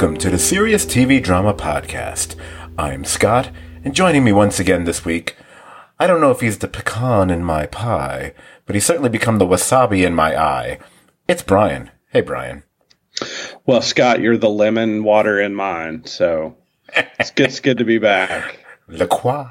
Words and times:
Welcome 0.00 0.16
to 0.18 0.30
the 0.30 0.38
Serious 0.38 0.84
TV 0.84 1.22
Drama 1.22 1.54
Podcast. 1.54 2.34
I'm 2.76 3.04
Scott, 3.04 3.50
and 3.84 3.94
joining 3.94 4.24
me 4.24 4.32
once 4.32 4.58
again 4.58 4.84
this 4.84 5.04
week, 5.04 5.36
I 6.00 6.06
don't 6.06 6.22
know 6.22 6.30
if 6.30 6.40
he's 6.40 6.58
the 6.58 6.66
pecan 6.66 7.28
in 7.28 7.44
my 7.44 7.66
pie, 7.66 8.32
but 8.64 8.74
he's 8.74 8.86
certainly 8.86 9.10
become 9.10 9.36
the 9.36 9.46
wasabi 9.46 10.06
in 10.06 10.14
my 10.14 10.34
eye. 10.34 10.78
It's 11.28 11.42
Brian. 11.42 11.90
Hey, 12.08 12.22
Brian. 12.22 12.62
Well, 13.66 13.82
Scott, 13.82 14.20
you're 14.20 14.38
the 14.38 14.48
lemon 14.48 15.04
water 15.04 15.38
in 15.38 15.54
mine, 15.54 16.06
so 16.06 16.56
it's 17.18 17.30
good, 17.32 17.48
it's 17.50 17.60
good 17.60 17.76
to 17.76 17.84
be 17.84 17.98
back. 17.98 18.60
Le 18.88 19.06
quoi? 19.06 19.48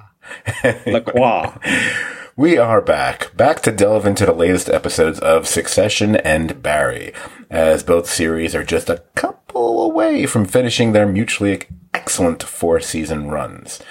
La 0.87 0.99
Croix. 1.01 1.53
We 2.35 2.57
are 2.57 2.81
back, 2.81 3.35
back 3.35 3.61
to 3.63 3.71
delve 3.71 4.05
into 4.05 4.25
the 4.25 4.31
latest 4.31 4.69
episodes 4.69 5.19
of 5.19 5.45
Succession 5.45 6.15
and 6.15 6.63
Barry, 6.63 7.11
as 7.49 7.83
both 7.83 8.09
series 8.09 8.55
are 8.55 8.63
just 8.63 8.89
a 8.89 9.03
couple 9.13 9.83
away 9.83 10.25
from 10.25 10.45
finishing 10.45 10.93
their 10.93 11.05
mutually 11.05 11.63
excellent 11.93 12.41
four 12.41 12.79
season 12.79 13.29
runs. 13.29 13.81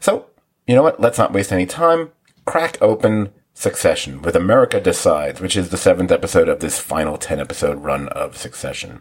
So, 0.00 0.26
you 0.68 0.74
know 0.74 0.82
what? 0.82 1.00
Let's 1.00 1.18
not 1.18 1.32
waste 1.32 1.50
any 1.50 1.66
time. 1.66 2.10
Crack 2.44 2.80
open 2.82 3.30
Succession 3.54 4.20
with 4.20 4.36
America 4.36 4.80
Decides, 4.80 5.40
which 5.40 5.56
is 5.56 5.70
the 5.70 5.78
seventh 5.78 6.12
episode 6.12 6.48
of 6.48 6.60
this 6.60 6.78
final 6.78 7.16
10 7.16 7.40
episode 7.40 7.78
run 7.78 8.08
of 8.08 8.36
Succession. 8.36 9.00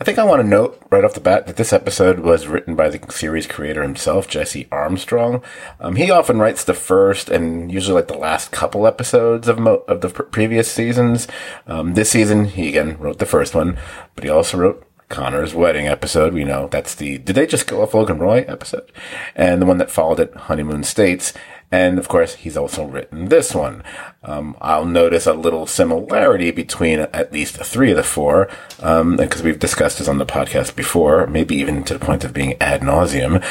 I 0.00 0.04
think 0.04 0.18
I 0.18 0.24
want 0.24 0.42
to 0.42 0.48
note 0.48 0.82
right 0.90 1.04
off 1.04 1.14
the 1.14 1.20
bat 1.20 1.46
that 1.46 1.56
this 1.56 1.72
episode 1.72 2.20
was 2.20 2.48
written 2.48 2.74
by 2.74 2.88
the 2.88 3.00
series 3.12 3.46
creator 3.46 3.82
himself, 3.82 4.28
Jesse 4.28 4.68
Armstrong. 4.72 5.42
Um, 5.80 5.94
he 5.94 6.10
often 6.10 6.38
writes 6.38 6.64
the 6.64 6.74
first 6.74 7.28
and 7.28 7.70
usually 7.70 7.94
like 7.94 8.08
the 8.08 8.18
last 8.18 8.50
couple 8.50 8.86
episodes 8.86 9.46
of 9.46 9.58
mo- 9.58 9.84
of 9.88 10.00
the 10.00 10.08
pr- 10.08 10.22
previous 10.24 10.70
seasons. 10.70 11.28
Um, 11.68 11.94
this 11.94 12.10
season, 12.10 12.46
he 12.46 12.68
again 12.68 12.98
wrote 12.98 13.18
the 13.18 13.26
first 13.26 13.54
one, 13.54 13.78
but 14.16 14.24
he 14.24 14.30
also 14.30 14.58
wrote 14.58 14.87
Connor's 15.08 15.54
wedding 15.54 15.86
episode. 15.86 16.34
We 16.34 16.44
know 16.44 16.68
that's 16.68 16.94
the 16.94 17.18
Did 17.18 17.36
They 17.36 17.46
Just 17.46 17.66
Go 17.66 17.82
Off 17.82 17.94
Logan 17.94 18.18
Roy 18.18 18.44
episode, 18.46 18.90
and 19.34 19.60
the 19.60 19.66
one 19.66 19.78
that 19.78 19.90
followed 19.90 20.20
it, 20.20 20.34
Honeymoon 20.34 20.84
States. 20.84 21.32
And 21.70 21.98
of 21.98 22.08
course, 22.08 22.34
he's 22.36 22.56
also 22.56 22.84
written 22.84 23.26
this 23.26 23.54
one. 23.54 23.82
Um, 24.22 24.56
I'll 24.60 24.84
notice 24.84 25.26
a 25.26 25.32
little 25.32 25.66
similarity 25.66 26.50
between 26.50 26.98
at 26.98 27.32
least 27.32 27.56
three 27.56 27.92
of 27.92 27.96
the 27.96 28.02
four, 28.02 28.48
um, 28.80 29.16
because 29.16 29.42
we've 29.42 29.60
discussed 29.60 29.98
this 29.98 30.08
on 30.08 30.18
the 30.18 30.26
podcast 30.26 30.74
before, 30.74 31.28
maybe 31.28 31.54
even 31.56 31.84
to 31.84 31.94
the 31.94 32.04
point 32.04 32.24
of 32.24 32.34
being 32.34 32.60
ad 32.60 32.80
nauseum. 32.80 33.44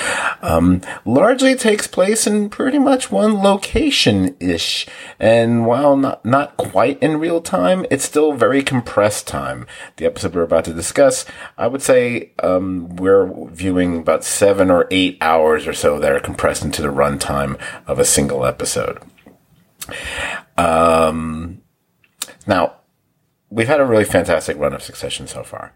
Um, 0.44 0.82
largely 1.06 1.56
takes 1.56 1.88
place 1.88 2.28
in 2.28 2.50
pretty 2.50 2.80
much 2.80 3.10
one 3.10 3.36
location 3.36 4.36
ish. 4.42 4.86
And 5.20 5.66
while 5.66 5.96
not, 5.96 6.26
not 6.26 6.58
quite 6.58 7.02
in 7.02 7.18
real 7.18 7.40
time, 7.40 7.86
it's 7.90 8.04
still 8.04 8.34
very 8.34 8.62
compressed 8.62 9.26
time. 9.26 9.66
The 9.96 10.06
episode 10.06 10.36
we're 10.36 10.42
about 10.44 10.66
to 10.66 10.74
discuss, 10.74 11.26
I 11.58 11.68
would 11.68 11.82
say, 11.82 12.32
um, 12.44 12.98
we're 12.98 13.32
viewing 13.52 14.00
about 14.00 14.26
seven 14.26 14.70
or 14.70 14.86
eight 14.92 15.18
hours 15.22 15.66
or 15.66 15.74
so 15.74 15.98
that 16.00 16.12
are 16.12 16.20
compressed 16.20 16.66
into 16.66 16.82
the 16.82 16.90
runtime 16.90 17.58
of 17.88 18.00
a 18.00 18.06
single 18.06 18.46
episode. 18.46 19.00
Um, 20.58 21.62
now, 22.46 22.78
we've 23.50 23.68
had 23.68 23.80
a 23.80 23.86
really 23.86 24.06
fantastic 24.06 24.58
run 24.58 24.74
of 24.74 24.82
Succession 24.82 25.28
so 25.28 25.44
far. 25.44 25.74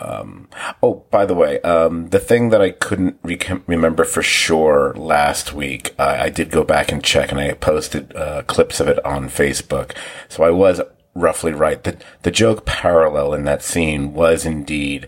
Um, 0.00 0.48
oh, 0.82 1.04
by 1.10 1.24
the 1.24 1.34
way, 1.34 1.60
um, 1.60 2.08
the 2.08 2.18
thing 2.18 2.50
that 2.50 2.60
I 2.60 2.70
couldn't 2.70 3.18
re- 3.22 3.38
remember 3.66 4.04
for 4.04 4.22
sure 4.22 4.92
last 4.94 5.52
week, 5.52 5.94
I 5.98 6.30
did 6.30 6.50
go 6.50 6.64
back 6.64 6.90
and 6.90 7.02
check, 7.02 7.30
and 7.30 7.40
I 7.40 7.52
posted 7.52 8.14
uh, 8.16 8.42
clips 8.42 8.80
of 8.80 8.88
it 8.88 9.04
on 9.04 9.28
Facebook. 9.28 9.96
So 10.28 10.42
I 10.42 10.50
was 10.50 10.80
roughly 11.14 11.52
right. 11.52 11.82
The 11.82 11.96
the 12.22 12.30
joke 12.30 12.66
parallel 12.66 13.34
in 13.34 13.44
that 13.44 13.62
scene 13.62 14.12
was 14.12 14.44
indeed 14.44 15.06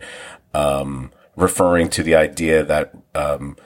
um, 0.55 1.11
referring 1.35 1.89
to 1.91 2.03
the 2.03 2.15
idea 2.15 2.63
that 2.65 2.95
um, 3.15 3.57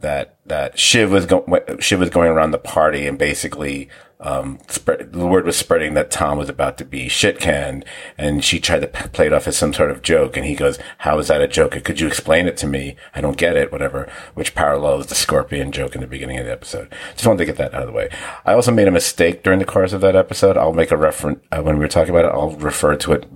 that 0.00 0.36
that 0.46 0.78
Shiv 0.78 1.10
was 1.10 1.26
going 1.26 1.78
Shiv 1.78 2.00
was 2.00 2.10
going 2.10 2.30
around 2.30 2.52
the 2.52 2.58
party 2.58 3.06
and 3.06 3.18
basically 3.18 3.88
um, 4.20 4.58
spread, 4.68 5.12
the 5.12 5.26
word 5.26 5.46
was 5.46 5.56
spreading 5.56 5.94
that 5.94 6.10
Tom 6.10 6.38
was 6.38 6.48
about 6.48 6.78
to 6.78 6.84
be 6.84 7.08
shit 7.08 7.40
canned, 7.40 7.84
and 8.18 8.44
she 8.44 8.60
tried 8.60 8.80
to 8.80 8.86
play 8.86 9.26
it 9.26 9.32
off 9.32 9.48
as 9.48 9.56
some 9.56 9.72
sort 9.72 9.90
of 9.90 10.02
joke. 10.02 10.36
And 10.36 10.46
he 10.46 10.54
goes, 10.54 10.78
"How 10.98 11.18
is 11.18 11.28
that 11.28 11.40
a 11.40 11.48
joke? 11.48 11.82
Could 11.84 12.00
you 12.00 12.06
explain 12.06 12.46
it 12.46 12.56
to 12.58 12.66
me? 12.66 12.96
I 13.14 13.20
don't 13.20 13.36
get 13.36 13.56
it." 13.56 13.72
Whatever, 13.72 14.10
which 14.34 14.54
parallels 14.54 15.06
the 15.06 15.14
scorpion 15.14 15.72
joke 15.72 15.94
in 15.94 16.00
the 16.00 16.06
beginning 16.06 16.38
of 16.38 16.44
the 16.44 16.52
episode. 16.52 16.92
Just 17.12 17.26
wanted 17.26 17.38
to 17.38 17.46
get 17.46 17.56
that 17.56 17.74
out 17.74 17.82
of 17.82 17.88
the 17.88 17.94
way. 17.94 18.10
I 18.44 18.52
also 18.52 18.72
made 18.72 18.88
a 18.88 18.92
mistake 18.92 19.42
during 19.42 19.58
the 19.58 19.64
course 19.64 19.92
of 19.92 20.00
that 20.02 20.16
episode. 20.16 20.56
I'll 20.56 20.72
make 20.72 20.90
a 20.90 20.96
reference 20.96 21.40
uh, 21.50 21.62
when 21.62 21.76
we 21.76 21.84
were 21.84 21.88
talking 21.88 22.14
about 22.14 22.26
it. 22.26 22.34
I'll 22.34 22.50
refer 22.56 22.96
to 22.96 23.12
it 23.12 23.26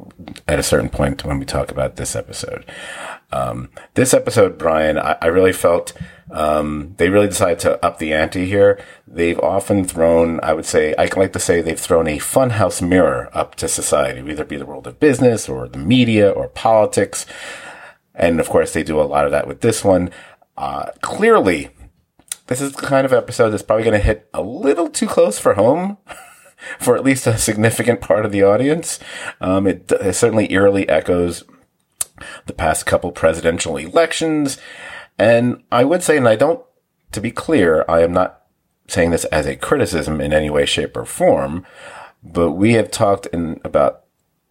at 0.46 0.58
a 0.58 0.62
certain 0.62 0.90
point 0.90 1.24
when 1.24 1.38
we 1.38 1.44
talk 1.44 1.70
about 1.70 1.96
this 1.96 2.14
episode. 2.14 2.64
Um, 3.32 3.70
this 3.94 4.14
episode, 4.14 4.58
Brian, 4.58 4.98
I, 4.98 5.16
I 5.20 5.26
really 5.26 5.52
felt 5.52 5.92
um, 6.30 6.94
they 6.96 7.10
really 7.10 7.28
decided 7.28 7.58
to 7.60 7.84
up 7.84 7.98
the 7.98 8.12
ante 8.12 8.46
here. 8.46 8.82
They've 9.06 9.38
often 9.38 9.84
thrown, 9.84 10.40
I 10.42 10.52
would 10.52 10.64
say, 10.64 10.94
I 10.96 11.08
like 11.16 11.32
to 11.34 11.38
say 11.38 11.60
they've 11.60 11.78
thrown 11.78 12.06
a 12.06 12.18
funhouse 12.18 12.86
mirror 12.86 13.28
up 13.32 13.54
to 13.56 13.68
society, 13.68 14.22
whether 14.22 14.42
it 14.42 14.48
be 14.48 14.56
the 14.56 14.66
world 14.66 14.86
of 14.86 15.00
business 15.00 15.48
or 15.48 15.68
the 15.68 15.78
media 15.78 16.30
or 16.30 16.48
politics. 16.48 17.26
And 18.14 18.40
of 18.40 18.48
course, 18.48 18.72
they 18.72 18.82
do 18.82 19.00
a 19.00 19.02
lot 19.02 19.26
of 19.26 19.32
that 19.32 19.46
with 19.46 19.60
this 19.60 19.84
one. 19.84 20.10
Uh, 20.56 20.90
clearly, 21.00 21.70
this 22.46 22.60
is 22.60 22.72
the 22.72 22.82
kind 22.82 23.04
of 23.04 23.12
episode 23.12 23.50
that's 23.50 23.62
probably 23.62 23.84
going 23.84 23.98
to 23.98 24.04
hit 24.04 24.28
a 24.32 24.42
little 24.42 24.88
too 24.88 25.06
close 25.06 25.38
for 25.38 25.54
home. 25.54 25.98
for 26.78 26.96
at 26.96 27.04
least 27.04 27.26
a 27.26 27.36
significant 27.36 28.00
part 28.00 28.24
of 28.24 28.32
the 28.32 28.42
audience. 28.42 28.98
Um, 29.40 29.66
it, 29.66 29.90
it 29.92 30.14
certainly 30.14 30.50
eerily 30.52 30.88
echoes 30.88 31.44
the 32.46 32.52
past 32.52 32.86
couple 32.86 33.12
presidential 33.12 33.76
elections. 33.76 34.58
And 35.18 35.62
I 35.70 35.84
would 35.84 36.02
say, 36.02 36.16
and 36.16 36.28
I 36.28 36.36
don't, 36.36 36.64
to 37.12 37.20
be 37.20 37.30
clear, 37.30 37.84
I 37.88 38.02
am 38.02 38.12
not 38.12 38.42
saying 38.88 39.10
this 39.10 39.24
as 39.26 39.46
a 39.46 39.56
criticism 39.56 40.20
in 40.20 40.32
any 40.32 40.50
way, 40.50 40.66
shape, 40.66 40.96
or 40.96 41.04
form, 41.04 41.64
but 42.22 42.52
we 42.52 42.74
have 42.74 42.90
talked 42.90 43.26
in 43.26 43.60
about 43.64 44.04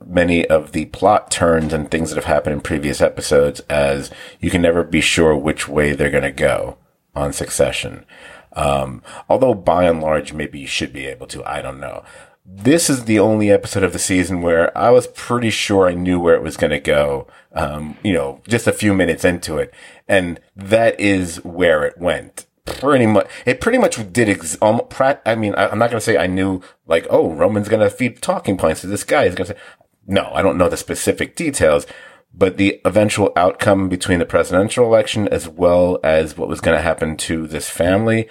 many 0.05 0.45
of 0.47 0.71
the 0.71 0.85
plot 0.85 1.31
turns 1.31 1.73
and 1.73 1.89
things 1.89 2.09
that 2.09 2.15
have 2.15 2.25
happened 2.25 2.53
in 2.53 2.61
previous 2.61 3.01
episodes 3.01 3.61
as 3.69 4.11
you 4.39 4.49
can 4.49 4.61
never 4.61 4.83
be 4.83 5.01
sure 5.01 5.35
which 5.35 5.67
way 5.67 5.93
they're 5.93 6.09
going 6.09 6.23
to 6.23 6.31
go 6.31 6.77
on 7.15 7.31
Succession. 7.31 8.05
Um, 8.53 9.01
although 9.29 9.53
by 9.53 9.85
and 9.85 10.01
large, 10.01 10.33
maybe 10.33 10.59
you 10.59 10.67
should 10.67 10.93
be 10.93 11.05
able 11.05 11.27
to. 11.27 11.43
I 11.49 11.61
don't 11.61 11.79
know. 11.79 12.03
This 12.45 12.89
is 12.89 13.05
the 13.05 13.19
only 13.19 13.49
episode 13.49 13.83
of 13.83 13.93
the 13.93 13.99
season 13.99 14.41
where 14.41 14.77
I 14.77 14.89
was 14.89 15.07
pretty 15.07 15.49
sure 15.49 15.87
I 15.87 15.93
knew 15.93 16.19
where 16.19 16.35
it 16.35 16.43
was 16.43 16.57
going 16.57 16.71
to 16.71 16.79
go. 16.79 17.25
Um, 17.53 17.97
you 18.03 18.11
know, 18.11 18.41
just 18.47 18.67
a 18.67 18.73
few 18.73 18.93
minutes 18.93 19.23
into 19.23 19.57
it. 19.57 19.73
And 20.09 20.41
that 20.55 20.99
is 20.99 21.37
where 21.45 21.85
it 21.85 21.97
went. 21.97 22.45
Pretty 22.65 23.05
much, 23.05 23.29
it 23.45 23.61
pretty 23.61 23.77
much 23.77 23.95
did. 24.11 24.27
Ex- 24.27 24.57
um, 24.61 24.81
I 25.25 25.35
mean, 25.35 25.55
I, 25.55 25.69
I'm 25.69 25.79
not 25.79 25.89
going 25.89 25.99
to 25.99 26.01
say 26.01 26.17
I 26.17 26.27
knew 26.27 26.61
like, 26.85 27.07
oh, 27.09 27.31
Roman's 27.31 27.69
going 27.69 27.81
to 27.81 27.89
feed 27.89 28.21
talking 28.21 28.57
points 28.57 28.81
to 28.81 28.87
this 28.87 29.05
guy. 29.05 29.25
He's 29.25 29.35
going 29.35 29.47
to 29.47 29.53
say, 29.53 29.59
no, 30.05 30.29
I 30.33 30.41
don't 30.41 30.57
know 30.57 30.67
the 30.67 30.75
specific 30.75 31.37
details, 31.37 31.87
but 32.33 32.57
the 32.57 32.81
eventual 32.83 33.31
outcome 33.37 33.87
between 33.87 34.19
the 34.19 34.25
presidential 34.25 34.85
election 34.85 35.29
as 35.29 35.47
well 35.47 35.97
as 36.03 36.35
what 36.37 36.49
was 36.49 36.59
going 36.59 36.75
to 36.75 36.83
happen 36.83 37.15
to 37.17 37.47
this 37.47 37.69
family, 37.69 38.27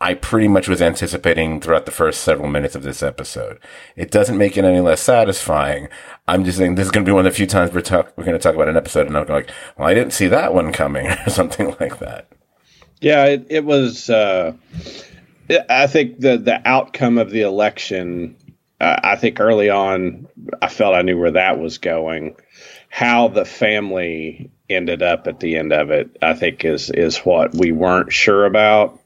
I 0.00 0.14
pretty 0.14 0.46
much 0.46 0.68
was 0.68 0.80
anticipating 0.80 1.60
throughout 1.60 1.84
the 1.84 1.90
first 1.90 2.22
several 2.22 2.48
minutes 2.48 2.76
of 2.76 2.84
this 2.84 3.02
episode. 3.02 3.58
It 3.96 4.12
doesn't 4.12 4.38
make 4.38 4.56
it 4.56 4.64
any 4.64 4.80
less 4.80 5.00
satisfying. 5.00 5.88
I'm 6.28 6.44
just 6.44 6.58
saying 6.58 6.76
this 6.76 6.86
is 6.86 6.92
going 6.92 7.04
to 7.04 7.08
be 7.08 7.12
one 7.12 7.26
of 7.26 7.32
the 7.32 7.36
few 7.36 7.46
times 7.46 7.72
we're 7.72 7.80
talk, 7.80 8.12
we're 8.16 8.24
going 8.24 8.38
to 8.38 8.42
talk 8.42 8.54
about 8.54 8.68
an 8.68 8.76
episode 8.76 9.08
and 9.08 9.16
I'm 9.16 9.26
going 9.26 9.44
like, 9.44 9.54
well, 9.76 9.88
I 9.88 9.94
didn't 9.94 10.12
see 10.12 10.28
that 10.28 10.54
one 10.54 10.72
coming 10.72 11.06
or 11.26 11.30
something 11.30 11.74
like 11.80 11.98
that. 11.98 12.28
Yeah, 13.00 13.24
it, 13.26 13.46
it 13.50 13.64
was. 13.64 14.10
Uh, 14.10 14.54
I 15.68 15.86
think 15.86 16.20
the 16.20 16.36
the 16.36 16.60
outcome 16.64 17.18
of 17.18 17.30
the 17.30 17.42
election. 17.42 18.36
Uh, 18.80 18.98
I 19.02 19.16
think 19.16 19.40
early 19.40 19.70
on, 19.70 20.28
I 20.60 20.68
felt 20.68 20.94
I 20.94 21.02
knew 21.02 21.18
where 21.18 21.32
that 21.32 21.58
was 21.58 21.78
going. 21.78 22.36
How 22.88 23.28
the 23.28 23.44
family 23.44 24.50
ended 24.68 25.02
up 25.02 25.26
at 25.26 25.40
the 25.40 25.56
end 25.56 25.72
of 25.72 25.90
it, 25.90 26.16
I 26.22 26.34
think, 26.34 26.64
is 26.64 26.90
is 26.90 27.18
what 27.18 27.54
we 27.54 27.72
weren't 27.72 28.12
sure 28.12 28.46
about. 28.46 29.00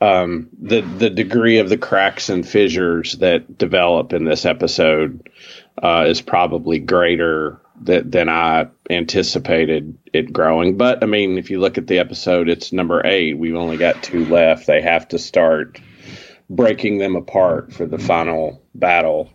Um, 0.00 0.48
the 0.60 0.82
the 0.82 1.08
degree 1.08 1.58
of 1.58 1.70
the 1.70 1.78
cracks 1.78 2.28
and 2.28 2.46
fissures 2.46 3.14
that 3.14 3.56
develop 3.56 4.12
in 4.12 4.24
this 4.24 4.44
episode 4.44 5.30
uh, 5.82 6.04
is 6.06 6.20
probably 6.20 6.78
greater 6.78 7.60
that 7.82 8.10
than 8.10 8.28
I 8.28 8.68
anticipated 8.90 9.96
it 10.12 10.32
growing. 10.32 10.76
But 10.76 11.02
I 11.02 11.06
mean, 11.06 11.38
if 11.38 11.50
you 11.50 11.60
look 11.60 11.78
at 11.78 11.86
the 11.86 11.98
episode, 11.98 12.48
it's 12.48 12.72
number 12.72 13.06
eight. 13.06 13.38
We've 13.38 13.56
only 13.56 13.78
got 13.78 14.02
two 14.02 14.26
left. 14.26 14.66
They 14.66 14.82
have 14.82 15.08
to 15.08 15.18
start 15.18 15.80
breaking 16.50 16.98
them 16.98 17.16
apart 17.16 17.72
for 17.72 17.86
the 17.86 17.98
final 17.98 18.62
battle, 18.74 19.30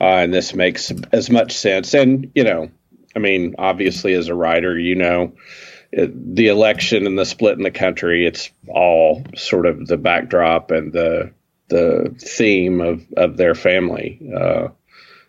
uh, 0.00 0.04
and 0.04 0.32
this 0.32 0.54
makes 0.54 0.92
as 1.12 1.30
much 1.30 1.56
sense. 1.56 1.94
And 1.94 2.30
you 2.34 2.44
know, 2.44 2.70
I 3.16 3.18
mean, 3.18 3.56
obviously, 3.58 4.14
as 4.14 4.28
a 4.28 4.34
writer, 4.34 4.78
you 4.78 4.94
know. 4.94 5.32
The 5.96 6.48
election 6.48 7.06
and 7.06 7.18
the 7.18 7.24
split 7.24 7.56
in 7.56 7.62
the 7.62 7.70
country, 7.70 8.26
it's 8.26 8.50
all 8.68 9.24
sort 9.34 9.64
of 9.64 9.86
the 9.86 9.96
backdrop 9.96 10.70
and 10.70 10.92
the 10.92 11.32
the 11.68 12.14
theme 12.18 12.80
of, 12.80 13.04
of 13.16 13.36
their 13.36 13.54
family. 13.54 14.20
Uh, 14.36 14.68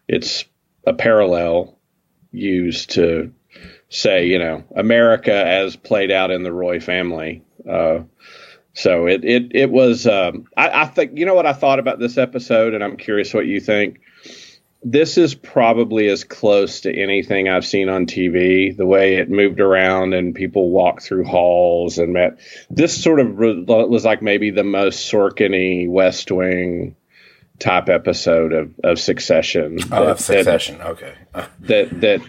it's 0.08 0.46
a 0.86 0.94
parallel 0.94 1.78
used 2.32 2.92
to 2.92 3.34
say, 3.90 4.28
you 4.28 4.40
know, 4.40 4.64
America 4.76 5.34
as 5.34 5.76
played 5.76 6.12
out 6.12 6.32
in 6.32 6.44
the 6.44 6.54
Roy 6.54 6.80
family. 6.80 7.44
Uh, 7.68 8.02
so 8.74 9.08
it 9.08 9.26
it 9.26 9.56
it 9.56 9.72
was. 9.72 10.06
Um, 10.06 10.46
I, 10.56 10.82
I 10.84 10.86
think 10.86 11.18
you 11.18 11.26
know 11.26 11.34
what 11.34 11.48
I 11.48 11.54
thought 11.54 11.80
about 11.80 11.98
this 11.98 12.18
episode, 12.18 12.76
and 12.76 12.84
I'm 12.84 12.98
curious 12.98 13.34
what 13.34 13.48
you 13.48 13.60
think. 13.60 14.02
This 14.90 15.18
is 15.18 15.36
probably 15.36 16.08
as 16.08 16.24
close 16.24 16.82
to 16.82 16.96
anything 16.96 17.50
I've 17.50 17.66
seen 17.66 17.90
on 17.90 18.06
TV. 18.06 18.76
The 18.76 18.86
way 18.86 19.16
it 19.16 19.30
moved 19.30 19.60
around 19.60 20.14
and 20.14 20.34
people 20.34 20.70
walked 20.70 21.04
through 21.04 21.26
halls 21.26 21.98
and 21.98 22.14
met. 22.14 22.40
This 22.70 23.04
sort 23.04 23.20
of 23.20 23.36
was 23.36 24.06
like 24.06 24.22
maybe 24.22 24.50
the 24.50 24.64
most 24.64 25.12
Sorkin-y 25.12 25.88
West 25.90 26.32
Wing 26.32 26.96
type 27.60 27.90
episode 27.90 28.54
of, 28.54 28.74
of 28.84 29.00
Succession. 29.00 29.80
Oh, 29.92 30.06
that, 30.06 30.12
of 30.12 30.20
Succession. 30.22 30.78
That, 30.78 30.88
okay. 30.88 31.14
that 31.62 32.02
that 32.02 32.22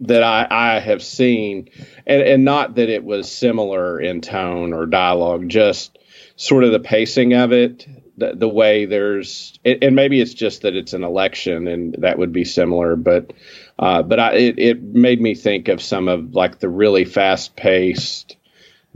that 0.00 0.22
I, 0.22 0.46
I 0.50 0.80
have 0.80 1.02
seen, 1.02 1.70
and 2.06 2.22
and 2.22 2.44
not 2.44 2.74
that 2.74 2.88
it 2.88 3.04
was 3.04 3.30
similar 3.30 4.00
in 4.00 4.20
tone 4.20 4.72
or 4.72 4.86
dialogue, 4.86 5.48
just 5.48 5.98
sort 6.36 6.64
of 6.64 6.72
the 6.72 6.80
pacing 6.80 7.34
of 7.34 7.52
it, 7.52 7.86
the, 8.16 8.34
the 8.34 8.48
way 8.48 8.84
there's, 8.84 9.58
and 9.64 9.96
maybe 9.96 10.20
it's 10.20 10.34
just 10.34 10.62
that 10.62 10.74
it's 10.74 10.92
an 10.92 11.04
election, 11.04 11.68
and 11.68 11.96
that 11.98 12.18
would 12.18 12.32
be 12.32 12.44
similar, 12.44 12.96
but. 12.96 13.32
Uh, 13.76 14.04
but 14.04 14.20
I, 14.20 14.34
it, 14.34 14.58
it 14.60 14.82
made 14.82 15.20
me 15.20 15.34
think 15.34 15.66
of 15.66 15.82
some 15.82 16.06
of 16.06 16.32
like 16.32 16.60
the 16.60 16.68
really 16.68 17.04
fast 17.04 17.56
paced 17.56 18.36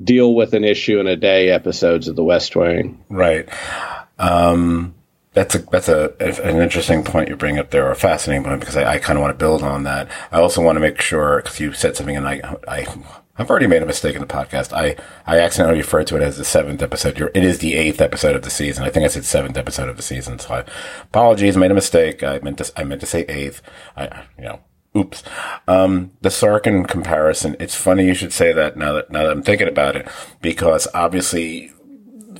deal 0.02 0.34
with 0.34 0.54
an 0.54 0.62
issue 0.62 1.00
in 1.00 1.06
a 1.06 1.16
day 1.16 1.50
episodes 1.50 2.08
of 2.08 2.16
the 2.16 2.22
West 2.22 2.54
Wing. 2.54 3.04
Right. 3.08 3.48
Um, 4.18 4.94
that's 5.32 5.54
a 5.54 5.58
that's 5.58 5.88
a 5.88 6.14
an 6.20 6.60
interesting 6.60 7.04
point 7.04 7.28
you 7.28 7.36
bring 7.36 7.58
up 7.58 7.70
there, 7.70 7.86
or 7.86 7.90
a 7.90 7.96
fascinating 7.96 8.44
point 8.44 8.60
because 8.60 8.76
I, 8.76 8.94
I 8.94 8.98
kind 8.98 9.18
of 9.18 9.22
want 9.22 9.34
to 9.34 9.38
build 9.38 9.62
on 9.62 9.84
that. 9.84 10.08
I 10.32 10.40
also 10.40 10.62
want 10.62 10.76
to 10.76 10.80
make 10.80 11.00
sure 11.00 11.42
because 11.42 11.60
you 11.60 11.72
said 11.72 11.96
something, 11.96 12.16
and 12.16 12.26
I 12.26 12.56
I 12.66 12.86
I've 13.38 13.48
already 13.50 13.68
made 13.68 13.82
a 13.82 13.86
mistake 13.86 14.14
in 14.14 14.20
the 14.20 14.26
podcast. 14.26 14.72
I 14.72 14.96
I 15.26 15.38
accidentally 15.38 15.78
referred 15.78 16.08
to 16.08 16.16
it 16.16 16.22
as 16.22 16.36
the 16.36 16.44
seventh 16.44 16.82
episode. 16.82 17.18
It 17.34 17.44
is 17.44 17.60
the 17.60 17.74
eighth 17.74 18.00
episode 18.00 18.34
of 18.34 18.42
the 18.42 18.50
season. 18.50 18.84
I 18.84 18.90
think 18.90 19.04
I 19.04 19.08
said 19.08 19.24
seventh 19.24 19.56
episode 19.56 19.88
of 19.88 19.96
the 19.96 20.02
season. 20.02 20.38
So 20.38 20.54
I, 20.54 20.64
apologies, 21.02 21.56
made 21.56 21.70
a 21.70 21.74
mistake. 21.74 22.22
I 22.22 22.40
meant 22.40 22.58
to 22.58 22.72
I 22.76 22.84
meant 22.84 23.00
to 23.00 23.06
say 23.06 23.22
eighth. 23.28 23.62
I 23.96 24.24
you 24.36 24.44
know 24.44 24.60
oops. 24.96 25.22
Um, 25.66 26.12
the 26.20 26.28
Sorkin 26.30 26.86
comparison. 26.88 27.56
It's 27.60 27.74
funny 27.74 28.04
you 28.04 28.14
should 28.14 28.32
say 28.32 28.52
that 28.52 28.76
now 28.76 28.92
that 28.94 29.10
now 29.10 29.22
that 29.22 29.30
I'm 29.30 29.42
thinking 29.42 29.68
about 29.68 29.96
it 29.96 30.08
because 30.42 30.88
obviously 30.92 31.72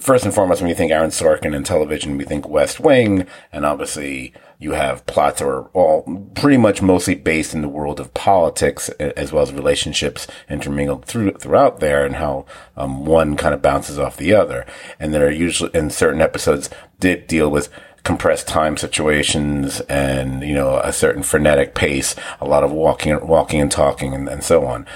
first 0.09 0.25
and 0.25 0.33
foremost, 0.33 0.63
when 0.63 0.71
you 0.71 0.75
think 0.75 0.91
Aaron 0.91 1.11
Sorkin 1.11 1.55
and 1.55 1.67
television, 1.67 2.17
we 2.17 2.25
think 2.25 2.49
West 2.49 2.81
Wing, 2.81 3.27
and 3.53 3.67
obviously 3.67 4.33
you 4.59 4.73
have 4.73 5.05
plots 5.05 5.39
that 5.39 5.47
are 5.47 5.65
all 5.75 6.31
pretty 6.35 6.57
much 6.57 6.81
mostly 6.81 7.15
based 7.15 7.53
in 7.53 7.61
the 7.61 7.69
world 7.69 8.01
of 8.01 8.15
politics 8.15 8.89
as 8.89 9.33
well 9.33 9.43
as 9.43 9.53
relationships 9.53 10.27
intermingled 10.49 11.05
through, 11.05 11.33
throughout 11.33 11.81
there 11.81 12.07
and 12.07 12.17
how 12.17 12.47
um, 12.75 13.05
one 13.05 13.37
kind 13.37 13.53
of 13.53 13.61
bounces 13.61 13.99
off 13.99 14.17
the 14.17 14.33
other. 14.33 14.65
And 14.99 15.13
there 15.13 15.27
are 15.27 15.31
usually, 15.31 15.71
in 15.75 15.91
certain 15.91 16.23
episodes, 16.23 16.71
did 16.99 17.27
deal 17.27 17.51
with 17.51 17.69
compressed 18.03 18.49
time 18.49 18.79
situations 18.79 19.81
and, 19.91 20.43
you 20.43 20.55
know, 20.55 20.79
a 20.79 20.91
certain 20.91 21.23
frenetic 21.23 21.75
pace, 21.75 22.17
a 22.41 22.47
lot 22.47 22.65
of 22.65 22.73
walking, 22.73 23.27
walking 23.27 23.61
and 23.61 23.71
talking 23.71 24.15
and, 24.15 24.27
and 24.27 24.43
so 24.43 24.65
on. 24.65 24.87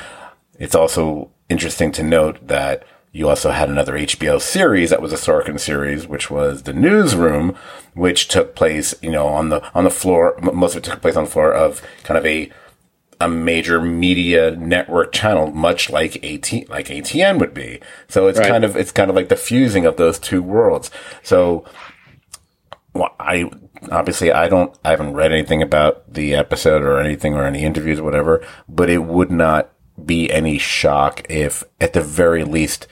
It's 0.59 0.75
also 0.75 1.33
interesting 1.51 1.93
to 1.93 2.03
note 2.03 2.49
that 2.49 2.83
you 3.13 3.29
also 3.29 3.51
had 3.51 3.69
another 3.69 3.93
HBO 3.93 4.41
series 4.41 4.89
that 4.89 5.03
was 5.03 5.13
a 5.13 5.17
Sorkin 5.17 5.61
series, 5.61 6.07
which 6.07 6.31
was 6.31 6.63
The 6.63 6.73
Newsroom, 6.73 7.55
which 7.93 8.27
took 8.27 8.57
place, 8.57 8.95
you 9.03 9.11
know, 9.11 9.27
on 9.27 9.51
the, 9.51 9.63
on 9.77 9.85
the 9.85 9.91
floor, 9.91 10.39
most 10.41 10.75
of 10.75 10.79
it 10.79 10.85
took 10.85 11.03
place 11.03 11.17
on 11.17 11.25
the 11.25 11.31
floor 11.31 11.53
of 11.53 11.83
kind 12.05 12.17
of 12.17 12.25
a, 12.25 12.51
a 13.21 13.29
major 13.29 13.83
media 13.83 14.53
network 14.53 15.13
channel, 15.13 15.51
much 15.51 15.91
like 15.91 16.17
AT, 16.25 16.71
like 16.71 16.87
ATN 16.87 17.39
would 17.39 17.53
be. 17.53 17.81
So 18.09 18.29
it's 18.29 18.39
right. 18.39 18.49
kind 18.49 18.65
of, 18.65 18.77
it's 18.77 18.93
kind 18.93 19.11
of 19.11 19.17
like 19.17 19.29
the 19.29 19.37
fusing 19.37 19.85
of 19.85 19.99
those 19.99 20.19
two 20.19 20.43
worlds. 20.43 20.91
So, 21.23 21.67
well, 22.95 23.15
I, 23.21 23.51
obviously 23.91 24.33
I 24.33 24.49
don't, 24.49 24.75
I 24.87 24.91
haven't 24.91 25.13
read 25.13 25.33
anything 25.33 25.61
about 25.61 26.11
the 26.11 26.35
episode 26.35 26.83
or 26.83 26.99
anything 26.99 27.35
or 27.35 27.45
any 27.45 27.63
interviews 27.63 27.99
or 27.99 28.05
whatever, 28.05 28.43
but 28.71 28.89
it 28.89 29.05
would 29.05 29.31
not 29.31 29.72
be 30.05 30.31
any 30.31 30.59
shock 30.59 31.23
if 31.29 31.65
at 31.81 31.93
the 31.93 32.03
very 32.03 32.45
least 32.45 32.87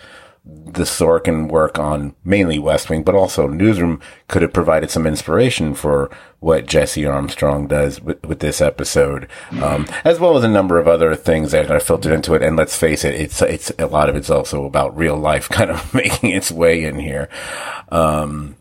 the 0.44 0.84
Sorkin 0.84 1.48
work 1.48 1.78
on 1.78 2.14
mainly 2.24 2.58
West 2.58 2.88
Wing, 2.88 3.02
but 3.02 3.14
also 3.14 3.46
Newsroom 3.46 4.00
could 4.28 4.42
have 4.42 4.52
provided 4.52 4.90
some 4.90 5.06
inspiration 5.06 5.74
for 5.74 6.10
what 6.38 6.66
Jesse 6.66 7.04
Armstrong 7.04 7.66
does 7.66 8.00
with, 8.00 8.24
with 8.24 8.40
this 8.40 8.60
episode, 8.60 9.28
um, 9.60 9.86
as 10.04 10.18
well 10.18 10.36
as 10.36 10.44
a 10.44 10.48
number 10.48 10.78
of 10.78 10.88
other 10.88 11.14
things 11.14 11.52
that 11.52 11.70
are 11.70 11.80
filtered 11.80 12.12
into 12.12 12.34
it. 12.34 12.42
And 12.42 12.56
let's 12.56 12.76
face 12.76 13.04
it, 13.04 13.14
it's 13.14 13.42
it's 13.42 13.70
a 13.78 13.86
lot 13.86 14.08
of 14.08 14.16
it's 14.16 14.30
also 14.30 14.64
about 14.64 14.96
real 14.96 15.16
life 15.16 15.48
kind 15.50 15.70
of 15.70 15.92
making 15.92 16.30
its 16.30 16.50
way 16.50 16.84
in 16.84 16.98
here. 16.98 17.28
Um, 17.90 18.56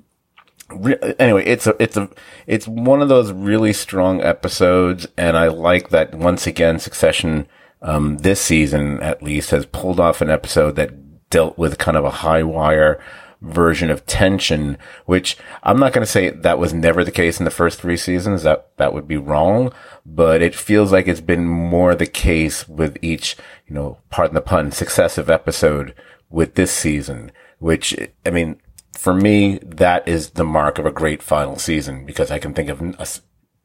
re- 0.70 1.16
anyway, 1.18 1.46
it's 1.46 1.66
a 1.66 1.76
it's 1.82 1.96
a 1.96 2.10
it's 2.46 2.68
one 2.68 3.02
of 3.02 3.10
those 3.10 3.32
really 3.32 3.74
strong 3.74 4.22
episodes, 4.22 5.08
and 5.18 5.38
I 5.38 5.48
like 5.48 5.90
that 5.90 6.14
once 6.14 6.46
again 6.46 6.80
Succession. 6.80 7.48
Um, 7.82 8.18
this 8.18 8.42
season 8.42 9.02
at 9.02 9.24
least 9.24 9.52
has 9.52 9.66
pulled 9.66 10.00
off 10.00 10.22
an 10.22 10.30
episode 10.30 10.76
that 10.76 11.30
dealt 11.30 11.58
with 11.58 11.78
kind 11.78 11.96
of 11.96 12.04
a 12.04 12.10
high 12.10 12.44
wire 12.44 13.00
version 13.42 13.90
of 13.90 14.06
tension, 14.06 14.78
which 15.06 15.38
I'm 15.64 15.80
not 15.80 15.94
going 15.94 16.06
to 16.06 16.12
say 16.12 16.30
that 16.30 16.60
was 16.60 16.74
never 16.74 17.04
the 17.04 17.12
case 17.12 17.40
in 17.40 17.46
the 17.46 17.52
first 17.52 17.80
three 17.80 17.98
seasons. 17.98 18.44
That, 18.44 18.76
that 18.78 18.94
would 18.94 19.08
be 19.08 19.18
wrong, 19.18 19.72
but 20.06 20.42
it 20.42 20.56
feels 20.56 20.92
like 20.92 21.08
it's 21.08 21.22
been 21.22 21.46
more 21.46 21.96
the 21.96 22.06
case 22.06 22.68
with 22.68 22.98
each, 23.02 23.38
you 23.68 23.74
know, 23.74 24.00
pardon 24.10 24.36
the 24.36 24.42
pun, 24.42 24.72
successive 24.72 25.30
episode 25.30 25.96
with 26.30 26.56
this 26.56 26.72
season, 26.72 27.32
which, 27.60 27.96
I 28.26 28.30
mean, 28.30 28.60
for 28.94 29.14
me, 29.14 29.60
that 29.64 30.08
is 30.08 30.32
the 30.32 30.44
mark 30.44 30.78
of 30.78 30.86
a 30.86 30.92
great 30.92 31.24
final 31.24 31.58
season 31.58 32.06
because 32.06 32.32
I 32.32 32.40
can 32.40 32.54
think 32.54 32.70
of 32.70 32.82
a, 32.82 33.08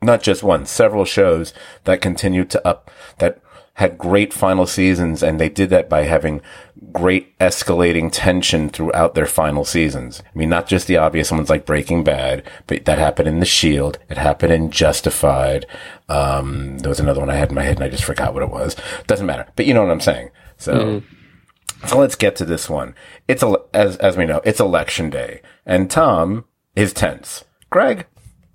not 0.04 0.22
just 0.22 0.42
one, 0.42 0.66
several 0.66 1.04
shows 1.04 1.52
that 1.84 2.00
continue 2.00 2.44
to 2.44 2.66
up, 2.66 2.90
that 3.18 3.40
had 3.74 3.98
great 3.98 4.32
final 4.32 4.66
seasons 4.66 5.22
and 5.22 5.40
they 5.40 5.48
did 5.48 5.68
that 5.70 5.88
by 5.88 6.02
having 6.02 6.40
great 6.92 7.36
escalating 7.38 8.08
tension 8.12 8.68
throughout 8.68 9.14
their 9.14 9.26
final 9.26 9.64
seasons. 9.64 10.22
I 10.24 10.38
mean, 10.38 10.48
not 10.48 10.68
just 10.68 10.86
the 10.86 10.96
obvious 10.96 11.32
ones 11.32 11.50
like 11.50 11.66
Breaking 11.66 12.04
Bad, 12.04 12.48
but 12.68 12.84
that 12.84 12.98
happened 12.98 13.28
in 13.28 13.40
The 13.40 13.46
Shield. 13.46 13.98
It 14.08 14.16
happened 14.16 14.52
in 14.52 14.70
Justified. 14.70 15.66
Um, 16.08 16.78
there 16.78 16.88
was 16.88 17.00
another 17.00 17.18
one 17.18 17.30
I 17.30 17.36
had 17.36 17.48
in 17.48 17.56
my 17.56 17.64
head 17.64 17.76
and 17.76 17.84
I 17.84 17.88
just 17.88 18.04
forgot 18.04 18.32
what 18.32 18.44
it 18.44 18.50
was. 18.50 18.76
Doesn't 19.08 19.26
matter, 19.26 19.46
but 19.56 19.66
you 19.66 19.74
know 19.74 19.82
what 19.82 19.90
I'm 19.90 20.00
saying. 20.00 20.30
So, 20.56 20.74
mm. 20.74 21.04
so 21.88 21.98
let's 21.98 22.14
get 22.14 22.36
to 22.36 22.44
this 22.44 22.70
one. 22.70 22.94
It's 23.26 23.42
a, 23.42 23.56
as, 23.72 23.96
as 23.96 24.16
we 24.16 24.24
know, 24.24 24.40
it's 24.44 24.60
election 24.60 25.10
day 25.10 25.42
and 25.66 25.90
Tom 25.90 26.44
is 26.76 26.92
tense. 26.92 27.44
Greg, 27.70 28.06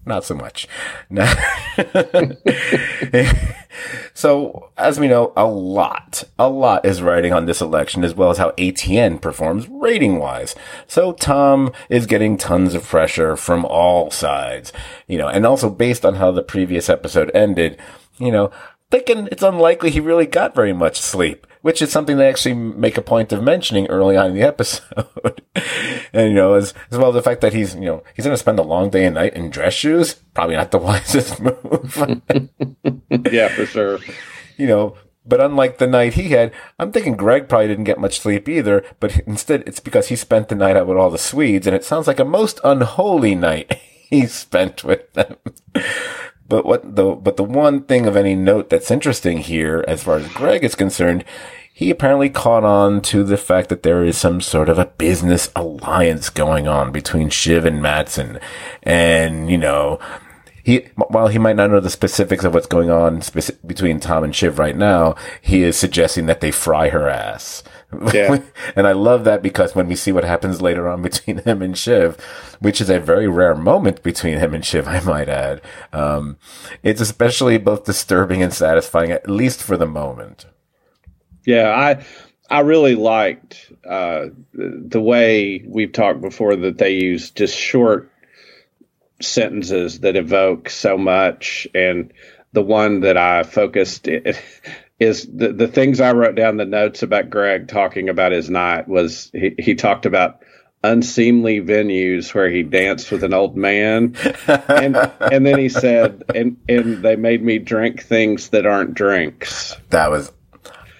not 0.06 0.24
so 0.24 0.36
much. 0.36 0.68
so, 4.14 4.70
as 4.78 5.00
we 5.00 5.08
know, 5.08 5.34
a 5.36 5.46
lot, 5.46 6.24
a 6.38 6.50
lot 6.50 6.86
is 6.86 7.02
riding 7.02 7.34
on 7.34 7.46
this 7.46 7.62
election, 7.62 8.04
as 8.04 8.14
well 8.14 8.30
as 8.32 8.38
how 8.38 8.52
ATN 8.52 9.22
performs 9.22 9.68
rating 9.70 10.20
wise. 10.20 10.56
So, 10.88 11.14
Tom 11.14 11.72
is 11.90 12.06
getting 12.06 12.38
tons 12.38 12.74
of 12.74 12.84
pressure 12.84 13.36
from 13.38 13.66
all 13.66 14.12
sides, 14.12 14.74
you 15.08 15.18
know, 15.18 15.28
and 15.28 15.46
also 15.46 15.70
based 15.70 16.06
on 16.06 16.16
how 16.16 16.32
the 16.32 16.44
previous 16.44 16.90
episode 16.90 17.32
ended, 17.34 17.80
you 18.18 18.32
know, 18.32 18.52
thinking 18.92 19.28
it's 19.32 19.44
unlikely 19.44 19.90
he 19.90 20.00
really 20.00 20.26
got 20.26 20.56
very 20.56 20.74
much 20.74 21.00
sleep 21.00 21.46
which 21.62 21.82
is 21.82 21.92
something 21.92 22.18
they 22.18 22.30
actually 22.30 22.54
make 22.54 22.98
a 22.98 23.02
point 23.02 23.32
of 23.34 23.44
mentioning 23.44 23.88
early 23.88 24.16
on 24.16 24.28
in 24.28 24.36
the 24.36 24.42
episode. 24.48 25.42
and, 26.14 26.30
you 26.30 26.34
know, 26.34 26.54
as, 26.54 26.74
as 26.92 26.98
well 26.98 27.10
as 27.10 27.16
the 27.16 27.22
fact 27.22 27.42
that 27.42 27.54
he's, 27.54 27.76
you 27.76 27.82
know, 27.82 28.04
he's 28.16 28.26
going 28.26 28.34
to 28.34 28.40
spend 28.40 28.60
a 28.60 28.64
long 28.64 28.90
day 28.90 29.06
and 29.06 29.16
night 29.16 29.34
in 29.34 29.50
dress 29.50 29.74
shoes. 29.74 30.16
Probably 30.34 30.56
not 30.56 30.72
the 30.72 30.78
wisest 30.80 31.40
move. 31.40 32.22
yeah, 33.32 33.50
for 33.50 33.66
sure. 33.66 34.00
You 34.58 34.68
know, 34.68 34.98
but 35.26 35.42
unlike 35.42 35.78
the 35.78 35.88
night 35.88 36.14
he 36.14 36.30
had, 36.30 36.52
I'm 36.80 36.92
thinking 36.92 37.16
Greg 37.16 37.50
probably 37.50 37.68
didn't 37.68 37.84
get 37.84 38.00
much 38.00 38.20
sleep 38.20 38.48
either, 38.48 38.84
but 39.00 39.20
instead 39.20 39.64
it's 39.68 39.80
because 39.80 40.08
he 40.08 40.16
spent 40.16 40.50
the 40.50 40.56
night 40.56 40.78
out 40.78 40.88
with 40.88 40.98
all 40.98 41.10
the 41.10 41.18
Swedes 41.18 41.68
and 41.68 41.76
it 41.76 41.84
sounds 41.84 42.08
like 42.08 42.20
a 42.20 42.26
most 42.26 42.60
unholy 42.64 43.36
night 43.36 43.80
he 44.10 44.26
spent 44.26 44.84
with 44.84 45.12
them. 45.14 45.36
But 46.50 46.66
what 46.66 46.96
the 46.96 47.12
but 47.12 47.38
the 47.38 47.44
one 47.44 47.84
thing 47.84 48.08
of 48.08 48.18
any 48.18 48.36
note 48.36 48.70
that's 48.70 48.92
interesting 48.92 49.38
here, 49.38 49.86
as 49.88 50.04
far 50.04 50.18
as 50.18 50.28
Greg 50.34 50.64
is 50.64 50.74
concerned, 50.74 51.24
he 51.72 51.92
apparently 51.92 52.30
caught 52.30 52.64
on 52.64 53.02
to 53.04 53.24
the 53.24 53.38
fact 53.38 53.70
that 53.70 53.84
there 53.84 54.04
is 54.04 54.18
some 54.18 54.42
sort 54.42 54.68
of 54.68 54.80
a 54.80 54.88
business 54.88 55.52
alliance 55.56 56.30
going 56.30 56.68
on 56.68 56.92
between 56.92 57.30
Shiv 57.30 57.66
and 57.66 57.82
Matsson, 57.82 58.40
and 58.84 59.50
you 59.50 59.58
know. 59.58 60.00
He, 60.62 60.88
while 60.96 61.30
he 61.30 61.40
might 61.40 61.56
not 61.56 61.72
know 61.72 61.80
the 61.80 61.90
specifics 61.90 62.44
of 62.44 62.54
what's 62.54 62.68
going 62.68 62.92
on 62.92 63.22
speci- 63.22 63.58
between 63.66 64.00
Tom 64.00 64.24
and 64.24 64.36
Shiv 64.36 64.60
right 64.60 64.76
now, 64.76 65.16
he 65.42 65.64
is 65.64 65.78
suggesting 65.78 66.28
that 66.28 66.42
they 66.42 66.52
fry 66.52 66.90
her 66.90 67.10
ass. 67.10 67.64
Yeah. 68.14 68.42
and 68.76 68.88
I 68.88 68.92
love 68.92 69.24
that 69.24 69.42
because 69.42 69.76
when 69.76 69.88
we 69.88 69.96
see 69.96 70.12
what 70.12 70.24
happens 70.24 70.62
later 70.62 70.88
on 70.88 71.02
between 71.02 71.38
him 71.44 71.62
and 71.62 71.78
Shiv, 71.78 72.16
which 72.60 72.82
is 72.82 72.90
a 72.90 73.00
very 73.00 73.28
rare 73.28 73.56
moment 73.56 74.04
between 74.04 74.38
him 74.38 74.54
and 74.54 74.66
Shiv, 74.66 74.88
I 74.88 75.00
might 75.02 75.30
add, 75.30 75.62
um, 75.94 76.38
it's 76.84 77.02
especially 77.02 77.58
both 77.58 77.86
disturbing 77.86 78.44
and 78.44 78.54
satisfying, 78.54 79.12
at 79.12 79.30
least 79.30 79.62
for 79.62 79.78
the 79.78 79.88
moment. 79.88 80.46
Yeah, 81.46 81.70
I 81.70 82.06
I 82.50 82.62
really 82.62 82.96
liked 82.96 83.72
uh, 83.88 84.28
the 84.54 85.02
way 85.02 85.64
we've 85.66 85.92
talked 85.92 86.22
before 86.22 86.56
that 86.56 86.78
they 86.78 86.92
use 86.96 87.32
just 87.32 87.56
short 87.56 88.12
sentences 89.22 90.02
that 90.02 90.16
evoke 90.16 90.70
so 90.70 90.98
much, 90.98 91.68
and 91.74 92.12
the 92.52 92.62
one 92.62 93.02
that 93.02 93.18
I 93.18 93.44
focused 93.44 94.08
is 95.00 95.28
the 95.34 95.54
the 95.54 95.68
things 95.68 96.02
I 96.02 96.12
wrote 96.12 96.36
down 96.36 96.58
the 96.58 96.66
notes 96.66 97.04
about 97.04 97.30
Greg 97.30 97.68
talking 97.68 98.10
about 98.10 98.32
his 98.32 98.50
night 98.50 98.88
was 98.88 99.32
he, 99.34 99.56
he 99.58 99.76
talked 99.76 100.06
about 100.06 100.42
unseemly 100.84 101.60
venues 101.60 102.34
where 102.34 102.50
he 102.50 102.64
danced 102.64 103.12
with 103.12 103.24
an 103.24 103.34
old 103.34 103.58
man 103.58 104.16
and 104.48 104.96
and 105.20 105.46
then 105.46 105.58
he 105.60 105.68
said 105.68 106.24
and 106.34 106.58
and 106.70 107.04
they 107.04 107.18
made 107.18 107.44
me 107.44 107.60
drink 107.60 108.02
things 108.02 108.50
that 108.50 108.66
aren't 108.66 108.94
drinks 108.94 109.76
That 109.90 110.10
was. 110.10 110.32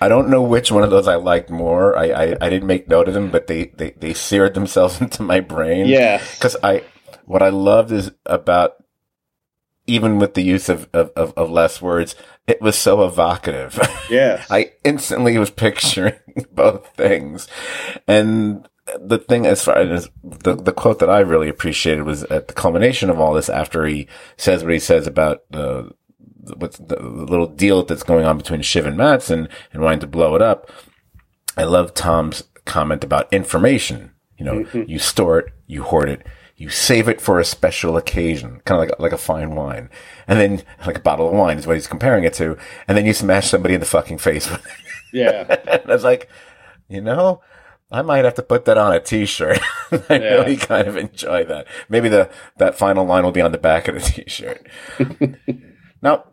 I 0.02 0.08
don't 0.08 0.30
know 0.30 0.42
which 0.44 0.72
one 0.72 0.84
of 0.84 0.92
those 0.92 1.10
I 1.10 1.16
liked 1.16 1.50
more. 1.50 1.98
I, 1.98 2.06
I, 2.06 2.38
I 2.40 2.50
didn't 2.50 2.68
make 2.68 2.88
note 2.88 3.10
of 3.10 3.14
them, 3.14 3.30
but 3.30 3.48
they, 3.48 3.66
they, 3.66 3.92
they 3.92 4.14
seared 4.14 4.54
themselves 4.54 5.02
into 5.02 5.24
my 5.24 5.42
brain. 5.42 5.88
Yeah. 5.88 6.24
Because 6.36 6.56
I, 6.64 6.84
what 7.26 7.42
I 7.42 7.50
loved 7.50 7.92
is 7.92 8.12
about, 8.26 8.76
even 9.88 10.18
with 10.18 10.36
the 10.36 10.42
use 10.42 10.70
of, 10.70 10.88
of, 10.94 11.12
of, 11.18 11.34
of 11.36 11.50
less 11.52 11.82
words, 11.82 12.16
it 12.50 12.62
was 12.62 12.76
so 12.76 13.06
evocative. 13.06 13.80
Yeah. 14.10 14.44
I 14.50 14.72
instantly 14.84 15.38
was 15.38 15.52
picturing 15.52 16.16
both 16.52 16.88
things. 16.96 17.48
And 18.08 18.68
the 19.00 19.20
thing 19.20 19.46
as 19.46 19.64
far 19.64 19.78
as 19.78 20.10
the, 20.24 20.56
the 20.56 20.74
quote 20.74 21.00
that 21.00 21.10
I 21.10 21.20
really 21.20 21.48
appreciated 21.48 22.04
was 22.04 22.24
at 22.24 22.48
the 22.48 22.56
culmination 22.56 23.10
of 23.12 23.20
all 23.20 23.34
this 23.34 23.50
after 23.50 23.86
he 23.86 24.08
says 24.36 24.64
what 24.64 24.74
he 24.74 24.80
says 24.80 25.06
about 25.06 25.44
the, 25.52 25.92
what's 26.58 26.80
the 26.80 27.00
little 27.00 27.46
deal 27.48 27.84
that's 27.84 28.02
going 28.02 28.26
on 28.26 28.38
between 28.38 28.64
Shiv 28.64 28.88
and 28.88 28.98
Matsson 28.98 29.48
and 29.72 29.84
wanting 29.84 30.00
to 30.00 30.08
blow 30.08 30.36
it 30.36 30.42
up. 30.42 30.72
I 31.56 31.66
love 31.66 31.94
Tom's 31.94 32.44
comment 32.66 33.04
about 33.04 33.32
information. 33.32 34.12
You 34.38 34.46
know, 34.46 34.54
mm-hmm. 34.64 34.84
you 34.88 34.98
store 34.98 35.40
it, 35.40 35.54
you 35.68 35.84
hoard 35.84 36.10
it, 36.10 36.26
you 36.60 36.70
save 36.70 37.08
it 37.08 37.22
for 37.22 37.40
a 37.40 37.46
special 37.46 37.96
occasion, 37.98 38.62
kind 38.66 38.82
of 38.84 38.90
like 38.90 39.00
like 39.00 39.12
a 39.14 39.18
fine 39.18 39.56
wine, 39.56 39.90
and 40.28 40.40
then 40.40 40.62
like 40.86 40.98
a 40.98 41.02
bottle 41.02 41.28
of 41.28 41.34
wine 41.34 41.58
is 41.58 41.66
what 41.66 41.76
he's 41.78 41.88
comparing 41.88 42.24
it 42.26 42.34
to, 42.36 42.58
and 42.88 42.98
then 42.98 43.06
you 43.06 43.14
smash 43.14 43.48
somebody 43.50 43.74
in 43.76 43.80
the 43.80 43.86
fucking 43.86 44.18
face 44.18 44.50
with 44.50 44.66
it. 44.66 44.72
yeah 45.14 45.46
and 45.68 45.82
I 45.90 45.94
was 45.94 46.04
like, 46.04 46.30
you 46.90 47.02
know, 47.02 47.42
I 47.92 48.02
might 48.02 48.26
have 48.26 48.36
to 48.36 48.44
put 48.44 48.66
that 48.66 48.78
on 48.78 48.92
a 48.94 49.00
T-shirt. 49.00 49.60
I 49.92 50.02
Yeah. 50.10 50.18
really 50.36 50.58
kind 50.58 50.88
of 50.88 50.98
enjoy 50.98 51.46
that. 51.46 51.66
Maybe 51.88 52.10
the 52.10 52.30
that 52.58 52.76
final 52.78 53.06
line 53.06 53.24
will 53.24 53.32
be 53.32 53.42
on 53.42 53.52
the 53.54 53.58
back 53.58 53.88
of 53.88 53.96
the 53.96 54.02
T-shirt. 54.24 54.68
now, 56.02 56.26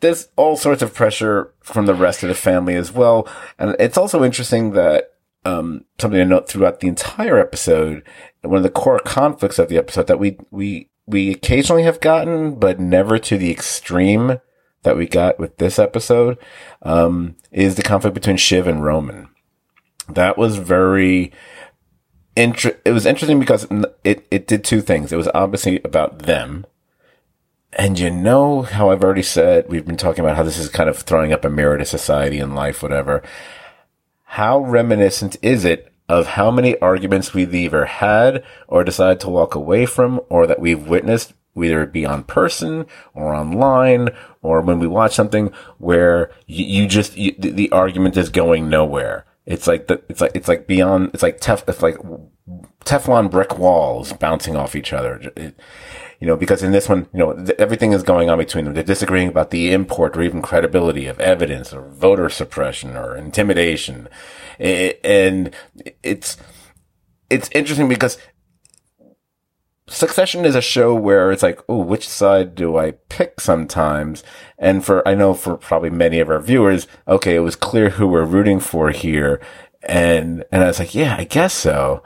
there's 0.00 0.28
all 0.36 0.56
sorts 0.56 0.82
of 0.82 0.94
pressure 0.94 1.52
from 1.62 1.86
the 1.86 1.94
rest 1.94 2.22
of 2.22 2.28
the 2.28 2.34
family 2.34 2.74
as 2.76 2.92
well, 2.92 3.28
and 3.58 3.76
it's 3.78 3.96
also 3.98 4.24
interesting 4.24 4.72
that 4.72 5.10
um, 5.44 5.84
something 5.98 6.18
to 6.18 6.24
note 6.24 6.48
throughout 6.48 6.80
the 6.80 6.88
entire 6.88 7.38
episode. 7.38 8.02
One 8.48 8.58
of 8.58 8.62
the 8.62 8.70
core 8.70 8.98
conflicts 8.98 9.58
of 9.58 9.68
the 9.68 9.78
episode 9.78 10.06
that 10.06 10.18
we 10.18 10.38
we 10.50 10.90
we 11.06 11.30
occasionally 11.30 11.84
have 11.84 12.00
gotten, 12.00 12.54
but 12.56 12.80
never 12.80 13.18
to 13.18 13.38
the 13.38 13.50
extreme 13.50 14.40
that 14.82 14.96
we 14.96 15.06
got 15.06 15.38
with 15.38 15.56
this 15.58 15.78
episode, 15.78 16.38
um, 16.82 17.36
is 17.50 17.74
the 17.74 17.82
conflict 17.82 18.14
between 18.14 18.36
Shiv 18.36 18.66
and 18.66 18.84
Roman. 18.84 19.28
That 20.08 20.38
was 20.38 20.58
very 20.58 21.32
inter- 22.36 22.78
it 22.84 22.92
was 22.92 23.06
interesting 23.06 23.40
because 23.40 23.66
it, 24.04 24.26
it 24.30 24.46
did 24.46 24.64
two 24.64 24.80
things. 24.80 25.12
It 25.12 25.16
was 25.16 25.28
obviously 25.34 25.80
about 25.82 26.20
them. 26.20 26.66
And 27.72 27.98
you 27.98 28.10
know 28.10 28.62
how 28.62 28.90
I've 28.90 29.02
already 29.02 29.22
said, 29.22 29.68
we've 29.68 29.84
been 29.84 29.96
talking 29.96 30.24
about 30.24 30.36
how 30.36 30.42
this 30.42 30.58
is 30.58 30.68
kind 30.68 30.88
of 30.88 30.98
throwing 30.98 31.32
up 31.32 31.44
a 31.44 31.50
mirror 31.50 31.76
to 31.76 31.84
society 31.84 32.38
and 32.38 32.54
life, 32.54 32.82
whatever. 32.82 33.22
How 34.24 34.60
reminiscent 34.60 35.36
is 35.42 35.64
it 35.64 35.92
of 36.08 36.28
how 36.28 36.50
many 36.50 36.78
arguments 36.78 37.34
we've 37.34 37.54
either 37.54 37.84
had 37.86 38.44
or 38.68 38.84
decided 38.84 39.20
to 39.20 39.30
walk 39.30 39.54
away 39.54 39.86
from 39.86 40.20
or 40.28 40.46
that 40.46 40.60
we've 40.60 40.86
witnessed, 40.86 41.34
whether 41.54 41.82
it 41.82 41.92
be 41.92 42.06
on 42.06 42.22
person 42.22 42.86
or 43.14 43.34
online 43.34 44.10
or 44.42 44.60
when 44.60 44.78
we 44.78 44.86
watch 44.86 45.14
something 45.14 45.52
where 45.78 46.30
you, 46.46 46.64
you 46.64 46.86
just, 46.86 47.16
you, 47.16 47.34
the, 47.38 47.50
the 47.50 47.72
argument 47.72 48.16
is 48.16 48.28
going 48.28 48.68
nowhere. 48.68 49.24
It's 49.46 49.66
like 49.66 49.86
the, 49.86 50.02
it's 50.08 50.20
like, 50.20 50.32
it's 50.34 50.48
like 50.48 50.66
beyond, 50.66 51.10
it's 51.14 51.22
like 51.22 51.40
tef, 51.40 51.68
it's 51.68 51.82
like 51.82 51.96
Teflon 52.84 53.30
brick 53.30 53.58
walls 53.58 54.12
bouncing 54.12 54.56
off 54.56 54.76
each 54.76 54.92
other. 54.92 55.32
It, 55.36 55.58
you 56.20 56.26
know, 56.26 56.36
because 56.36 56.62
in 56.62 56.72
this 56.72 56.88
one, 56.88 57.08
you 57.12 57.18
know, 57.18 57.34
th- 57.34 57.58
everything 57.58 57.92
is 57.92 58.02
going 58.02 58.30
on 58.30 58.38
between 58.38 58.64
them. 58.64 58.74
They're 58.74 58.82
disagreeing 58.82 59.28
about 59.28 59.50
the 59.50 59.72
import 59.72 60.16
or 60.16 60.22
even 60.22 60.40
credibility 60.40 61.06
of 61.06 61.20
evidence 61.20 61.72
or 61.72 61.88
voter 61.88 62.28
suppression 62.28 62.96
or 62.96 63.16
intimidation. 63.16 64.08
And 64.58 65.54
it's, 66.02 66.36
it's 67.30 67.50
interesting 67.52 67.88
because 67.88 68.18
Succession 69.88 70.44
is 70.44 70.56
a 70.56 70.60
show 70.60 70.94
where 70.94 71.30
it's 71.30 71.44
like, 71.44 71.60
oh, 71.68 71.78
which 71.78 72.08
side 72.08 72.56
do 72.56 72.76
I 72.76 72.92
pick 73.08 73.40
sometimes? 73.40 74.24
And 74.58 74.84
for, 74.84 75.06
I 75.06 75.14
know 75.14 75.32
for 75.32 75.56
probably 75.56 75.90
many 75.90 76.18
of 76.18 76.28
our 76.28 76.40
viewers, 76.40 76.88
okay, 77.06 77.36
it 77.36 77.40
was 77.40 77.54
clear 77.54 77.90
who 77.90 78.08
we're 78.08 78.24
rooting 78.24 78.58
for 78.58 78.90
here. 78.90 79.40
And, 79.84 80.44
and 80.50 80.64
I 80.64 80.66
was 80.66 80.80
like, 80.80 80.92
yeah, 80.92 81.14
I 81.16 81.22
guess 81.22 81.54
so. 81.54 82.02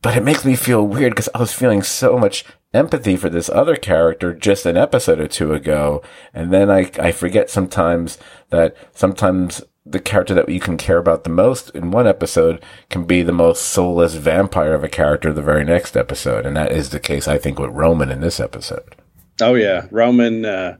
But 0.00 0.16
it 0.16 0.22
makes 0.22 0.44
me 0.44 0.54
feel 0.54 0.86
weird 0.86 1.10
because 1.10 1.28
I 1.34 1.40
was 1.40 1.52
feeling 1.52 1.82
so 1.82 2.18
much 2.18 2.44
empathy 2.72 3.16
for 3.16 3.28
this 3.28 3.48
other 3.48 3.74
character 3.74 4.32
just 4.32 4.64
an 4.64 4.76
episode 4.76 5.18
or 5.18 5.26
two 5.26 5.52
ago. 5.52 6.00
And 6.32 6.52
then 6.52 6.70
I, 6.70 6.88
I 7.00 7.10
forget 7.10 7.50
sometimes 7.50 8.16
that 8.50 8.76
sometimes 8.92 9.60
the 9.90 10.00
character 10.00 10.34
that 10.34 10.48
you 10.48 10.60
can 10.60 10.76
care 10.76 10.98
about 10.98 11.24
the 11.24 11.30
most 11.30 11.70
in 11.70 11.90
one 11.90 12.06
episode 12.06 12.62
can 12.90 13.04
be 13.04 13.22
the 13.22 13.32
most 13.32 13.62
soulless 13.62 14.14
vampire 14.14 14.74
of 14.74 14.84
a 14.84 14.88
character 14.88 15.32
the 15.32 15.42
very 15.42 15.64
next 15.64 15.96
episode. 15.96 16.44
And 16.46 16.56
that 16.56 16.72
is 16.72 16.90
the 16.90 17.00
case, 17.00 17.26
I 17.26 17.38
think, 17.38 17.58
with 17.58 17.70
Roman 17.70 18.10
in 18.10 18.20
this 18.20 18.38
episode. 18.40 18.94
Oh 19.40 19.54
yeah, 19.54 19.86
Roman. 19.90 20.44
Uh, 20.44 20.76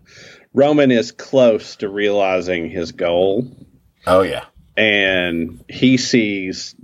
Roman 0.55 0.91
is 0.91 1.13
close 1.13 1.77
to 1.77 1.89
realizing 1.89 2.69
his 2.71 2.93
goal, 2.93 3.47
Oh, 4.07 4.23
yeah. 4.23 4.47
and 4.77 5.63
he 5.69 5.97
sees 5.97 6.75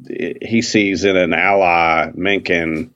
he 0.43 0.63
sees 0.63 1.05
in 1.05 1.17
an 1.17 1.33
ally 1.33 2.11
Mencken 2.15 2.95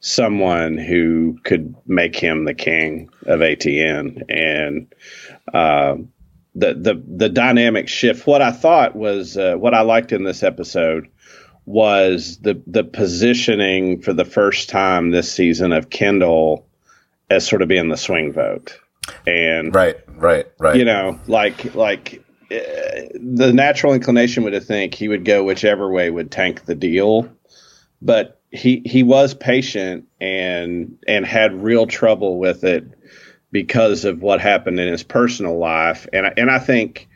someone 0.00 0.76
who 0.78 1.38
could 1.44 1.74
make 1.86 2.14
him 2.16 2.44
the 2.44 2.54
king 2.54 3.08
of 3.26 3.40
ATN, 3.40 4.22
and 4.28 4.92
uh, 5.52 5.96
the 6.54 6.74
the 6.74 7.02
the 7.06 7.28
dynamic 7.28 7.88
shift. 7.88 8.26
What 8.26 8.42
I 8.42 8.52
thought 8.52 8.94
was 8.94 9.36
uh, 9.36 9.54
what 9.54 9.74
I 9.74 9.82
liked 9.82 10.12
in 10.12 10.24
this 10.24 10.42
episode 10.42 11.08
was 11.64 12.38
the 12.38 12.60
the 12.66 12.84
positioning 12.84 14.02
for 14.02 14.12
the 14.12 14.24
first 14.24 14.68
time 14.68 15.10
this 15.10 15.32
season 15.32 15.72
of 15.72 15.90
Kendall 15.90 16.66
as 17.30 17.46
sort 17.46 17.62
of 17.62 17.68
being 17.68 17.88
the 17.88 17.96
swing 17.96 18.32
vote, 18.32 18.78
and 19.26 19.74
Right, 19.74 19.96
right, 20.08 20.46
right. 20.58 20.76
you 20.76 20.84
know, 20.84 21.18
like 21.26 21.74
like 21.74 22.22
uh, 22.50 22.56
the 23.14 23.52
natural 23.54 23.94
inclination 23.94 24.42
would 24.44 24.52
have 24.52 24.66
think 24.66 24.94
he 24.94 25.08
would 25.08 25.24
go 25.24 25.44
whichever 25.44 25.90
way 25.90 26.10
would 26.10 26.30
tank 26.30 26.66
the 26.66 26.74
deal, 26.74 27.28
but 28.02 28.40
he 28.50 28.82
he 28.84 29.02
was 29.02 29.32
patient 29.32 30.06
and 30.20 30.98
and 31.08 31.24
had 31.24 31.62
real 31.62 31.86
trouble 31.86 32.38
with 32.38 32.64
it 32.64 32.84
because 33.52 34.04
of 34.04 34.20
what 34.22 34.40
happened 34.40 34.80
in 34.80 34.88
his 34.90 35.04
personal 35.04 35.56
life, 35.58 36.08
and 36.12 36.26
I- 36.26 36.34
and 36.36 36.50
I 36.50 36.58
think 36.58 37.08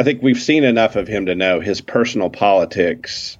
I 0.00 0.04
think 0.04 0.22
we've 0.22 0.38
seen 0.40 0.62
enough 0.62 0.94
of 0.94 1.08
him 1.08 1.26
to 1.26 1.34
know 1.34 1.58
his 1.58 1.80
personal 1.80 2.30
politics. 2.30 3.36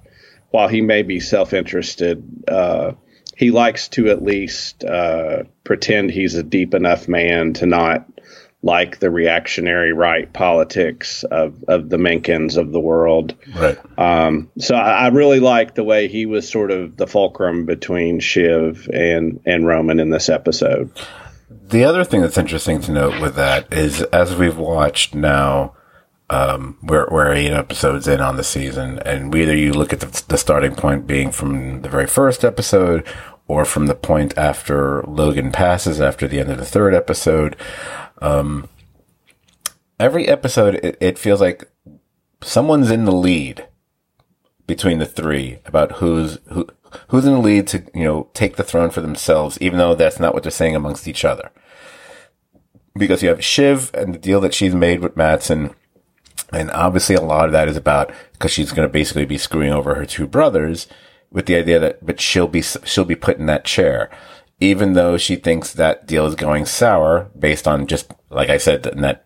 While 0.51 0.67
he 0.67 0.81
may 0.81 1.03
be 1.03 1.19
self 1.21 1.53
interested, 1.53 2.21
uh, 2.49 2.93
he 3.37 3.51
likes 3.51 3.87
to 3.89 4.09
at 4.09 4.21
least 4.23 4.83
uh, 4.83 5.43
pretend 5.63 6.11
he's 6.11 6.35
a 6.35 6.43
deep 6.43 6.73
enough 6.73 7.07
man 7.07 7.53
to 7.53 7.65
not 7.65 8.05
like 8.61 8.99
the 8.99 9.09
reactionary 9.09 9.93
right 9.93 10.33
politics 10.33 11.23
of, 11.23 11.63
of 11.69 11.87
the 11.89 11.95
Menckens 11.95 12.57
of 12.57 12.73
the 12.73 12.79
world. 12.79 13.35
right. 13.55 13.77
Um, 13.97 14.49
so 14.57 14.75
I, 14.75 15.05
I 15.05 15.07
really 15.09 15.39
like 15.39 15.75
the 15.75 15.83
way 15.85 16.09
he 16.09 16.25
was 16.25 16.49
sort 16.49 16.71
of 16.71 16.97
the 16.97 17.07
fulcrum 17.07 17.65
between 17.65 18.19
Shiv 18.19 18.89
and, 18.91 19.39
and 19.45 19.65
Roman 19.65 20.01
in 20.01 20.09
this 20.09 20.27
episode. 20.27 20.91
The 21.49 21.83
other 21.83 22.03
thing 22.03 22.21
that's 22.21 22.37
interesting 22.37 22.79
to 22.81 22.91
note 22.91 23.19
with 23.19 23.35
that 23.35 23.73
is, 23.73 24.03
as 24.03 24.35
we've 24.35 24.57
watched 24.57 25.15
now, 25.15 25.75
um, 26.29 26.77
we're, 26.83 27.07
we're 27.09 27.33
eight 27.33 27.51
episodes 27.51 28.07
in 28.07 28.21
on 28.21 28.37
the 28.37 28.43
season, 28.43 28.99
and 28.99 29.33
whether 29.33 29.55
you 29.55 29.73
look 29.73 29.91
at 29.91 29.99
the, 29.99 30.23
the 30.27 30.37
starting 30.37 30.75
point 30.75 31.07
being 31.07 31.31
from 31.31 31.81
the 31.81 31.89
very 31.89 32.05
first 32.05 32.45
episode 32.45 33.03
or 33.47 33.65
from 33.65 33.87
the 33.87 33.95
point 33.95 34.37
after 34.37 35.01
Logan 35.03 35.51
passes 35.51 35.99
after 35.99 36.27
the 36.27 36.39
end 36.39 36.51
of 36.51 36.59
the 36.59 36.65
third 36.65 36.93
episode, 36.93 37.55
um, 38.21 38.69
every 39.99 40.27
episode 40.27 40.75
it, 40.75 40.97
it 41.01 41.17
feels 41.17 41.41
like 41.41 41.67
someone's 42.41 42.91
in 42.91 43.05
the 43.05 43.11
lead 43.11 43.67
between 44.67 44.99
the 44.99 45.05
three 45.05 45.57
about 45.65 45.93
who's 45.93 46.37
who 46.51 46.67
who's 47.09 47.25
in 47.25 47.33
the 47.33 47.39
lead 47.39 47.67
to 47.67 47.83
you 47.93 48.03
know 48.03 48.29
take 48.33 48.55
the 48.55 48.63
throne 48.63 48.89
for 48.89 49.01
themselves, 49.01 49.57
even 49.61 49.77
though 49.77 49.95
that's 49.95 50.19
not 50.19 50.33
what 50.33 50.43
they're 50.43 50.51
saying 50.51 50.75
amongst 50.75 51.07
each 51.07 51.25
other. 51.25 51.51
Because 52.95 53.23
you 53.23 53.29
have 53.29 53.43
Shiv 53.43 53.91
and 53.93 54.13
the 54.13 54.19
deal 54.19 54.41
that 54.41 54.53
she's 54.53 54.75
made 54.75 54.99
with 54.99 55.15
Matsson, 55.15 55.75
and 56.51 56.71
obviously 56.71 57.15
a 57.15 57.21
lot 57.21 57.45
of 57.45 57.51
that 57.51 57.67
is 57.67 57.77
about 57.77 58.11
because 58.33 58.51
she's 58.51 58.71
going 58.71 58.87
to 58.87 58.91
basically 58.91 59.25
be 59.25 59.37
screwing 59.37 59.71
over 59.71 59.95
her 59.95 60.05
two 60.05 60.27
brothers 60.27 60.87
with 61.31 61.45
the 61.45 61.55
idea 61.55 61.79
that 61.79 62.05
but 62.05 62.19
she'll 62.19 62.47
be 62.47 62.61
she'll 62.61 63.05
be 63.05 63.15
put 63.15 63.37
in 63.37 63.45
that 63.45 63.65
chair, 63.65 64.09
even 64.59 64.93
though 64.93 65.17
she 65.17 65.35
thinks 65.35 65.73
that 65.73 66.07
deal 66.07 66.25
is 66.25 66.35
going 66.35 66.65
sour 66.65 67.29
based 67.37 67.67
on 67.67 67.87
just 67.87 68.11
like 68.29 68.49
I 68.49 68.57
said 68.57 68.85
in 68.87 69.01
that 69.01 69.25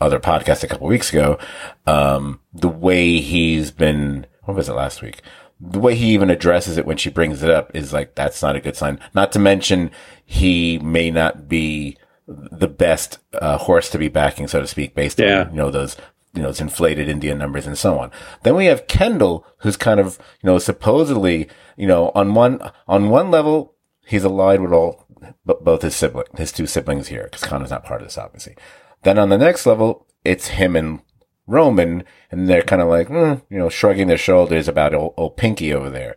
other 0.00 0.20
podcast 0.20 0.62
a 0.62 0.68
couple 0.68 0.86
weeks 0.86 1.10
ago, 1.10 1.38
um, 1.86 2.40
the 2.52 2.68
way 2.68 3.18
he's 3.20 3.70
been 3.70 4.26
what 4.44 4.56
was 4.56 4.68
it 4.68 4.74
last 4.74 5.02
week? 5.02 5.20
The 5.60 5.80
way 5.80 5.94
he 5.94 6.12
even 6.14 6.30
addresses 6.30 6.76
it 6.76 6.86
when 6.86 6.96
she 6.96 7.10
brings 7.10 7.42
it 7.42 7.50
up 7.50 7.74
is 7.74 7.92
like, 7.92 8.14
that's 8.14 8.42
not 8.42 8.56
a 8.56 8.60
good 8.60 8.76
sign. 8.76 9.00
Not 9.12 9.32
to 9.32 9.38
mention 9.38 9.90
he 10.24 10.78
may 10.78 11.10
not 11.10 11.48
be 11.48 11.96
the 12.26 12.68
best 12.68 13.18
uh, 13.34 13.58
horse 13.58 13.90
to 13.90 13.98
be 13.98 14.08
backing, 14.08 14.46
so 14.46 14.60
to 14.60 14.66
speak, 14.66 14.94
based 14.94 15.18
yeah. 15.18 15.40
on, 15.40 15.50
you 15.50 15.56
know, 15.56 15.70
those, 15.70 15.96
you 16.34 16.42
know, 16.42 16.48
those 16.48 16.60
inflated 16.60 17.08
Indian 17.08 17.38
numbers 17.38 17.66
and 17.66 17.76
so 17.76 17.98
on. 17.98 18.10
Then 18.42 18.54
we 18.54 18.66
have 18.66 18.86
Kendall, 18.86 19.46
who's 19.58 19.76
kind 19.76 19.98
of, 19.98 20.18
you 20.42 20.46
know, 20.46 20.58
supposedly, 20.58 21.48
you 21.76 21.86
know, 21.86 22.12
on 22.14 22.34
one, 22.34 22.60
on 22.86 23.08
one 23.08 23.30
level, 23.30 23.74
he's 24.06 24.24
allied 24.24 24.60
with 24.60 24.72
all, 24.72 25.06
both 25.44 25.82
his 25.82 25.96
sibling, 25.96 26.26
his 26.36 26.52
two 26.52 26.66
siblings 26.66 27.08
here, 27.08 27.24
because 27.24 27.42
Connor's 27.42 27.70
not 27.70 27.84
part 27.84 28.02
of 28.02 28.06
this, 28.06 28.18
obviously. 28.18 28.56
Then 29.02 29.18
on 29.18 29.30
the 29.30 29.38
next 29.38 29.66
level, 29.66 30.06
it's 30.24 30.48
him 30.48 30.76
and 30.76 31.00
Roman, 31.48 32.04
and 32.30 32.48
they're 32.48 32.62
kind 32.62 32.82
of 32.82 32.88
like, 32.88 33.08
mm, 33.08 33.42
you 33.48 33.58
know, 33.58 33.70
shrugging 33.70 34.06
their 34.06 34.18
shoulders 34.18 34.68
about 34.68 34.94
old, 34.94 35.14
old, 35.16 35.36
Pinky 35.36 35.72
over 35.72 35.90
there. 35.90 36.14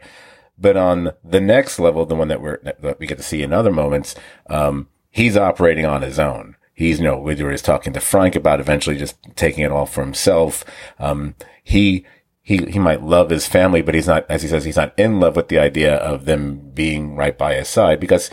But 0.60 0.78
on 0.78 1.14
the 1.24 1.40
next 1.42 1.80
level, 1.80 2.06
the 2.06 2.16
one 2.16 2.28
that 2.28 2.42
we're 2.42 2.60
that 2.64 3.00
we 3.00 3.08
get 3.08 3.18
to 3.18 3.24
see 3.24 3.42
in 3.42 3.54
other 3.54 3.72
moments, 3.72 4.14
um, 4.50 4.90
he's 5.10 5.38
operating 5.38 5.86
on 5.86 6.02
his 6.02 6.20
own. 6.20 6.58
He's, 6.74 7.00
you 7.00 7.06
know, 7.06 7.18
whether 7.18 7.50
he's 7.50 7.62
talking 7.62 7.94
to 7.94 8.00
Frank 8.00 8.36
about 8.36 8.60
eventually 8.60 8.98
just 8.98 9.18
taking 9.36 9.64
it 9.64 9.72
all 9.72 9.86
for 9.86 10.04
himself. 10.04 10.66
Um, 11.00 11.36
he, 11.64 12.06
he, 12.42 12.58
he 12.66 12.80
might 12.80 13.04
love 13.04 13.30
his 13.30 13.48
family, 13.48 13.82
but 13.82 13.96
he's 13.96 14.08
not, 14.08 14.26
as 14.30 14.42
he 14.42 14.48
says, 14.48 14.66
he's 14.66 14.78
not 14.78 14.98
in 14.98 15.20
love 15.20 15.36
with 15.36 15.48
the 15.48 15.60
idea 15.60 15.96
of 15.96 16.26
them 16.26 16.72
being 16.74 17.16
right 17.16 17.38
by 17.38 17.56
his 17.56 17.70
side 17.70 18.00
because 18.00 18.30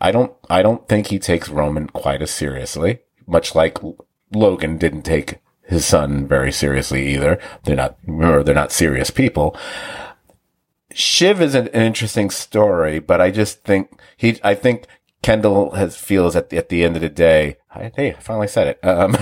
I 0.00 0.12
don't, 0.12 0.32
I 0.48 0.62
don't 0.62 0.86
think 0.88 1.08
he 1.08 1.18
takes 1.18 1.48
Roman 1.48 1.88
quite 1.88 2.22
as 2.22 2.30
seriously, 2.30 3.00
much 3.26 3.54
like 3.54 3.78
Logan 4.32 4.78
didn't 4.78 5.02
take 5.02 5.38
his 5.68 5.84
son 5.84 6.26
very 6.26 6.50
seriously 6.50 7.14
either. 7.14 7.38
They're 7.64 7.76
not, 7.76 7.98
remember, 8.06 8.42
they're 8.42 8.54
not 8.54 8.72
serious 8.72 9.10
people. 9.10 9.56
Shiv 10.92 11.42
is 11.42 11.54
an, 11.54 11.68
an, 11.68 11.82
interesting 11.82 12.30
story, 12.30 12.98
but 12.98 13.20
I 13.20 13.30
just 13.30 13.62
think 13.64 14.00
he, 14.16 14.40
I 14.42 14.54
think 14.54 14.86
Kendall 15.22 15.72
has 15.72 15.96
feels 15.96 16.34
at 16.34 16.48
the, 16.48 16.56
at 16.56 16.70
the 16.70 16.82
end 16.82 16.96
of 16.96 17.02
the 17.02 17.10
day, 17.10 17.58
hey, 17.96 18.14
I 18.16 18.20
finally 18.20 18.48
said 18.48 18.68
it. 18.68 18.84
Um, 18.84 19.16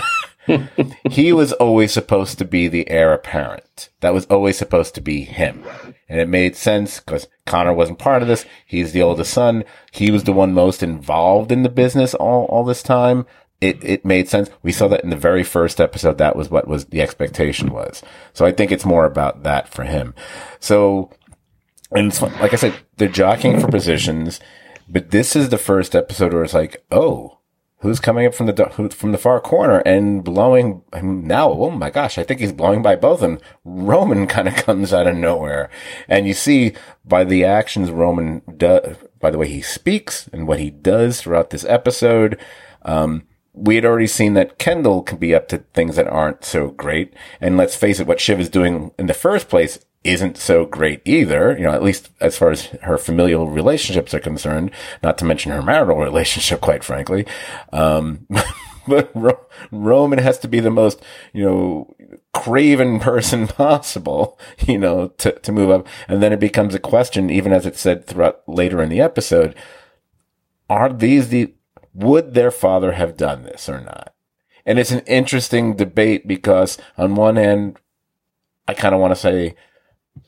he 1.10 1.32
was 1.32 1.52
always 1.54 1.92
supposed 1.92 2.38
to 2.38 2.44
be 2.44 2.68
the 2.68 2.88
heir 2.88 3.12
apparent. 3.12 3.90
That 4.00 4.14
was 4.14 4.26
always 4.26 4.56
supposed 4.56 4.94
to 4.94 5.00
be 5.00 5.22
him. 5.22 5.64
And 6.08 6.20
it 6.20 6.28
made 6.28 6.54
sense 6.54 7.00
because 7.00 7.26
Connor 7.44 7.72
wasn't 7.72 7.98
part 7.98 8.22
of 8.22 8.28
this. 8.28 8.46
He's 8.64 8.92
the 8.92 9.02
oldest 9.02 9.32
son. 9.32 9.64
He 9.90 10.12
was 10.12 10.22
the 10.22 10.32
one 10.32 10.54
most 10.54 10.82
involved 10.82 11.50
in 11.50 11.64
the 11.64 11.68
business 11.68 12.14
all, 12.14 12.44
all 12.44 12.64
this 12.64 12.84
time 12.84 13.26
it, 13.60 13.82
it 13.82 14.04
made 14.04 14.28
sense. 14.28 14.50
We 14.62 14.72
saw 14.72 14.88
that 14.88 15.04
in 15.04 15.10
the 15.10 15.16
very 15.16 15.42
first 15.42 15.80
episode. 15.80 16.18
That 16.18 16.36
was 16.36 16.50
what 16.50 16.68
was 16.68 16.86
the 16.86 17.00
expectation 17.00 17.72
was. 17.72 18.02
So 18.32 18.44
I 18.44 18.52
think 18.52 18.70
it's 18.70 18.84
more 18.84 19.06
about 19.06 19.42
that 19.44 19.68
for 19.68 19.84
him. 19.84 20.14
So, 20.60 21.10
and 21.90 22.08
it's 22.08 22.20
like 22.20 22.52
I 22.52 22.56
said, 22.56 22.74
they're 22.96 23.08
jockeying 23.08 23.60
for 23.60 23.68
positions, 23.68 24.40
but 24.88 25.10
this 25.10 25.34
is 25.34 25.48
the 25.48 25.58
first 25.58 25.94
episode 25.94 26.34
where 26.34 26.44
it's 26.44 26.54
like, 26.54 26.84
oh, 26.90 27.38
who's 27.78 28.00
coming 28.00 28.26
up 28.26 28.34
from 28.34 28.46
the 28.46 28.90
from 28.90 29.12
the 29.12 29.18
far 29.18 29.40
corner 29.40 29.78
and 29.86 30.22
blowing 30.22 30.82
now? 31.02 31.50
Oh 31.50 31.70
my 31.70 31.88
gosh, 31.88 32.18
I 32.18 32.24
think 32.24 32.40
he's 32.40 32.52
blowing 32.52 32.82
by 32.82 32.96
both 32.96 33.22
of 33.22 33.30
them. 33.30 33.40
Roman 33.64 34.26
kind 34.28 34.48
of 34.48 34.54
comes 34.54 34.92
out 34.92 35.06
of 35.06 35.16
nowhere, 35.16 35.70
and 36.08 36.26
you 36.26 36.34
see 36.34 36.74
by 37.06 37.24
the 37.24 37.44
actions 37.44 37.90
Roman 37.90 38.42
does, 38.56 38.96
by 39.18 39.30
the 39.30 39.38
way 39.38 39.48
he 39.48 39.62
speaks 39.62 40.28
and 40.28 40.46
what 40.46 40.60
he 40.60 40.68
does 40.68 41.22
throughout 41.22 41.50
this 41.50 41.64
episode. 41.64 42.38
Um, 42.82 43.26
we 43.56 43.74
had 43.74 43.84
already 43.84 44.06
seen 44.06 44.34
that 44.34 44.58
Kendall 44.58 45.02
can 45.02 45.18
be 45.18 45.34
up 45.34 45.48
to 45.48 45.58
things 45.72 45.96
that 45.96 46.06
aren't 46.06 46.44
so 46.44 46.68
great. 46.68 47.14
And 47.40 47.56
let's 47.56 47.74
face 47.74 47.98
it, 47.98 48.06
what 48.06 48.20
Shiv 48.20 48.38
is 48.38 48.50
doing 48.50 48.92
in 48.98 49.06
the 49.06 49.14
first 49.14 49.48
place 49.48 49.78
isn't 50.04 50.36
so 50.36 50.66
great 50.66 51.00
either, 51.04 51.56
you 51.56 51.64
know, 51.64 51.72
at 51.72 51.82
least 51.82 52.10
as 52.20 52.36
far 52.36 52.50
as 52.50 52.66
her 52.82 52.98
familial 52.98 53.48
relationships 53.48 54.14
are 54.14 54.20
concerned, 54.20 54.70
not 55.02 55.18
to 55.18 55.24
mention 55.24 55.52
her 55.52 55.62
marital 55.62 55.96
relationship, 56.04 56.60
quite 56.60 56.84
frankly. 56.84 57.26
Um, 57.72 58.26
but 58.86 59.10
Ro- 59.14 59.46
Roman 59.72 60.18
has 60.18 60.38
to 60.40 60.48
be 60.48 60.60
the 60.60 60.70
most, 60.70 61.02
you 61.32 61.44
know, 61.44 61.96
craven 62.34 63.00
person 63.00 63.46
possible, 63.48 64.38
you 64.66 64.78
know, 64.78 65.08
to, 65.18 65.32
to 65.32 65.50
move 65.50 65.70
up. 65.70 65.86
And 66.08 66.22
then 66.22 66.32
it 66.32 66.40
becomes 66.40 66.74
a 66.74 66.78
question, 66.78 67.30
even 67.30 67.52
as 67.52 67.64
it 67.64 67.76
said 67.76 68.06
throughout 68.06 68.46
later 68.46 68.82
in 68.82 68.90
the 68.90 69.00
episode, 69.00 69.54
are 70.68 70.92
these 70.92 71.28
the 71.28 71.54
would 71.96 72.34
their 72.34 72.50
father 72.50 72.92
have 72.92 73.16
done 73.16 73.42
this 73.42 73.68
or 73.68 73.80
not? 73.80 74.14
And 74.66 74.78
it's 74.78 74.90
an 74.90 75.00
interesting 75.06 75.76
debate 75.76 76.26
because 76.26 76.76
on 76.98 77.14
one 77.14 77.36
hand, 77.36 77.78
I 78.68 78.74
kind 78.74 78.94
of 78.94 79.00
want 79.00 79.12
to 79.12 79.20
say, 79.20 79.54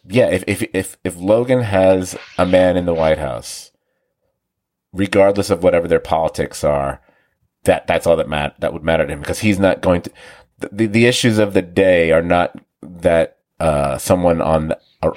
yeah, 0.06 0.28
if, 0.28 0.44
if, 0.46 0.62
if, 0.72 0.96
if 1.04 1.16
Logan 1.16 1.62
has 1.62 2.16
a 2.38 2.46
man 2.46 2.76
in 2.76 2.86
the 2.86 2.94
White 2.94 3.18
House, 3.18 3.72
regardless 4.92 5.50
of 5.50 5.62
whatever 5.62 5.88
their 5.88 6.00
politics 6.00 6.64
are, 6.64 7.02
that, 7.64 7.86
that's 7.86 8.06
all 8.06 8.16
that 8.16 8.28
mat, 8.28 8.54
that 8.60 8.72
would 8.72 8.84
matter 8.84 9.06
to 9.06 9.12
him 9.12 9.20
because 9.20 9.40
he's 9.40 9.58
not 9.58 9.82
going 9.82 10.02
to, 10.02 10.12
the, 10.58 10.86
the 10.86 11.06
issues 11.06 11.38
of 11.38 11.52
the 11.52 11.62
day 11.62 12.12
are 12.12 12.22
not 12.22 12.58
that, 12.80 13.37
uh, 13.60 13.98
someone 13.98 14.40
on 14.40 14.74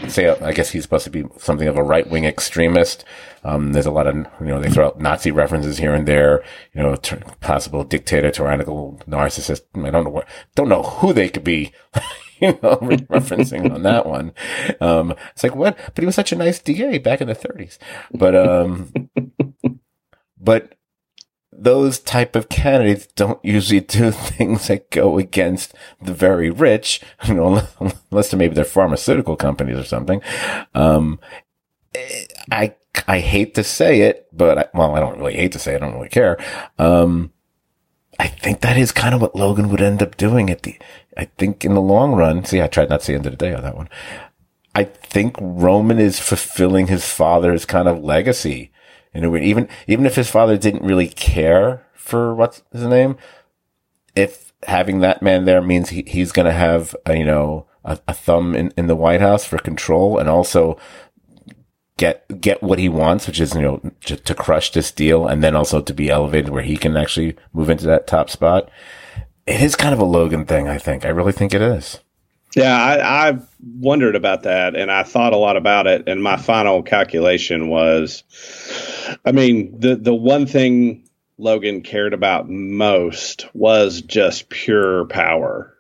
say, 0.08 0.30
I 0.30 0.52
guess 0.52 0.70
he's 0.70 0.84
supposed 0.84 1.06
to 1.06 1.10
be 1.10 1.26
something 1.38 1.68
of 1.68 1.78
a 1.78 1.84
right 1.84 2.08
wing 2.08 2.26
extremist. 2.26 3.04
Um, 3.44 3.74
there's 3.74 3.88
a 3.88 3.92
lot 3.92 4.08
of, 4.08 4.16
you 4.16 4.48
know, 4.48 4.62
they 4.62 4.70
throw 4.70 4.88
out 4.88 5.02
Nazi 5.02 5.32
references 5.32 5.80
here 5.80 5.94
and 5.94 6.08
there, 6.08 6.44
you 6.74 6.84
know, 6.84 6.96
t- 6.96 7.18
possible 7.40 7.84
dictator, 7.84 8.30
tyrannical 8.30 9.02
narcissist. 9.08 9.62
I 9.76 9.90
don't 9.90 10.04
know 10.04 10.12
what, 10.12 10.28
don't 10.56 10.70
know 10.70 10.84
who 10.84 11.14
they 11.14 11.30
could 11.30 11.44
be, 11.44 11.72
you 12.40 12.50
know, 12.62 12.78
referencing 12.82 13.74
on 13.74 13.82
that 13.84 14.06
one. 14.06 14.34
Um, 14.80 15.16
it's 15.32 15.44
like, 15.44 15.56
what? 15.56 15.76
But 15.96 16.00
he 16.00 16.06
was 16.06 16.16
such 16.16 16.32
a 16.32 16.36
nice 16.36 16.60
DA 16.60 17.00
back 17.00 17.22
in 17.22 17.28
the 17.28 17.36
30s. 17.36 17.80
But, 18.12 18.36
um, 18.36 18.94
but 20.38 20.76
those 21.62 22.00
type 22.00 22.36
of 22.36 22.50
candidates 22.50 23.06
don't 23.16 23.44
usually 23.46 23.82
do 23.82 24.12
things 24.12 24.68
that 24.68 24.90
go 24.90 25.20
against 25.20 25.74
the 26.02 26.14
very 26.14 26.50
rich, 26.50 27.02
you 27.28 27.36
know, 27.36 27.62
unless 28.12 28.34
maybe 28.34 28.56
they're 28.56 28.66
pharmaceutical 28.66 29.36
companies 29.36 29.78
or 29.78 29.84
something. 29.84 30.22
Um, 30.74 31.20
I, 32.52 32.74
I 33.08 33.20
hate 33.20 33.54
to 33.56 33.64
say 33.64 34.02
it, 34.02 34.28
but 34.34 34.58
I, 34.58 34.66
well, 34.74 34.96
I 34.96 35.00
don't 35.00 35.20
really 35.20 35.36
hate 35.36 35.52
to 35.52 35.60
say 35.60 35.74
it. 35.74 35.78
I 35.78 35.86
don't 35.86 35.96
really 35.96 36.10
care. 36.10 36.38
Um, 36.80 37.32
I 38.20 38.28
think 38.28 38.62
that 38.62 38.78
is 38.78 38.92
kind 38.92 39.14
of 39.14 39.22
what 39.22 39.36
Logan 39.36 39.70
would 39.70 39.82
end 39.82 40.02
up 40.02 40.18
doing 40.18 40.50
at 40.50 40.64
the, 40.64 40.78
I 41.16 41.26
think 41.26 41.64
in 41.64 41.76
the 41.76 41.82
long 41.82 42.14
run, 42.14 42.44
see, 42.44 42.62
I 42.62 42.68
tried 42.68 42.90
not 42.90 43.02
to 43.02 43.06
say 43.06 43.16
end 43.16 43.26
of 43.28 43.34
the 43.34 43.38
day 43.38 43.54
on 43.54 43.62
that 43.62 43.78
one. 43.78 43.90
I 44.74 44.86
think 44.86 45.36
Roman 45.40 46.00
is 46.00 46.20
fulfilling 46.20 46.88
his 46.88 47.06
father's 47.06 47.66
kind 47.66 47.88
of 47.88 48.04
legacy 48.04 48.72
in 49.14 49.24
a 49.24 49.30
way. 49.30 49.44
Even 49.44 49.68
even 49.88 50.06
if 50.06 50.16
his 50.16 50.30
father 50.30 50.58
didn't 50.58 50.84
really 50.84 51.08
care 51.08 51.86
for 51.94 52.34
what's 52.36 52.64
his 52.72 52.84
name, 52.84 53.18
if 54.16 54.54
having 54.64 55.00
that 55.00 55.22
man 55.22 55.46
there 55.46 55.62
means 55.62 55.90
he, 55.90 56.04
he's 56.08 56.32
going 56.32 56.46
to 56.46 56.52
have 56.52 56.96
a, 57.06 57.16
you 57.16 57.26
know 57.26 57.66
a, 57.84 58.00
a 58.08 58.14
thumb 58.14 58.56
in, 58.56 58.74
in 58.78 58.88
the 58.88 58.96
White 58.96 59.22
House 59.22 59.46
for 59.46 59.58
control 59.58 60.18
and 60.18 60.30
also 60.30 60.78
get 61.98 62.42
get 62.42 62.64
what 62.64 62.80
he 62.80 62.90
wants, 62.90 63.28
which 63.28 63.40
is 63.40 63.54
you 63.54 63.62
know 63.62 63.82
to, 64.06 64.18
to 64.18 64.36
crush 64.36 64.72
this 64.72 64.92
deal 64.92 65.28
and 65.28 65.44
then 65.44 65.56
also 65.56 65.82
to 65.82 65.94
be 65.94 66.10
elevated 66.10 66.50
where 66.50 66.64
he 66.64 66.78
can 66.78 66.98
actually 66.98 67.36
move 67.54 67.70
into 67.70 67.86
that 67.86 68.08
top 68.08 68.30
spot. 68.30 68.70
It 69.46 69.62
is 69.62 69.76
kind 69.76 69.94
of 69.94 70.00
a 70.00 70.06
Logan 70.06 70.46
thing, 70.46 70.68
I 70.68 70.78
think. 70.78 71.06
I 71.06 71.10
really 71.10 71.32
think 71.32 71.54
it 71.54 71.62
is. 71.62 72.00
Yeah, 72.56 72.76
I, 72.76 73.30
I 73.30 73.40
wondered 73.64 74.16
about 74.16 74.44
that 74.44 74.76
and 74.76 74.92
I 74.92 75.04
thought 75.04 75.34
a 75.34 75.38
lot 75.38 75.56
about 75.56 75.88
it. 75.88 76.08
And 76.08 76.22
my 76.22 76.38
final 76.38 76.84
calculation 76.84 77.70
was 77.70 78.24
I 79.26 79.32
mean, 79.32 79.80
the, 79.80 79.96
the 79.96 80.14
one 80.14 80.46
thing 80.46 81.08
Logan 81.38 81.82
cared 81.82 82.14
about 82.14 82.50
most 82.50 83.48
was 83.54 84.02
just 84.02 84.50
pure 84.50 85.06
power. 85.06 85.76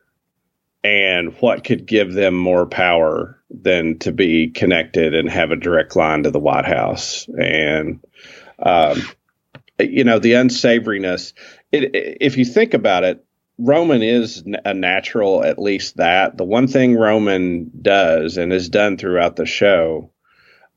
And 0.83 1.35
what 1.39 1.63
could 1.63 1.85
give 1.85 2.13
them 2.13 2.33
more 2.33 2.65
power 2.65 3.39
than 3.51 3.99
to 3.99 4.11
be 4.11 4.49
connected 4.49 5.13
and 5.13 5.29
have 5.29 5.51
a 5.51 5.55
direct 5.55 5.95
line 5.95 6.23
to 6.23 6.31
the 6.31 6.39
White 6.39 6.65
House? 6.65 7.27
And, 7.27 8.03
um, 8.57 8.99
you 9.79 10.03
know, 10.03 10.17
the 10.17 10.33
unsavoriness. 10.33 11.33
It, 11.71 11.91
if 11.93 12.37
you 12.37 12.45
think 12.45 12.73
about 12.73 13.03
it, 13.03 13.23
Roman 13.57 14.01
is 14.01 14.43
a 14.65 14.73
natural, 14.73 15.43
at 15.43 15.59
least 15.59 15.97
that. 15.97 16.37
The 16.37 16.43
one 16.43 16.67
thing 16.67 16.95
Roman 16.95 17.71
does 17.79 18.37
and 18.37 18.51
is 18.51 18.69
done 18.69 18.97
throughout 18.97 19.35
the 19.35 19.45
show, 19.45 20.11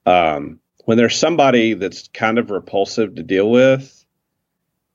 um, 0.04 0.60
when 0.84 0.98
there's 0.98 1.16
somebody 1.16 1.74
that's 1.74 2.08
kind 2.08 2.38
of 2.38 2.50
repulsive 2.50 3.14
to 3.14 3.22
deal 3.22 3.50
with, 3.50 4.04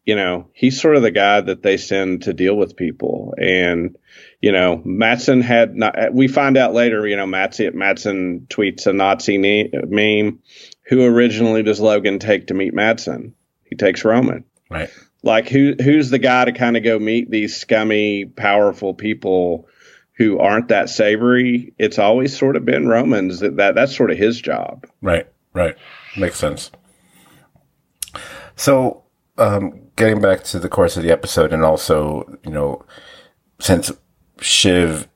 you 0.05 0.15
know, 0.15 0.49
he's 0.53 0.81
sort 0.81 0.95
of 0.95 1.01
the 1.01 1.11
guy 1.11 1.41
that 1.41 1.61
they 1.61 1.77
send 1.77 2.23
to 2.23 2.33
deal 2.33 2.55
with 2.55 2.75
people. 2.75 3.33
And, 3.37 3.95
you 4.41 4.51
know, 4.51 4.81
Matsson 4.83 5.41
had 5.41 5.75
not, 5.75 6.13
we 6.13 6.27
find 6.27 6.57
out 6.57 6.73
later, 6.73 7.07
you 7.07 7.15
know, 7.15 7.27
Matsson, 7.27 7.77
Matson 7.77 8.47
tweets 8.49 8.87
a 8.87 8.93
Nazi 8.93 9.37
meme. 9.37 10.39
Who 10.87 11.05
originally 11.05 11.63
does 11.63 11.79
Logan 11.79 12.19
take 12.19 12.47
to 12.47 12.53
meet 12.53 12.73
Matsson? 12.73 13.35
He 13.65 13.75
takes 13.75 14.03
Roman. 14.03 14.45
Right. 14.69 14.89
Like 15.21 15.49
who 15.49 15.75
who's 15.81 16.09
the 16.09 16.19
guy 16.19 16.45
to 16.45 16.51
kind 16.53 16.77
of 16.77 16.83
go 16.83 16.97
meet 16.97 17.29
these 17.29 17.55
scummy, 17.55 18.25
powerful 18.25 18.93
people 18.93 19.67
who 20.13 20.39
aren't 20.39 20.69
that 20.69 20.89
savory? 20.89 21.73
It's 21.77 21.99
always 21.99 22.37
sort 22.37 22.55
of 22.55 22.65
been 22.65 22.87
Romans 22.87 23.39
that, 23.39 23.57
that 23.57 23.75
that's 23.75 23.95
sort 23.95 24.11
of 24.11 24.17
his 24.17 24.39
job. 24.39 24.87
Right. 25.01 25.27
Right. 25.53 25.75
Makes 26.17 26.37
sense. 26.37 26.71
So, 28.55 29.03
um, 29.37 29.81
getting 29.95 30.21
back 30.21 30.43
to 30.45 30.59
the 30.59 30.69
course 30.69 30.95
of 30.95 31.03
the 31.03 31.11
episode, 31.11 31.51
and 31.51 31.63
also, 31.63 32.37
you 32.45 32.51
know, 32.51 32.85
since 33.59 33.91
Shiv 34.39 35.08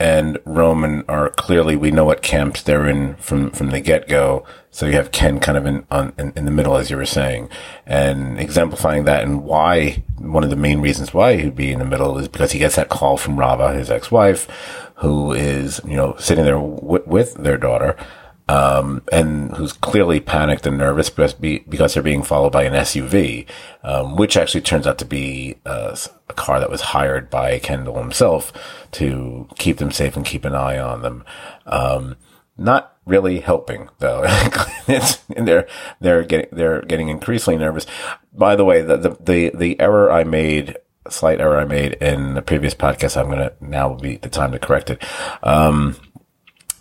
and 0.00 0.38
Roman 0.46 1.04
are 1.08 1.28
clearly 1.28 1.76
we 1.76 1.90
know 1.90 2.06
what 2.06 2.22
camps 2.22 2.62
they're 2.62 2.88
in 2.88 3.16
from 3.16 3.50
from 3.50 3.68
the 3.70 3.80
get 3.80 4.08
go. 4.08 4.44
So 4.70 4.86
you 4.86 4.92
have 4.92 5.12
Ken 5.12 5.38
kind 5.40 5.58
of 5.58 5.66
in 5.66 5.86
on 5.90 6.14
in, 6.18 6.32
in, 6.34 6.46
the 6.46 6.50
middle, 6.50 6.76
as 6.76 6.90
you 6.90 6.96
were 6.96 7.04
saying, 7.04 7.50
and 7.86 8.40
exemplifying 8.40 9.04
that 9.04 9.22
and 9.22 9.44
why 9.44 10.02
one 10.16 10.42
of 10.42 10.48
the 10.48 10.56
main 10.56 10.80
reasons 10.80 11.12
why 11.12 11.36
he'd 11.36 11.54
be 11.54 11.70
in 11.70 11.80
the 11.80 11.84
middle 11.84 12.16
is 12.16 12.28
because 12.28 12.52
he 12.52 12.58
gets 12.58 12.76
that 12.76 12.88
call 12.88 13.18
from 13.18 13.38
Rava, 13.38 13.74
his 13.74 13.90
ex 13.90 14.10
wife, 14.10 14.48
who 14.96 15.32
is 15.32 15.82
you 15.86 15.96
know 15.96 16.16
sitting 16.18 16.44
there 16.44 16.54
w- 16.54 17.04
with 17.06 17.34
their 17.34 17.58
daughter 17.58 17.94
um, 18.50 19.02
and 19.12 19.54
who's 19.56 19.72
clearly 19.72 20.18
panicked 20.18 20.66
and 20.66 20.76
nervous 20.76 21.08
because, 21.08 21.94
they're 21.94 22.02
being 22.02 22.24
followed 22.24 22.50
by 22.50 22.64
an 22.64 22.72
SUV, 22.72 23.46
um, 23.84 24.16
which 24.16 24.36
actually 24.36 24.60
turns 24.60 24.88
out 24.88 24.98
to 24.98 25.04
be 25.04 25.56
uh, 25.64 25.96
a 26.28 26.32
car 26.32 26.58
that 26.58 26.68
was 26.68 26.80
hired 26.80 27.30
by 27.30 27.60
Kendall 27.60 28.02
himself 28.02 28.52
to 28.90 29.48
keep 29.56 29.76
them 29.76 29.92
safe 29.92 30.16
and 30.16 30.26
keep 30.26 30.44
an 30.44 30.56
eye 30.56 30.80
on 30.80 31.02
them. 31.02 31.24
Um, 31.64 32.16
not 32.58 32.96
really 33.06 33.38
helping 33.38 33.88
though. 34.00 34.22
they're 35.28 35.68
they're 36.00 36.24
getting 36.24 36.48
they're 36.50 36.82
getting 36.82 37.08
increasingly 37.08 37.56
nervous. 37.56 37.86
By 38.32 38.56
the 38.56 38.64
way, 38.64 38.82
the 38.82 38.96
the 38.96 39.16
the, 39.20 39.50
the 39.54 39.80
error 39.80 40.10
I 40.10 40.24
made 40.24 40.76
slight 41.08 41.40
error 41.40 41.58
I 41.58 41.64
made 41.64 41.94
in 41.94 42.34
the 42.34 42.42
previous 42.42 42.74
podcast. 42.74 43.16
I'm 43.16 43.30
to 43.30 43.52
now 43.60 43.94
be 43.94 44.16
the 44.16 44.28
time 44.28 44.52
to 44.52 44.58
correct 44.58 44.90
it. 44.90 45.02
Um, 45.42 45.96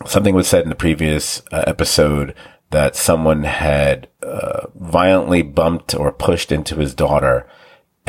something 0.06 0.36
was 0.36 0.48
said 0.48 0.64
in 0.64 0.70
the 0.70 0.76
previous 0.76 1.42
uh, 1.52 1.64
episode 1.68 2.36
that 2.72 2.96
someone 2.96 3.44
had 3.44 4.08
uh, 4.22 4.68
violently 4.76 5.42
bumped 5.42 5.96
or 5.96 6.12
pushed 6.12 6.52
into 6.52 6.76
his 6.76 6.94
daughter 6.94 7.48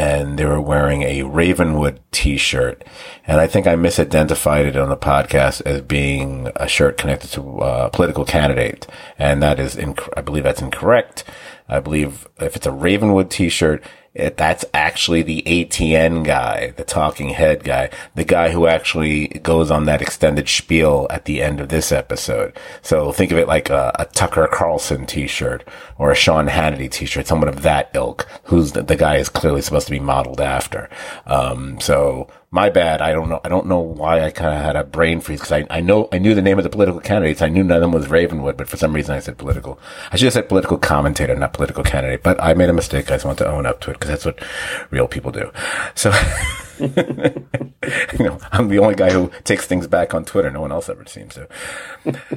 and 0.01 0.39
they 0.39 0.47
were 0.47 0.61
wearing 0.61 1.03
a 1.03 1.25
Ravenwood 1.25 2.01
t-shirt. 2.11 2.85
And 3.27 3.39
I 3.39 3.47
think 3.47 3.67
I 3.67 3.75
misidentified 3.75 4.65
it 4.65 4.77
on 4.77 4.89
the 4.89 4.97
podcast 4.97 5.61
as 5.67 5.83
being 5.83 6.51
a 6.57 6.67
shirt 6.67 6.97
connected 6.97 7.29
to 7.33 7.61
uh, 7.61 7.85
a 7.87 7.91
political 7.91 8.25
candidate. 8.25 8.87
And 9.19 9.43
that 9.43 9.61
is, 9.61 9.77
inc- 9.77 10.09
I 10.17 10.23
believe 10.23 10.45
that's 10.45 10.63
incorrect. 10.63 11.25
I 11.71 11.81
believe 11.81 12.29
if 12.39 12.57
it's 12.57 12.67
a 12.67 12.73
Ravenwood 12.73 13.31
t-shirt, 13.31 13.83
it, 14.13 14.37
that's 14.37 14.65
actually 14.75 15.23
the 15.23 15.43
ATN 15.47 16.25
guy, 16.25 16.73
the 16.73 16.83
talking 16.83 17.29
head 17.29 17.63
guy, 17.63 17.91
the 18.17 18.25
guy 18.25 18.51
who 18.51 18.67
actually 18.67 19.29
goes 19.29 19.71
on 19.71 19.85
that 19.85 20.03
extended 20.03 20.49
spiel 20.49 21.07
at 21.11 21.27
the 21.27 21.41
end 21.41 21.61
of 21.61 21.69
this 21.69 21.93
episode. 21.93 22.57
So 22.83 23.13
think 23.13 23.31
of 23.31 23.39
it 23.39 23.47
like 23.47 23.71
a, 23.71 23.95
a 24.01 24.07
Tucker 24.07 24.49
Carlson 24.53 25.07
t-shirt 25.07 25.67
or 25.97 26.11
a 26.11 26.17
Sean 26.17 26.49
Hannity 26.49 26.91
t-shirt, 26.91 27.29
someone 27.29 27.49
of 27.49 27.63
that 27.63 27.91
ilk, 27.95 28.27
who's 28.45 28.73
the, 28.73 28.83
the 28.83 28.97
guy 28.97 29.17
is 29.17 29.29
clearly 29.29 29.63
supposed 29.63 29.87
to 29.87 29.93
be 29.93 30.01
modeled 30.01 30.41
after. 30.41 30.91
Um, 31.27 31.79
so 31.81 32.29
my 32.53 32.69
bad. 32.69 33.01
I 33.01 33.13
don't 33.13 33.29
know. 33.29 33.41
I 33.45 33.49
don't 33.49 33.67
know 33.67 33.79
why 33.79 34.23
I 34.25 34.31
kind 34.31 34.53
of 34.53 34.61
had 34.61 34.75
a 34.75 34.83
brain 34.83 35.21
freeze 35.21 35.39
because 35.41 35.53
I, 35.53 35.67
I 35.71 35.81
know 35.81 36.09
I 36.13 36.19
knew 36.19 36.35
the 36.35 36.43
name 36.43 36.59
of 36.59 36.65
the 36.65 36.71
political 36.71 37.01
candidates. 37.01 37.43
I 37.43 37.49
knew 37.49 37.63
none 37.63 37.77
of 37.77 37.83
them 37.83 37.93
was 37.93 38.09
Ravenwood, 38.09 38.57
but 38.57 38.69
for 38.69 38.77
some 38.77 38.93
reason 38.93 39.15
I 39.15 39.21
said 39.21 39.39
political. 39.39 39.79
I 40.11 40.17
should 40.17 40.27
have 40.27 40.33
said 40.33 40.49
political 40.49 40.77
commentator, 40.77 41.37
not 41.37 41.53
political 41.53 41.85
candidate. 41.85 42.25
But 42.25 42.43
I 42.43 42.55
made 42.55 42.69
a 42.69 42.73
mistake. 42.73 43.11
I 43.11 43.15
just 43.15 43.25
want 43.25 43.39
to 43.39 43.49
own 43.49 43.67
up 43.67 43.81
to 43.83 43.91
it 43.91 43.95
because 43.95 44.11
that's 44.11 44.25
what 44.25 44.43
real 44.91 45.07
people 45.07 45.31
do. 45.31 45.53
So, 45.95 46.11
you 46.81 48.25
know, 48.25 48.41
I'm 48.51 48.69
the 48.69 48.81
only 48.81 48.97
guy 48.97 49.13
who 49.13 49.31
takes 49.45 49.67
things 49.67 49.87
back 49.87 50.13
on 50.13 50.25
Twitter. 50.25 50.51
No 50.51 50.61
one 50.61 50.73
else 50.73 50.89
ever 50.89 51.07
seems 51.07 51.35
to. 51.35 51.49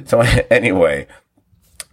So 0.06 0.20
anyway. 0.50 1.08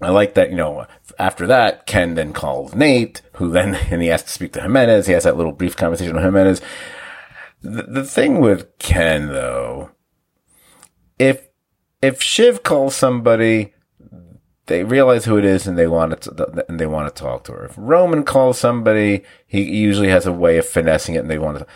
I 0.04 0.10
like 0.10 0.34
that, 0.34 0.50
you 0.50 0.56
know, 0.56 0.88
after 1.20 1.46
that, 1.46 1.86
Ken 1.86 2.16
then 2.16 2.34
calls 2.34 2.74
Nate, 2.74 3.22
who 3.34 3.52
then, 3.52 3.76
and 3.76 4.02
he 4.02 4.08
has 4.08 4.24
to 4.24 4.30
speak 4.30 4.52
to 4.54 4.62
Jimenez. 4.62 5.06
He 5.06 5.14
has 5.14 5.26
that 5.26 5.38
little 5.38 5.52
brief 5.52 5.78
conversation 5.78 6.16
with 6.16 6.24
Jimenez. 6.24 6.60
The, 7.62 7.84
the 7.84 8.04
thing 8.04 8.40
with 8.40 8.78
Ken 8.80 9.28
though, 9.28 9.92
if 11.20 11.48
if 12.02 12.22
Shiv 12.22 12.64
calls 12.64 12.96
somebody, 12.96 13.74
they 14.66 14.84
realize 14.84 15.26
who 15.26 15.38
it 15.38 15.46
is 15.46 15.68
and 15.68 15.78
they 15.78 15.88
want 15.88 16.22
to 16.22 16.66
and 16.68 16.80
they 16.80 16.88
want 16.88 17.14
to 17.14 17.22
talk 17.22 17.44
to 17.46 17.52
her. 17.52 17.66
If 17.66 17.76
Roman 17.78 18.24
calls 18.24 18.58
somebody, 18.58 19.24
he 19.46 19.62
usually 19.62 20.10
has 20.10 20.26
a 20.26 20.34
way 20.34 20.58
of 20.58 20.66
finessing 20.66 21.16
it 21.16 21.20
and 21.20 21.30
they 21.30 21.38
want 21.38 21.60
to. 21.60 21.68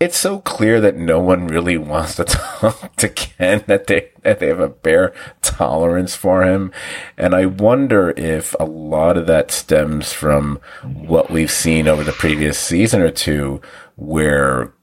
It's 0.00 0.16
so 0.16 0.38
clear 0.40 0.80
that 0.80 0.96
no 0.96 1.18
one 1.18 1.48
really 1.48 1.76
wants 1.78 2.16
to 2.16 2.24
talk 2.24 2.94
to 2.96 3.08
Ken 3.08 3.64
that 3.66 3.86
they 3.86 4.10
that 4.22 4.40
they 4.40 4.48
have 4.48 4.60
a 4.60 4.68
bare 4.68 5.14
tolerance 5.40 6.14
for 6.14 6.42
him, 6.42 6.70
and 7.16 7.34
I 7.34 7.46
wonder 7.46 8.10
if 8.10 8.54
a 8.60 8.64
lot 8.66 9.16
of 9.16 9.26
that 9.26 9.50
stems 9.50 10.12
from 10.12 10.60
what 10.82 11.30
we've 11.30 11.50
seen 11.50 11.88
over 11.88 12.04
the 12.04 12.12
previous 12.12 12.58
season 12.58 13.00
or 13.00 13.10
two, 13.10 13.62
where 13.96 14.74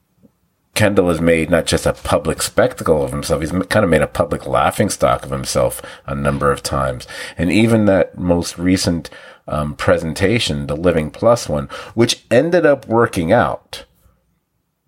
Kendall 0.76 1.08
has 1.08 1.20
made 1.20 1.50
not 1.50 1.66
just 1.66 1.86
a 1.86 1.94
public 1.94 2.42
spectacle 2.42 3.02
of 3.02 3.10
himself, 3.10 3.40
he's 3.40 3.50
kind 3.50 3.84
of 3.84 3.90
made 3.90 4.02
a 4.02 4.06
public 4.06 4.46
laughing 4.46 4.90
stock 4.90 5.24
of 5.24 5.30
himself 5.30 5.82
a 6.06 6.14
number 6.14 6.52
of 6.52 6.62
times. 6.62 7.08
And 7.36 7.50
even 7.50 7.86
that 7.86 8.16
most 8.18 8.58
recent 8.58 9.10
um, 9.48 9.74
presentation, 9.74 10.66
the 10.66 10.76
Living 10.76 11.10
Plus 11.10 11.48
one, 11.48 11.68
which 11.94 12.24
ended 12.30 12.66
up 12.66 12.86
working 12.86 13.32
out. 13.32 13.84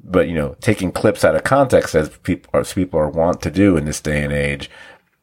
But, 0.01 0.29
you 0.29 0.35
know, 0.35 0.57
taking 0.61 0.93
clips 0.93 1.25
out 1.25 1.35
of 1.35 1.43
context 1.45 1.95
as 1.95 2.11
people, 2.19 2.61
as 2.61 2.73
people 2.73 3.01
are 3.01 3.09
wont 3.09 3.43
to 3.43 3.51
do 3.51 3.77
in 3.77 3.85
this 3.85 4.01
day 4.01 4.23
and 4.23 4.33
age, 4.33 4.71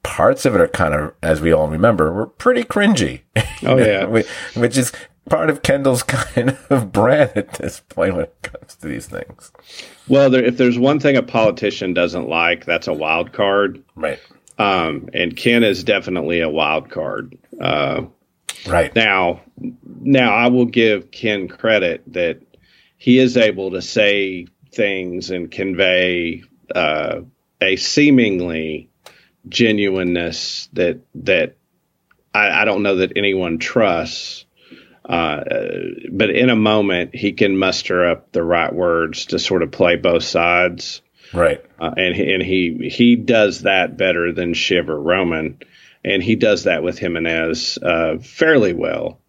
parts 0.03 0.45
of 0.45 0.55
it 0.55 0.61
are 0.61 0.67
kind 0.67 0.93
of, 0.93 1.13
as 1.23 1.41
we 1.41 1.51
all 1.51 1.67
remember, 1.67 2.11
were 2.11 2.27
pretty 2.27 2.63
cringy. 2.63 3.21
Oh, 3.63 3.77
yeah. 3.77 4.05
which 4.05 4.77
is 4.77 4.91
part 5.29 5.49
of 5.49 5.61
Kendall's 5.61 6.03
kind 6.03 6.57
of 6.69 6.91
brand 6.91 7.31
at 7.35 7.53
this 7.53 7.79
point 7.79 8.15
when 8.15 8.23
it 8.25 8.41
comes 8.41 8.75
to 8.75 8.87
these 8.87 9.07
things. 9.07 9.51
Well, 10.07 10.29
there, 10.29 10.43
if 10.43 10.57
there's 10.57 10.77
one 10.77 10.99
thing 10.99 11.17
a 11.17 11.23
politician 11.23 11.93
doesn't 11.93 12.29
like, 12.29 12.65
that's 12.65 12.87
a 12.87 12.93
wild 12.93 13.33
card. 13.33 13.83
Right. 13.95 14.19
Um, 14.57 15.09
and 15.13 15.35
Ken 15.35 15.63
is 15.63 15.83
definitely 15.83 16.41
a 16.41 16.49
wild 16.49 16.89
card. 16.89 17.37
Uh, 17.59 18.03
right. 18.67 18.95
Now, 18.95 19.41
now 20.01 20.33
I 20.33 20.47
will 20.47 20.65
give 20.65 21.11
Ken 21.11 21.47
credit 21.47 22.03
that 22.13 22.41
he 22.97 23.19
is 23.19 23.37
able 23.37 23.71
to 23.71 23.81
say 23.81 24.47
things 24.71 25.31
and 25.31 25.51
convey 25.51 26.43
uh, 26.73 27.21
a 27.61 27.75
seemingly 27.75 28.89
genuineness 29.47 30.69
that 30.73 31.01
that 31.15 31.55
I, 32.33 32.61
I 32.61 32.65
don't 32.65 32.83
know 32.83 32.97
that 32.97 33.13
anyone 33.15 33.59
trusts 33.59 34.44
uh, 35.07 35.43
but 36.11 36.29
in 36.31 36.49
a 36.49 36.55
moment, 36.55 37.15
he 37.15 37.33
can 37.33 37.57
muster 37.57 38.05
up 38.05 38.31
the 38.31 38.43
right 38.43 38.73
words 38.73 39.27
to 39.27 39.39
sort 39.39 39.61
of 39.61 39.71
play 39.71 39.95
both 39.95 40.23
sides. 40.23 41.01
Right. 41.33 41.63
Uh, 41.79 41.91
and 41.97 42.15
and 42.15 42.41
he 42.41 42.89
he 42.91 43.15
does 43.15 43.61
that 43.61 43.97
better 43.97 44.31
than 44.31 44.53
Shiv 44.53 44.89
or 44.89 44.99
Roman, 44.99 45.59
and 46.03 46.23
he 46.23 46.35
does 46.35 46.63
that 46.63 46.83
with 46.83 46.97
Jimenez 46.97 47.77
uh, 47.81 48.17
fairly 48.19 48.73
well. 48.73 49.19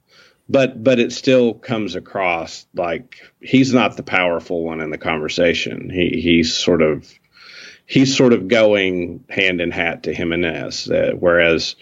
But 0.48 0.82
but 0.82 1.00
it 1.00 1.12
still 1.12 1.54
comes 1.54 1.96
across 1.96 2.66
like 2.74 3.16
he's 3.40 3.74
not 3.74 3.96
the 3.96 4.02
powerful 4.02 4.62
one 4.62 4.80
in 4.80 4.90
the 4.90 4.98
conversation. 4.98 5.90
He 5.90 6.20
he's 6.20 6.54
sort 6.54 6.82
of 6.82 7.10
he's 7.86 8.16
sort 8.16 8.32
of 8.32 8.48
going 8.48 9.24
hand 9.28 9.60
in 9.60 9.70
hat 9.70 10.04
to 10.04 10.14
Jimenez, 10.14 10.90
uh, 10.90 11.12
whereas 11.18 11.76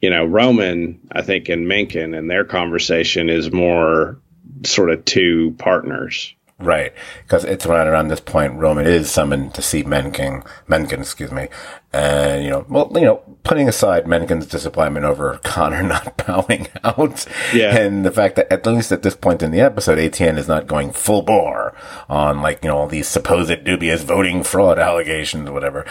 you 0.00 0.10
know, 0.10 0.24
Roman, 0.24 1.00
I 1.12 1.22
think, 1.22 1.48
and 1.48 1.68
Mencken 1.68 2.14
and 2.14 2.30
their 2.30 2.44
conversation 2.44 3.28
is 3.28 3.52
more 3.52 4.18
sort 4.64 4.90
of 4.90 5.04
two 5.04 5.54
partners. 5.58 6.34
Right, 6.62 6.92
because 7.22 7.44
it's 7.44 7.64
right 7.64 7.86
around 7.86 8.08
this 8.08 8.20
point 8.20 8.52
Roman 8.58 8.86
is 8.86 9.10
summoned 9.10 9.54
to 9.54 9.62
see 9.62 9.82
Mencken, 9.82 10.42
Mencken, 10.68 11.00
excuse 11.00 11.32
me, 11.32 11.48
and 11.90 12.44
you 12.44 12.50
know, 12.50 12.66
well, 12.68 12.90
you 12.94 13.00
know, 13.06 13.22
putting 13.44 13.66
aside 13.66 14.04
Mencken's 14.04 14.44
disappointment 14.44 15.06
over 15.06 15.40
Connor 15.42 15.82
not 15.82 16.18
bowing 16.26 16.68
out, 16.84 17.24
Yeah. 17.54 17.74
and 17.74 18.04
the 18.04 18.10
fact 18.10 18.36
that 18.36 18.52
at 18.52 18.66
least 18.66 18.92
at 18.92 19.00
this 19.02 19.16
point 19.16 19.42
in 19.42 19.52
the 19.52 19.60
episode, 19.62 19.96
ATN 19.98 20.36
is 20.36 20.48
not 20.48 20.66
going 20.66 20.92
full 20.92 21.22
bore 21.22 21.74
on 22.10 22.42
like 22.42 22.62
you 22.62 22.68
know 22.68 22.76
all 22.76 22.86
these 22.88 23.08
supposed 23.08 23.64
dubious 23.64 24.02
voting 24.02 24.42
fraud 24.42 24.78
allegations, 24.78 25.48
or 25.48 25.52
whatever. 25.54 25.86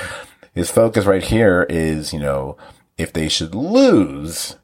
His 0.53 0.69
focus 0.69 1.05
right 1.05 1.23
here 1.23 1.65
is 1.67 2.13
you 2.13 2.19
know 2.19 2.57
if 2.99 3.13
they 3.13 3.29
should 3.29 3.55
lose, 3.55 4.57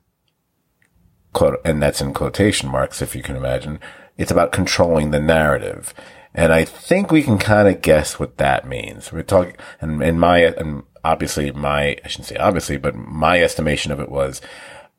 quote, 1.33 1.59
and 1.63 1.81
that's 1.81 2.01
in 2.01 2.13
quotation 2.13 2.69
marks, 2.69 3.01
if 3.01 3.15
you 3.15 3.23
can 3.23 3.35
imagine. 3.35 3.79
It's 4.17 4.31
about 4.31 4.51
controlling 4.51 5.11
the 5.11 5.19
narrative. 5.19 5.93
And 6.33 6.51
I 6.51 6.65
think 6.65 7.11
we 7.11 7.23
can 7.23 7.37
kind 7.37 7.67
of 7.67 7.81
guess 7.81 8.19
what 8.19 8.37
that 8.37 8.67
means. 8.67 9.11
We're 9.11 9.23
talking, 9.23 9.55
and 9.79 10.03
in 10.03 10.19
my, 10.19 10.39
and 10.39 10.83
obviously 11.03 11.49
my, 11.51 11.97
I 12.03 12.07
shouldn't 12.07 12.27
say 12.27 12.35
obviously, 12.35 12.77
but 12.77 12.93
my 12.93 13.41
estimation 13.41 13.91
of 13.93 14.01
it 14.01 14.09
was, 14.09 14.41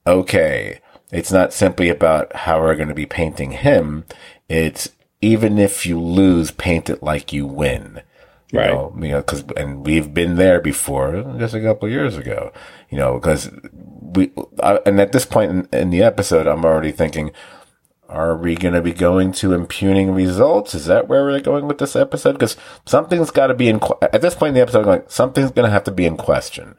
okay, 0.07 0.81
it's 1.13 1.31
not 1.31 1.53
simply 1.53 1.91
about 1.91 2.35
how 2.35 2.61
we're 2.61 2.75
going 2.75 2.89
to 2.89 2.95
be 2.95 3.07
painting 3.07 3.51
him. 3.53 4.07
It's 4.49 4.89
even 5.21 5.59
if 5.59 5.85
you 5.85 6.01
lose, 6.01 6.51
paint 6.51 6.89
it 6.89 7.03
like 7.03 7.33
you 7.35 7.47
win. 7.47 8.01
You 8.53 8.61
Right. 8.61 8.71
know, 8.71 8.95
you 9.01 9.09
know, 9.09 9.23
cause, 9.23 9.45
and 9.57 9.85
we've 9.85 10.15
been 10.15 10.37
there 10.37 10.61
before 10.61 11.35
just 11.39 11.55
a 11.55 11.61
couple 11.61 11.87
of 11.87 11.93
years 11.93 12.17
ago, 12.17 12.53
you 12.91 12.97
know, 12.99 13.19
cause 13.19 13.51
we, 13.73 14.31
I, 14.63 14.79
and 14.87 15.01
at 15.01 15.13
this 15.13 15.27
point 15.27 15.51
in, 15.51 15.69
in 15.73 15.91
the 15.91 16.03
episode, 16.03 16.47
I'm 16.47 16.65
already 16.65 16.93
thinking, 16.93 17.33
are 18.09 18.37
we 18.37 18.55
going 18.55 18.75
to 18.75 18.81
be 18.81 18.93
going 18.93 19.33
to 19.33 19.53
impugning 19.53 20.13
results? 20.13 20.77
Is 20.77 20.87
that 20.87 21.09
where 21.09 21.25
we're 21.25 21.41
going 21.41 21.67
with 21.67 21.79
this 21.79 21.97
episode? 21.97 22.35
Because 22.35 22.57
something's 22.87 23.33
got 23.33 23.49
to 23.49 23.55
be 23.55 23.69
in, 23.69 23.81
at 24.01 24.21
this 24.23 24.37
point 24.37 24.51
in 24.51 24.55
the 24.55 24.61
episode, 24.61 24.83
I'm 24.83 24.87
like, 24.87 25.11
something's 25.11 25.51
going 25.51 25.67
to 25.67 25.73
have 25.73 25.83
to 25.85 25.91
be 25.91 26.07
in 26.07 26.17
question. 26.17 26.77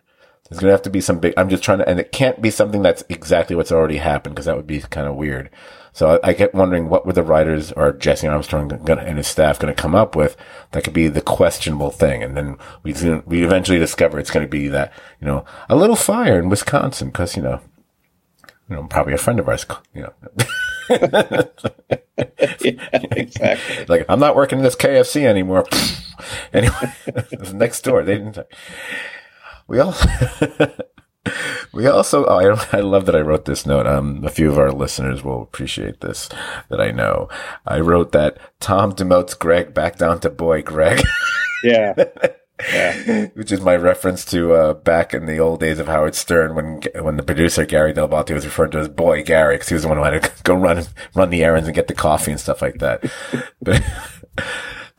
There's 0.50 0.62
going 0.62 0.70
to 0.70 0.74
have 0.74 0.84
to 0.84 0.90
be 0.90 1.02
some 1.02 1.20
big, 1.20 1.34
I'm 1.36 1.50
just 1.50 1.64
trying 1.64 1.80
to, 1.80 1.90
and 1.90 2.00
it 2.00 2.14
can't 2.14 2.42
be 2.42 2.50
something 2.50 2.82
that's 2.82 3.04
exactly 3.10 3.58
what's 3.58 3.74
already 3.74 3.98
happened 3.98 4.36
because 4.36 4.46
that 4.46 4.56
would 4.56 4.68
be 4.68 4.80
kind 4.80 5.06
of 5.06 5.16
weird. 5.16 5.50
So 5.98 6.20
I, 6.24 6.30
I 6.30 6.34
kept 6.36 6.54
wondering 6.54 6.90
what 6.90 7.08
were 7.08 7.14
the 7.14 7.24
writers 7.24 7.72
or 7.72 7.92
Jesse 7.92 8.28
Armstrong 8.28 8.68
gonna, 8.68 9.02
and 9.02 9.18
his 9.18 9.26
staff 9.26 9.58
going 9.58 9.74
to 9.74 9.82
come 9.82 9.96
up 9.96 10.16
with 10.16 10.38
that 10.72 10.84
could 10.84 10.94
be 10.94 11.08
the 11.08 11.22
questionable 11.22 11.90
thing. 11.90 12.22
And 12.22 12.38
then 12.38 12.58
we, 12.84 12.94
we 13.26 13.44
eventually 13.44 13.80
discover 13.80 14.20
it's 14.20 14.30
going 14.30 14.46
to 14.46 14.50
be 14.50 14.68
that, 14.68 14.94
you 15.20 15.26
know, 15.26 15.44
a 15.68 15.76
little 15.76 15.96
fire 15.96 16.38
in 16.38 16.50
Wisconsin 16.50 17.08
because, 17.08 17.36
you 17.36 17.42
know, 17.42 17.62
you 18.70 18.76
know, 18.76 18.84
probably 18.84 19.14
a 19.14 19.18
friend 19.18 19.40
of 19.40 19.50
ours, 19.50 19.66
you 19.96 20.04
know, 20.04 20.14
yeah, 20.88 21.42
exactly. 23.12 23.86
like 23.88 24.06
I'm 24.08 24.20
not 24.20 24.36
working 24.36 24.60
in 24.60 24.64
this 24.64 24.76
KFC 24.76 25.24
anymore. 25.24 25.66
anyway, 26.54 26.94
it 27.08 27.40
was 27.40 27.56
next 27.56 27.82
door. 27.82 28.04
They 28.04 28.20
didn't. 28.20 28.38
We 29.68 29.80
all. 29.80 29.96
We 31.74 31.88
also. 31.88 32.26
Oh, 32.26 32.38
I, 32.40 32.68
I 32.78 32.82
love 32.82 33.06
that 33.06 33.16
I 33.16 33.22
wrote 33.22 33.46
this 33.46 33.66
note. 33.66 33.88
Um, 33.88 34.24
a 34.24 34.30
few 34.30 34.50
of 34.50 34.58
our 34.58 34.72
listeners 34.72 35.24
will 35.24 35.42
appreciate 35.42 36.02
this. 36.02 36.30
That 36.70 36.82
I 36.82 36.92
know. 36.92 37.30
I 37.66 37.80
wrote 37.80 38.12
that 38.12 38.38
Tom 38.60 38.94
demotes 38.94 39.38
Greg 39.38 39.74
back 39.74 39.98
down 39.98 40.20
to 40.22 40.30
boy 40.30 40.62
Greg. 40.62 41.02
Yeah. 41.64 41.96
Yeah. 42.72 43.28
which 43.34 43.52
is 43.52 43.62
my 43.62 43.76
reference 43.76 44.24
to 44.26 44.54
uh, 44.54 44.74
back 44.76 45.16
in 45.16 45.26
the 45.26 45.40
old 45.40 45.60
days 45.60 45.80
of 45.80 45.88
Howard 45.88 46.14
Stern 46.14 46.54
when 46.54 46.82
when 47.04 47.18
the 47.18 47.24
producer 47.24 47.66
Gary 47.66 47.94
Del 47.94 48.08
was 48.08 48.46
referred 48.46 48.72
to 48.74 48.78
as 48.80 48.88
Boy 48.90 49.24
Gary 49.24 49.56
because 49.56 49.70
he 49.70 49.74
was 49.74 49.82
the 49.82 49.90
one 49.90 49.98
who 49.98 50.04
had 50.04 50.22
to 50.22 50.32
go 50.44 50.54
run 50.54 50.86
run 51.16 51.32
the 51.32 51.44
errands 51.44 51.68
and 51.68 51.76
get 51.76 51.88
the 51.88 51.96
coffee 51.96 52.30
and 52.32 52.40
stuff 52.40 52.62
like 52.62 52.78
that. 52.78 53.04
but 53.62 53.84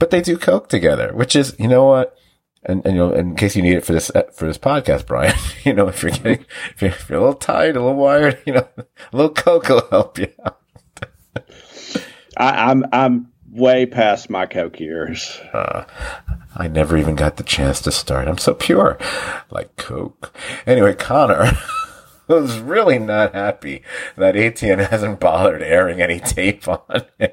but 0.01 0.11
they 0.11 0.21
do 0.21 0.37
coke 0.37 0.69
together, 0.69 1.13
which 1.15 1.37
is 1.37 1.55
you 1.59 1.69
know 1.69 1.85
what. 1.85 2.17
And, 2.65 2.85
and 2.85 2.97
you 2.97 3.01
know, 3.01 3.13
in 3.13 3.37
case 3.37 3.57
you 3.57 3.63
need 3.63 3.77
it 3.77 3.85
for 3.85 3.93
this 3.93 4.11
for 4.33 4.47
this 4.47 4.59
podcast, 4.59 5.07
Brian, 5.07 5.35
you 5.65 5.73
know, 5.73 5.89
if 5.89 6.03
you're 6.03 6.11
getting 6.11 6.45
if 6.75 6.83
you're, 6.83 6.91
if 6.91 7.09
you're 7.09 7.19
a 7.19 7.23
little 7.23 7.35
tired, 7.35 7.77
a 7.77 7.81
little 7.81 7.97
wired, 7.97 8.41
you 8.47 8.55
know, 8.55 8.69
a 8.77 9.17
little 9.17 9.33
coke 9.33 9.69
will 9.69 9.87
help 9.91 10.19
you 10.19 10.33
out. 10.45 10.61
I, 12.37 12.71
I'm 12.71 12.85
I'm 12.93 13.33
way 13.51 13.87
past 13.87 14.31
my 14.31 14.47
coke 14.47 14.81
years. 14.81 15.41
Uh, 15.53 15.85
I 16.55 16.69
never 16.69 16.97
even 16.97 17.15
got 17.15 17.37
the 17.37 17.43
chance 17.43 17.81
to 17.83 17.93
start. 17.93 18.29
I'm 18.29 18.39
so 18.39 18.55
pure, 18.55 18.99
like 19.51 19.77
Coke. 19.77 20.37
Anyway, 20.67 20.95
Connor 20.95 21.53
was 22.29 22.59
really 22.59 22.99
not 22.99 23.35
happy 23.35 23.83
that 24.17 24.35
ATN 24.35 24.89
hasn't 24.89 25.21
bothered 25.21 25.63
airing 25.63 26.01
any 26.01 26.21
tape 26.21 26.67
on 26.69 27.05
him. 27.19 27.31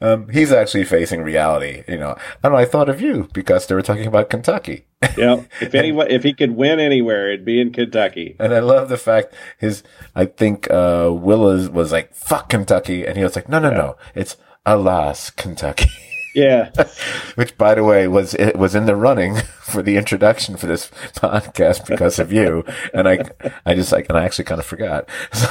Um, 0.00 0.28
he's 0.28 0.52
actually 0.52 0.84
facing 0.84 1.22
reality. 1.22 1.84
You 1.86 1.98
know, 1.98 2.16
I 2.42 2.48
don't. 2.48 2.58
I 2.58 2.64
thought 2.64 2.88
of 2.88 3.00
you 3.00 3.28
because 3.32 3.66
they 3.66 3.74
were 3.74 3.82
talking 3.82 4.06
about 4.06 4.30
Kentucky. 4.30 4.86
Yeah. 5.16 5.44
If 5.60 5.74
anyone, 5.74 6.10
if 6.10 6.22
he 6.22 6.32
could 6.32 6.56
win 6.56 6.80
anywhere, 6.80 7.28
it'd 7.28 7.44
be 7.44 7.60
in 7.60 7.72
Kentucky. 7.72 8.36
And 8.38 8.52
I 8.54 8.60
love 8.60 8.88
the 8.88 8.96
fact 8.96 9.34
his, 9.58 9.82
I 10.14 10.26
think, 10.26 10.70
uh, 10.70 11.10
Willa's 11.12 11.68
was 11.68 11.92
like, 11.92 12.14
fuck 12.14 12.48
Kentucky. 12.48 13.06
And 13.06 13.16
he 13.16 13.22
was 13.22 13.36
like, 13.36 13.48
no, 13.48 13.58
no, 13.58 13.70
no. 13.70 13.96
It's 14.14 14.36
alas, 14.66 15.30
Kentucky. 15.30 15.90
Yeah. 16.32 16.70
which 17.34 17.58
by 17.58 17.74
the 17.74 17.82
way 17.82 18.06
was 18.06 18.34
it 18.34 18.56
was 18.56 18.76
in 18.76 18.86
the 18.86 18.94
running 18.94 19.34
for 19.62 19.82
the 19.82 19.96
introduction 19.96 20.56
for 20.56 20.66
this 20.68 20.88
podcast 21.14 21.88
because 21.88 22.20
of 22.20 22.32
you 22.32 22.64
and 22.94 23.08
i 23.08 23.18
i 23.66 23.74
just 23.74 23.90
like 23.90 24.08
and 24.08 24.16
i 24.16 24.24
actually 24.24 24.44
kind 24.44 24.60
of 24.60 24.64
forgot 24.64 25.08
so, 25.32 25.48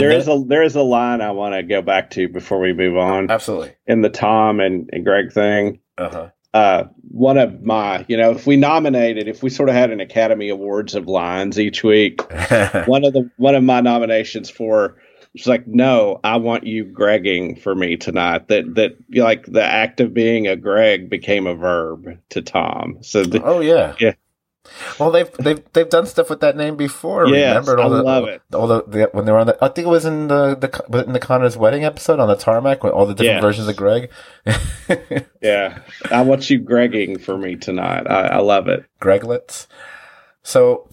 There 0.00 0.12
is 0.12 0.28
a 0.28 0.42
there 0.46 0.62
is 0.62 0.76
a 0.76 0.82
line 0.82 1.20
I 1.20 1.30
want 1.32 1.54
to 1.54 1.62
go 1.62 1.82
back 1.82 2.10
to 2.10 2.28
before 2.28 2.60
we 2.60 2.72
move 2.72 2.96
on 2.96 3.30
absolutely 3.30 3.74
in 3.86 4.02
the 4.02 4.10
Tom 4.10 4.60
and, 4.60 4.88
and 4.92 5.04
Greg 5.04 5.32
thing. 5.32 5.80
uh-huh 5.98 6.30
Uh, 6.54 6.84
one 7.10 7.36
of 7.36 7.62
my, 7.62 8.04
you 8.06 8.16
know, 8.16 8.30
if 8.30 8.46
we 8.46 8.56
nominated, 8.56 9.26
if 9.26 9.42
we 9.42 9.50
sort 9.50 9.68
of 9.68 9.74
had 9.74 9.90
an 9.90 10.00
Academy 10.00 10.48
Awards 10.50 10.94
of 10.94 11.08
lines 11.08 11.58
each 11.58 11.82
week, 11.82 12.22
one 12.86 13.04
of 13.04 13.12
the 13.12 13.28
one 13.36 13.56
of 13.56 13.64
my 13.64 13.80
nominations 13.80 14.50
for 14.50 14.96
was 15.34 15.46
like, 15.46 15.66
no, 15.66 16.20
I 16.22 16.36
want 16.36 16.64
you 16.64 16.84
Gregging 16.84 17.60
for 17.60 17.74
me 17.74 17.96
tonight. 17.96 18.48
That 18.48 18.74
that 18.76 18.96
like 19.12 19.46
the 19.46 19.64
act 19.64 20.00
of 20.00 20.14
being 20.14 20.46
a 20.46 20.56
Greg 20.56 21.10
became 21.10 21.46
a 21.46 21.54
verb 21.54 22.18
to 22.30 22.42
Tom. 22.42 22.98
So 23.02 23.24
the, 23.24 23.42
oh 23.42 23.60
yeah 23.60 23.94
Yeah. 23.98 24.14
Well 24.98 25.10
they've 25.10 25.30
they've 25.34 25.62
they've 25.72 25.88
done 25.90 26.06
stuff 26.06 26.30
with 26.30 26.40
that 26.40 26.56
name 26.56 26.76
before 26.76 27.26
Yes, 27.28 27.54
remember 27.66 27.78
all 27.82 27.92
I 27.92 27.96
the, 27.98 28.02
love 28.02 28.24
it. 28.28 28.42
all 28.54 28.66
the, 28.66 28.82
the 28.84 29.08
when 29.12 29.24
they 29.26 29.32
were 29.32 29.38
on 29.38 29.46
the 29.46 29.58
i 29.62 29.68
think 29.68 29.86
it 29.86 29.90
was 29.90 30.04
in 30.06 30.28
the 30.28 30.54
the 30.56 31.04
in 31.06 31.12
the 31.12 31.20
connor's 31.20 31.56
wedding 31.56 31.84
episode 31.84 32.18
on 32.18 32.28
the 32.28 32.34
tarmac 32.36 32.82
with 32.82 32.92
all 32.92 33.04
the 33.06 33.14
different 33.14 33.36
Yes. 33.36 33.42
versions 33.42 33.68
of 33.68 33.76
greg 33.76 34.10
yeah, 35.42 35.78
I 36.10 36.22
want 36.22 36.48
you 36.50 36.60
Gregging 36.60 37.20
for 37.20 37.36
me 37.38 37.56
tonight. 37.56 38.06
I, 38.08 38.26
I 38.26 38.38
love 38.40 38.68
it. 38.68 38.84
Greglets. 39.00 39.66
So 40.42 40.88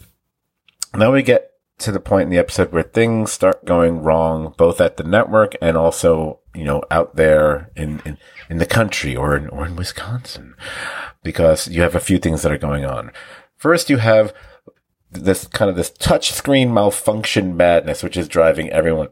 now 0.95 1.11
we 1.11 1.23
get 1.23 1.51
to 1.79 1.91
the 1.91 1.99
point 1.99 2.23
in 2.23 2.29
the 2.29 2.37
episode 2.37 2.71
where 2.71 2.83
things 2.83 3.31
start 3.31 3.65
going 3.65 4.01
wrong, 4.03 4.53
both 4.57 4.79
at 4.79 4.97
the 4.97 5.03
network 5.03 5.55
and 5.61 5.75
also, 5.75 6.39
you 6.55 6.63
know, 6.63 6.83
out 6.91 7.15
there 7.15 7.71
in, 7.75 8.01
in, 8.05 8.17
in 8.49 8.57
the 8.59 8.65
country 8.65 9.15
or 9.15 9.35
in, 9.35 9.47
or 9.49 9.65
in 9.65 9.75
Wisconsin, 9.75 10.53
because 11.23 11.67
you 11.67 11.81
have 11.81 11.95
a 11.95 11.99
few 11.99 12.17
things 12.19 12.41
that 12.43 12.51
are 12.51 12.57
going 12.57 12.85
on. 12.85 13.11
First, 13.61 13.91
you 13.91 13.97
have 13.97 14.33
this 15.11 15.45
kind 15.45 15.69
of 15.69 15.75
this 15.75 15.91
touch 15.91 16.31
screen 16.31 16.73
malfunction 16.73 17.55
madness, 17.55 18.01
which 18.01 18.17
is 18.17 18.27
driving 18.27 18.71
everyone 18.71 19.09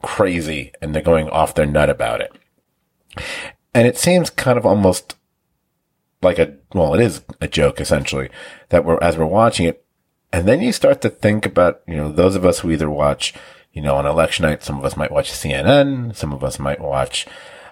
crazy 0.00 0.70
and 0.80 0.94
they're 0.94 1.02
going 1.02 1.28
off 1.30 1.56
their 1.56 1.66
nut 1.66 1.90
about 1.90 2.20
it. 2.20 2.32
And 3.74 3.88
it 3.88 3.98
seems 3.98 4.30
kind 4.30 4.56
of 4.56 4.64
almost 4.64 5.16
like 6.22 6.38
a 6.38 6.54
well, 6.72 6.94
it 6.94 7.00
is 7.00 7.24
a 7.40 7.48
joke 7.48 7.80
essentially 7.80 8.30
that 8.68 8.84
we're 8.84 9.02
as 9.02 9.18
we're 9.18 9.26
watching 9.26 9.66
it, 9.66 9.84
and 10.32 10.46
then 10.46 10.62
you 10.62 10.70
start 10.70 11.00
to 11.02 11.10
think 11.10 11.44
about 11.44 11.82
you 11.88 11.96
know 11.96 12.12
those 12.12 12.36
of 12.36 12.44
us 12.44 12.60
who 12.60 12.70
either 12.70 12.88
watch 12.88 13.34
you 13.72 13.82
know 13.82 13.96
on 13.96 14.06
election 14.06 14.44
night, 14.44 14.62
some 14.62 14.78
of 14.78 14.84
us 14.84 14.96
might 14.96 15.10
watch 15.10 15.32
CNN, 15.32 16.14
some 16.14 16.32
of 16.32 16.44
us 16.44 16.60
might 16.60 16.80
watch 16.80 17.26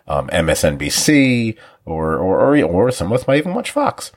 um, 0.09 0.27
MSNBC, 0.31 1.57
or, 1.85 2.17
or 2.17 2.57
or 2.57 2.65
or 2.65 2.91
some 2.91 3.13
of 3.13 3.21
us 3.21 3.29
might 3.29 3.39
even 3.39 3.55
watch 3.55 3.71
Fox, 3.71 4.11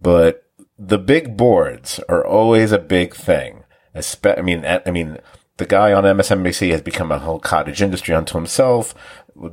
but 0.00 0.48
the 0.78 0.98
big 0.98 1.36
boards 1.36 2.00
are 2.08 2.26
always 2.26 2.72
a 2.72 2.78
big 2.78 3.14
thing. 3.14 3.64
Espe- 3.94 4.38
I 4.38 4.42
mean, 4.42 4.64
I 4.64 4.90
mean, 4.90 5.18
the 5.58 5.66
guy 5.66 5.92
on 5.92 6.04
MSNBC 6.04 6.70
has 6.70 6.82
become 6.82 7.12
a 7.12 7.18
whole 7.18 7.38
cottage 7.38 7.82
industry 7.82 8.14
unto 8.14 8.36
himself. 8.36 8.94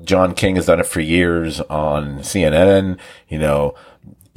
John 0.04 0.34
King 0.34 0.56
has 0.56 0.66
done 0.66 0.80
it 0.80 0.86
for 0.86 1.02
years 1.02 1.62
on 1.62 2.20
CNN. 2.20 2.98
You 3.28 3.40
know, 3.40 3.76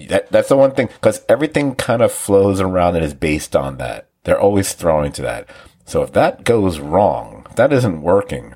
that, 0.09 0.31
that's 0.31 0.49
the 0.49 0.57
one 0.57 0.73
thing 0.73 0.89
because 0.89 1.25
everything 1.29 1.75
kind 1.75 2.03
of 2.03 2.13
flows 2.13 2.61
around 2.61 2.97
and 2.97 3.05
is 3.05 3.15
based 3.15 3.55
on 3.55 3.79
that. 3.79 4.09
They're 4.25 4.41
always 4.41 4.73
throwing 4.73 5.13
to 5.13 5.23
that. 5.23 5.49
So 5.85 6.03
if 6.03 6.13
that 6.13 6.45
goes 6.45 6.79
wrong, 6.79 7.47
that 7.57 7.73
isn't 7.73 8.03
working, 8.03 8.55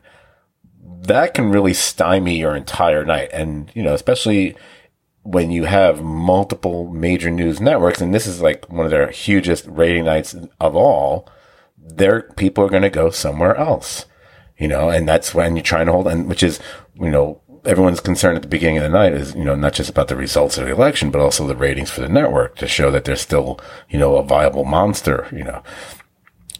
that 0.83 1.35
can 1.35 1.51
really 1.51 1.75
stymie 1.75 2.39
your 2.39 2.57
entire 2.57 3.05
night. 3.05 3.31
And, 3.33 3.71
you 3.75 3.83
know, 3.83 3.95
especially 3.95 4.57
when 5.27 5.51
you 5.51 5.65
have 5.65 6.03
multiple 6.03 6.89
major 6.89 7.31
news 7.31 7.61
networks, 7.61 8.01
and 8.01 8.15
this 8.15 8.27
is 8.27 8.41
like 8.41 8.71
one 8.71 8.87
of 8.87 8.93
their 8.93 9.11
hugest 9.11 9.67
rating 9.67 10.05
nights 10.05 10.37
of 10.61 10.77
all, 10.77 11.29
their 11.77 12.23
people 12.23 12.65
are 12.65 12.71
going 12.71 12.83
to 12.83 12.91
go 12.91 13.11
somewhere 13.11 13.57
else, 13.57 14.07
you 14.57 14.69
know, 14.69 14.89
and 14.89 15.09
that's 15.09 15.35
when 15.35 15.57
you're 15.57 15.65
trying 15.65 15.87
to 15.87 15.93
hold, 15.93 16.07
and 16.07 16.29
which 16.29 16.45
is, 16.45 16.61
you 16.95 17.11
know, 17.11 17.41
everyone's 17.65 18.01
concern 18.01 18.37
at 18.37 18.43
the 18.43 18.49
beginning 18.49 18.79
of 18.79 18.85
the 18.85 18.89
night 18.89 19.13
is, 19.13 19.35
you 19.35 19.45
know, 19.45 19.57
not 19.57 19.73
just 19.73 19.91
about 19.91 20.07
the 20.07 20.15
results 20.15 20.57
of 20.57 20.67
the 20.67 20.73
election, 20.73 21.11
but 21.11 21.21
also 21.21 21.47
the 21.47 21.57
ratings 21.57 21.91
for 21.91 22.03
the 22.03 22.09
network 22.09 22.57
to 22.57 22.69
show 22.69 22.93
that 22.93 23.05
they're 23.05 23.17
still, 23.17 23.59
you 23.91 23.99
know, 23.99 24.17
a 24.17 24.23
viable 24.23 24.65
monster, 24.65 25.29
you 25.33 25.43
know. 25.43 25.61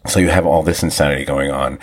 So 0.09 0.19
you 0.19 0.29
have 0.31 0.47
all 0.47 0.65
this 0.65 0.83
insanity 0.83 1.25
going 1.25 1.53
on. 1.53 1.79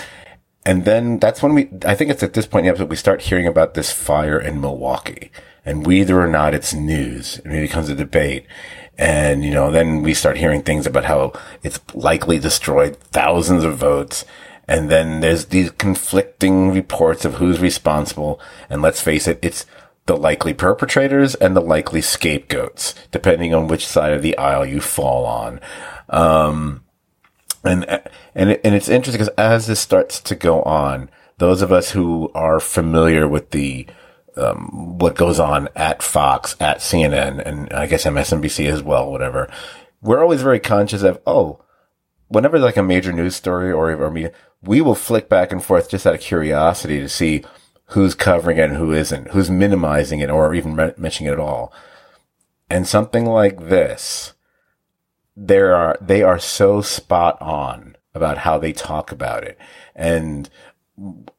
And 0.65 0.84
then 0.84 1.19
that's 1.19 1.41
when 1.41 1.54
we, 1.54 1.69
I 1.86 1.96
think 1.96 2.12
it's 2.12 2.24
at 2.24 2.34
this 2.34 2.46
point 2.46 2.65
in 2.65 2.65
the 2.65 2.69
episode, 2.72 2.89
we 2.89 2.96
start 2.96 3.22
hearing 3.22 3.48
about 3.48 3.74
this 3.74 3.91
fire 3.91 4.39
in 4.39 4.60
Milwaukee 4.62 5.32
and 5.65 5.86
whether 5.86 6.19
or 6.19 6.28
not 6.28 6.54
it's 6.54 6.73
news. 6.73 7.39
it 7.39 7.49
becomes 7.49 7.89
a 7.89 7.95
debate. 7.95 8.45
And, 8.97 9.43
you 9.43 9.52
know, 9.52 9.71
then 9.71 10.04
we 10.04 10.13
start 10.13 10.38
hearing 10.38 10.62
things 10.62 10.86
about 10.86 11.06
how 11.06 11.34
it's 11.63 11.80
likely 11.93 12.38
destroyed 12.38 12.97
thousands 12.97 13.63
of 13.63 13.78
votes. 13.78 14.26
And 14.67 14.89
then 14.89 15.21
there's 15.21 15.45
these 15.45 15.71
conflicting 15.71 16.71
reports 16.71 17.26
of 17.26 17.36
who's 17.36 17.60
responsible. 17.60 18.39
And 18.69 18.82
let's 18.82 19.02
face 19.02 19.28
it, 19.28 19.39
it's 19.41 19.65
the 20.06 20.17
likely 20.17 20.54
perpetrators 20.54 21.34
and 21.36 21.56
the 21.56 21.62
likely 21.62 22.02
scapegoats, 22.02 22.93
depending 23.12 23.54
on 23.54 23.67
which 23.67 23.88
side 23.88 24.13
of 24.13 24.21
the 24.21 24.38
aisle 24.38 24.65
you 24.65 24.82
fall 24.82 25.26
on. 25.26 25.60
Um, 26.10 26.84
and, 27.63 27.86
and, 28.36 28.60
and 28.63 28.76
it's 28.76 28.89
interesting 28.89 29.19
because 29.19 29.36
as 29.38 29.67
this 29.67 29.80
starts 29.80 30.19
to 30.21 30.36
go 30.36 30.62
on, 30.63 31.10
those 31.38 31.62
of 31.62 31.71
us 31.71 31.91
who 31.91 32.30
are 32.36 32.60
familiar 32.60 33.28
with 33.28 33.52
the, 33.52 33.88
um, 34.38 34.98
what 34.98 35.15
goes 35.15 35.39
on 35.39 35.69
at 35.76 36.02
Fox, 36.02 36.56
at 36.60 36.80
CNN, 36.80 37.39
and 37.46 37.72
I 37.74 37.88
guess 37.88 38.06
MSNBC 38.06 38.69
as 38.69 38.84
well, 38.84 39.12
whatever. 39.12 39.52
We're 40.02 40.22
always 40.22 40.41
very 40.41 40.60
conscious 40.60 41.04
of, 41.04 41.22
oh, 41.26 41.63
whenever 42.28 42.60
like 42.60 42.78
a 42.78 42.84
major 42.84 43.13
news 43.13 43.36
story 43.36 43.72
or, 43.72 43.93
or 43.93 44.12
media, 44.12 44.32
we 44.62 44.82
will 44.82 44.96
flick 44.96 45.30
back 45.30 45.52
and 45.52 45.63
forth 45.63 45.89
just 45.89 46.08
out 46.08 46.15
of 46.15 46.22
curiosity 46.22 47.00
to 47.00 47.10
see 47.10 47.43
who's 47.88 48.15
covering 48.15 48.58
it 48.58 48.69
and 48.69 48.78
who 48.78 48.91
isn't, 48.91 49.32
who's 49.32 49.50
minimizing 49.50 50.19
it 50.19 50.30
or 50.30 50.54
even 50.54 50.76
mentioning 50.76 51.30
it 51.30 51.34
at 51.34 51.39
all. 51.39 51.72
And 52.69 52.88
something 52.88 53.26
like 53.26 53.67
this, 53.69 54.34
there 55.36 55.76
are, 55.76 55.98
they 56.02 56.24
are 56.24 56.39
so 56.39 56.82
spot 56.82 57.39
on 57.41 57.96
about 58.15 58.39
how 58.39 58.58
they 58.58 58.74
talk 58.74 59.12
about 59.12 59.43
it. 59.43 59.58
And 59.96 60.50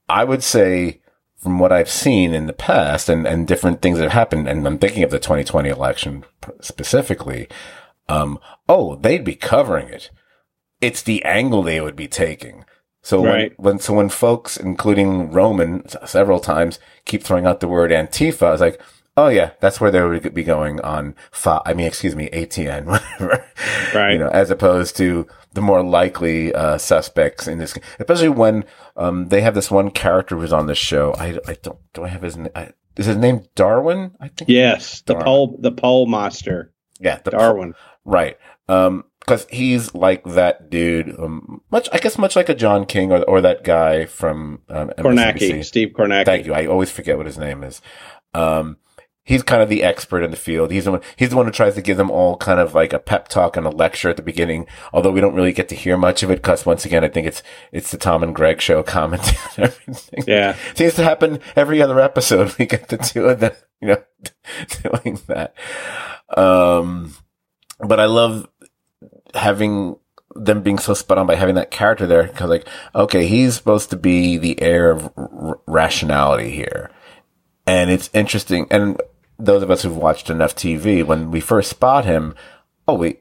I 0.08 0.24
would 0.24 0.42
say, 0.42 1.00
from 1.44 1.58
what 1.58 1.72
I've 1.72 1.90
seen 1.90 2.32
in 2.32 2.46
the 2.46 2.54
past 2.54 3.10
and, 3.10 3.26
and 3.26 3.46
different 3.46 3.82
things 3.82 3.98
that 3.98 4.04
have 4.04 4.12
happened, 4.12 4.48
and 4.48 4.66
I'm 4.66 4.78
thinking 4.78 5.02
of 5.02 5.10
the 5.10 5.18
2020 5.18 5.68
election 5.68 6.24
specifically, 6.62 7.48
um, 8.08 8.38
oh, 8.66 8.96
they'd 8.96 9.24
be 9.24 9.34
covering 9.34 9.88
it. 9.88 10.10
It's 10.80 11.02
the 11.02 11.22
angle 11.22 11.62
they 11.62 11.82
would 11.82 11.96
be 11.96 12.08
taking. 12.08 12.64
So 13.02 13.22
right. 13.22 13.52
when, 13.58 13.74
when, 13.74 13.78
so 13.78 13.92
when 13.92 14.08
folks, 14.08 14.56
including 14.56 15.32
Roman 15.32 15.86
several 16.06 16.40
times, 16.40 16.78
keep 17.04 17.22
throwing 17.22 17.44
out 17.44 17.60
the 17.60 17.68
word 17.68 17.90
Antifa, 17.90 18.46
I 18.46 18.52
was 18.52 18.62
like, 18.62 18.80
oh 19.14 19.28
yeah, 19.28 19.50
that's 19.60 19.82
where 19.82 19.90
they 19.90 20.00
would 20.00 20.32
be 20.32 20.44
going 20.44 20.80
on, 20.80 21.14
Fo- 21.30 21.62
I 21.66 21.74
mean, 21.74 21.86
excuse 21.86 22.16
me, 22.16 22.30
ATN, 22.30 22.86
whatever. 23.18 23.46
Right. 23.94 24.12
You 24.12 24.18
know, 24.18 24.28
as 24.28 24.50
opposed 24.50 24.96
to, 24.96 25.26
the 25.52 25.60
more 25.60 25.84
likely 25.84 26.54
uh, 26.54 26.78
suspects 26.78 27.46
in 27.46 27.58
this, 27.58 27.76
especially 28.00 28.28
when 28.28 28.64
um, 28.96 29.28
they 29.28 29.40
have 29.40 29.54
this 29.54 29.70
one 29.70 29.90
character 29.90 30.36
who's 30.36 30.52
on 30.52 30.66
this 30.66 30.78
show. 30.78 31.14
I, 31.14 31.38
I 31.46 31.56
don't 31.62 31.78
do 31.92 32.04
I 32.04 32.08
have 32.08 32.22
his 32.22 32.36
name? 32.36 32.50
Is 32.96 33.06
his 33.06 33.16
name 33.16 33.44
Darwin? 33.54 34.12
I 34.20 34.28
think. 34.28 34.48
Yes, 34.48 35.00
the 35.02 35.16
poll 35.16 35.58
the 35.60 35.72
poll 35.72 36.06
monster. 36.06 36.72
Yeah, 37.00 37.18
the 37.24 37.32
Darwin. 37.32 37.74
Right. 38.04 38.38
Um, 38.68 39.04
because 39.20 39.46
he's 39.50 39.94
like 39.94 40.22
that 40.24 40.68
dude, 40.68 41.18
um, 41.18 41.62
much 41.70 41.88
I 41.92 41.98
guess 41.98 42.18
much 42.18 42.36
like 42.36 42.50
a 42.50 42.54
John 42.54 42.84
King 42.84 43.10
or 43.10 43.22
or 43.24 43.40
that 43.40 43.64
guy 43.64 44.04
from 44.04 44.60
um, 44.68 44.90
Kornacki, 44.98 45.64
Steve 45.64 45.94
Kornacki. 45.96 46.26
Thank 46.26 46.46
you. 46.46 46.52
I 46.52 46.66
always 46.66 46.90
forget 46.90 47.16
what 47.16 47.26
his 47.26 47.38
name 47.38 47.64
is. 47.64 47.80
Um, 48.34 48.76
he's 49.24 49.42
kind 49.42 49.62
of 49.62 49.68
the 49.70 49.82
expert 49.82 50.22
in 50.22 50.30
the 50.30 50.36
field. 50.36 50.70
He's 50.70 50.84
the 50.84 50.92
one, 50.92 51.00
he's 51.16 51.30
the 51.30 51.36
one 51.36 51.46
who 51.46 51.52
tries 51.52 51.74
to 51.74 51.82
give 51.82 51.96
them 51.96 52.10
all 52.10 52.36
kind 52.36 52.60
of 52.60 52.74
like 52.74 52.92
a 52.92 52.98
pep 52.98 53.28
talk 53.28 53.56
and 53.56 53.66
a 53.66 53.70
lecture 53.70 54.10
at 54.10 54.16
the 54.16 54.22
beginning. 54.22 54.66
Although 54.92 55.10
we 55.10 55.20
don't 55.20 55.34
really 55.34 55.52
get 55.52 55.68
to 55.70 55.74
hear 55.74 55.96
much 55.96 56.22
of 56.22 56.30
it 56.30 56.36
because 56.36 56.66
once 56.66 56.84
again, 56.84 57.02
I 57.02 57.08
think 57.08 57.26
it's, 57.26 57.42
it's 57.72 57.90
the 57.90 57.96
Tom 57.96 58.22
and 58.22 58.34
Greg 58.34 58.60
show 58.60 58.82
commenting 58.84 59.38
on 59.56 59.64
everything. 59.64 60.24
Yeah. 60.26 60.56
Seems 60.74 60.94
to 60.94 61.04
happen 61.04 61.40
every 61.56 61.82
other 61.82 61.98
episode. 62.00 62.54
We 62.64 62.66
get 62.66 62.88
the 62.88 62.98
two 62.98 63.26
of 63.26 63.40
them, 63.40 63.52
you 63.80 63.88
know, 63.88 64.02
doing 64.82 65.18
that. 65.26 65.54
Um, 66.36 67.14
but 67.80 67.98
I 67.98 68.04
love 68.04 68.48
having 69.34 69.96
them 70.34 70.62
being 70.62 70.78
so 70.78 70.94
spot 70.94 71.18
on 71.18 71.26
by 71.26 71.34
having 71.34 71.54
that 71.56 71.70
character 71.70 72.06
there 72.06 72.24
because 72.24 72.48
like, 72.48 72.68
okay, 72.94 73.26
he's 73.26 73.54
supposed 73.54 73.90
to 73.90 73.96
be 73.96 74.36
the 74.36 74.60
heir 74.62 74.90
of 74.90 75.12
r- 75.16 75.60
rationality 75.66 76.50
here. 76.50 76.90
And 77.66 77.90
it's 77.90 78.10
interesting. 78.12 78.66
And 78.70 79.00
those 79.44 79.62
of 79.62 79.70
us 79.70 79.82
who've 79.82 79.96
watched 79.96 80.30
enough 80.30 80.54
TV, 80.54 81.04
when 81.04 81.30
we 81.30 81.40
first 81.40 81.70
spot 81.70 82.04
him, 82.04 82.34
oh, 82.88 82.94
we, 82.94 83.18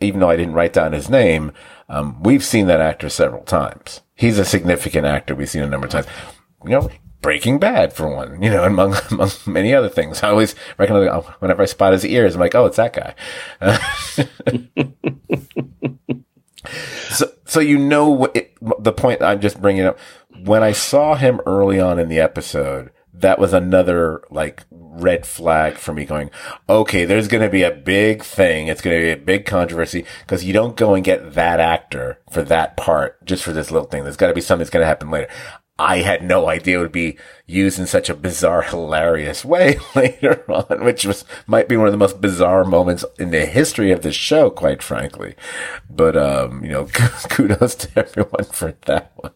even 0.00 0.20
though 0.20 0.30
I 0.30 0.36
didn't 0.36 0.54
write 0.54 0.72
down 0.72 0.92
his 0.92 1.08
name, 1.08 1.52
um, 1.88 2.22
we've 2.22 2.44
seen 2.44 2.66
that 2.66 2.80
actor 2.80 3.08
several 3.08 3.44
times. 3.44 4.00
He's 4.14 4.38
a 4.38 4.44
significant 4.44 5.06
actor. 5.06 5.34
We've 5.34 5.48
seen 5.48 5.62
a 5.62 5.68
number 5.68 5.86
of 5.86 5.92
times. 5.92 6.06
You 6.64 6.70
know, 6.70 6.90
Breaking 7.22 7.58
Bad 7.58 7.92
for 7.92 8.08
one, 8.08 8.42
you 8.42 8.50
know, 8.50 8.64
among, 8.64 8.96
among 9.10 9.30
many 9.46 9.74
other 9.74 9.88
things. 9.88 10.22
I 10.22 10.30
always 10.30 10.54
recognize 10.76 11.08
oh, 11.10 11.34
whenever 11.38 11.62
I 11.62 11.66
spot 11.66 11.92
his 11.92 12.04
ears, 12.04 12.34
I'm 12.34 12.40
like, 12.40 12.54
oh, 12.54 12.66
it's 12.66 12.76
that 12.76 12.92
guy. 12.92 13.14
so, 17.10 17.32
so 17.44 17.60
you 17.60 17.78
know 17.78 18.26
it, 18.34 18.56
the 18.78 18.92
point 18.92 19.22
I'm 19.22 19.40
just 19.40 19.60
bringing 19.60 19.84
up. 19.84 19.98
When 20.44 20.62
I 20.62 20.72
saw 20.72 21.14
him 21.14 21.40
early 21.46 21.78
on 21.78 22.00
in 22.00 22.08
the 22.08 22.18
episode, 22.18 22.90
that 23.14 23.38
was 23.38 23.52
another 23.52 24.22
like 24.30 24.64
red 24.70 25.26
flag 25.26 25.74
for 25.74 25.92
me 25.92 26.04
going, 26.04 26.30
okay, 26.68 27.04
there's 27.04 27.28
going 27.28 27.42
to 27.42 27.50
be 27.50 27.62
a 27.62 27.70
big 27.70 28.22
thing. 28.22 28.68
It's 28.68 28.80
going 28.80 28.96
to 28.96 29.02
be 29.02 29.10
a 29.10 29.24
big 29.24 29.44
controversy 29.46 30.04
because 30.20 30.44
you 30.44 30.52
don't 30.52 30.76
go 30.76 30.94
and 30.94 31.04
get 31.04 31.34
that 31.34 31.60
actor 31.60 32.20
for 32.30 32.42
that 32.42 32.76
part 32.76 33.24
just 33.24 33.42
for 33.42 33.52
this 33.52 33.70
little 33.70 33.88
thing. 33.88 34.04
There's 34.04 34.16
got 34.16 34.28
to 34.28 34.34
be 34.34 34.40
something 34.40 34.60
that's 34.60 34.70
going 34.70 34.82
to 34.82 34.86
happen 34.86 35.10
later. 35.10 35.28
I 35.78 35.98
had 35.98 36.22
no 36.22 36.48
idea 36.48 36.78
it 36.78 36.82
would 36.82 36.92
be 36.92 37.18
used 37.46 37.78
in 37.78 37.86
such 37.86 38.08
a 38.08 38.14
bizarre, 38.14 38.62
hilarious 38.62 39.44
way 39.44 39.78
later 39.94 40.44
on, 40.50 40.84
which 40.84 41.04
was, 41.04 41.24
might 41.46 41.68
be 41.68 41.76
one 41.76 41.86
of 41.86 41.92
the 41.92 41.98
most 41.98 42.20
bizarre 42.20 42.64
moments 42.64 43.04
in 43.18 43.30
the 43.30 43.46
history 43.46 43.90
of 43.90 44.02
the 44.02 44.12
show, 44.12 44.48
quite 44.48 44.82
frankly. 44.82 45.34
But, 45.90 46.16
um, 46.16 46.64
you 46.64 46.70
know, 46.70 46.86
kudos 47.28 47.74
to 47.76 47.98
everyone 47.98 48.44
for 48.44 48.74
that 48.86 49.12
one 49.16 49.32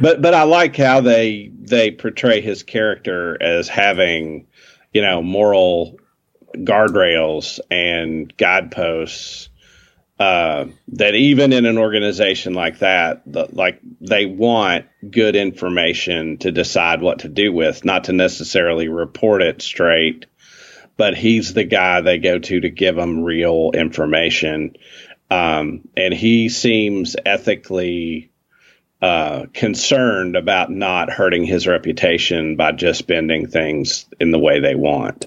but 0.00 0.20
but 0.20 0.34
I 0.34 0.42
like 0.44 0.76
how 0.76 1.00
they 1.00 1.50
they 1.54 1.90
portray 1.90 2.40
his 2.40 2.62
character 2.62 3.40
as 3.40 3.68
having, 3.68 4.46
you 4.92 5.02
know, 5.02 5.22
moral 5.22 5.98
guardrails 6.54 7.60
and 7.70 8.34
guideposts. 8.36 9.50
Uh, 10.18 10.68
that 10.88 11.14
even 11.14 11.52
in 11.52 11.66
an 11.66 11.76
organization 11.76 12.54
like 12.54 12.78
that, 12.78 13.20
the, 13.26 13.46
like 13.52 13.78
they 14.00 14.24
want 14.24 14.86
good 15.10 15.36
information 15.36 16.38
to 16.38 16.50
decide 16.50 17.02
what 17.02 17.18
to 17.18 17.28
do 17.28 17.52
with, 17.52 17.84
not 17.84 18.04
to 18.04 18.14
necessarily 18.14 18.88
report 18.88 19.42
it 19.42 19.60
straight. 19.60 20.24
But 20.96 21.18
he's 21.18 21.52
the 21.52 21.64
guy 21.64 22.00
they 22.00 22.16
go 22.16 22.38
to 22.38 22.60
to 22.60 22.70
give 22.70 22.96
them 22.96 23.24
real 23.24 23.72
information, 23.74 24.76
um, 25.30 25.86
and 25.94 26.14
he 26.14 26.48
seems 26.48 27.16
ethically 27.26 28.30
uh, 29.02 29.46
concerned 29.52 30.36
about 30.36 30.70
not 30.70 31.10
hurting 31.10 31.44
his 31.44 31.66
reputation 31.66 32.56
by 32.56 32.72
just 32.72 33.06
bending 33.06 33.46
things 33.46 34.06
in 34.20 34.30
the 34.30 34.38
way 34.38 34.60
they 34.60 34.74
want. 34.74 35.26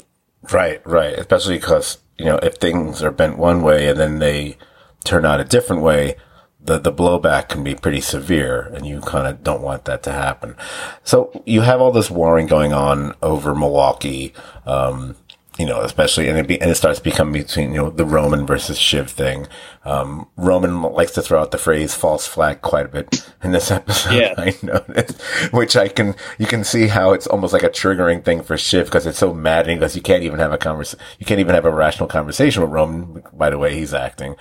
Right, 0.51 0.86
right. 0.86 1.13
Especially 1.13 1.58
because, 1.58 1.99
you 2.17 2.25
know, 2.25 2.38
if 2.38 2.55
things 2.55 3.03
are 3.03 3.12
bent 3.12 3.38
one 3.38 3.62
way 3.62 3.88
and 3.88 3.99
then 3.99 4.19
they 4.19 4.58
turn 5.03 5.25
out 5.25 5.39
a 5.39 5.45
different 5.45 5.84
way, 5.84 6.15
the, 6.62 6.79
the 6.79 6.91
blowback 6.91 7.49
can 7.49 7.63
be 7.63 7.75
pretty 7.75 8.01
severe 8.01 8.62
and 8.73 8.86
you 8.86 9.01
kind 9.01 9.27
of 9.27 9.43
don't 9.43 9.62
want 9.62 9.86
that 9.86 10.03
to 10.03 10.12
happen. 10.12 10.55
So 11.03 11.43
you 11.45 11.62
have 11.62 11.79
all 11.79 11.91
this 11.91 12.12
warring 12.12 12.47
going 12.47 12.73
on 12.73 13.13
over 13.21 13.55
Milwaukee. 13.55 14.34
Um, 14.65 15.15
you 15.59 15.65
know, 15.65 15.81
especially, 15.81 16.29
and 16.29 16.37
it, 16.37 16.47
be, 16.47 16.60
and 16.62 16.71
it 16.71 16.75
starts 16.75 17.01
becoming 17.01 17.33
between, 17.33 17.73
you 17.73 17.81
know, 17.81 17.89
the 17.89 18.05
Roman 18.05 18.45
versus 18.45 18.79
Shiv 18.79 19.12
thing. 19.12 19.45
Um, 19.83 20.29
Roman 20.37 20.81
likes 20.81 21.12
to 21.12 21.21
throw 21.21 21.41
out 21.41 21.51
the 21.51 21.57
phrase 21.57 21.93
false 21.93 22.25
flag 22.25 22.62
quite 22.62 22.85
a 22.85 22.89
bit 22.89 23.29
in 23.43 23.51
this 23.51 23.69
episode. 23.69 24.13
Yeah. 24.13 24.35
I 24.37 24.55
noticed, 24.63 25.21
which 25.51 25.75
I 25.75 25.89
can, 25.89 26.15
you 26.37 26.47
can 26.47 26.63
see 26.63 26.87
how 26.87 27.12
it's 27.12 27.27
almost 27.27 27.51
like 27.51 27.63
a 27.63 27.69
triggering 27.69 28.23
thing 28.23 28.41
for 28.41 28.57
Shiv 28.57 28.85
because 28.85 29.05
it's 29.05 29.19
so 29.19 29.33
maddening 29.33 29.79
because 29.79 29.97
you 29.97 30.01
can't 30.01 30.23
even 30.23 30.39
have 30.39 30.53
a 30.53 30.57
convers, 30.57 30.95
you 31.19 31.25
can't 31.25 31.41
even 31.41 31.53
have 31.53 31.65
a 31.65 31.71
rational 31.71 32.07
conversation 32.07 32.63
with 32.63 32.71
Roman 32.71 33.21
by 33.33 33.49
the 33.49 33.57
way 33.57 33.75
he's 33.75 33.93
acting. 33.93 34.37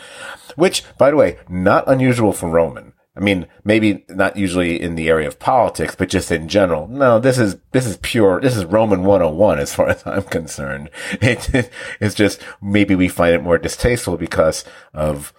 Which, 0.54 0.84
by 0.98 1.10
the 1.10 1.16
way, 1.16 1.38
not 1.48 1.82
unusual 1.88 2.32
for 2.32 2.48
Roman. 2.48 2.92
I 3.18 3.20
mean, 3.20 3.48
maybe 3.64 4.04
not 4.08 4.36
usually 4.36 4.80
in 4.80 4.94
the 4.94 5.08
area 5.08 5.26
of 5.26 5.40
politics, 5.40 5.96
but 5.96 6.08
just 6.08 6.30
in 6.30 6.46
general. 6.46 6.86
No, 6.86 7.18
this 7.18 7.36
is, 7.36 7.56
this 7.72 7.84
is 7.84 7.96
pure, 7.96 8.40
this 8.40 8.56
is 8.56 8.64
Roman 8.64 9.02
101 9.02 9.58
as 9.58 9.74
far 9.74 9.88
as 9.88 10.06
I'm 10.06 10.22
concerned. 10.22 10.90
It, 11.20 11.70
it's 12.00 12.14
just 12.14 12.40
maybe 12.62 12.94
we 12.94 13.08
find 13.08 13.34
it 13.34 13.42
more 13.42 13.58
distasteful 13.58 14.16
because 14.16 14.64
of 14.94 15.32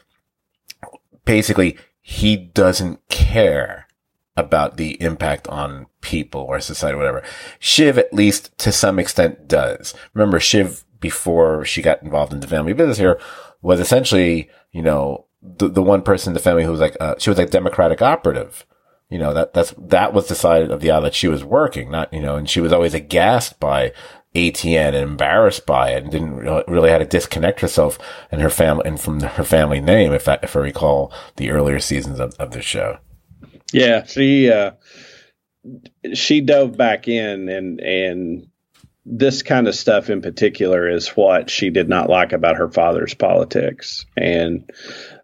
basically 1.24 1.78
he 2.02 2.36
doesn't 2.36 3.08
care 3.08 3.88
about 4.36 4.78
the 4.78 5.02
impact 5.02 5.48
on 5.48 5.88
people 6.02 6.42
or 6.42 6.60
society, 6.60 6.96
or 6.96 6.98
whatever. 6.98 7.24
Shiv, 7.60 7.98
at 7.98 8.14
least 8.14 8.58
to 8.60 8.72
some 8.72 9.00
extent, 9.00 9.48
does. 9.48 9.94
Remember, 10.14 10.40
Shiv, 10.40 10.84
before 11.00 11.64
she 11.64 11.82
got 11.82 12.04
involved 12.04 12.34
in 12.34 12.42
the 12.42 12.48
family 12.48 12.74
business 12.74 12.98
here, 12.98 13.20
was 13.62 13.80
essentially, 13.80 14.50
you 14.72 14.82
know, 14.82 15.26
the, 15.42 15.68
the 15.68 15.84
one 15.84 16.02
person 16.02 16.32
in 16.32 16.34
the 16.34 16.40
family 16.40 16.64
who 16.64 16.72
was 16.72 16.80
like, 16.80 16.98
uh, 17.00 17.16
she 17.18 17.30
was 17.30 17.38
like 17.38 17.50
Democratic 17.50 18.02
operative. 18.02 18.66
You 19.10 19.18
know, 19.18 19.34
that, 19.34 19.54
that's, 19.54 19.74
that 19.78 20.14
was 20.14 20.28
the 20.28 20.36
side 20.36 20.70
of 20.70 20.82
the 20.82 20.92
aisle 20.92 21.02
that 21.02 21.16
she 21.16 21.28
was 21.28 21.44
working, 21.44 21.90
not, 21.90 22.14
you 22.14 22.22
know, 22.22 22.36
and 22.36 22.48
she 22.48 22.62
was 22.62 22.72
always 22.72 22.94
aghast 22.94 23.60
by 23.60 23.92
ATN 24.36 24.90
and 24.90 24.96
embarrassed 24.96 25.66
by 25.66 25.92
it 25.92 26.04
and 26.04 26.12
didn't 26.12 26.36
really 26.36 26.92
had 26.92 27.00
to 27.00 27.06
disconnect 27.06 27.62
herself 27.62 27.98
and 28.32 28.42
her 28.42 28.52
family 28.52 28.84
and 28.86 29.02
from 29.02 29.22
her 29.22 29.44
family 29.44 29.82
name, 29.82 30.14
if 30.14 30.28
I, 30.28 30.38
if 30.44 30.56
I 30.56 30.60
recall 30.60 31.12
the 31.38 31.50
earlier 31.50 31.80
seasons 31.80 32.20
of, 32.20 32.36
of 32.36 32.52
the 32.52 32.62
show. 32.62 33.00
Yeah, 33.74 34.06
she 34.06 34.52
uh, 34.52 34.72
she 36.14 36.42
dove 36.42 36.78
back 36.78 37.08
in 37.08 37.50
and 37.50 37.80
and 37.80 38.48
this 39.06 39.42
kind 39.42 39.68
of 39.68 39.76
stuff 39.76 40.10
in 40.10 40.22
particular 40.22 40.88
is 40.88 41.10
what 41.10 41.50
she 41.50 41.70
did 41.70 41.90
not 41.90 42.10
like 42.10 42.32
about 42.32 42.58
her 42.58 42.70
father's 42.70 43.14
politics 43.14 44.06
and 44.16 44.70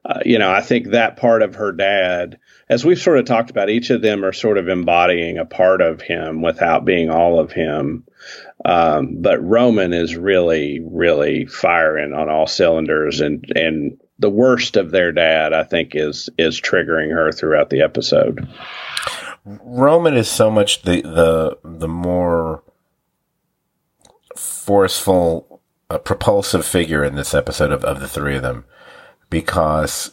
uh, 0.05 0.19
you 0.25 0.39
know 0.39 0.51
i 0.51 0.61
think 0.61 0.89
that 0.89 1.17
part 1.17 1.41
of 1.41 1.55
her 1.55 1.71
dad 1.71 2.39
as 2.69 2.83
we've 2.83 3.01
sort 3.01 3.19
of 3.19 3.25
talked 3.25 3.49
about 3.49 3.69
each 3.69 3.89
of 3.89 4.01
them 4.01 4.23
are 4.23 4.33
sort 4.33 4.57
of 4.57 4.67
embodying 4.67 5.37
a 5.37 5.45
part 5.45 5.81
of 5.81 6.01
him 6.01 6.41
without 6.41 6.85
being 6.85 7.09
all 7.09 7.39
of 7.39 7.51
him 7.51 8.03
um, 8.65 9.21
but 9.21 9.43
roman 9.43 9.93
is 9.93 10.15
really 10.15 10.79
really 10.79 11.45
firing 11.45 12.13
on 12.13 12.29
all 12.29 12.47
cylinders 12.47 13.21
and 13.21 13.51
and 13.55 13.99
the 14.19 14.29
worst 14.29 14.77
of 14.77 14.91
their 14.91 15.11
dad, 15.11 15.53
I 15.53 15.63
think, 15.63 15.91
is 15.93 16.29
is 16.37 16.59
triggering 16.59 17.11
her 17.11 17.31
throughout 17.31 17.69
the 17.69 17.81
episode. 17.81 18.47
Roman 19.45 20.15
is 20.15 20.29
so 20.29 20.49
much 20.49 20.83
the 20.83 21.01
the 21.01 21.57
the 21.63 21.87
more 21.87 22.63
forceful, 24.35 25.61
uh, 25.89 25.97
propulsive 25.97 26.65
figure 26.65 27.03
in 27.03 27.15
this 27.15 27.33
episode 27.33 27.71
of, 27.71 27.83
of 27.83 27.99
the 27.99 28.07
three 28.07 28.35
of 28.35 28.41
them, 28.41 28.65
because 29.29 30.11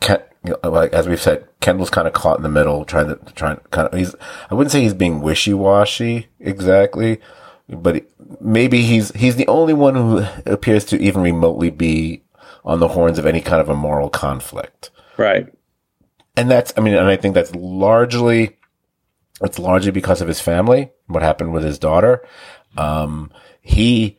Ken, 0.00 0.20
like 0.62 0.92
as 0.92 1.08
we've 1.08 1.20
said, 1.20 1.46
Kendall's 1.60 1.90
kind 1.90 2.06
of 2.06 2.12
caught 2.12 2.36
in 2.36 2.42
the 2.42 2.48
middle, 2.48 2.84
trying 2.84 3.08
to 3.08 3.16
trying 3.34 3.56
kind 3.70 3.88
of. 3.88 3.98
He's 3.98 4.14
I 4.50 4.54
wouldn't 4.54 4.72
say 4.72 4.82
he's 4.82 4.94
being 4.94 5.20
wishy 5.20 5.54
washy 5.54 6.28
exactly, 6.40 7.20
but 7.68 8.04
maybe 8.40 8.82
he's 8.82 9.10
he's 9.12 9.36
the 9.36 9.48
only 9.48 9.74
one 9.74 9.94
who 9.94 10.24
appears 10.46 10.84
to 10.86 11.00
even 11.00 11.22
remotely 11.22 11.70
be 11.70 12.22
on 12.64 12.80
the 12.80 12.88
horns 12.88 13.18
of 13.18 13.26
any 13.26 13.40
kind 13.40 13.60
of 13.60 13.68
a 13.68 13.76
moral 13.76 14.08
conflict. 14.08 14.90
Right. 15.16 15.48
And 16.36 16.50
that's, 16.50 16.72
I 16.76 16.80
mean, 16.80 16.94
and 16.94 17.06
I 17.06 17.16
think 17.16 17.34
that's 17.34 17.54
largely, 17.54 18.56
it's 19.40 19.58
largely 19.58 19.92
because 19.92 20.20
of 20.20 20.28
his 20.28 20.40
family, 20.40 20.90
what 21.06 21.22
happened 21.22 21.52
with 21.52 21.62
his 21.62 21.78
daughter. 21.78 22.26
Um, 22.76 23.30
he, 23.60 24.18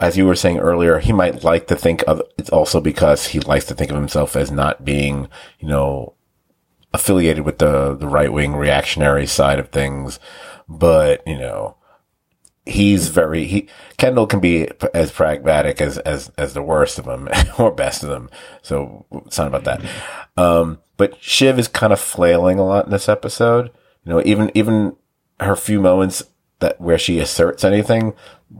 as 0.00 0.16
you 0.16 0.26
were 0.26 0.36
saying 0.36 0.58
earlier, 0.58 0.98
he 0.98 1.12
might 1.12 1.44
like 1.44 1.66
to 1.68 1.76
think 1.76 2.04
of, 2.06 2.22
it's 2.38 2.50
also 2.50 2.80
because 2.80 3.28
he 3.28 3.40
likes 3.40 3.64
to 3.66 3.74
think 3.74 3.90
of 3.90 3.96
himself 3.96 4.36
as 4.36 4.50
not 4.50 4.84
being, 4.84 5.28
you 5.58 5.68
know, 5.68 6.14
affiliated 6.92 7.44
with 7.44 7.58
the, 7.58 7.94
the 7.96 8.06
right 8.06 8.32
wing 8.32 8.54
reactionary 8.54 9.26
side 9.26 9.58
of 9.58 9.70
things. 9.70 10.20
But, 10.68 11.26
you 11.26 11.38
know, 11.38 11.76
he's 12.66 13.08
very 13.08 13.44
he 13.44 13.68
Kendall 13.98 14.26
can 14.26 14.40
be 14.40 14.68
as 14.94 15.12
pragmatic 15.12 15.80
as 15.80 15.98
as 15.98 16.30
as 16.38 16.54
the 16.54 16.62
worst 16.62 16.98
of 16.98 17.04
them 17.04 17.28
or 17.58 17.70
best 17.70 18.02
of 18.02 18.08
them. 18.08 18.30
So 18.62 19.06
it's 19.26 19.38
not 19.38 19.48
about 19.48 19.64
that. 19.64 19.82
Um, 20.36 20.80
but 20.96 21.22
Shiv 21.22 21.58
is 21.58 21.68
kind 21.68 21.92
of 21.92 22.00
flailing 22.00 22.58
a 22.58 22.64
lot 22.64 22.86
in 22.86 22.90
this 22.90 23.08
episode. 23.08 23.70
You 24.04 24.12
know, 24.12 24.22
even 24.24 24.50
even 24.54 24.96
her 25.40 25.56
few 25.56 25.80
moments 25.80 26.24
that 26.60 26.80
where 26.80 26.98
she 26.98 27.18
asserts 27.18 27.64
anything 27.64 28.14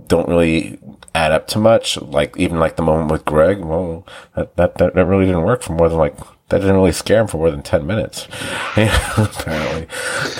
don't 0.06 0.28
really 0.28 0.78
add 1.14 1.32
up 1.32 1.46
to 1.48 1.58
much. 1.58 1.96
Like 2.00 2.36
even 2.36 2.58
like 2.58 2.76
the 2.76 2.82
moment 2.82 3.10
with 3.10 3.24
Greg, 3.24 3.58
well, 3.60 4.06
that 4.34 4.56
that 4.56 4.76
that, 4.76 4.94
really 4.94 5.26
didn't 5.26 5.42
work 5.42 5.62
for 5.62 5.72
more 5.72 5.88
than 5.88 5.98
like 5.98 6.16
that 6.48 6.58
didn't 6.60 6.76
really 6.76 6.92
scare 6.92 7.20
him 7.20 7.26
for 7.26 7.38
more 7.38 7.50
than 7.50 7.62
10 7.62 7.86
minutes, 7.86 8.28
apparently. 8.76 9.86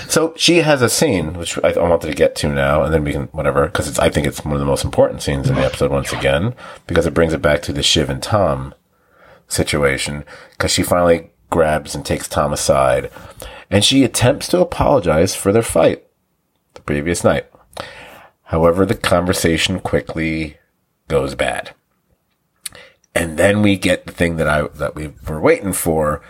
So 0.08 0.34
she 0.36 0.58
has 0.58 0.82
a 0.82 0.90
scene, 0.90 1.32
which 1.34 1.58
I, 1.64 1.72
I, 1.72 1.88
wanted 1.88 2.08
to 2.08 2.14
get 2.14 2.36
to 2.36 2.48
now, 2.48 2.82
and 2.82 2.92
then 2.92 3.04
we 3.04 3.12
can, 3.12 3.24
whatever, 3.28 3.66
because 3.66 3.98
I 3.98 4.10
think 4.10 4.26
it's 4.26 4.44
one 4.44 4.52
of 4.52 4.60
the 4.60 4.66
most 4.66 4.84
important 4.84 5.22
scenes 5.22 5.48
in 5.48 5.54
the 5.54 5.64
episode 5.64 5.90
once 5.90 6.12
again, 6.12 6.54
because 6.86 7.06
it 7.06 7.14
brings 7.14 7.32
it 7.32 7.40
back 7.40 7.62
to 7.62 7.72
the 7.72 7.82
Shiv 7.82 8.10
and 8.10 8.22
Tom 8.22 8.74
situation, 9.48 10.24
because 10.50 10.72
she 10.72 10.82
finally 10.82 11.30
grabs 11.48 11.94
and 11.94 12.04
takes 12.04 12.28
Tom 12.28 12.52
aside, 12.52 13.10
and 13.70 13.82
she 13.82 14.04
attempts 14.04 14.46
to 14.48 14.60
apologize 14.60 15.34
for 15.34 15.52
their 15.52 15.62
fight 15.62 16.04
the 16.74 16.82
previous 16.82 17.24
night. 17.24 17.46
However, 18.54 18.86
the 18.86 18.94
conversation 18.94 19.80
quickly 19.80 20.58
goes 21.08 21.34
bad. 21.34 21.74
And 23.12 23.36
then 23.36 23.62
we 23.62 23.76
get 23.76 24.06
the 24.06 24.12
thing 24.12 24.36
that 24.36 24.48
I, 24.48 24.68
that 24.68 24.94
we 24.94 25.12
were 25.28 25.40
waiting 25.40 25.72
for, 25.72 26.22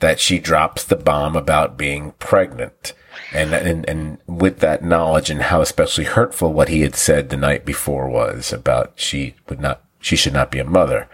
that 0.00 0.18
she 0.18 0.40
drops 0.40 0.82
the 0.82 0.96
bomb 0.96 1.36
about 1.36 1.78
being 1.78 2.14
pregnant. 2.18 2.94
And, 3.32 3.54
and, 3.54 3.88
and 3.88 4.18
with 4.26 4.58
that 4.58 4.82
knowledge 4.82 5.30
and 5.30 5.40
how 5.40 5.60
especially 5.60 6.06
hurtful 6.06 6.52
what 6.52 6.68
he 6.68 6.80
had 6.80 6.96
said 6.96 7.28
the 7.28 7.36
night 7.36 7.64
before 7.64 8.08
was 8.10 8.52
about 8.52 8.94
she 8.96 9.36
would 9.48 9.60
not, 9.60 9.84
she 10.00 10.16
should 10.16 10.32
not 10.32 10.50
be 10.50 10.58
a 10.58 10.64
mother. 10.64 11.08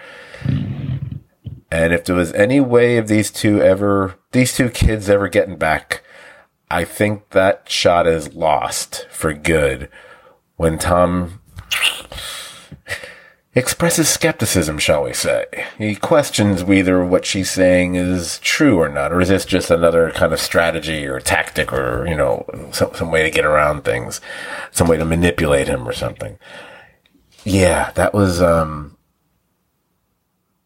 And 1.70 1.92
if 1.92 2.06
there 2.06 2.16
was 2.16 2.32
any 2.32 2.60
way 2.60 2.96
of 2.96 3.06
these 3.06 3.30
two 3.30 3.60
ever, 3.60 4.14
these 4.32 4.56
two 4.56 4.70
kids 4.70 5.10
ever 5.10 5.28
getting 5.28 5.58
back, 5.58 6.02
I 6.70 6.86
think 6.86 7.32
that 7.32 7.68
shot 7.68 8.06
is 8.06 8.32
lost 8.32 9.06
for 9.10 9.34
good 9.34 9.90
when 10.56 10.78
Tom 10.78 11.40
expresses 13.54 14.08
skepticism, 14.08 14.78
shall 14.78 15.04
we 15.04 15.12
say. 15.12 15.46
He 15.78 15.94
questions 15.94 16.64
whether 16.64 17.04
what 17.04 17.24
she's 17.24 17.50
saying 17.50 17.94
is 17.94 18.38
true 18.40 18.78
or 18.78 18.88
not, 18.88 19.12
or 19.12 19.20
is 19.20 19.28
this 19.28 19.44
just 19.44 19.70
another 19.70 20.10
kind 20.10 20.32
of 20.32 20.40
strategy 20.40 21.06
or 21.06 21.20
tactic 21.20 21.72
or, 21.72 22.06
you 22.06 22.16
know, 22.16 22.44
some, 22.72 22.94
some 22.94 23.10
way 23.10 23.22
to 23.22 23.30
get 23.30 23.44
around 23.44 23.84
things, 23.84 24.20
some 24.72 24.88
way 24.88 24.96
to 24.96 25.04
manipulate 25.04 25.68
him 25.68 25.88
or 25.88 25.92
something. 25.92 26.38
Yeah, 27.44 27.92
that 27.92 28.12
was, 28.12 28.42
um, 28.42 28.96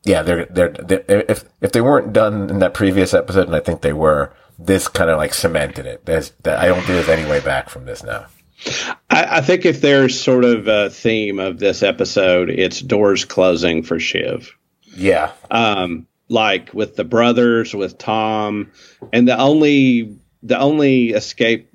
yeah, 0.05 0.23
they're, 0.23 0.47
they're, 0.47 0.71
they're, 0.71 1.25
if, 1.29 1.45
if 1.61 1.73
they 1.73 1.81
weren't 1.81 2.13
done 2.13 2.49
in 2.49 2.59
that 2.61 2.73
previous 2.73 3.13
episode, 3.13 3.49
and 3.49 3.57
I 3.57 3.61
think 3.61 3.83
they 3.83 3.93
were, 3.93 4.33
this 4.59 4.89
kind 4.89 5.11
of 5.11 5.19
like 5.19 5.35
cemented 5.35 5.87
it. 5.87 6.07
There's, 6.07 6.33
I 6.45 6.67
don't 6.67 6.77
think 6.77 6.89
there's 6.89 7.09
any 7.09 7.29
way 7.29 7.41
back 7.41 7.69
from 7.69 7.85
this 7.85 8.03
now. 8.03 8.27
I, 9.11 9.39
I, 9.39 9.41
think 9.41 9.65
if 9.65 9.81
there's 9.81 10.21
sort 10.21 10.45
of 10.45 10.67
a 10.67 10.91
theme 10.91 11.39
of 11.39 11.59
this 11.59 11.83
episode, 11.83 12.51
it's 12.51 12.81
doors 12.81 13.25
closing 13.25 13.83
for 13.83 14.01
Shiv. 14.01 14.53
Yeah. 14.97 15.33
Um, 15.51 16.07
like 16.29 16.75
with 16.75 16.97
the 16.97 17.05
brothers, 17.05 17.75
with 17.75 17.99
Tom, 17.99 18.71
and 19.13 19.27
the 19.27 19.39
only 19.39 20.19
the 20.43 20.59
only 20.59 21.11
escape 21.11 21.71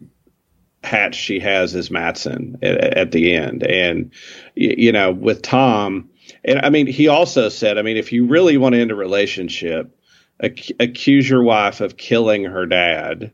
hatch 0.84 1.16
she 1.16 1.40
has 1.40 1.74
is 1.74 1.90
Matsson 1.90 2.58
at, 2.62 2.78
at 2.78 3.12
the 3.12 3.34
end, 3.34 3.64
and 3.64 4.12
you 4.56 4.92
know 4.92 5.12
with 5.12 5.42
Tom, 5.42 6.10
and 6.44 6.60
I 6.64 6.70
mean 6.70 6.88
he 6.88 7.08
also 7.08 7.50
said, 7.50 7.78
I 7.78 7.82
mean 7.82 7.98
if 7.98 8.12
you 8.12 8.28
really 8.28 8.58
want 8.58 8.74
to 8.76 8.82
end 8.82 8.92
a 8.92 8.96
relationship, 8.96 9.98
ac- 10.40 10.76
accuse 10.80 11.28
your 11.28 11.44
wife 11.44 11.82
of 11.82 11.98
killing 11.98 12.44
her 12.44 12.66
dad. 12.66 13.32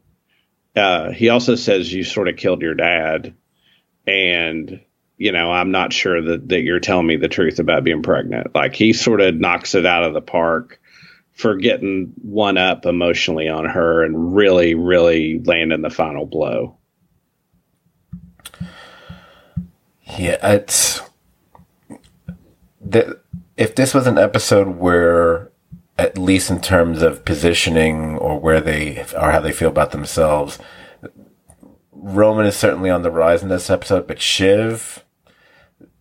Uh, 0.76 1.12
he 1.12 1.30
also 1.30 1.56
says 1.56 1.92
you 1.92 2.04
sort 2.04 2.28
of 2.28 2.38
killed 2.38 2.62
your 2.62 2.76
dad. 2.76 3.36
And 4.08 4.82
you 5.20 5.34
know 5.34 5.52
i'm 5.52 5.70
not 5.70 5.94
sure 5.94 6.20
that, 6.20 6.48
that 6.48 6.62
you're 6.62 6.80
telling 6.80 7.06
me 7.06 7.18
the 7.18 7.28
truth 7.28 7.60
about 7.60 7.84
being 7.84 8.02
pregnant. 8.02 8.56
Like 8.56 8.74
he 8.74 8.94
sort 8.94 9.22
of 9.22 9.36
knocks 9.36 9.76
it 9.76 9.86
out 9.86 10.04
of 10.04 10.16
the 10.16 10.22
park 10.22 10.82
for 11.34 11.58
getting 11.58 12.14
one 12.22 12.58
up 12.58 12.86
emotionally 12.86 13.48
on 13.48 13.66
her 13.66 14.04
and 14.04 14.36
really 14.36 14.74
really 14.74 15.40
landing 15.44 15.82
the 15.84 15.92
final 15.92 16.26
blow. 16.26 16.78
Yeah 20.18 20.38
it's 20.42 21.02
the, 22.82 23.20
if 23.58 23.76
this 23.76 23.94
was 23.94 24.08
an 24.08 24.18
episode 24.18 24.78
where 24.78 25.49
at 26.00 26.18
least 26.18 26.50
in 26.50 26.62
terms 26.62 27.02
of 27.02 27.26
positioning 27.26 28.18
or 28.18 28.40
where 28.40 28.62
they 28.62 29.06
or 29.20 29.32
how 29.32 29.42
they 29.42 29.52
feel 29.52 29.68
about 29.68 29.92
themselves. 29.92 30.58
Roman 31.92 32.46
is 32.46 32.56
certainly 32.56 32.90
on 32.90 33.02
the 33.02 33.12
rise 33.12 33.44
in 33.44 33.50
this 33.50 33.70
episode, 33.70 34.08
but 34.08 34.22
Shiv, 34.22 35.04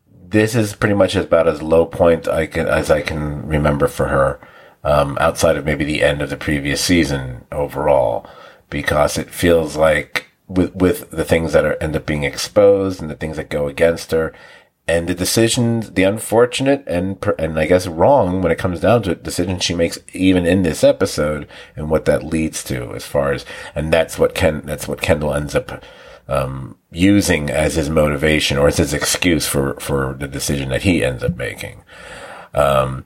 this 0.08 0.54
is 0.54 0.76
pretty 0.76 0.94
much 0.94 1.16
about 1.16 1.48
as 1.48 1.62
low 1.62 1.84
point 1.84 2.28
I 2.28 2.46
can 2.46 2.68
as 2.68 2.92
I 2.92 3.02
can 3.02 3.44
remember 3.48 3.88
for 3.88 4.06
her, 4.06 4.38
um, 4.84 5.18
outside 5.20 5.56
of 5.56 5.64
maybe 5.64 5.84
the 5.84 6.04
end 6.04 6.22
of 6.22 6.30
the 6.30 6.36
previous 6.36 6.80
season 6.80 7.44
overall, 7.50 8.24
because 8.70 9.18
it 9.18 9.30
feels 9.30 9.74
like 9.74 10.26
with 10.46 10.72
with 10.76 11.10
the 11.10 11.24
things 11.24 11.52
that 11.54 11.64
are 11.64 11.76
end 11.82 11.96
up 11.96 12.06
being 12.06 12.22
exposed 12.22 13.00
and 13.02 13.10
the 13.10 13.16
things 13.16 13.36
that 13.36 13.50
go 13.50 13.66
against 13.66 14.12
her, 14.12 14.32
and 14.88 15.06
the 15.06 15.14
decisions, 15.14 15.90
the 15.92 16.02
unfortunate 16.04 16.82
and 16.86 17.22
and 17.38 17.58
I 17.58 17.66
guess 17.66 17.86
wrong 17.86 18.40
when 18.40 18.50
it 18.50 18.58
comes 18.58 18.80
down 18.80 19.02
to 19.02 19.10
it, 19.10 19.22
decisions 19.22 19.62
she 19.62 19.74
makes 19.74 19.98
even 20.14 20.46
in 20.46 20.62
this 20.62 20.82
episode, 20.82 21.46
and 21.76 21.90
what 21.90 22.06
that 22.06 22.24
leads 22.24 22.64
to, 22.64 22.94
as 22.94 23.04
far 23.06 23.32
as 23.32 23.44
and 23.74 23.92
that's 23.92 24.18
what 24.18 24.34
Ken 24.34 24.62
that's 24.64 24.88
what 24.88 25.02
Kendall 25.02 25.34
ends 25.34 25.54
up 25.54 25.84
um, 26.26 26.78
using 26.90 27.50
as 27.50 27.74
his 27.74 27.90
motivation 27.90 28.56
or 28.56 28.68
as 28.68 28.78
his 28.78 28.94
excuse 28.94 29.46
for 29.46 29.74
for 29.74 30.16
the 30.18 30.26
decision 30.26 30.70
that 30.70 30.82
he 30.82 31.04
ends 31.04 31.22
up 31.22 31.36
making. 31.36 31.84
Um, 32.54 33.04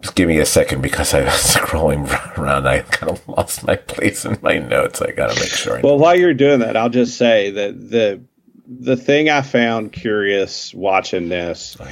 just 0.00 0.16
give 0.16 0.28
me 0.28 0.38
a 0.38 0.46
second 0.46 0.80
because 0.80 1.14
I 1.14 1.22
was 1.22 1.32
scrolling 1.54 2.08
around. 2.36 2.66
I 2.66 2.80
kind 2.80 3.12
of 3.12 3.28
lost 3.28 3.64
my 3.64 3.76
place 3.76 4.24
in 4.24 4.38
my 4.42 4.58
notes. 4.58 5.00
I 5.00 5.12
got 5.12 5.30
to 5.30 5.40
make 5.40 5.52
sure. 5.52 5.80
well, 5.84 5.98
while 5.98 6.18
you're 6.18 6.34
doing 6.34 6.58
that, 6.60 6.76
I'll 6.76 6.88
just 6.88 7.16
say 7.16 7.52
that 7.52 7.90
the 7.90 8.22
the 8.68 8.96
thing 8.96 9.28
I 9.28 9.42
found 9.42 9.92
curious 9.92 10.74
watching 10.74 11.28
this 11.28 11.76
oh, 11.78 11.88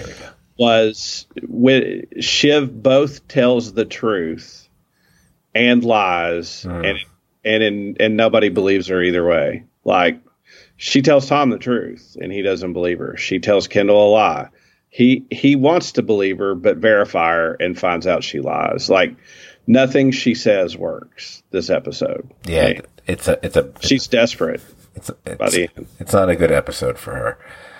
was 0.58 1.26
when 1.46 2.06
Shiv 2.20 2.82
both 2.82 3.26
tells 3.28 3.72
the 3.72 3.84
truth 3.84 4.68
and 5.54 5.84
lies, 5.84 6.64
mm. 6.64 6.90
and 6.90 6.98
and 7.44 7.62
in, 7.62 7.96
and 8.00 8.16
nobody 8.16 8.48
believes 8.48 8.88
her 8.88 9.02
either 9.02 9.24
way. 9.24 9.64
Like 9.84 10.20
she 10.76 11.02
tells 11.02 11.28
Tom 11.28 11.50
the 11.50 11.58
truth, 11.58 12.16
and 12.20 12.32
he 12.32 12.42
doesn't 12.42 12.72
believe 12.72 12.98
her. 12.98 13.16
She 13.16 13.38
tells 13.38 13.68
Kendall 13.68 14.08
a 14.08 14.10
lie. 14.10 14.48
He 14.88 15.26
he 15.30 15.56
wants 15.56 15.92
to 15.92 16.02
believe 16.02 16.38
her, 16.38 16.54
but 16.54 16.78
verify 16.78 17.32
her, 17.32 17.54
and 17.54 17.78
finds 17.78 18.06
out 18.06 18.24
she 18.24 18.40
lies. 18.40 18.88
Like 18.88 19.16
nothing 19.66 20.10
she 20.10 20.34
says 20.34 20.76
works. 20.76 21.42
This 21.50 21.70
episode, 21.70 22.30
yeah, 22.44 22.80
it's 23.06 23.28
a 23.28 23.44
it's 23.44 23.56
a 23.56 23.72
she's 23.80 24.08
desperate. 24.08 24.60
It's 24.94 25.10
it's, 25.26 25.56
it's 25.98 26.12
not 26.12 26.28
a 26.28 26.36
good 26.36 26.52
episode 26.52 26.98
for 26.98 27.14
her. 27.14 27.38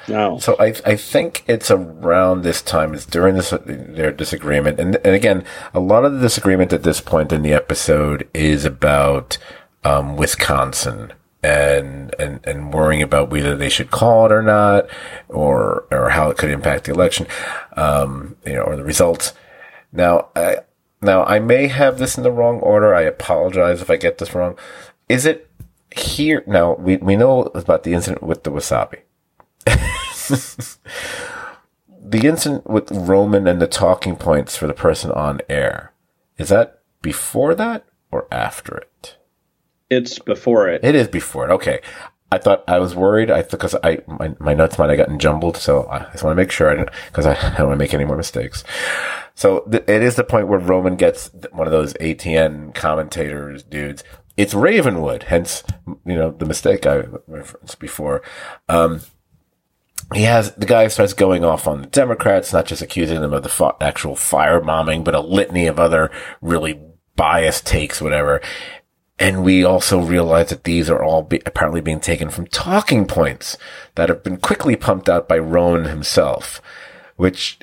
No. 0.08 0.38
So 0.38 0.56
I 0.58 0.74
I 0.84 0.96
think 0.96 1.44
it's 1.46 1.70
around 1.70 2.42
this 2.42 2.60
time. 2.60 2.94
It's 2.94 3.06
during 3.06 3.34
this 3.36 3.54
their 3.64 4.12
disagreement, 4.12 4.78
and 4.78 4.96
and 4.96 5.14
again, 5.14 5.44
a 5.72 5.80
lot 5.80 6.04
of 6.04 6.12
the 6.14 6.20
disagreement 6.20 6.72
at 6.72 6.82
this 6.82 7.00
point 7.00 7.32
in 7.32 7.42
the 7.42 7.52
episode 7.52 8.28
is 8.34 8.64
about 8.64 9.38
um, 9.84 10.16
Wisconsin 10.16 11.12
and 11.42 12.14
and 12.18 12.40
and 12.44 12.72
worrying 12.72 13.02
about 13.02 13.30
whether 13.30 13.56
they 13.56 13.68
should 13.68 13.90
call 13.90 14.26
it 14.26 14.32
or 14.32 14.42
not, 14.42 14.86
or 15.28 15.84
or 15.90 16.10
how 16.10 16.30
it 16.30 16.38
could 16.38 16.50
impact 16.50 16.84
the 16.84 16.92
election, 16.92 17.26
um, 17.76 18.36
you 18.46 18.54
know, 18.54 18.62
or 18.62 18.76
the 18.76 18.84
results. 18.84 19.32
Now, 19.92 20.28
I, 20.34 20.58
now 21.00 21.24
I 21.24 21.38
may 21.38 21.68
have 21.68 21.98
this 21.98 22.16
in 22.16 22.24
the 22.24 22.32
wrong 22.32 22.60
order. 22.60 22.94
I 22.94 23.02
apologize 23.02 23.80
if 23.80 23.90
I 23.90 23.96
get 23.96 24.18
this 24.18 24.34
wrong. 24.34 24.58
Is 25.08 25.24
it 25.26 25.48
here 25.98 26.42
now 26.46 26.74
we, 26.74 26.96
we 26.96 27.16
know 27.16 27.42
about 27.54 27.82
the 27.84 27.94
incident 27.94 28.22
with 28.22 28.44
the 28.44 28.50
wasabi. 28.50 29.00
the 32.04 32.28
incident 32.28 32.68
with 32.68 32.90
Roman 32.90 33.46
and 33.46 33.60
the 33.60 33.66
talking 33.66 34.16
points 34.16 34.56
for 34.56 34.66
the 34.66 34.74
person 34.74 35.10
on 35.12 35.40
air. 35.48 35.92
Is 36.38 36.48
that 36.48 36.80
before 37.02 37.54
that 37.54 37.84
or 38.10 38.26
after 38.30 38.76
it? 38.76 39.16
It's 39.90 40.18
before 40.18 40.68
it. 40.68 40.84
It 40.84 40.94
is 40.94 41.08
before 41.08 41.48
it. 41.48 41.52
Okay. 41.52 41.80
I 42.32 42.38
thought 42.38 42.64
I 42.66 42.80
was 42.80 42.96
worried. 42.96 43.30
I 43.30 43.42
because 43.42 43.76
I 43.84 44.00
my, 44.08 44.34
my 44.40 44.54
notes 44.54 44.76
might 44.76 44.90
have 44.90 44.98
gotten 44.98 45.20
jumbled, 45.20 45.56
so 45.56 45.86
I 45.88 46.00
just 46.10 46.24
want 46.24 46.32
to 46.32 46.42
make 46.42 46.50
sure 46.50 46.68
I 46.68 46.74
didn't 46.74 46.90
because 47.06 47.26
I, 47.26 47.34
I 47.34 47.54
don't 47.58 47.68
want 47.68 47.78
to 47.78 47.84
make 47.84 47.94
any 47.94 48.04
more 48.04 48.16
mistakes. 48.16 48.64
So 49.36 49.60
th- 49.70 49.84
it 49.86 50.02
is 50.02 50.16
the 50.16 50.24
point 50.24 50.48
where 50.48 50.58
Roman 50.58 50.96
gets 50.96 51.30
one 51.52 51.68
of 51.68 51.72
those 51.72 51.94
ATN 51.94 52.74
commentators 52.74 53.62
dudes 53.62 54.02
it's 54.36 54.54
Ravenwood, 54.54 55.24
hence, 55.24 55.62
you 55.86 56.14
know, 56.14 56.30
the 56.30 56.46
mistake 56.46 56.86
I 56.86 57.04
referenced 57.26 57.78
before. 57.78 58.22
Um, 58.68 59.00
he 60.12 60.22
has, 60.22 60.54
the 60.54 60.66
guy 60.66 60.88
starts 60.88 61.12
going 61.12 61.44
off 61.44 61.66
on 61.66 61.80
the 61.80 61.86
Democrats, 61.86 62.52
not 62.52 62.66
just 62.66 62.82
accusing 62.82 63.20
them 63.20 63.32
of 63.32 63.42
the 63.42 63.48
fa- 63.48 63.76
actual 63.80 64.16
firebombing, 64.16 65.04
but 65.04 65.14
a 65.14 65.20
litany 65.20 65.66
of 65.66 65.78
other 65.78 66.10
really 66.40 66.80
biased 67.16 67.66
takes, 67.66 68.02
whatever. 68.02 68.40
And 69.18 69.44
we 69.44 69.62
also 69.64 70.00
realize 70.00 70.48
that 70.50 70.64
these 70.64 70.90
are 70.90 71.02
all 71.02 71.22
be- 71.22 71.42
apparently 71.46 71.80
being 71.80 72.00
taken 72.00 72.30
from 72.30 72.48
talking 72.48 73.06
points 73.06 73.56
that 73.94 74.08
have 74.08 74.24
been 74.24 74.38
quickly 74.38 74.74
pumped 74.74 75.08
out 75.08 75.28
by 75.28 75.38
Roman 75.38 75.84
himself, 75.84 76.60
which 77.16 77.60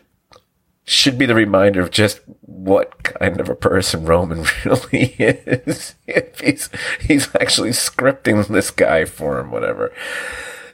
should 0.85 1.17
be 1.17 1.25
the 1.25 1.35
reminder 1.35 1.81
of 1.81 1.91
just 1.91 2.21
what 2.41 3.03
kind 3.03 3.39
of 3.39 3.49
a 3.49 3.55
person 3.55 4.05
Roman 4.05 4.45
really 4.65 5.15
is. 5.17 5.95
if 6.07 6.39
he's 6.39 6.69
he's 6.99 7.33
actually 7.35 7.69
scripting 7.69 8.47
this 8.47 8.71
guy 8.71 9.05
for 9.05 9.39
him, 9.39 9.51
whatever. 9.51 9.93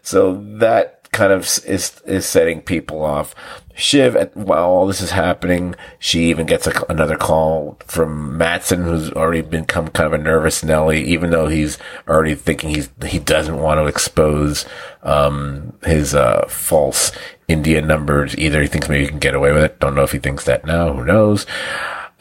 So 0.01 0.41
that 0.59 0.96
kind 1.17 1.33
of 1.33 1.41
is 1.65 1.99
is 2.05 2.25
setting 2.25 2.61
people 2.61 3.03
off. 3.03 3.33
Shiv, 3.73 4.15
while 4.33 4.65
all 4.65 4.87
this 4.87 5.01
is 5.01 5.11
happening, 5.11 5.75
she 5.99 6.29
even 6.29 6.45
gets 6.45 6.65
a, 6.65 6.85
another 6.89 7.15
call 7.15 7.77
from 7.85 8.37
Matsson, 8.37 8.83
who's 8.83 9.11
already 9.11 9.41
become 9.41 9.87
kind 9.89 10.07
of 10.07 10.19
a 10.19 10.23
nervous 10.23 10.63
Nelly, 10.63 11.03
even 11.03 11.31
though 11.31 11.47
he's 11.47 11.77
already 12.07 12.35
thinking 12.35 12.69
he's 12.69 12.89
he 13.05 13.19
doesn't 13.19 13.59
want 13.59 13.79
to 13.79 13.87
expose 13.87 14.65
um, 15.03 15.73
his 15.83 16.13
uh, 16.13 16.47
false 16.47 17.11
India 17.47 17.81
numbers. 17.81 18.37
Either 18.37 18.61
he 18.61 18.67
thinks 18.67 18.87
maybe 18.87 19.03
he 19.03 19.09
can 19.09 19.19
get 19.19 19.35
away 19.35 19.51
with 19.51 19.63
it. 19.63 19.79
Don't 19.79 19.95
know 19.95 20.03
if 20.03 20.11
he 20.11 20.19
thinks 20.19 20.45
that 20.45 20.65
now. 20.65 20.93
Who 20.93 21.03
knows? 21.03 21.47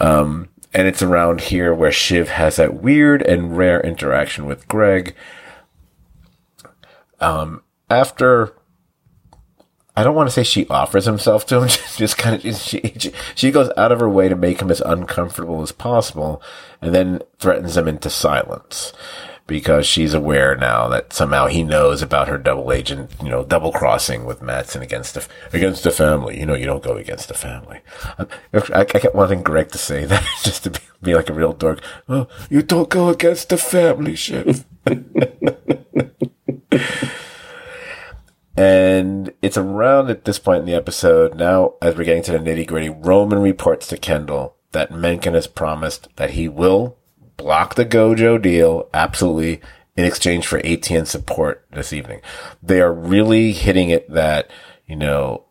Um, 0.00 0.48
and 0.72 0.88
it's 0.88 1.02
around 1.02 1.42
here 1.42 1.74
where 1.74 1.92
Shiv 1.92 2.28
has 2.28 2.56
that 2.56 2.74
weird 2.74 3.22
and 3.22 3.56
rare 3.56 3.80
interaction 3.80 4.46
with 4.46 4.68
Greg. 4.68 5.14
Um, 7.20 7.62
after 7.88 8.54
I 9.96 10.04
don't 10.04 10.14
want 10.14 10.28
to 10.28 10.32
say 10.32 10.42
she 10.42 10.66
offers 10.68 11.06
himself 11.06 11.46
to 11.46 11.62
him. 11.62 11.68
Just 11.96 12.18
kind 12.18 12.44
of, 12.44 12.56
she, 12.56 13.12
she 13.34 13.50
goes 13.50 13.70
out 13.76 13.92
of 13.92 14.00
her 14.00 14.08
way 14.08 14.28
to 14.28 14.36
make 14.36 14.60
him 14.60 14.70
as 14.70 14.82
uncomfortable 14.82 15.62
as 15.62 15.72
possible 15.72 16.42
and 16.82 16.94
then 16.94 17.22
threatens 17.38 17.76
him 17.76 17.88
into 17.88 18.10
silence 18.10 18.92
because 19.46 19.86
she's 19.86 20.12
aware 20.12 20.56
now 20.56 20.88
that 20.88 21.12
somehow 21.12 21.46
he 21.46 21.62
knows 21.62 22.02
about 22.02 22.28
her 22.28 22.36
double 22.36 22.72
agent, 22.72 23.10
you 23.22 23.30
know, 23.30 23.44
double 23.44 23.72
crossing 23.72 24.24
with 24.24 24.42
Matsson 24.42 24.82
against 24.82 25.14
the, 25.14 25.26
against 25.52 25.84
the 25.84 25.90
family. 25.90 26.38
You 26.38 26.46
know, 26.46 26.54
you 26.54 26.66
don't 26.66 26.82
go 26.82 26.96
against 26.96 27.28
the 27.28 27.34
family. 27.34 27.80
Uh, 28.18 28.26
I, 28.52 28.80
I 28.80 28.84
kept 28.84 29.14
wanting 29.14 29.42
Greg 29.42 29.70
to 29.70 29.78
say 29.78 30.04
that 30.04 30.26
just 30.42 30.64
to 30.64 30.70
be, 30.70 30.80
be 31.02 31.14
like 31.14 31.30
a 31.30 31.34
real 31.34 31.52
dork. 31.52 31.80
Oh, 32.08 32.28
you 32.50 32.62
don't 32.62 32.90
go 32.90 33.08
against 33.08 33.48
the 33.48 33.56
family, 33.56 34.16
Shiv. 34.16 34.64
And 38.56 39.32
it's 39.42 39.58
around 39.58 40.08
at 40.08 40.24
this 40.24 40.38
point 40.38 40.60
in 40.60 40.66
the 40.66 40.74
episode, 40.74 41.34
now 41.34 41.74
as 41.82 41.94
we're 41.94 42.04
getting 42.04 42.22
to 42.24 42.32
the 42.32 42.38
nitty 42.38 42.66
gritty, 42.66 42.88
Roman 42.88 43.38
reports 43.40 43.86
to 43.88 43.98
Kendall 43.98 44.56
that 44.72 44.90
Mencken 44.90 45.34
has 45.34 45.46
promised 45.46 46.08
that 46.16 46.30
he 46.30 46.48
will 46.48 46.96
block 47.36 47.74
the 47.74 47.84
Gojo 47.84 48.40
deal, 48.40 48.88
absolutely, 48.94 49.60
in 49.96 50.04
exchange 50.04 50.46
for 50.46 50.60
ATN 50.60 51.06
support 51.06 51.66
this 51.72 51.92
evening. 51.92 52.20
They 52.62 52.80
are 52.80 52.92
really 52.92 53.52
hitting 53.52 53.90
it 53.90 54.10
that, 54.10 54.50
you 54.86 54.96
know, 54.96 55.44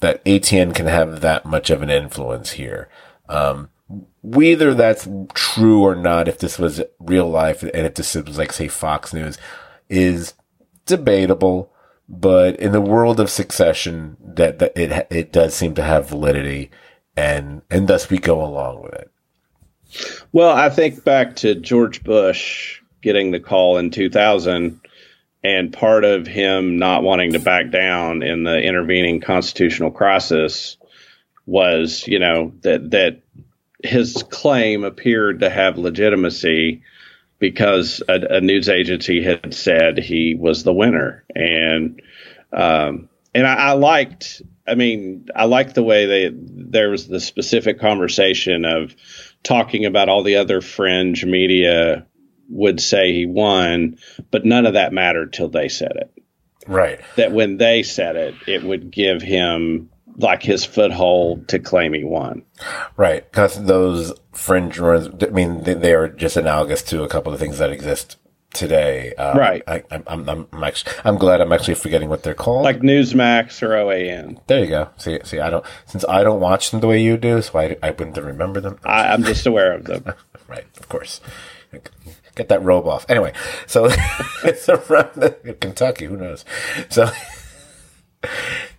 that 0.00 0.24
ATN 0.24 0.74
can 0.74 0.86
have 0.86 1.20
that 1.20 1.44
much 1.44 1.70
of 1.70 1.82
an 1.82 1.90
influence 1.90 2.52
here. 2.52 2.88
Um, 3.28 3.70
whether 4.22 4.74
that's 4.74 5.08
true 5.34 5.82
or 5.82 5.94
not, 5.94 6.28
if 6.28 6.38
this 6.38 6.58
was 6.58 6.82
real 6.98 7.28
life 7.28 7.62
and 7.62 7.86
if 7.86 7.94
this 7.94 8.14
was 8.14 8.38
like, 8.38 8.52
say, 8.52 8.68
Fox 8.68 9.12
News, 9.12 9.38
is 9.88 10.34
debatable 10.86 11.72
but 12.08 12.56
in 12.56 12.72
the 12.72 12.80
world 12.80 13.20
of 13.20 13.30
succession, 13.30 14.16
that, 14.20 14.58
that 14.58 14.76
it 14.76 15.06
it 15.10 15.32
does 15.32 15.54
seem 15.54 15.74
to 15.74 15.82
have 15.82 16.08
validity, 16.08 16.70
and 17.16 17.62
and 17.70 17.86
thus 17.86 18.08
we 18.08 18.18
go 18.18 18.42
along 18.44 18.82
with 18.82 18.94
it. 18.94 19.10
Well, 20.32 20.50
I 20.50 20.70
think 20.70 21.04
back 21.04 21.36
to 21.36 21.54
George 21.54 22.02
Bush 22.02 22.80
getting 23.02 23.30
the 23.30 23.40
call 23.40 23.78
in 23.78 23.90
2000, 23.90 24.80
and 25.44 25.72
part 25.72 26.04
of 26.04 26.26
him 26.26 26.78
not 26.78 27.02
wanting 27.02 27.32
to 27.32 27.38
back 27.38 27.70
down 27.70 28.22
in 28.22 28.42
the 28.42 28.58
intervening 28.58 29.20
constitutional 29.20 29.90
crisis 29.90 30.78
was, 31.46 32.06
you 32.06 32.18
know, 32.18 32.52
that 32.62 32.90
that 32.90 33.20
his 33.84 34.24
claim 34.30 34.82
appeared 34.82 35.40
to 35.40 35.50
have 35.50 35.78
legitimacy 35.78 36.82
because 37.38 38.02
a, 38.08 38.36
a, 38.36 38.40
news 38.40 38.68
agency 38.68 39.22
had 39.22 39.54
said 39.54 39.98
he 39.98 40.34
was 40.34 40.64
the 40.64 40.72
winner, 40.72 41.24
and 41.34 42.02
um, 42.52 43.08
and 43.34 43.46
I, 43.46 43.54
I, 43.54 43.72
liked. 43.72 44.42
I 44.66 44.74
mean, 44.74 45.28
I 45.34 45.44
liked 45.44 45.74
the 45.74 45.82
way 45.82 46.06
they 46.06 46.30
there 46.34 46.90
was 46.90 47.06
the 47.06 47.20
specific 47.20 47.80
conversation 47.80 48.64
of 48.64 48.94
talking 49.42 49.86
about 49.86 50.08
all 50.08 50.22
the 50.22 50.36
other 50.36 50.60
fringe 50.60 51.24
media 51.24 52.06
would 52.48 52.80
say 52.80 53.12
he 53.12 53.26
won, 53.26 53.98
but 54.30 54.44
none 54.44 54.66
of 54.66 54.74
that 54.74 54.92
mattered 54.92 55.32
till 55.32 55.48
they 55.48 55.68
said 55.68 55.92
it. 55.96 56.12
Right. 56.66 57.00
That 57.16 57.32
when 57.32 57.56
they 57.56 57.82
said 57.82 58.16
it, 58.16 58.34
it 58.46 58.62
would 58.62 58.90
give 58.90 59.22
him 59.22 59.90
like 60.18 60.42
his 60.42 60.64
foothold 60.64 61.48
to 61.48 61.58
claim 61.58 61.94
he 61.94 62.04
won. 62.04 62.42
Right, 62.96 63.30
because 63.30 63.64
those 63.64 64.12
fringe 64.32 64.78
runs, 64.78 65.08
I 65.22 65.26
mean, 65.26 65.62
they, 65.62 65.74
they, 65.74 65.94
are 65.94 66.08
just 66.08 66.36
analogous 66.36 66.82
to 66.84 67.02
a 67.04 67.08
couple 67.08 67.32
of 67.32 67.38
things 67.38 67.58
that 67.58 67.70
exist 67.70 68.16
today. 68.52 69.14
Uh, 69.14 69.38
Right. 69.38 69.62
I, 69.66 69.84
I'm, 69.90 70.04
I'm, 70.06 70.28
I'm 70.52 70.64
actually, 70.64 70.92
I'm 71.04 71.16
glad 71.16 71.40
I'm 71.40 71.52
actually 71.52 71.74
forgetting 71.76 72.08
what 72.08 72.24
they're 72.24 72.34
called. 72.34 72.64
Like 72.64 72.80
Newsmax 72.80 73.62
or 73.62 73.70
OAN. 73.70 74.40
there 74.48 74.60
you 74.60 74.66
go. 74.66 74.90
See, 74.96 75.20
see, 75.22 75.38
I 75.38 75.50
don't, 75.50 75.64
since 75.86 76.04
I 76.08 76.24
don't 76.24 76.40
watch 76.40 76.70
them 76.70 76.80
the 76.80 76.88
way 76.88 77.00
you 77.00 77.16
do, 77.16 77.40
so 77.40 77.58
I, 77.58 77.76
I 77.82 77.90
wouldn't 77.90 78.16
remember 78.16 78.60
them. 78.60 78.78
I, 78.84 79.08
I'm 79.08 79.22
just 79.22 79.46
aware 79.46 79.72
of 79.72 79.84
them. 79.84 80.04
Right, 80.48 80.64
of 80.78 80.88
course. 80.88 81.20
Get 82.34 82.48
that 82.48 82.62
robe 82.62 82.86
off. 82.86 83.04
Anyway, 83.10 83.34
so 83.66 83.90
it's 84.44 84.66
around 84.66 85.10
the, 85.14 85.56
Kentucky. 85.60 86.06
Who 86.06 86.16
knows? 86.16 86.46
So 86.88 87.10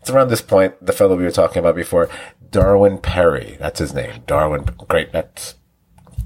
it's 0.02 0.10
around 0.10 0.30
this 0.30 0.41
point. 0.41 0.86
The 0.86 0.93
fellow 0.93 1.16
we 1.16 1.24
were 1.24 1.32
talking 1.32 1.60
about 1.60 1.76
before, 1.76 2.10
Darwin 2.52 2.97
Perry. 2.97 3.58
That's 3.60 3.80
his 3.80 3.93
name. 3.93 4.24
Darwin. 4.26 4.64
Great. 4.88 5.12
That's 5.12 5.56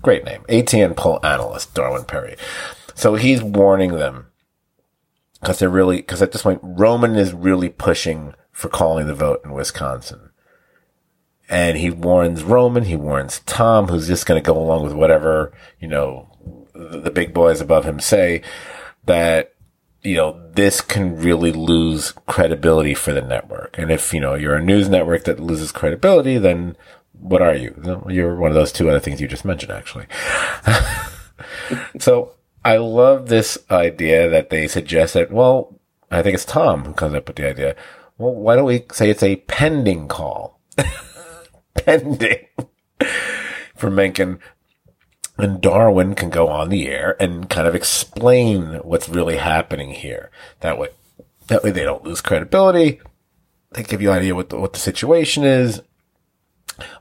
great 0.02 0.24
name. 0.24 0.44
ATN 0.50 0.96
poll 0.96 1.20
analyst 1.24 1.74
Darwin 1.74 2.06
Perry. 2.06 2.36
So 2.96 3.16
he's 3.16 3.42
warning 3.42 3.94
them 3.94 4.28
because 5.40 5.60
they're 5.60 5.70
really 5.70 5.98
because 5.98 6.22
at 6.22 6.32
this 6.32 6.44
point 6.44 6.60
Roman 6.62 7.16
is 7.16 7.34
really 7.34 7.70
pushing 7.70 8.34
for 8.52 8.70
calling 8.70 9.08
the 9.08 9.16
vote 9.16 9.42
in 9.44 9.52
Wisconsin. 9.52 10.30
And 11.50 11.78
he 11.78 11.90
warns 11.90 12.44
Roman, 12.44 12.86
he 12.86 12.96
warns 12.96 13.40
Tom, 13.46 13.88
who's 13.88 14.08
just 14.08 14.26
going 14.26 14.42
to 14.42 14.46
go 14.46 14.58
along 14.58 14.84
with 14.84 14.94
whatever, 14.94 15.52
you 15.80 15.88
know, 15.88 16.30
the, 16.74 17.00
the 17.02 17.12
big 17.12 17.34
boys 17.34 17.60
above 17.60 17.84
him 17.84 18.00
say 18.00 18.42
that, 19.06 19.54
you 20.04 20.16
know, 20.16 20.40
this 20.52 20.82
can 20.82 21.16
really 21.16 21.52
lose 21.52 22.14
credibility 22.28 22.94
for 22.94 23.14
the 23.14 23.22
network. 23.22 23.78
And 23.78 23.90
if, 23.92 24.14
you 24.14 24.20
know, 24.20 24.36
you're 24.36 24.56
a 24.56 24.64
news 24.64 24.90
network 24.90 25.24
that 25.26 25.40
loses 25.40 25.72
credibility, 25.72 26.38
then 26.38 26.76
what 27.14 27.42
are 27.42 27.56
you? 27.56 28.04
You're 28.10 28.36
one 28.36 28.52
of 28.52 28.56
those 28.56 28.74
two 28.74 28.90
other 28.90 29.00
things 29.00 29.22
you 29.22 29.28
just 29.28 29.46
mentioned, 29.46 29.72
actually. 29.72 30.08
so 32.00 32.34
I 32.66 32.78
love 32.78 33.30
this 33.30 33.58
idea 33.72 34.30
that 34.30 34.50
they 34.50 34.68
suggest 34.68 35.14
that, 35.14 35.32
well, 35.32 35.80
I 36.12 36.22
think 36.22 36.36
it's 36.36 36.46
Tom 36.46 36.84
who 36.84 36.94
comes 36.94 37.16
up 37.16 37.28
with 37.28 37.38
the 37.38 37.48
idea. 37.48 37.76
Well, 38.18 38.36
why 38.36 38.56
don't 38.56 38.66
we 38.66 38.86
say 38.92 39.10
it's 39.10 39.24
a 39.24 39.38
pending 39.38 40.08
call? 40.10 40.60
pending 41.76 42.48
for 43.76 43.90
Mencken. 43.90 44.40
And 45.38 45.62
Darwin 45.62 46.14
can 46.14 46.30
go 46.30 46.48
on 46.48 46.70
the 46.70 46.88
air 46.88 47.16
and 47.20 47.50
kind 47.50 47.68
of 47.68 47.74
explain 47.74 48.76
what's 48.84 49.10
really 49.10 49.38
happening 49.38 49.92
here. 49.92 50.30
That 50.60 50.78
way, 50.78 50.90
that 51.48 51.64
way 51.64 51.72
they 51.72 51.84
don't 51.84 52.04
lose 52.04 52.22
credibility. 52.22 53.02
They 53.72 53.84
give 53.84 54.02
you 54.02 54.12
an 54.12 54.20
idea 54.20 54.36
what 54.36 54.50
the, 54.50 54.60
what 54.60 54.74
the 54.74 54.80
situation 54.80 55.44
is. 55.44 55.82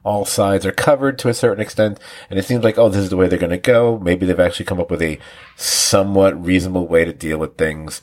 All 0.04 0.24
sides 0.24 0.66
are 0.66 0.72
covered 0.72 1.18
to 1.20 1.28
a 1.28 1.34
certain 1.34 1.62
extent, 1.62 1.98
and 2.28 2.38
it 2.38 2.44
seems 2.44 2.64
like, 2.64 2.78
oh, 2.78 2.88
this 2.88 3.02
is 3.02 3.10
the 3.10 3.16
way 3.16 3.26
they're 3.28 3.38
going 3.38 3.50
to 3.50 3.58
go. 3.58 3.98
Maybe 3.98 4.26
they've 4.26 4.40
actually 4.40 4.66
come 4.66 4.80
up 4.80 4.90
with 4.90 5.02
a 5.02 5.18
somewhat 5.56 6.42
reasonable 6.42 6.86
way 6.86 7.04
to 7.04 7.12
deal 7.12 7.38
with 7.38 7.56
things. 7.56 8.02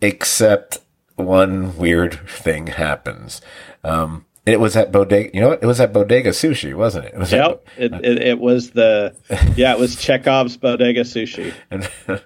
Except 0.00 0.78
one 1.16 1.76
weird 1.76 2.28
thing 2.28 2.68
happens. 2.68 3.40
Um, 3.82 4.26
it 4.46 4.60
was 4.60 4.76
at 4.76 4.92
Bodega. 4.92 5.30
You 5.34 5.40
know 5.40 5.48
what? 5.50 5.62
It 5.62 5.66
was 5.66 5.80
at 5.80 5.92
Bodega 5.92 6.30
Sushi, 6.30 6.74
wasn't 6.74 7.06
it? 7.06 7.14
It 7.14 7.18
was 7.18 7.32
at 7.32 7.62
It, 7.76 7.92
it, 7.92 8.22
it 8.22 8.38
was 8.38 8.70
the, 8.70 9.14
yeah, 9.56 9.72
it 9.72 9.78
was 9.78 9.96
Chekhov's 9.96 10.56
Bodega 10.56 11.02
Sushi. 11.02 11.52
And, 11.70 11.90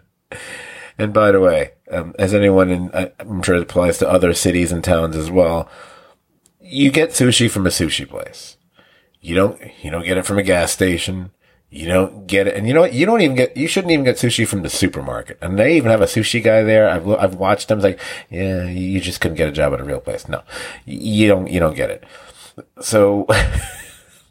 and 0.98 1.12
by 1.12 1.32
the 1.32 1.40
way, 1.40 1.70
um, 1.90 2.14
as 2.18 2.34
anyone 2.34 2.70
in, 2.70 2.90
I- 2.94 3.12
I'm 3.18 3.42
sure 3.42 3.56
it 3.56 3.62
applies 3.62 3.98
to 3.98 4.08
other 4.08 4.34
cities 4.34 4.70
and 4.70 4.84
towns 4.84 5.16
as 5.16 5.30
well. 5.30 5.68
You 6.60 6.90
get 6.92 7.10
sushi 7.10 7.50
from 7.50 7.66
a 7.66 7.70
sushi 7.70 8.08
place. 8.08 8.56
You 9.20 9.34
don't, 9.34 9.60
you 9.82 9.90
don't 9.90 10.04
get 10.04 10.18
it 10.18 10.24
from 10.26 10.38
a 10.38 10.42
gas 10.42 10.70
station. 10.72 11.30
You 11.70 11.86
don't 11.86 12.26
get 12.26 12.48
it. 12.48 12.56
And 12.56 12.66
you 12.66 12.74
know 12.74 12.80
what? 12.80 12.92
You 12.92 13.06
don't 13.06 13.20
even 13.20 13.36
get, 13.36 13.56
you 13.56 13.68
shouldn't 13.68 13.92
even 13.92 14.04
get 14.04 14.16
sushi 14.16 14.46
from 14.46 14.62
the 14.62 14.68
supermarket. 14.68 15.38
And 15.40 15.56
they 15.56 15.76
even 15.76 15.90
have 15.92 16.00
a 16.00 16.06
sushi 16.06 16.42
guy 16.42 16.62
there. 16.64 16.88
I've, 16.88 17.08
I've 17.08 17.34
watched 17.36 17.68
them. 17.68 17.78
It's 17.78 17.84
like, 17.84 18.00
yeah, 18.28 18.64
you 18.64 19.00
just 19.00 19.20
couldn't 19.20 19.36
get 19.36 19.48
a 19.48 19.52
job 19.52 19.72
at 19.72 19.80
a 19.80 19.84
real 19.84 20.00
place. 20.00 20.28
No, 20.28 20.42
you 20.84 21.28
don't, 21.28 21.48
you 21.48 21.60
don't 21.60 21.76
get 21.76 21.90
it. 21.90 22.04
So 22.80 23.28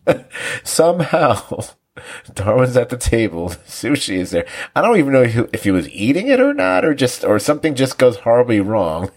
somehow 0.64 1.62
Darwin's 2.34 2.78
at 2.78 2.90
the 2.90 2.98
table. 2.98 3.50
Sushi 3.68 4.18
is 4.18 4.32
there. 4.32 4.46
I 4.76 4.82
don't 4.82 4.98
even 4.98 5.14
know 5.14 5.24
if 5.24 5.34
he, 5.34 5.40
if 5.54 5.64
he 5.64 5.72
was 5.72 5.90
eating 5.90 6.28
it 6.28 6.40
or 6.40 6.54
not, 6.54 6.86
or 6.86 6.94
just, 6.94 7.24
or 7.24 7.40
something 7.40 7.76
just 7.76 7.98
goes 7.98 8.18
horribly 8.18 8.60
wrong. 8.60 9.12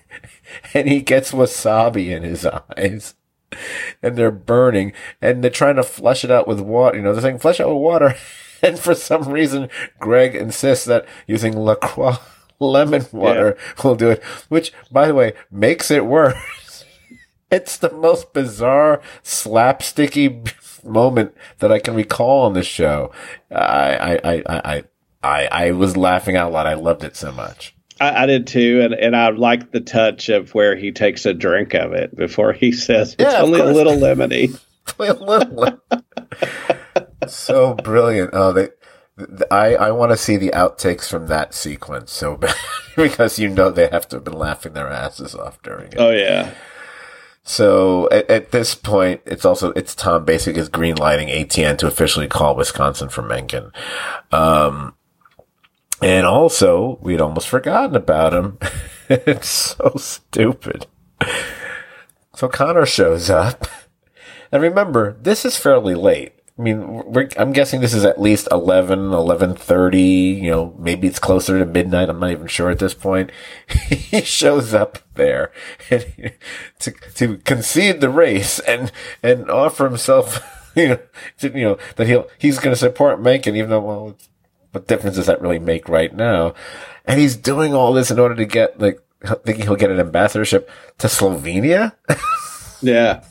And 0.74 0.86
he 0.86 1.00
gets 1.00 1.32
wasabi 1.32 2.08
in 2.08 2.24
his 2.24 2.44
eyes. 2.44 3.14
And 4.02 4.16
they're 4.16 4.30
burning. 4.30 4.92
And 5.20 5.42
they're 5.42 5.50
trying 5.50 5.76
to 5.76 5.82
flush 5.82 6.24
it 6.24 6.30
out 6.30 6.48
with 6.48 6.60
water. 6.60 6.96
You 6.96 7.02
know, 7.02 7.12
they're 7.12 7.22
saying 7.22 7.38
flush 7.38 7.60
out 7.60 7.68
with 7.68 7.82
water. 7.82 8.16
And 8.64 8.78
for 8.78 8.94
some 8.94 9.28
reason, 9.28 9.68
Greg 9.98 10.36
insists 10.36 10.84
that 10.84 11.04
using 11.26 11.56
La 11.56 11.74
Croix 11.74 12.18
lemon 12.60 13.04
water 13.10 13.58
will 13.82 13.96
do 13.96 14.10
it. 14.10 14.22
Which, 14.48 14.72
by 14.88 15.08
the 15.08 15.16
way, 15.16 15.32
makes 15.50 15.90
it 15.90 16.06
worse. 16.06 16.84
It's 17.50 17.76
the 17.76 17.90
most 17.90 18.32
bizarre, 18.32 19.02
slapsticky 19.24 20.52
moment 20.84 21.34
that 21.58 21.72
I 21.72 21.80
can 21.80 21.94
recall 21.94 22.46
on 22.46 22.54
this 22.54 22.66
show. 22.66 23.10
I, 23.50 23.96
I, 23.96 24.20
I, 24.24 24.42
I, 24.46 24.84
I, 25.22 25.46
I 25.46 25.70
was 25.72 25.96
laughing 25.96 26.36
out 26.36 26.52
loud. 26.52 26.66
I 26.66 26.74
loved 26.74 27.04
it 27.04 27.16
so 27.16 27.32
much. 27.32 27.74
I, 28.02 28.22
I 28.22 28.26
did 28.26 28.46
too, 28.46 28.80
and, 28.82 28.94
and 28.94 29.16
I 29.16 29.30
like 29.30 29.70
the 29.72 29.80
touch 29.80 30.28
of 30.28 30.54
where 30.54 30.76
he 30.76 30.92
takes 30.92 31.26
a 31.26 31.32
drink 31.34 31.74
of 31.74 31.92
it 31.92 32.14
before 32.16 32.52
he 32.52 32.72
says 32.72 33.14
it's 33.18 33.32
Yeah, 33.32 33.40
only 33.42 33.60
a 33.60 33.64
little 33.64 33.96
lemony. 33.96 34.58
A 34.98 35.12
little- 35.14 35.80
so 37.28 37.74
brilliant. 37.74 38.30
Oh, 38.32 38.52
they, 38.52 38.68
th- 39.18 39.42
I, 39.50 39.74
I 39.76 39.90
want 39.92 40.10
to 40.12 40.16
see 40.16 40.36
the 40.36 40.50
outtakes 40.50 41.08
from 41.08 41.28
that 41.28 41.54
sequence 41.54 42.12
so 42.12 42.36
bad 42.36 42.54
because 42.96 43.38
you 43.38 43.48
know 43.48 43.70
they 43.70 43.88
have 43.88 44.08
to 44.08 44.16
have 44.16 44.24
been 44.24 44.32
laughing 44.38 44.72
their 44.72 44.88
asses 44.88 45.34
off 45.34 45.62
during 45.62 45.88
it. 45.92 45.98
Oh 45.98 46.10
yeah, 46.10 46.52
So 47.44 48.08
at, 48.10 48.28
at 48.30 48.50
this 48.52 48.74
point, 48.74 49.20
it's 49.26 49.44
also 49.44 49.70
it's 49.72 49.94
Tom 49.94 50.24
Basic 50.24 50.56
is 50.56 50.68
green 50.68 50.96
lighting 50.96 51.28
ATN 51.28 51.78
to 51.78 51.86
officially 51.86 52.26
call 52.28 52.56
Wisconsin 52.56 53.08
for 53.08 53.22
Mencken. 53.22 53.70
Um, 54.32 54.94
and 56.02 56.26
also 56.26 56.98
we'd 57.00 57.20
almost 57.20 57.48
forgotten 57.48 57.96
about 57.96 58.34
him. 58.34 58.58
it's 59.08 59.48
so 59.48 59.94
stupid. 59.96 60.86
So 62.34 62.48
Connor 62.48 62.86
shows 62.86 63.30
up, 63.30 63.66
and 64.50 64.62
remember 64.62 65.16
this 65.20 65.44
is 65.44 65.56
fairly 65.56 65.94
late. 65.94 66.32
I 66.58 66.62
mean, 66.62 67.02
I'm 67.38 67.52
guessing 67.52 67.80
this 67.80 67.94
is 67.94 68.04
at 68.04 68.20
least 68.20 68.46
11, 68.52 68.98
11.30, 68.98 70.42
you 70.42 70.50
know, 70.50 70.76
maybe 70.78 71.08
it's 71.08 71.18
closer 71.18 71.58
to 71.58 71.64
midnight. 71.64 72.10
I'm 72.10 72.20
not 72.20 72.30
even 72.30 72.46
sure 72.46 72.70
at 72.70 72.78
this 72.78 72.92
point. 72.92 73.32
he 73.88 74.20
shows 74.20 74.74
up 74.74 74.98
there 75.14 75.50
and, 75.90 76.32
to, 76.80 76.90
to 77.14 77.38
concede 77.38 78.02
the 78.02 78.10
race 78.10 78.58
and, 78.60 78.92
and 79.22 79.50
offer 79.50 79.88
himself, 79.88 80.70
you 80.76 80.88
know, 80.88 80.98
to, 81.38 81.48
you 81.48 81.64
know, 81.64 81.78
that 81.96 82.06
he'll, 82.06 82.28
he's 82.38 82.58
going 82.58 82.74
to 82.74 82.78
support 82.78 83.22
Mencken, 83.22 83.56
even 83.56 83.70
though, 83.70 83.80
well, 83.80 84.08
it's, 84.10 84.28
what 84.72 84.88
difference 84.88 85.16
does 85.16 85.26
that 85.26 85.40
really 85.40 85.58
make 85.58 85.88
right 85.88 86.14
now? 86.14 86.54
And 87.04 87.20
he's 87.20 87.36
doing 87.36 87.74
all 87.74 87.92
this 87.92 88.10
in 88.10 88.18
order 88.18 88.34
to 88.34 88.44
get, 88.44 88.80
like, 88.80 89.00
thinking 89.44 89.64
he'll 89.64 89.76
get 89.76 89.90
an 89.90 90.00
ambassadorship 90.00 90.68
to 90.98 91.06
Slovenia? 91.06 91.92
yeah. 92.82 93.22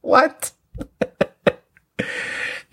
what? 0.00 0.52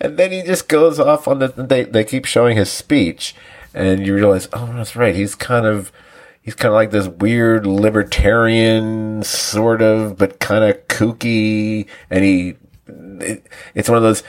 and 0.00 0.16
then 0.16 0.32
he 0.32 0.42
just 0.42 0.68
goes 0.68 0.98
off 0.98 1.28
on 1.28 1.38
the. 1.38 1.48
They 1.48 1.84
they 1.84 2.04
keep 2.04 2.24
showing 2.24 2.56
his 2.56 2.70
speech, 2.70 3.34
and 3.74 4.06
you 4.06 4.14
realize, 4.14 4.48
oh, 4.52 4.72
that's 4.74 4.96
right. 4.96 5.14
He's 5.14 5.34
kind 5.34 5.66
of 5.66 5.92
he's 6.40 6.54
kind 6.54 6.68
of 6.68 6.74
like 6.74 6.90
this 6.90 7.08
weird 7.08 7.66
libertarian 7.66 9.22
sort 9.22 9.82
of, 9.82 10.16
but 10.16 10.40
kind 10.40 10.64
of 10.64 10.86
kooky, 10.88 11.86
and 12.10 12.24
he. 12.24 12.54
It, 12.86 13.46
it's 13.74 13.88
one 13.88 13.98
of 13.98 14.02
those. 14.02 14.22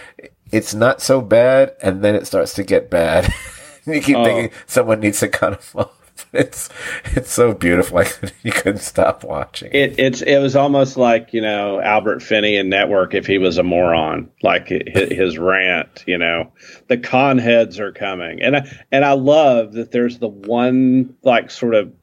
It's 0.51 0.73
not 0.73 1.01
so 1.01 1.21
bad, 1.21 1.75
and 1.81 2.03
then 2.03 2.15
it 2.15 2.25
starts 2.25 2.53
to 2.55 2.63
get 2.63 2.89
bad. 2.89 3.31
you 3.85 4.01
keep 4.01 4.17
Oh. 4.17 4.23
thinking 4.25 4.57
someone 4.67 4.99
needs 4.99 5.19
to 5.21 5.27
cut 5.27 5.53
him 5.53 5.59
off. 5.81 5.95
It's 6.33 6.67
it's 7.15 7.31
so 7.31 7.53
beautiful. 7.53 7.95
Like 7.99 8.19
you 8.43 8.51
couldn't 8.51 8.81
stop 8.81 9.23
watching. 9.23 9.71
It 9.73 9.97
it's 9.97 10.21
it 10.21 10.37
was 10.39 10.53
almost 10.55 10.97
like 10.97 11.31
you 11.33 11.41
know 11.41 11.79
Albert 11.81 12.21
Finney 12.21 12.57
in 12.57 12.67
Network 12.67 13.13
if 13.15 13.25
he 13.25 13.37
was 13.37 13.57
a 13.57 13.63
moron, 13.63 14.29
like 14.43 14.67
hi- 14.67 14.83
his 15.09 15.37
rant. 15.39 16.03
You 16.05 16.17
know, 16.17 16.51
the 16.89 16.97
con 16.97 17.37
heads 17.37 17.79
are 17.79 17.93
coming, 17.93 18.41
and 18.41 18.57
I 18.57 18.69
and 18.91 19.05
I 19.05 19.13
love 19.13 19.71
that 19.73 19.91
there's 19.91 20.19
the 20.19 20.27
one 20.27 21.15
like 21.23 21.49
sort 21.51 21.73
of 21.73 21.93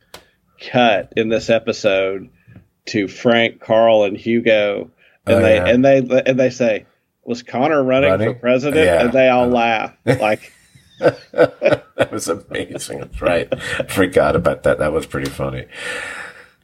cut 0.71 1.13
in 1.17 1.29
this 1.29 1.51
episode 1.51 2.31
to 2.87 3.09
Frank, 3.09 3.61
Carl, 3.61 4.05
and 4.05 4.17
Hugo, 4.17 4.91
and 5.27 5.37
Oh, 5.37 5.41
they 5.43 5.57
yeah. 5.57 5.67
and 5.67 5.85
they 5.85 5.99
and 6.25 6.41
they 6.41 6.51
say, 6.51 6.87
"Was 7.25 7.43
Connor 7.43 7.85
running, 7.85 8.11
Running? 8.11 8.33
for 8.35 8.41
president?" 8.41 8.87
Yeah. 8.87 9.03
And 9.05 9.13
they 9.13 9.29
all 9.29 9.47
laugh 9.49 9.95
like. 10.07 10.53
that 11.33 12.09
was 12.11 12.29
amazing. 12.29 13.01
That's 13.01 13.21
right. 13.21 13.49
I 13.53 13.85
forgot 13.85 14.37
about 14.37 14.63
that. 14.65 14.79
That 14.79 14.93
was 14.93 15.07
pretty 15.07 15.31
funny. 15.31 15.67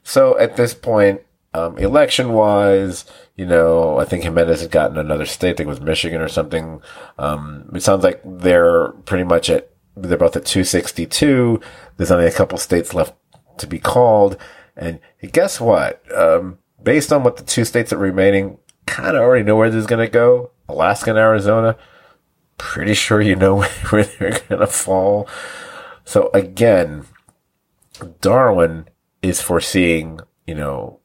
So 0.03 0.37
at 0.37 0.57
this 0.57 0.73
point, 0.73 1.21
um, 1.53 1.77
election 1.77 2.33
wise, 2.33 3.05
you 3.35 3.45
know, 3.45 3.99
I 3.99 4.05
think 4.05 4.23
Jimenez 4.23 4.61
had 4.61 4.71
gotten 4.71 4.97
another 4.97 5.25
state. 5.25 5.51
I 5.51 5.53
think 5.53 5.67
it 5.67 5.69
was 5.69 5.81
Michigan 5.81 6.21
or 6.21 6.27
something. 6.27 6.81
Um, 7.17 7.69
it 7.73 7.83
sounds 7.83 8.03
like 8.03 8.21
they're 8.25 8.89
pretty 9.05 9.23
much 9.23 9.49
at 9.49 9.69
they're 9.95 10.17
both 10.17 10.35
at 10.35 10.45
262. 10.45 11.59
There's 11.97 12.11
only 12.11 12.25
a 12.25 12.31
couple 12.31 12.57
states 12.57 12.93
left 12.93 13.13
to 13.57 13.67
be 13.67 13.79
called. 13.79 14.37
And 14.75 14.99
guess 15.31 15.61
what? 15.61 16.01
Um, 16.15 16.57
based 16.81 17.13
on 17.13 17.23
what 17.23 17.37
the 17.37 17.43
two 17.43 17.65
states 17.65 17.91
that 17.91 17.97
are 17.97 17.99
remaining, 17.99 18.57
kind 18.85 19.15
of 19.15 19.21
already 19.21 19.43
know 19.43 19.55
where 19.55 19.69
this 19.69 19.81
is 19.81 19.87
going 19.87 20.05
to 20.05 20.11
go. 20.11 20.51
Alaska 20.67 21.11
and 21.11 21.19
Arizona, 21.19 21.77
pretty 22.63 22.93
sure 22.93 23.21
you 23.21 23.35
know 23.35 23.61
where 23.89 24.05
they're 24.05 24.39
to 24.61 24.67
fall. 24.67 25.27
So 26.05 26.29
again, 26.33 27.05
Darwin 28.21 28.87
is 29.21 29.41
foreseeing, 29.41 30.21
you 30.47 30.55
know, 30.55 30.99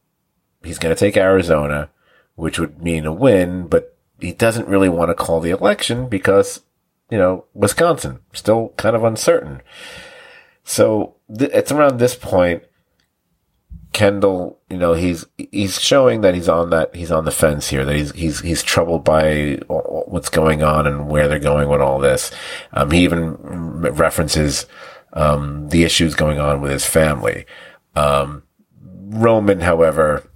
he's 0.62 0.78
to 0.94 0.94
take 0.94 1.16
Arizona, 1.16 1.90
which 2.36 2.60
would 2.60 2.80
mean 2.80 3.06
a 3.06 3.12
win, 3.12 3.66
but 3.66 3.96
he 4.20 4.32
doesn't 4.32 4.68
really 4.68 4.88
want 4.88 5.10
to 5.10 5.14
call 5.14 5.40
the 5.40 5.50
election 5.50 6.08
because, 6.08 6.62
you 7.10 7.18
know, 7.18 7.44
Wisconsin 7.54 8.20
still 8.32 8.72
kind 8.76 8.94
of 8.94 9.02
uncertain. 9.02 9.60
So 10.62 11.16
th- 11.36 11.50
it's 11.52 11.72
around 11.72 11.98
this 11.98 12.14
point 12.14 12.62
Kendall, 13.92 14.60
you 14.68 14.76
know, 14.76 14.92
he's 14.92 15.24
he's 15.36 15.80
showing 15.80 16.20
that 16.20 16.34
he's 16.34 16.48
on 16.48 16.70
that 16.70 16.94
he's 16.94 17.10
on 17.10 17.24
the 17.24 17.30
fence 17.30 17.68
here. 17.68 17.84
That 17.84 17.96
he's 17.96 18.12
he's 18.12 18.40
he's 18.40 18.62
troubled 18.62 19.04
by 19.04 19.60
what's 19.66 20.28
going 20.28 20.62
on 20.62 20.86
and 20.86 21.08
where 21.08 21.26
they're 21.26 21.38
going 21.38 21.68
with 21.68 21.80
all 21.80 21.98
this. 21.98 22.30
Um, 22.72 22.90
he 22.90 23.02
even 23.04 23.34
references 23.40 24.66
um, 25.14 25.68
the 25.70 25.84
issues 25.84 26.14
going 26.14 26.38
on 26.38 26.60
with 26.60 26.70
his 26.70 26.86
family. 26.86 27.46
Um, 27.96 28.42
Roman, 29.08 29.60
however, 29.60 30.30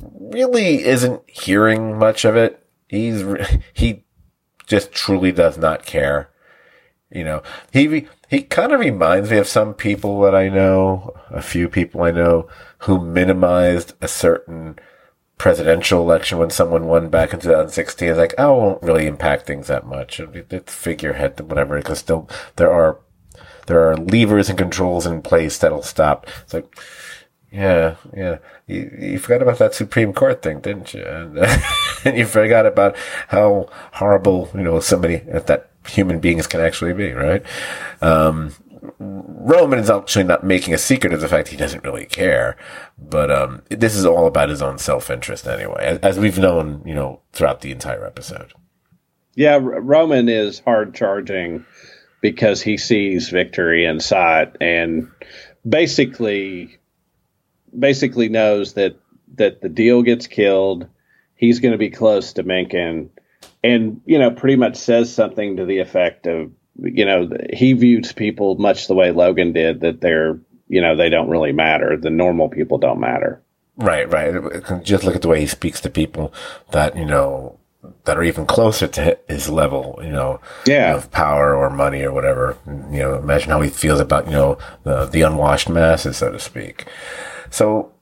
really 0.00 0.84
isn't 0.84 1.22
hearing 1.28 1.98
much 1.98 2.24
of 2.24 2.36
it. 2.36 2.66
He's 2.88 3.22
he 3.72 4.04
just 4.66 4.92
truly 4.92 5.32
does 5.32 5.56
not 5.56 5.86
care. 5.86 6.30
You 7.10 7.24
know, 7.24 7.42
he 7.72 8.08
he 8.28 8.42
kind 8.42 8.72
of 8.72 8.80
reminds 8.80 9.30
me 9.30 9.38
of 9.38 9.46
some 9.46 9.74
people 9.74 10.20
that 10.22 10.34
I 10.34 10.48
know, 10.48 11.14
a 11.30 11.42
few 11.42 11.68
people 11.68 12.02
I 12.02 12.10
know 12.10 12.48
who 12.80 13.04
minimized 13.04 13.94
a 14.00 14.08
certain 14.08 14.78
presidential 15.38 16.00
election 16.00 16.38
when 16.38 16.50
someone 16.50 16.86
won 16.86 17.08
back 17.08 17.32
in 17.32 17.40
2016. 17.40 18.08
It's 18.08 18.18
like, 18.18 18.34
oh, 18.38 18.56
it 18.56 18.60
won't 18.60 18.82
really 18.82 19.06
impact 19.06 19.46
things 19.46 19.68
that 19.68 19.86
much. 19.86 20.18
It's 20.20 20.74
figurehead, 20.74 21.38
whatever, 21.40 21.76
because 21.76 21.98
still 21.98 22.28
there 22.56 22.72
are, 22.72 22.98
there 23.66 23.88
are 23.88 23.96
levers 23.96 24.48
and 24.48 24.58
controls 24.58 25.06
in 25.06 25.22
place 25.22 25.58
that'll 25.58 25.82
stop. 25.82 26.26
It's 26.42 26.54
like, 26.54 26.74
yeah, 27.52 27.96
yeah. 28.14 28.38
You, 28.66 28.96
you 28.98 29.18
forgot 29.18 29.42
about 29.42 29.58
that 29.58 29.74
Supreme 29.74 30.12
Court 30.12 30.42
thing, 30.42 30.60
didn't 30.60 30.92
you? 30.94 31.02
And, 31.04 31.38
uh, 31.38 31.58
and 32.04 32.18
you 32.18 32.26
forgot 32.26 32.66
about 32.66 32.96
how 33.28 33.68
horrible, 33.92 34.50
you 34.54 34.62
know, 34.62 34.80
somebody 34.80 35.16
at 35.30 35.46
that 35.46 35.70
human 35.88 36.20
beings 36.20 36.46
can 36.46 36.60
actually 36.60 36.92
be, 36.92 37.12
right? 37.12 37.42
Um, 38.00 38.54
Roman 38.98 39.78
is 39.78 39.90
actually 39.90 40.24
not 40.24 40.44
making 40.44 40.74
a 40.74 40.78
secret 40.78 41.12
of 41.12 41.20
the 41.20 41.28
fact 41.28 41.48
he 41.48 41.56
doesn't 41.56 41.84
really 41.84 42.06
care, 42.06 42.56
but 42.98 43.30
um, 43.30 43.62
this 43.68 43.94
is 43.94 44.04
all 44.04 44.26
about 44.26 44.48
his 44.48 44.62
own 44.62 44.78
self 44.78 45.10
interest 45.10 45.46
anyway, 45.46 45.98
as, 46.02 46.18
we've 46.18 46.38
known, 46.38 46.82
you 46.84 46.94
know, 46.94 47.20
throughout 47.32 47.60
the 47.60 47.72
entire 47.72 48.04
episode. 48.04 48.52
Yeah, 49.34 49.58
Roman 49.60 50.28
is 50.28 50.60
hard 50.60 50.94
charging 50.94 51.64
because 52.20 52.62
he 52.62 52.78
sees 52.78 53.28
victory 53.28 53.84
in 53.84 54.00
sight 54.00 54.56
and 54.60 55.10
basically, 55.68 56.78
basically 57.78 58.28
knows 58.28 58.74
that 58.74 58.96
that 59.34 59.60
the 59.60 59.68
deal 59.68 60.02
gets 60.02 60.26
killed. 60.26 60.88
He's 61.34 61.60
going 61.60 61.72
to 61.72 61.78
be 61.78 61.90
close 61.90 62.34
to 62.34 62.42
Mencken 62.42 63.10
and 63.66 64.00
you 64.06 64.18
know 64.18 64.30
pretty 64.30 64.56
much 64.56 64.76
says 64.76 65.12
something 65.12 65.56
to 65.56 65.64
the 65.64 65.78
effect 65.78 66.26
of 66.26 66.50
you 66.76 67.04
know 67.04 67.28
he 67.52 67.72
views 67.72 68.12
people 68.12 68.56
much 68.56 68.86
the 68.86 68.94
way 68.94 69.10
Logan 69.10 69.52
did 69.52 69.80
that 69.80 70.00
they're 70.00 70.38
you 70.68 70.80
know 70.80 70.96
they 70.96 71.08
don't 71.08 71.28
really 71.28 71.52
matter 71.52 71.96
the 71.96 72.10
normal 72.10 72.48
people 72.48 72.78
don't 72.78 73.00
matter 73.00 73.42
right 73.76 74.10
right 74.10 74.82
just 74.82 75.04
look 75.04 75.16
at 75.16 75.22
the 75.22 75.28
way 75.28 75.40
he 75.40 75.46
speaks 75.46 75.80
to 75.80 75.90
people 75.90 76.32
that 76.70 76.96
you 76.96 77.04
know 77.04 77.58
that 78.04 78.16
are 78.16 78.24
even 78.24 78.46
closer 78.46 78.88
to 78.88 79.16
his 79.28 79.48
level, 79.48 79.98
you 80.02 80.10
know, 80.10 80.40
yeah. 80.66 80.96
of 80.96 81.10
power 81.12 81.54
or 81.54 81.70
money 81.70 82.02
or 82.02 82.12
whatever. 82.12 82.58
You 82.66 82.98
know, 82.98 83.14
imagine 83.14 83.50
how 83.50 83.60
he 83.60 83.70
feels 83.70 84.00
about, 84.00 84.26
you 84.26 84.32
know, 84.32 84.58
the, 84.82 85.06
the 85.06 85.22
unwashed 85.22 85.68
masses, 85.68 86.16
so 86.16 86.32
to 86.32 86.40
speak. 86.40 86.86
So 87.50 87.92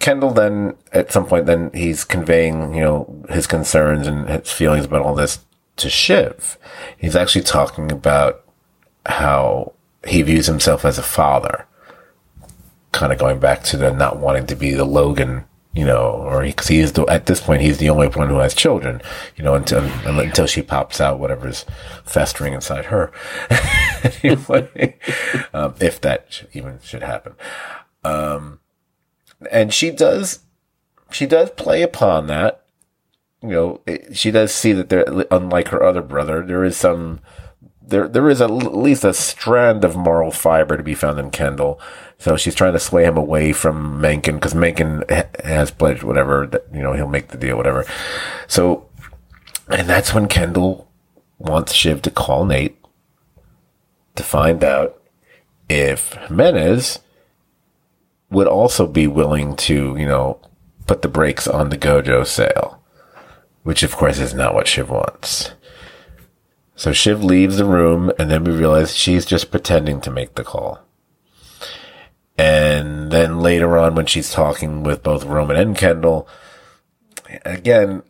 Kendall 0.00 0.30
then, 0.30 0.76
at 0.92 1.12
some 1.12 1.26
point, 1.26 1.46
then 1.46 1.70
he's 1.74 2.04
conveying, 2.04 2.74
you 2.74 2.80
know, 2.82 3.24
his 3.30 3.46
concerns 3.46 4.06
and 4.06 4.28
his 4.28 4.50
feelings 4.50 4.84
about 4.84 5.02
all 5.02 5.14
this 5.14 5.40
to 5.76 5.90
Shiv. 5.90 6.56
He's 6.96 7.16
actually 7.16 7.42
talking 7.42 7.90
about 7.90 8.44
how 9.06 9.72
he 10.06 10.22
views 10.22 10.46
himself 10.46 10.84
as 10.84 10.98
a 10.98 11.02
father. 11.02 11.66
Kind 12.92 13.12
of 13.12 13.18
going 13.18 13.40
back 13.40 13.64
to 13.64 13.76
the 13.76 13.92
not 13.92 14.18
wanting 14.18 14.46
to 14.46 14.56
be 14.56 14.72
the 14.72 14.84
Logan, 14.84 15.44
you 15.74 15.84
know, 15.84 16.10
or 16.10 16.42
because 16.42 16.68
he, 16.68 16.76
he, 16.76 16.80
is 16.80 16.92
the, 16.92 17.04
at 17.06 17.26
this 17.26 17.40
point, 17.40 17.62
he's 17.62 17.78
the 17.78 17.90
only 17.90 18.08
one 18.08 18.28
who 18.28 18.38
has 18.38 18.54
children, 18.54 19.02
you 19.36 19.44
know, 19.44 19.54
until, 19.54 19.84
until 20.06 20.46
she 20.46 20.62
pops 20.62 21.00
out 21.00 21.18
whatever's 21.18 21.64
festering 22.04 22.54
inside 22.54 22.86
her. 22.86 23.12
anyway, 24.22 24.96
um, 25.52 25.74
if 25.80 26.00
that 26.00 26.48
even 26.52 26.78
should 26.82 27.02
happen. 27.02 27.34
Um, 28.04 28.60
and 29.50 29.72
she 29.72 29.90
does, 29.90 30.40
she 31.10 31.26
does 31.26 31.50
play 31.50 31.82
upon 31.82 32.26
that. 32.26 32.64
You 33.42 33.48
know, 33.48 33.80
it, 33.86 34.16
she 34.16 34.30
does 34.30 34.52
see 34.52 34.72
that 34.72 34.88
there, 34.88 35.04
unlike 35.30 35.68
her 35.68 35.82
other 35.82 36.02
brother, 36.02 36.44
there 36.44 36.64
is 36.64 36.76
some, 36.76 37.20
there, 37.80 38.08
there 38.08 38.28
is 38.28 38.40
at 38.40 38.50
least 38.50 39.04
a 39.04 39.14
strand 39.14 39.84
of 39.84 39.96
moral 39.96 40.30
fiber 40.30 40.76
to 40.76 40.82
be 40.82 40.94
found 40.94 41.18
in 41.18 41.30
Kendall. 41.30 41.80
So 42.18 42.36
she's 42.36 42.54
trying 42.54 42.72
to 42.72 42.80
sway 42.80 43.04
him 43.04 43.16
away 43.16 43.52
from 43.52 44.00
Mencken 44.00 44.36
because 44.36 44.54
Mencken 44.54 45.04
has 45.44 45.70
pledged 45.70 46.02
whatever 46.02 46.46
that, 46.48 46.66
you 46.72 46.82
know, 46.82 46.94
he'll 46.94 47.06
make 47.06 47.28
the 47.28 47.38
deal, 47.38 47.56
whatever. 47.56 47.86
So, 48.48 48.88
and 49.68 49.88
that's 49.88 50.12
when 50.12 50.26
Kendall 50.26 50.90
wants 51.38 51.72
Shiv 51.72 52.02
to 52.02 52.10
call 52.10 52.44
Nate 52.44 52.76
to 54.16 54.22
find 54.24 54.64
out 54.64 55.00
if 55.68 56.12
Jimenez 56.14 56.98
would 58.30 58.46
also 58.46 58.86
be 58.86 59.06
willing 59.06 59.56
to, 59.56 59.96
you 59.96 60.06
know, 60.06 60.40
put 60.86 61.02
the 61.02 61.08
brakes 61.08 61.46
on 61.46 61.70
the 61.70 61.78
Gojo 61.78 62.26
sale, 62.26 62.82
which 63.62 63.82
of 63.82 63.96
course 63.96 64.18
is 64.18 64.34
not 64.34 64.54
what 64.54 64.68
Shiv 64.68 64.90
wants. 64.90 65.52
So 66.76 66.92
Shiv 66.92 67.24
leaves 67.24 67.56
the 67.56 67.64
room 67.64 68.12
and 68.18 68.30
then 68.30 68.44
we 68.44 68.52
realize 68.52 68.96
she's 68.96 69.24
just 69.24 69.50
pretending 69.50 70.00
to 70.02 70.10
make 70.10 70.34
the 70.34 70.44
call. 70.44 70.80
And 72.36 73.10
then 73.10 73.40
later 73.40 73.76
on 73.76 73.94
when 73.94 74.06
she's 74.06 74.30
talking 74.30 74.84
with 74.84 75.02
both 75.02 75.24
Roman 75.24 75.56
and 75.56 75.76
Kendall, 75.76 76.28
again, 77.44 78.04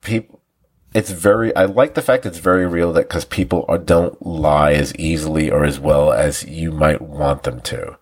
people, 0.00 0.40
it's 0.92 1.12
very, 1.12 1.54
I 1.54 1.66
like 1.66 1.94
the 1.94 2.02
fact 2.02 2.26
it's 2.26 2.38
very 2.38 2.66
real 2.66 2.92
that 2.94 3.08
because 3.08 3.24
people 3.24 3.64
are, 3.68 3.78
don't 3.78 4.26
lie 4.26 4.72
as 4.72 4.94
easily 4.96 5.48
or 5.48 5.64
as 5.64 5.78
well 5.78 6.12
as 6.12 6.44
you 6.44 6.72
might 6.72 7.00
want 7.00 7.44
them 7.44 7.60
to 7.60 7.96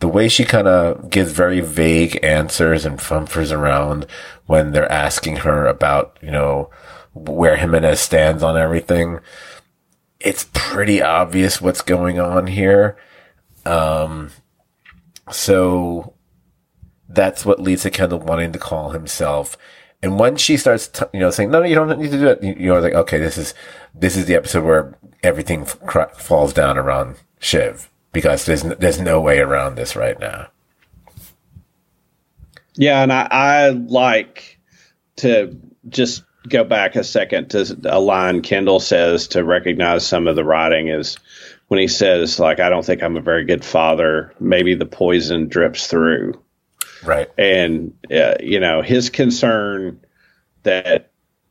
the 0.00 0.08
way 0.08 0.28
she 0.28 0.44
kind 0.44 0.68
of 0.68 1.10
gives 1.10 1.32
very 1.32 1.60
vague 1.60 2.18
answers 2.22 2.84
and 2.84 2.98
fumfers 2.98 3.50
around 3.50 4.06
when 4.46 4.72
they're 4.72 4.90
asking 4.90 5.36
her 5.36 5.66
about, 5.66 6.16
you 6.22 6.30
know, 6.30 6.70
where 7.14 7.56
Jimenez 7.56 8.00
stands 8.00 8.42
on 8.42 8.56
everything, 8.56 9.18
it's 10.20 10.48
pretty 10.52 11.02
obvious 11.02 11.60
what's 11.60 11.82
going 11.82 12.20
on 12.20 12.46
here. 12.46 12.96
Um, 13.66 14.30
so 15.30 16.14
that's 17.08 17.44
what 17.44 17.60
leads 17.60 17.82
to 17.82 17.90
Kendall 17.90 18.20
wanting 18.20 18.52
to 18.52 18.58
call 18.58 18.90
himself. 18.90 19.56
And 20.00 20.20
when 20.20 20.36
she 20.36 20.56
starts, 20.56 20.86
t- 20.86 21.06
you 21.12 21.18
know, 21.18 21.30
saying, 21.30 21.50
no, 21.50 21.60
no, 21.60 21.66
you 21.66 21.74
don't 21.74 21.98
need 21.98 22.12
to 22.12 22.18
do 22.18 22.28
it, 22.28 22.42
you, 22.42 22.54
you 22.56 22.68
know, 22.68 22.78
like, 22.78 22.94
okay, 22.94 23.18
this 23.18 23.36
is, 23.36 23.52
this 23.92 24.16
is 24.16 24.26
the 24.26 24.36
episode 24.36 24.64
where 24.64 24.96
everything 25.24 25.62
f- 25.62 26.16
falls 26.16 26.52
down 26.52 26.78
around 26.78 27.16
Shiv 27.40 27.90
because 28.12 28.44
there's 28.44 28.62
there's 28.62 29.00
no 29.00 29.20
way 29.20 29.38
around 29.38 29.76
this 29.76 29.96
right 29.96 30.18
now. 30.18 30.48
Yeah, 32.74 33.02
and 33.02 33.12
I, 33.12 33.26
I 33.30 33.68
like 33.70 34.58
to 35.16 35.58
just 35.88 36.22
go 36.48 36.64
back 36.64 36.96
a 36.96 37.04
second 37.04 37.50
to 37.50 37.76
a 37.84 37.98
line 37.98 38.42
Kendall 38.42 38.80
says 38.80 39.28
to 39.28 39.44
recognize 39.44 40.06
some 40.06 40.28
of 40.28 40.36
the 40.36 40.44
writing 40.44 40.88
is 40.88 41.18
when 41.66 41.80
he 41.80 41.88
says 41.88 42.38
like 42.38 42.60
I 42.60 42.68
don't 42.68 42.84
think 42.84 43.02
I'm 43.02 43.16
a 43.16 43.22
very 43.22 43.44
good 43.44 43.64
father. 43.64 44.32
Maybe 44.40 44.74
the 44.74 44.86
poison 44.86 45.48
drips 45.48 45.86
through. 45.86 46.40
Right. 47.04 47.28
And 47.36 47.94
uh, 48.10 48.36
you 48.40 48.60
know 48.60 48.82
his 48.82 49.10
concern 49.10 50.00
that 50.62 51.10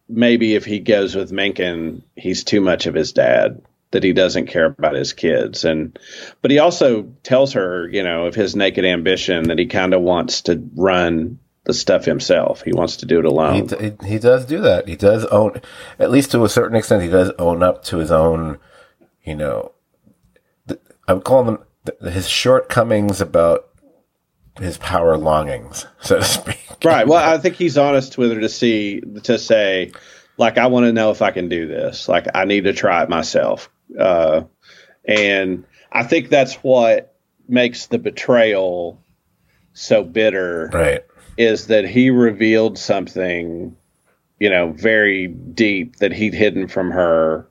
maybe 0.09 0.55
if 0.55 0.65
he 0.65 0.79
goes 0.79 1.15
with 1.15 1.31
Mencken, 1.31 2.03
he's 2.15 2.43
too 2.43 2.61
much 2.61 2.85
of 2.85 2.95
his 2.95 3.13
dad 3.13 3.61
that 3.91 4.03
he 4.03 4.13
doesn't 4.13 4.47
care 4.47 4.65
about 4.65 4.95
his 4.95 5.13
kids 5.13 5.63
and 5.63 5.97
but 6.41 6.51
he 6.51 6.59
also 6.59 7.03
tells 7.23 7.53
her 7.53 7.87
you 7.89 8.03
know 8.03 8.25
of 8.25 8.35
his 8.35 8.55
naked 8.55 8.85
ambition 8.85 9.47
that 9.47 9.59
he 9.59 9.65
kind 9.65 9.93
of 9.93 10.01
wants 10.01 10.41
to 10.41 10.61
run 10.75 11.39
the 11.63 11.73
stuff 11.73 12.05
himself 12.05 12.61
he 12.61 12.73
wants 12.73 12.97
to 12.97 13.05
do 13.05 13.19
it 13.19 13.25
alone 13.25 13.67
he, 13.67 13.75
he, 13.75 14.07
he, 14.13 14.19
does 14.19 14.45
do 14.45 14.61
that 14.61 14.87
he 14.87 14.95
does 14.95 15.25
own 15.25 15.61
at 15.99 16.11
least 16.11 16.31
to 16.31 16.43
a 16.43 16.49
certain 16.49 16.77
extent 16.77 17.03
he 17.03 17.09
does 17.09 17.31
own 17.39 17.63
up 17.63 17.83
to 17.83 17.97
his 17.97 18.11
own 18.11 18.57
you 19.23 19.35
know 19.35 19.71
I 21.07 21.13
would 21.13 21.23
call 21.23 21.43
them 21.43 21.59
th- 21.85 22.13
his 22.13 22.27
shortcomings 22.27 23.21
about 23.21 23.69
his 24.59 24.77
power 24.77 25.17
longings, 25.17 25.85
so 26.01 26.19
to 26.19 26.25
speak. 26.25 26.77
Right. 26.83 27.07
Well, 27.07 27.23
I 27.23 27.37
think 27.37 27.55
he's 27.55 27.77
honest 27.77 28.17
with 28.17 28.33
her 28.33 28.41
to 28.41 28.49
see 28.49 29.01
to 29.23 29.39
say, 29.39 29.91
like, 30.37 30.57
I 30.57 30.67
want 30.67 30.85
to 30.85 30.93
know 30.93 31.11
if 31.11 31.21
I 31.21 31.31
can 31.31 31.49
do 31.49 31.67
this. 31.67 32.09
Like, 32.09 32.27
I 32.35 32.45
need 32.45 32.65
to 32.65 32.73
try 32.73 33.03
it 33.03 33.09
myself. 33.09 33.69
Uh, 33.97 34.43
and 35.05 35.65
I 35.91 36.03
think 36.03 36.29
that's 36.29 36.55
what 36.55 37.15
makes 37.47 37.87
the 37.87 37.99
betrayal 37.99 39.01
so 39.73 40.03
bitter. 40.03 40.69
Right. 40.73 41.03
Is 41.37 41.67
that 41.67 41.87
he 41.87 42.09
revealed 42.09 42.77
something, 42.79 43.77
you 44.39 44.49
know, 44.49 44.71
very 44.71 45.27
deep 45.27 45.97
that 45.97 46.11
he'd 46.11 46.33
hidden 46.33 46.67
from 46.67 46.91
her, 46.91 47.47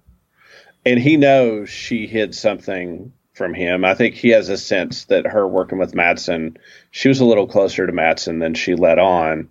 and 0.84 0.98
he 0.98 1.16
knows 1.16 1.70
she 1.70 2.06
hid 2.06 2.34
something 2.34 3.12
from 3.32 3.54
him. 3.54 3.84
I 3.84 3.94
think 3.94 4.14
he 4.14 4.30
has 4.30 4.48
a 4.48 4.56
sense 4.56 5.04
that 5.04 5.26
her 5.26 5.46
working 5.46 5.78
with 5.78 5.94
Matsson, 5.94 6.56
she 6.90 7.08
was 7.08 7.20
a 7.20 7.24
little 7.24 7.46
closer 7.46 7.86
to 7.86 7.92
Matsson 7.92 8.38
than 8.38 8.54
she 8.54 8.74
let 8.74 8.98
on. 8.98 9.50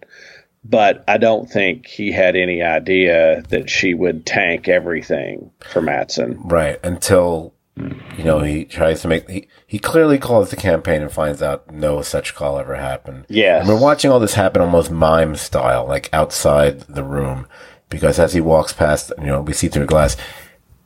But 0.68 1.04
I 1.08 1.18
don't 1.18 1.48
think 1.48 1.86
he 1.86 2.12
had 2.12 2.36
any 2.36 2.64
idea 2.64 3.44
that 3.50 3.70
she 3.70 3.94
would 3.94 4.26
tank 4.26 4.68
everything 4.68 5.52
for 5.72 5.80
Matsson. 5.80 6.40
Right. 6.44 6.80
Until, 6.84 7.54
you 7.78 8.24
know, 8.24 8.40
he 8.40 8.66
tries 8.66 9.02
to 9.02 9.08
make, 9.08 9.30
he, 9.30 9.48
he 9.68 9.78
clearly 9.78 10.18
calls 10.18 10.50
the 10.50 10.56
campaign 10.56 11.04
and 11.04 11.12
finds 11.12 11.44
out 11.44 11.72
no 11.72 12.02
such 12.02 12.34
call 12.34 12.58
ever 12.58 12.76
happened. 12.76 13.26
Yeah. 13.30 13.60
And 13.60 13.70
we're 13.70 13.80
watching 13.80 14.10
all 14.10 14.20
this 14.20 14.34
happen 14.34 14.60
almost 14.60 14.90
mime 14.90 15.36
style, 15.36 15.86
like 15.86 16.10
outside 16.12 16.82
the 16.82 17.04
room. 17.04 17.46
Because 17.90 18.18
as 18.18 18.34
he 18.34 18.42
walks 18.42 18.74
past, 18.74 19.14
you 19.20 19.28
know, 19.28 19.42
we 19.42 19.54
see 19.54 19.68
through 19.68 19.84
the 19.84 19.88
glass 19.88 20.18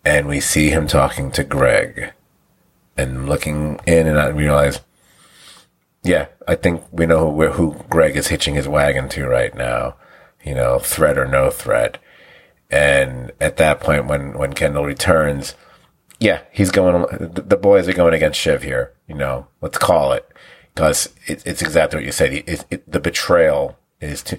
and 0.04 0.28
we 0.28 0.42
see 0.42 0.72
him 0.72 0.88
talking 0.88 1.32
to 1.32 1.46
Greg 1.46 2.12
and 2.98 3.30
looking 3.30 3.80
in 3.88 4.08
and 4.08 4.20
I 4.20 4.28
realize, 4.28 4.82
yeah, 6.04 6.28
I 6.48 6.56
think 6.56 6.84
we 6.92 7.06
know 7.06 7.32
who, 7.32 7.48
who 7.52 7.84
Greg 7.90 8.16
is 8.16 8.28
hitching 8.28 8.56
his 8.56 8.68
wagon 8.68 9.10
to 9.10 9.28
right 9.28 9.54
now. 9.54 9.96
You 10.44 10.56
know, 10.56 10.80
threat 10.80 11.18
or 11.18 11.28
no 11.28 11.50
threat. 11.50 11.98
And 12.72 13.32
at 13.42 13.58
that 13.58 13.80
point, 13.80 14.08
when, 14.08 14.38
when 14.38 14.54
Kendall 14.54 14.86
returns, 14.86 15.56
yeah, 16.20 16.42
he's 16.52 16.72
going, 16.72 17.06
the 17.34 17.58
boys 17.58 17.88
are 17.88 17.94
going 17.94 18.14
against 18.14 18.40
Shiv 18.40 18.64
here. 18.64 18.94
You 19.08 19.16
know, 19.16 19.48
let's 19.62 19.78
call 19.78 20.14
it. 20.14 20.28
Cause 20.76 21.10
it, 21.26 21.46
it's 21.46 21.62
exactly 21.62 21.98
what 21.98 22.06
you 22.06 22.12
said. 22.12 22.32
It, 22.32 22.66
it, 22.70 22.90
the 22.90 23.02
betrayal 23.02 23.78
is 24.00 24.24
to 24.24 24.38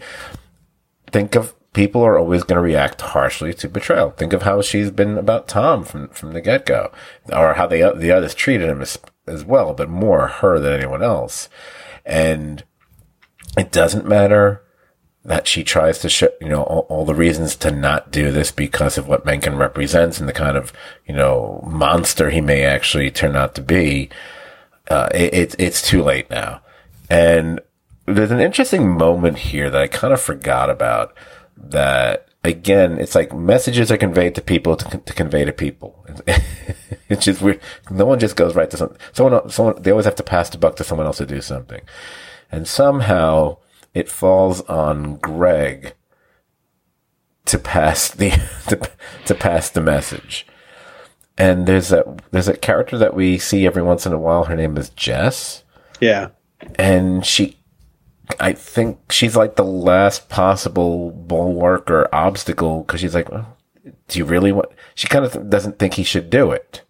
think 1.12 1.34
of 1.34 1.54
people 1.72 2.02
are 2.02 2.18
always 2.18 2.44
going 2.44 2.56
to 2.56 2.62
react 2.62 3.00
harshly 3.00 3.52
to 3.54 3.68
betrayal. 3.68 4.10
Think 4.12 4.32
of 4.32 4.42
how 4.42 4.62
she's 4.62 4.90
been 4.90 5.18
about 5.18 5.48
Tom 5.48 5.84
from, 5.84 6.08
from 6.08 6.32
the 6.32 6.40
get 6.40 6.66
go 6.66 6.92
or 7.32 7.54
how 7.54 7.66
they, 7.66 7.80
the 7.80 8.12
others 8.12 8.34
treated 8.34 8.68
him 8.68 8.82
as, 9.26 9.44
well, 9.44 9.74
but 9.74 9.88
more 9.88 10.26
her 10.26 10.58
than 10.58 10.72
anyone 10.72 11.02
else. 11.02 11.48
And 12.04 12.64
it 13.56 13.70
doesn't 13.70 14.06
matter 14.06 14.62
that 15.24 15.46
she 15.46 15.62
tries 15.62 15.98
to 15.98 16.08
show, 16.08 16.28
you 16.40 16.48
know, 16.48 16.62
all, 16.62 16.86
all, 16.88 17.04
the 17.04 17.14
reasons 17.14 17.54
to 17.54 17.70
not 17.70 18.10
do 18.10 18.30
this 18.30 18.50
because 18.50 18.96
of 18.96 19.06
what 19.06 19.26
Mencken 19.26 19.56
represents 19.56 20.18
and 20.18 20.28
the 20.28 20.32
kind 20.32 20.56
of, 20.56 20.72
you 21.06 21.14
know, 21.14 21.62
monster 21.66 22.30
he 22.30 22.40
may 22.40 22.64
actually 22.64 23.10
turn 23.10 23.36
out 23.36 23.54
to 23.54 23.60
be. 23.60 24.08
Uh, 24.88 25.08
it, 25.14 25.34
it, 25.34 25.56
it's 25.58 25.82
too 25.82 26.02
late 26.02 26.30
now. 26.30 26.62
And 27.10 27.60
there's 28.06 28.30
an 28.30 28.40
interesting 28.40 28.88
moment 28.88 29.38
here 29.38 29.68
that 29.70 29.80
I 29.80 29.86
kind 29.86 30.12
of 30.12 30.20
forgot 30.20 30.70
about 30.70 31.14
that 31.56 32.29
again, 32.42 32.98
it's 32.98 33.14
like 33.14 33.34
messages 33.34 33.92
are 33.92 33.96
conveyed 33.96 34.34
to 34.34 34.42
people 34.42 34.76
to, 34.76 34.98
to 34.98 35.12
convey 35.12 35.44
to 35.44 35.52
people. 35.52 36.04
it's 37.08 37.24
just 37.24 37.42
weird. 37.42 37.60
No 37.90 38.06
one 38.06 38.18
just 38.18 38.36
goes 38.36 38.54
right 38.54 38.70
to 38.70 38.76
something. 38.76 38.98
Someone, 39.12 39.50
someone, 39.50 39.82
they 39.82 39.90
always 39.90 40.06
have 40.06 40.16
to 40.16 40.22
pass 40.22 40.50
the 40.50 40.58
buck 40.58 40.76
to 40.76 40.84
someone 40.84 41.06
else 41.06 41.18
to 41.18 41.26
do 41.26 41.40
something. 41.40 41.82
And 42.50 42.66
somehow 42.66 43.58
it 43.94 44.08
falls 44.08 44.62
on 44.62 45.16
Greg 45.16 45.94
to 47.46 47.58
pass 47.58 48.10
the, 48.10 48.30
to, 48.68 48.90
to 49.26 49.34
pass 49.34 49.70
the 49.70 49.80
message. 49.80 50.46
And 51.36 51.66
there's 51.66 51.90
a, 51.92 52.16
there's 52.32 52.48
a 52.48 52.56
character 52.56 52.98
that 52.98 53.14
we 53.14 53.38
see 53.38 53.66
every 53.66 53.82
once 53.82 54.04
in 54.04 54.12
a 54.12 54.18
while. 54.18 54.44
Her 54.44 54.56
name 54.56 54.76
is 54.76 54.90
Jess. 54.90 55.64
Yeah. 56.00 56.28
And 56.76 57.24
she 57.24 57.59
I 58.38 58.52
think 58.52 59.12
she's 59.12 59.36
like 59.36 59.56
the 59.56 59.64
last 59.64 60.28
possible 60.28 61.10
bulwark 61.10 61.90
or 61.90 62.14
obstacle 62.14 62.82
because 62.82 63.00
she's 63.00 63.14
like, 63.14 63.30
well, 63.30 63.56
do 64.08 64.18
you 64.18 64.24
really 64.24 64.52
want? 64.52 64.70
She 64.94 65.08
kind 65.08 65.24
of 65.24 65.48
doesn't 65.48 65.78
think 65.78 65.94
he 65.94 66.02
should 66.02 66.30
do 66.30 66.50
it, 66.50 66.82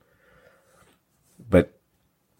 but 1.49 1.79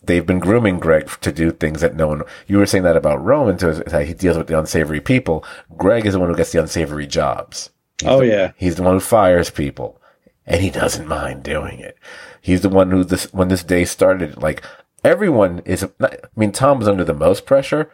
they've 0.03 0.27
been 0.27 0.41
grooming 0.41 0.79
Greg 0.81 1.09
to 1.21 1.33
do 1.33 1.51
things 1.51 1.81
that 1.81 1.95
no 1.95 2.09
one. 2.09 2.23
You 2.47 2.59
were 2.59 2.67
saying 2.67 2.85
that 2.85 2.97
about 2.97 3.25
Roman 3.25 3.57
too. 3.57 3.83
How 3.91 4.01
he 4.01 4.15
deals 4.15 4.37
with 4.37 4.49
the 4.49 4.59
unsavory 4.59 5.01
people. 5.01 5.45
Greg 5.77 6.07
is 6.07 6.15
the 6.15 6.19
one 6.19 6.29
who 6.29 6.37
gets 6.37 6.53
the 6.53 6.61
unsavory 6.61 7.07
jobs. 7.07 7.71
He's 8.01 8.09
oh 8.09 8.21
the, 8.21 8.27
yeah, 8.27 8.53
he's 8.57 8.77
the 8.77 8.83
one 8.83 8.95
who 8.95 9.01
fires 9.01 9.51
people, 9.51 10.01
and 10.47 10.61
he 10.61 10.71
doesn't 10.71 11.07
mind 11.07 11.43
doing 11.43 11.79
it. 11.79 11.97
He's 12.41 12.63
the 12.63 12.69
one 12.69 12.91
who 12.91 13.05
this 13.05 13.33
when 13.33 13.49
this 13.49 13.63
day 13.63 13.85
started, 13.85 14.43
like 14.43 14.63
everyone 15.05 15.61
is. 15.65 15.87
I 16.01 16.17
mean, 16.35 16.53
Tom 16.53 16.79
was 16.79 16.89
under 16.89 17.05
the 17.05 17.15
most 17.15 17.47
pressure 17.47 17.91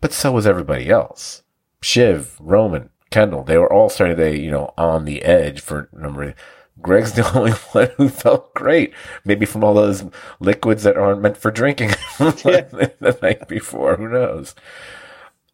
but 0.00 0.12
so 0.12 0.32
was 0.32 0.46
everybody 0.46 0.90
else. 0.90 1.42
Shiv, 1.80 2.36
Roman, 2.40 2.90
Kendall, 3.10 3.44
they 3.44 3.56
were 3.56 3.72
all 3.72 3.88
starting 3.88 4.16
to, 4.16 4.36
you 4.36 4.50
know, 4.50 4.74
on 4.76 5.04
the 5.04 5.22
edge 5.22 5.60
for 5.60 5.88
number. 5.92 6.34
Greg's 6.80 7.12
the 7.14 7.36
only 7.36 7.52
one 7.52 7.90
who 7.96 8.08
felt 8.08 8.54
great. 8.54 8.92
Maybe 9.24 9.46
from 9.46 9.64
all 9.64 9.74
those 9.74 10.04
liquids 10.40 10.82
that 10.82 10.96
aren't 10.96 11.22
meant 11.22 11.36
for 11.36 11.50
drinking 11.50 11.90
the 12.18 13.18
night 13.22 13.48
before. 13.48 13.96
Who 13.96 14.08
knows? 14.08 14.54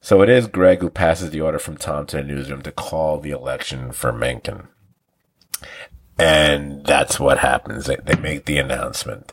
So 0.00 0.20
it 0.20 0.28
is 0.28 0.48
Greg 0.48 0.80
who 0.80 0.90
passes 0.90 1.30
the 1.30 1.40
order 1.40 1.58
from 1.58 1.78
Tom 1.78 2.04
to 2.06 2.16
the 2.18 2.22
newsroom 2.22 2.60
to 2.62 2.72
call 2.72 3.18
the 3.18 3.30
election 3.30 3.92
for 3.92 4.12
Mencken. 4.12 4.68
And 6.18 6.84
that's 6.84 7.18
what 7.18 7.38
happens. 7.38 7.86
They, 7.86 7.96
they 7.96 8.16
make 8.16 8.44
the 8.44 8.58
announcement. 8.58 9.32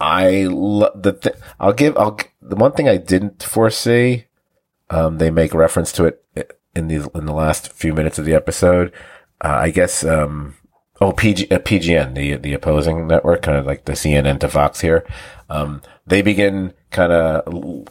I 0.00 0.44
love 0.44 1.02
the 1.02 1.12
th- 1.12 1.36
I'll 1.60 1.74
give 1.74 1.96
I'll 1.98 2.18
the 2.40 2.56
one 2.56 2.72
thing 2.72 2.88
I 2.88 2.96
didn't 2.96 3.42
foresee. 3.42 4.26
Um, 4.88 5.18
they 5.18 5.30
make 5.30 5.54
reference 5.54 5.92
to 5.92 6.06
it 6.06 6.24
in 6.74 6.88
the 6.88 7.10
in 7.14 7.26
the 7.26 7.34
last 7.34 7.72
few 7.72 7.92
minutes 7.92 8.18
of 8.18 8.24
the 8.24 8.34
episode. 8.34 8.92
Uh, 9.42 9.58
I 9.60 9.70
guess 9.70 10.02
um, 10.04 10.56
oh 11.00 11.12
PG 11.12 11.50
uh, 11.50 11.58
PGM 11.58 12.14
the 12.14 12.36
the 12.36 12.54
opposing 12.54 13.06
network 13.06 13.42
kind 13.42 13.58
of 13.58 13.66
like 13.66 13.84
the 13.84 13.92
CNN 13.92 14.40
to 14.40 14.48
Fox 14.48 14.80
here. 14.80 15.06
Um, 15.48 15.82
they 16.06 16.22
begin 16.22 16.72
kind 16.90 17.12
of. 17.12 17.86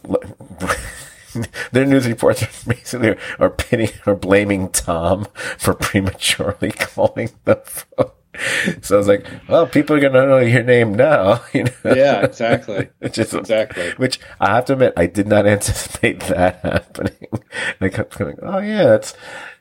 their 1.72 1.86
news 1.86 2.08
reports 2.08 2.44
are 2.44 2.50
basically 2.74 3.16
are 3.40 3.50
pitting 3.50 3.92
or 4.06 4.16
blaming 4.16 4.70
Tom 4.70 5.28
for 5.58 5.74
prematurely 5.76 6.72
calling 6.72 7.30
the 7.46 7.62
vote. 7.98 8.16
so 8.82 8.96
I 8.96 8.98
was 8.98 9.08
like, 9.08 9.26
well, 9.48 9.68
people 9.68 9.96
are 9.96 10.00
going 10.00 10.14
to 10.14 10.26
know 10.26 10.38
your 10.40 10.64
name 10.64 10.94
now. 10.94 11.42
You 11.54 11.64
know? 11.64 11.72
Yeah, 11.96 12.24
exactly. 12.24 12.90
Just, 13.12 13.34
exactly. 13.34 13.92
Which 13.98 14.20
I 14.40 14.56
have 14.56 14.66
to 14.66 14.74
admit, 14.74 14.94
I 14.96 15.08
did 15.08 15.28
not 15.28 15.48
anticipate 15.48 16.20
that 16.22 16.60
happening. 16.62 17.28
And 17.32 17.42
I 17.82 17.90
kept 17.90 18.18
going, 18.18 18.38
oh, 18.44 18.60
yeah, 18.60 18.84
that's, 18.84 19.16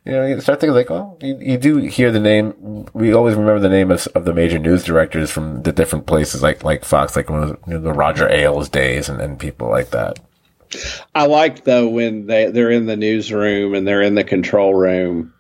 you 0.05 0.13
know, 0.13 0.27
you 0.27 0.41
start 0.41 0.61
thinking 0.61 0.75
like, 0.75 0.91
oh, 0.91 1.17
you, 1.23 1.39
you 1.41 1.57
do 1.57 1.79
hear 1.79 2.13
the 2.13 2.21
name. 2.21 2.87
We 2.93 3.15
always 3.15 3.37
remember 3.37 3.61
the 3.61 3.71
name 3.71 3.91
of, 3.91 4.07
of 4.09 4.27
the 4.27 4.35
major 4.35 4.59
news 4.59 4.85
directors 4.85 5.31
from 5.31 5.63
the 5.63 5.73
different 5.73 6.07
places, 6.07 6.43
like, 6.43 6.63
like 6.63 6.85
Fox, 6.85 7.17
like 7.17 7.31
one 7.31 7.43
of 7.43 7.49
the, 7.49 7.59
you 7.67 7.75
know, 7.75 7.81
the 7.81 7.93
Roger 7.93 8.29
Ailes 8.29 8.69
days 8.69 9.09
and, 9.09 9.21
and 9.21 9.39
people 9.39 9.69
like 9.69 9.91
that. 9.91 10.19
I 11.15 11.27
like 11.27 11.65
though 11.65 11.89
when 11.89 12.27
they, 12.27 12.51
they're 12.51 12.71
in 12.71 12.87
the 12.87 12.97
newsroom 12.97 13.75
and 13.75 13.89
they're 13.89 14.03
in 14.03 14.15
the 14.15 14.25
control 14.25 14.75
room 14.75 15.33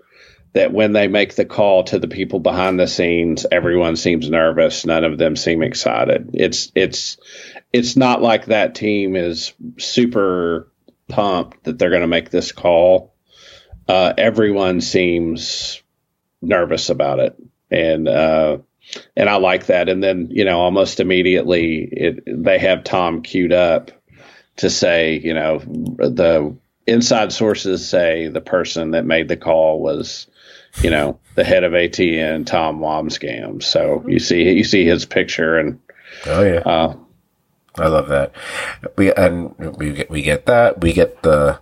that 0.59 0.73
when 0.73 0.93
they 0.93 1.07
make 1.07 1.37
the 1.37 1.45
call 1.45 1.85
to 1.85 2.01
the 2.01 2.09
people 2.09 2.41
behind 2.41 2.81
the 2.81 2.89
scenes, 2.89 3.47
everyone 3.51 3.95
seems 3.95 4.29
nervous. 4.29 4.85
None 4.85 5.05
of 5.05 5.17
them 5.17 5.37
seem 5.37 5.63
excited. 5.63 6.31
It's 6.35 6.73
it's 6.75 7.17
it's 7.73 7.97
not 7.97 8.23
like 8.23 8.47
that 8.47 8.75
team 8.75 9.15
is 9.15 9.53
super 9.79 10.69
pumped 11.07 11.63
that 11.63 11.79
they're 11.79 11.91
going 11.91 12.03
to 12.03 12.09
make 12.09 12.31
this 12.31 12.51
call. 12.51 13.15
Uh, 13.87 14.13
everyone 14.19 14.81
seems 14.81 15.81
nervous 16.43 16.91
about 16.91 17.21
it, 17.21 17.41
and 17.71 18.09
uh, 18.09 18.59
and 19.17 19.31
I 19.31 19.37
like 19.37 19.67
that. 19.67 19.89
And 19.89 20.03
then 20.03 20.27
you 20.33 20.45
know, 20.45 20.59
almost 20.59 20.99
immediately, 20.99 21.85
it, 21.85 22.25
they 22.27 22.59
have 22.59 22.83
Tom 22.83 23.23
queued 23.23 23.53
up 23.53 23.93
to 24.57 24.71
say, 24.71 25.21
you 25.21 25.35
know, 25.35 25.61
the 25.61 26.57
inside 26.85 27.33
sources 27.33 27.89
say 27.89 28.27
the 28.27 28.41
person 28.41 28.91
that 28.91 29.07
made 29.07 29.29
the 29.29 29.37
call 29.37 29.81
was 29.81 30.27
you 30.83 30.91
know, 30.91 31.19
the 31.35 31.45
head 31.45 31.65
of 31.65 31.73
ATN, 31.73 32.47
Tom 32.47 32.81
Wambsgans. 32.81 33.65
So 33.65 34.05
you 34.07 34.19
see, 34.19 34.51
you 34.51 34.65
see 34.65 34.85
his 34.85 35.05
picture, 35.05 35.59
and 35.59 35.81
oh 36.27 36.43
yeah, 36.43 36.61
uh, 36.61 36.97
I 37.77 37.89
love 37.89 38.09
that. 38.09 38.33
We 38.97 39.13
and 39.13 39.55
we 39.77 39.93
get 39.93 40.11
we 40.11 40.23
get 40.23 40.47
that 40.47 40.81
we 40.81 40.93
get 40.93 41.23
the 41.23 41.61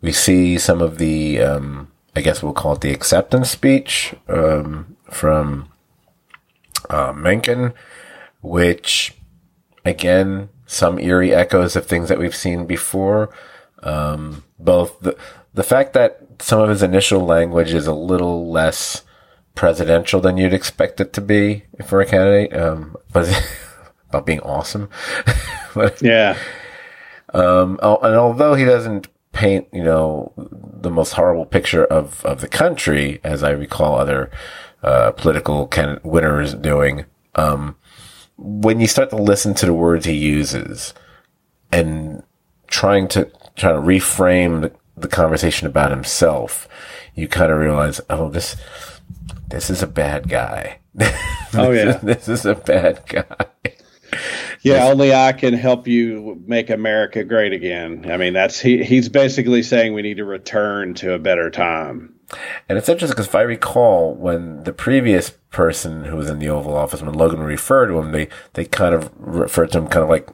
we 0.00 0.12
see 0.12 0.58
some 0.58 0.80
of 0.80 0.98
the 0.98 1.40
um, 1.40 1.90
I 2.14 2.20
guess 2.20 2.42
we'll 2.42 2.52
call 2.52 2.74
it 2.74 2.80
the 2.80 2.92
acceptance 2.92 3.50
speech 3.50 4.14
um, 4.28 4.96
from 5.10 5.70
uh, 6.90 7.12
Mencken, 7.12 7.72
which 8.40 9.14
again, 9.84 10.48
some 10.66 10.98
eerie 10.98 11.34
echoes 11.34 11.76
of 11.76 11.86
things 11.86 12.08
that 12.08 12.18
we've 12.18 12.36
seen 12.36 12.66
before. 12.66 13.34
Um, 13.82 14.44
both 14.58 15.00
the, 15.00 15.16
the 15.54 15.64
fact 15.64 15.92
that 15.94 16.21
some 16.42 16.60
of 16.60 16.68
his 16.68 16.82
initial 16.82 17.24
language 17.24 17.72
is 17.72 17.86
a 17.86 17.94
little 17.94 18.50
less 18.50 19.02
presidential 19.54 20.20
than 20.20 20.36
you'd 20.36 20.52
expect 20.52 21.00
it 21.00 21.12
to 21.12 21.20
be 21.20 21.64
for 21.86 22.00
a 22.00 22.06
candidate, 22.06 22.56
um, 22.56 22.96
but 23.12 23.28
about 24.08 24.26
being 24.26 24.40
awesome. 24.40 24.88
but, 25.74 26.02
yeah. 26.02 26.36
Um, 27.32 27.78
and 27.82 28.16
although 28.16 28.54
he 28.54 28.64
doesn't 28.64 29.08
paint, 29.32 29.68
you 29.72 29.84
know, 29.84 30.32
the 30.36 30.90
most 30.90 31.12
horrible 31.12 31.46
picture 31.46 31.84
of, 31.84 32.24
of 32.24 32.40
the 32.40 32.48
country, 32.48 33.20
as 33.22 33.42
I 33.42 33.50
recall 33.50 33.94
other, 33.94 34.30
uh, 34.82 35.12
political 35.12 35.68
can- 35.68 36.00
winners 36.02 36.54
doing, 36.54 37.04
um, 37.36 37.76
when 38.36 38.80
you 38.80 38.88
start 38.88 39.10
to 39.10 39.16
listen 39.16 39.54
to 39.54 39.66
the 39.66 39.74
words 39.74 40.06
he 40.06 40.14
uses 40.14 40.92
and 41.70 42.24
trying 42.66 43.06
to, 43.08 43.30
try 43.54 43.70
to 43.70 43.78
reframe 43.78 44.72
the, 44.96 45.08
conversation 45.08 45.66
about 45.66 45.90
himself, 45.90 46.68
you 47.14 47.28
kind 47.28 47.52
of 47.52 47.58
realize, 47.58 48.00
oh, 48.10 48.28
this, 48.28 48.56
this 49.48 49.70
is 49.70 49.82
a 49.82 49.86
bad 49.86 50.28
guy. 50.28 50.78
oh 51.54 51.70
yeah, 51.70 51.92
this 52.02 52.28
is 52.28 52.44
a 52.44 52.54
bad 52.54 53.02
guy. 53.06 53.46
Yeah, 54.62 54.84
only 54.84 55.12
I 55.12 55.32
can 55.32 55.54
help 55.54 55.88
you 55.88 56.40
make 56.46 56.70
America 56.70 57.24
great 57.24 57.52
again. 57.52 58.10
I 58.10 58.16
mean, 58.16 58.32
that's 58.32 58.60
he. 58.60 58.84
He's 58.84 59.08
basically 59.08 59.62
saying 59.62 59.94
we 59.94 60.02
need 60.02 60.18
to 60.18 60.24
return 60.24 60.94
to 60.94 61.14
a 61.14 61.18
better 61.18 61.50
time. 61.50 62.14
And 62.68 62.78
it's 62.78 62.88
interesting 62.88 63.14
because 63.14 63.26
if 63.26 63.34
I 63.34 63.42
recall, 63.42 64.14
when 64.14 64.64
the 64.64 64.72
previous 64.72 65.30
person 65.50 66.04
who 66.04 66.16
was 66.16 66.30
in 66.30 66.38
the 66.38 66.48
Oval 66.48 66.76
Office, 66.76 67.02
when 67.02 67.12
Logan 67.12 67.40
referred 67.40 67.88
to 67.88 67.98
him, 67.98 68.12
they 68.12 68.28
they 68.54 68.64
kind 68.64 68.94
of 68.94 69.10
referred 69.16 69.72
to 69.72 69.78
him 69.78 69.88
kind 69.88 70.04
of 70.04 70.08
like 70.08 70.28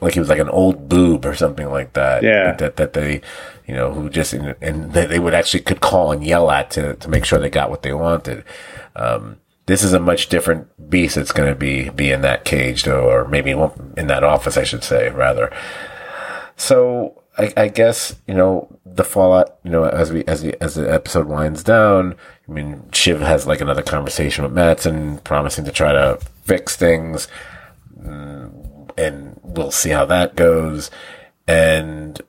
like 0.00 0.14
he 0.14 0.20
was 0.20 0.28
like 0.28 0.38
an 0.38 0.48
old 0.48 0.88
boob 0.88 1.24
or 1.24 1.34
something 1.34 1.70
like 1.70 1.92
that. 1.94 2.22
Yeah. 2.22 2.52
That 2.52 2.76
that 2.76 2.92
they, 2.92 3.20
you 3.66 3.74
know, 3.74 3.92
who 3.92 4.10
just 4.10 4.32
and 4.32 4.92
they, 4.92 5.06
they 5.06 5.18
would 5.18 5.34
actually 5.34 5.60
could 5.60 5.80
call 5.80 6.12
and 6.12 6.24
yell 6.24 6.50
at 6.50 6.70
to 6.72 6.94
to 6.94 7.08
make 7.08 7.24
sure 7.24 7.38
they 7.38 7.50
got 7.50 7.70
what 7.70 7.82
they 7.82 7.92
wanted. 7.92 8.44
Um, 8.96 9.38
this 9.66 9.82
is 9.82 9.92
a 9.92 10.00
much 10.00 10.28
different 10.28 10.90
beast 10.90 11.14
that's 11.14 11.32
going 11.32 11.48
to 11.48 11.54
be 11.54 11.88
be 11.88 12.10
in 12.10 12.20
that 12.22 12.44
cage, 12.44 12.86
or 12.86 13.26
maybe 13.26 13.50
in 13.50 14.06
that 14.08 14.24
office, 14.24 14.56
I 14.56 14.64
should 14.64 14.84
say, 14.84 15.10
rather. 15.10 15.50
So 16.56 17.22
I, 17.38 17.52
I, 17.56 17.68
guess 17.68 18.16
you 18.26 18.34
know 18.34 18.68
the 18.84 19.04
fallout. 19.04 19.58
You 19.64 19.70
know, 19.70 19.84
as 19.84 20.12
we 20.12 20.24
as 20.24 20.42
we 20.42 20.54
as 20.60 20.74
the 20.74 20.92
episode 20.92 21.26
winds 21.26 21.62
down, 21.62 22.14
I 22.48 22.52
mean, 22.52 22.88
Shiv 22.92 23.20
has 23.20 23.46
like 23.46 23.60
another 23.60 23.82
conversation 23.82 24.44
with 24.44 24.52
Matsson, 24.52 25.18
promising 25.18 25.64
to 25.64 25.72
try 25.72 25.92
to 25.92 26.18
fix 26.44 26.76
things, 26.76 27.26
mm, 27.98 28.63
and 28.96 29.38
we'll 29.42 29.70
see 29.70 29.90
how 29.90 30.04
that 30.06 30.36
goes. 30.36 30.90
And 31.46 32.20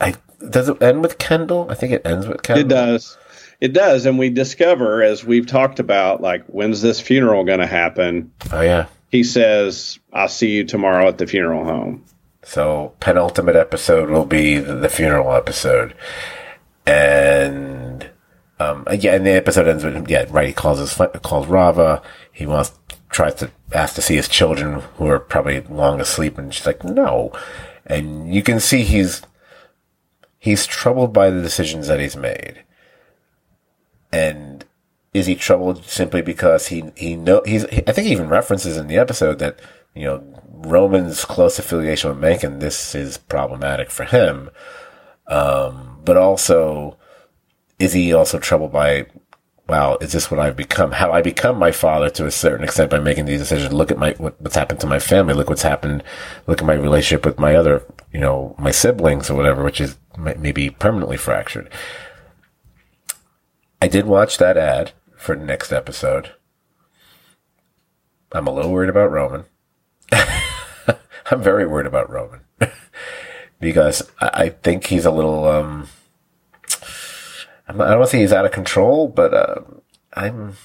I 0.00 0.14
does 0.48 0.68
it 0.68 0.82
end 0.82 1.02
with 1.02 1.18
Kendall? 1.18 1.66
I 1.70 1.74
think 1.74 1.92
it 1.92 2.06
ends 2.06 2.26
with 2.26 2.42
Kendall. 2.42 2.64
It 2.64 2.68
does. 2.68 3.18
It 3.60 3.72
does, 3.72 4.06
and 4.06 4.18
we 4.18 4.28
discover 4.30 5.02
as 5.04 5.24
we've 5.24 5.46
talked 5.46 5.78
about, 5.78 6.20
like 6.20 6.44
when's 6.46 6.82
this 6.82 7.00
funeral 7.00 7.44
going 7.44 7.60
to 7.60 7.66
happen? 7.66 8.32
Oh 8.52 8.60
yeah. 8.60 8.86
He 9.08 9.22
says, 9.22 10.00
"I'll 10.12 10.28
see 10.28 10.50
you 10.50 10.64
tomorrow 10.64 11.06
at 11.06 11.18
the 11.18 11.26
funeral 11.26 11.64
home." 11.64 12.04
So 12.42 12.92
penultimate 12.98 13.54
episode 13.54 14.10
will 14.10 14.24
be 14.24 14.58
the, 14.58 14.88
funeral 14.88 15.32
episode, 15.32 15.94
and 16.86 18.10
um, 18.58 18.84
yeah, 18.98 19.14
and 19.14 19.24
the 19.24 19.30
episode 19.30 19.68
ends 19.68 19.84
with 19.84 19.94
him. 19.94 20.06
yeah, 20.08 20.26
right. 20.28 20.48
He 20.48 20.52
calls 20.52 20.80
his 20.80 21.00
calls 21.22 21.46
Rava. 21.46 22.02
He 22.32 22.46
wants 22.46 22.72
tries 23.10 23.36
to 23.36 23.50
ask 23.72 23.94
to 23.94 24.02
see 24.02 24.16
his 24.16 24.28
children 24.28 24.80
who 24.96 25.06
are 25.06 25.18
probably 25.18 25.60
long 25.62 26.00
asleep, 26.00 26.38
and 26.38 26.52
she's 26.52 26.66
like, 26.66 26.84
no. 26.84 27.32
And 27.86 28.32
you 28.32 28.42
can 28.42 28.60
see 28.60 28.82
he's 28.82 29.22
he's 30.38 30.66
troubled 30.66 31.12
by 31.12 31.30
the 31.30 31.42
decisions 31.42 31.88
that 31.88 32.00
he's 32.00 32.16
made 32.16 32.64
and 34.12 34.64
is 35.14 35.26
he 35.26 35.34
troubled 35.34 35.84
simply 35.84 36.22
because 36.22 36.68
he 36.68 36.84
he 36.96 37.16
know 37.16 37.42
he's 37.44 37.68
he, 37.70 37.82
I 37.86 37.92
think 37.92 38.06
he 38.06 38.12
even 38.12 38.28
references 38.28 38.76
in 38.76 38.86
the 38.86 38.98
episode 38.98 39.38
that 39.38 39.58
you 39.94 40.04
know 40.04 40.22
Roman's 40.48 41.24
close 41.24 41.58
affiliation 41.58 42.10
with 42.10 42.18
Mencken 42.18 42.58
this 42.58 42.94
is 42.94 43.18
problematic 43.18 43.90
for 43.90 44.04
him, 44.04 44.50
um, 45.26 45.98
but 46.04 46.16
also 46.16 46.96
is 47.78 47.94
he 47.94 48.12
also 48.12 48.38
troubled 48.38 48.72
by 48.72 49.06
wow 49.72 49.96
is 50.02 50.12
this 50.12 50.30
what 50.30 50.38
I've 50.38 50.54
become? 50.54 50.92
How 50.92 51.12
I 51.12 51.22
become 51.22 51.58
my 51.58 51.72
father 51.72 52.10
to 52.10 52.26
a 52.26 52.30
certain 52.30 52.62
extent 52.62 52.90
by 52.90 53.00
making 53.00 53.24
these 53.24 53.40
decisions? 53.40 53.72
Look 53.72 53.90
at 53.90 53.96
my 53.96 54.12
what, 54.18 54.38
what's 54.38 54.54
happened 54.54 54.80
to 54.80 54.86
my 54.86 54.98
family. 54.98 55.32
Look 55.32 55.48
what's 55.48 55.62
happened. 55.62 56.02
Look 56.46 56.60
at 56.60 56.66
my 56.66 56.74
relationship 56.74 57.24
with 57.24 57.38
my 57.38 57.54
other 57.56 57.82
you 58.12 58.20
know 58.20 58.54
my 58.58 58.70
siblings 58.70 59.30
or 59.30 59.34
whatever, 59.34 59.64
which 59.64 59.80
is 59.80 59.96
maybe 60.18 60.68
permanently 60.68 61.16
fractured. 61.16 61.70
I 63.80 63.88
did 63.88 64.04
watch 64.04 64.36
that 64.36 64.58
ad 64.58 64.92
for 65.16 65.34
the 65.34 65.44
next 65.44 65.72
episode. 65.72 66.32
I'm 68.32 68.46
a 68.46 68.52
little 68.52 68.72
worried 68.72 68.90
about 68.90 69.10
Roman. 69.10 69.44
I'm 70.12 71.42
very 71.42 71.66
worried 71.66 71.86
about 71.86 72.10
Roman 72.10 72.40
because 73.60 74.10
I 74.20 74.50
think 74.50 74.88
he's 74.88 75.06
a 75.06 75.10
little. 75.10 75.48
Um, 75.48 75.88
I 77.80 77.94
don't 77.94 78.08
think 78.08 78.20
he's 78.22 78.32
out 78.32 78.44
of 78.44 78.52
control, 78.52 79.08
but 79.08 79.34
uh, 79.34 79.60
I'm. 80.14 80.56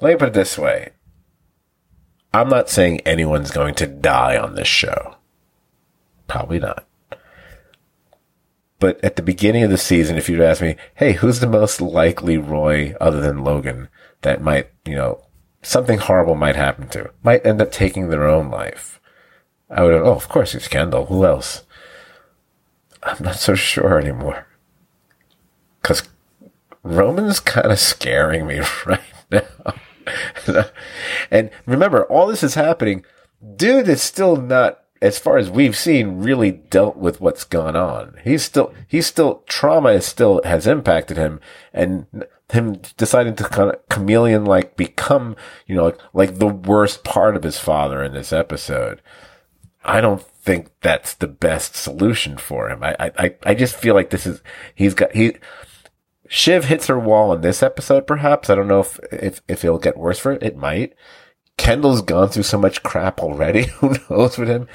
Let 0.00 0.10
me 0.10 0.16
put 0.16 0.28
it 0.28 0.34
this 0.34 0.58
way. 0.58 0.90
I'm 2.32 2.48
not 2.48 2.68
saying 2.68 3.00
anyone's 3.00 3.52
going 3.52 3.74
to 3.76 3.86
die 3.86 4.36
on 4.36 4.54
this 4.54 4.68
show. 4.68 5.16
Probably 6.26 6.58
not. 6.58 6.84
But 8.80 9.02
at 9.04 9.16
the 9.16 9.22
beginning 9.22 9.62
of 9.62 9.70
the 9.70 9.78
season, 9.78 10.16
if 10.16 10.28
you'd 10.28 10.40
ask 10.40 10.60
me, 10.60 10.76
hey, 10.96 11.12
who's 11.12 11.40
the 11.40 11.46
most 11.46 11.80
likely 11.80 12.36
Roy 12.36 12.94
other 13.00 13.20
than 13.20 13.44
Logan 13.44 13.88
that 14.22 14.42
might, 14.42 14.68
you 14.84 14.96
know, 14.96 15.24
something 15.62 15.98
horrible 15.98 16.34
might 16.34 16.56
happen 16.56 16.88
to, 16.88 17.10
might 17.22 17.46
end 17.46 17.62
up 17.62 17.70
taking 17.70 18.08
their 18.08 18.26
own 18.26 18.50
life? 18.50 19.00
I 19.70 19.84
would 19.84 19.94
have, 19.94 20.04
oh, 20.04 20.14
of 20.14 20.28
course 20.28 20.54
it's 20.54 20.68
Kendall. 20.68 21.06
Who 21.06 21.24
else? 21.24 21.62
I'm 23.02 23.22
not 23.22 23.36
so 23.36 23.54
sure 23.54 23.98
anymore. 23.98 24.46
Cause 25.84 26.02
Roman's 26.82 27.38
kind 27.38 27.70
of 27.70 27.78
scaring 27.78 28.48
me 28.48 28.60
right 28.86 29.00
now. 29.30 30.64
and 31.30 31.50
remember, 31.66 32.04
all 32.06 32.26
this 32.26 32.42
is 32.42 32.54
happening. 32.54 33.04
Dude 33.56 33.88
is 33.88 34.02
still 34.02 34.36
not 34.36 34.80
as 35.04 35.18
far 35.18 35.36
as 35.36 35.50
we've 35.50 35.76
seen, 35.76 36.22
really 36.22 36.50
dealt 36.50 36.96
with 36.96 37.20
what's 37.20 37.44
gone 37.44 37.76
on. 37.76 38.16
He's 38.24 38.42
still, 38.42 38.72
he's 38.88 39.06
still, 39.06 39.42
trauma 39.46 39.90
is 39.90 40.06
still, 40.06 40.40
has 40.44 40.66
impacted 40.66 41.18
him 41.18 41.40
and 41.74 42.06
him 42.50 42.80
deciding 42.96 43.36
to 43.36 43.44
kind 43.44 43.70
of 43.70 43.88
chameleon 43.90 44.46
like 44.46 44.76
become, 44.76 45.36
you 45.66 45.74
know, 45.74 45.84
like, 45.84 45.98
like 46.14 46.38
the 46.38 46.46
worst 46.46 47.04
part 47.04 47.36
of 47.36 47.42
his 47.42 47.58
father 47.58 48.02
in 48.02 48.14
this 48.14 48.32
episode. 48.32 49.02
I 49.84 50.00
don't 50.00 50.22
think 50.22 50.70
that's 50.80 51.12
the 51.12 51.28
best 51.28 51.76
solution 51.76 52.38
for 52.38 52.70
him. 52.70 52.82
I, 52.82 52.96
I, 52.98 53.34
I 53.44 53.54
just 53.54 53.76
feel 53.76 53.94
like 53.94 54.08
this 54.08 54.26
is, 54.26 54.40
he's 54.74 54.94
got, 54.94 55.14
he, 55.14 55.36
Shiv 56.28 56.64
hits 56.64 56.86
her 56.86 56.98
wall 56.98 57.32
in 57.32 57.40
this 57.42 57.62
episode, 57.62 58.06
perhaps. 58.06 58.48
I 58.48 58.54
don't 58.54 58.68
know 58.68 58.80
if, 58.80 58.98
if, 59.12 59.42
if 59.48 59.64
it'll 59.64 59.78
get 59.78 59.96
worse 59.96 60.18
for 60.18 60.32
it. 60.32 60.42
It 60.42 60.56
might. 60.56 60.94
Kendall's 61.56 62.02
gone 62.02 62.28
through 62.28 62.44
so 62.44 62.58
much 62.58 62.82
crap 62.82 63.20
already. 63.20 63.64
Who 63.78 63.94
knows 64.10 64.38
with 64.38 64.48
him? 64.48 64.66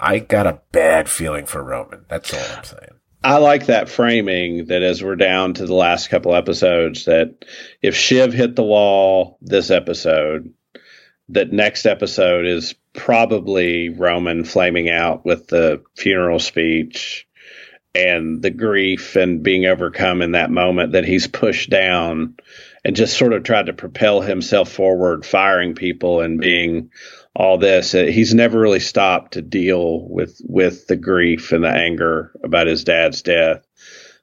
I 0.00 0.18
got 0.18 0.46
a 0.46 0.60
bad 0.72 1.08
feeling 1.08 1.46
for 1.46 1.62
Roman. 1.62 2.04
That's 2.08 2.32
all 2.32 2.56
I'm 2.56 2.64
saying. 2.64 2.90
I 3.22 3.38
like 3.38 3.66
that 3.66 3.88
framing 3.88 4.66
that 4.66 4.82
as 4.82 5.02
we're 5.02 5.16
down 5.16 5.54
to 5.54 5.64
the 5.64 5.74
last 5.74 6.08
couple 6.08 6.34
episodes, 6.34 7.06
that 7.06 7.44
if 7.80 7.96
Shiv 7.96 8.34
hit 8.34 8.54
the 8.54 8.62
wall 8.62 9.38
this 9.40 9.70
episode, 9.70 10.52
that 11.30 11.52
next 11.52 11.86
episode 11.86 12.44
is 12.44 12.74
probably 12.92 13.88
Roman 13.88 14.44
flaming 14.44 14.90
out 14.90 15.24
with 15.24 15.46
the 15.46 15.82
funeral 15.96 16.38
speech 16.38 17.26
and 17.94 18.42
the 18.42 18.50
grief 18.50 19.16
and 19.16 19.42
being 19.42 19.66
overcome 19.66 20.20
in 20.20 20.32
that 20.32 20.50
moment 20.50 20.92
that 20.92 21.04
he's 21.04 21.26
pushed 21.26 21.70
down 21.70 22.34
and 22.84 22.96
just 22.96 23.16
sort 23.16 23.32
of 23.32 23.44
tried 23.44 23.66
to 23.66 23.72
propel 23.72 24.20
himself 24.20 24.70
forward, 24.70 25.24
firing 25.24 25.74
people 25.74 26.20
and 26.20 26.40
being 26.40 26.90
all 27.34 27.56
this. 27.58 27.94
Uh, 27.94 28.04
he's 28.04 28.34
never 28.34 28.58
really 28.58 28.80
stopped 28.80 29.32
to 29.32 29.42
deal 29.42 30.06
with 30.08 30.40
with 30.44 30.86
the 30.86 30.96
grief 30.96 31.52
and 31.52 31.64
the 31.64 31.68
anger 31.68 32.32
about 32.42 32.66
his 32.66 32.84
dad's 32.84 33.22
death. 33.22 33.64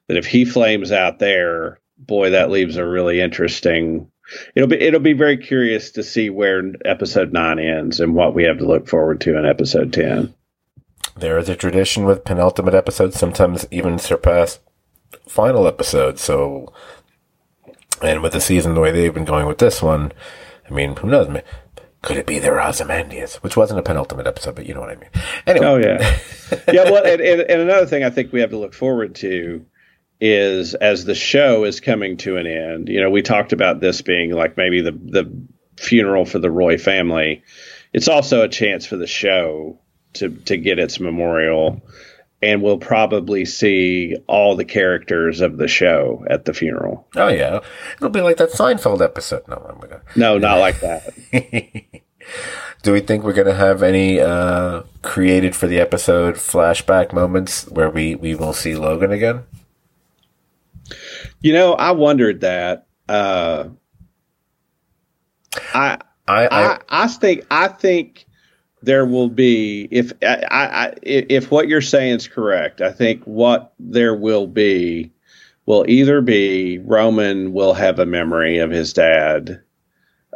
That 0.08 0.16
if 0.16 0.26
he 0.26 0.44
flames 0.44 0.92
out 0.92 1.18
there, 1.18 1.80
boy, 1.98 2.30
that 2.30 2.50
leaves 2.50 2.76
a 2.76 2.86
really 2.86 3.20
interesting. 3.20 4.10
It'll 4.54 4.68
be 4.68 4.80
it'll 4.80 5.00
be 5.00 5.12
very 5.12 5.38
curious 5.38 5.92
to 5.92 6.02
see 6.02 6.30
where 6.30 6.62
episode 6.84 7.32
nine 7.32 7.58
ends 7.58 8.00
and 8.00 8.14
what 8.14 8.34
we 8.34 8.44
have 8.44 8.58
to 8.58 8.66
look 8.66 8.88
forward 8.88 9.20
to 9.22 9.36
in 9.38 9.44
episode 9.44 9.92
ten. 9.92 10.34
There 11.16 11.38
is 11.38 11.48
a 11.48 11.56
tradition 11.56 12.04
with 12.04 12.24
penultimate 12.24 12.74
episodes, 12.74 13.18
sometimes 13.18 13.66
even 13.70 13.98
surpass 13.98 14.60
final 15.28 15.66
episodes. 15.66 16.22
So, 16.22 16.72
and 18.00 18.22
with 18.22 18.32
the 18.32 18.40
season 18.40 18.74
the 18.74 18.80
way 18.80 18.90
they've 18.90 19.12
been 19.12 19.24
going 19.24 19.46
with 19.46 19.58
this 19.58 19.82
one, 19.82 20.12
I 20.68 20.72
mean, 20.72 20.96
who 20.96 21.08
knows? 21.08 21.42
Could 22.02 22.16
it 22.16 22.26
be 22.26 22.40
are 22.40 22.60
Ozymandias? 22.60 23.36
Which 23.36 23.56
wasn't 23.56 23.78
a 23.78 23.82
penultimate 23.82 24.26
episode, 24.26 24.56
but 24.56 24.66
you 24.66 24.74
know 24.74 24.80
what 24.80 24.90
I 24.90 24.96
mean. 24.96 25.10
Anyway. 25.46 25.66
Oh 25.66 25.76
yeah, 25.76 26.18
yeah. 26.72 26.90
Well, 26.90 27.04
and, 27.06 27.20
and, 27.20 27.40
and 27.42 27.60
another 27.60 27.86
thing 27.86 28.02
I 28.02 28.10
think 28.10 28.32
we 28.32 28.40
have 28.40 28.50
to 28.50 28.58
look 28.58 28.74
forward 28.74 29.14
to 29.16 29.64
is 30.20 30.74
as 30.74 31.04
the 31.04 31.14
show 31.14 31.64
is 31.64 31.80
coming 31.80 32.16
to 32.18 32.38
an 32.38 32.46
end. 32.46 32.88
You 32.88 33.00
know, 33.00 33.10
we 33.10 33.22
talked 33.22 33.52
about 33.52 33.80
this 33.80 34.02
being 34.02 34.32
like 34.32 34.56
maybe 34.56 34.80
the 34.80 34.92
the 34.92 35.46
funeral 35.76 36.24
for 36.24 36.40
the 36.40 36.50
Roy 36.50 36.76
family. 36.76 37.44
It's 37.92 38.08
also 38.08 38.42
a 38.42 38.48
chance 38.48 38.84
for 38.84 38.96
the 38.96 39.06
show 39.06 39.78
to 40.14 40.30
to 40.30 40.56
get 40.56 40.78
its 40.78 41.00
memorial 41.00 41.82
and 42.42 42.60
we'll 42.60 42.78
probably 42.78 43.44
see 43.44 44.16
all 44.26 44.56
the 44.56 44.64
characters 44.64 45.40
of 45.40 45.56
the 45.56 45.68
show 45.68 46.24
at 46.28 46.44
the 46.44 46.52
funeral. 46.52 47.06
Oh 47.14 47.28
yeah, 47.28 47.60
it'll 47.96 48.10
be 48.10 48.20
like 48.20 48.36
that 48.38 48.50
Seinfeld 48.50 49.00
episode. 49.00 49.46
No, 49.46 49.56
I'm 49.56 49.78
gonna. 49.78 50.02
No, 50.16 50.38
not 50.38 50.58
like 50.58 50.80
that. 50.80 51.14
Do 52.82 52.92
we 52.92 53.00
think 53.00 53.22
we're 53.22 53.32
gonna 53.32 53.54
have 53.54 53.82
any 53.82 54.20
uh, 54.20 54.82
created 55.02 55.54
for 55.54 55.68
the 55.68 55.78
episode 55.78 56.34
flashback 56.34 57.12
moments 57.12 57.68
where 57.68 57.88
we 57.88 58.16
we 58.16 58.34
will 58.34 58.52
see 58.52 58.74
Logan 58.74 59.12
again? 59.12 59.44
You 61.40 61.52
know, 61.52 61.74
I 61.74 61.92
wondered 61.92 62.40
that. 62.40 62.86
Uh, 63.08 63.68
I, 65.74 65.98
I, 66.26 66.46
I, 66.46 66.72
I, 66.72 66.78
I 66.88 67.06
think 67.06 67.46
I 67.50 67.68
think 67.68 68.26
there 68.82 69.06
will 69.06 69.28
be 69.28 69.86
if 69.90 70.12
I, 70.22 70.46
I, 70.50 70.94
if 71.02 71.50
what 71.50 71.68
you're 71.68 71.80
saying 71.80 72.16
is 72.16 72.28
correct. 72.28 72.80
I 72.80 72.92
think 72.92 73.24
what 73.24 73.72
there 73.78 74.14
will 74.14 74.46
be 74.46 75.12
will 75.66 75.84
either 75.88 76.20
be 76.20 76.78
Roman 76.78 77.52
will 77.52 77.74
have 77.74 77.98
a 77.98 78.06
memory 78.06 78.58
of 78.58 78.70
his 78.70 78.92
dad 78.92 79.62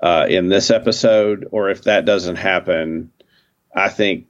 uh, 0.02 0.26
in 0.28 0.48
this 0.48 0.70
episode, 0.70 1.48
or 1.50 1.70
if 1.70 1.84
that 1.84 2.04
doesn't 2.04 2.36
happen, 2.36 3.10
I 3.74 3.88
think 3.88 4.26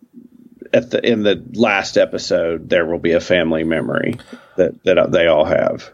at 0.72 0.90
the 0.90 1.06
in 1.06 1.22
the 1.22 1.42
last 1.54 1.96
episode 1.96 2.68
there 2.68 2.86
will 2.86 2.98
be 2.98 3.12
a 3.12 3.20
family 3.20 3.64
memory 3.64 4.18
that 4.56 4.82
that 4.84 5.12
they 5.12 5.26
all 5.26 5.44
have. 5.44 5.90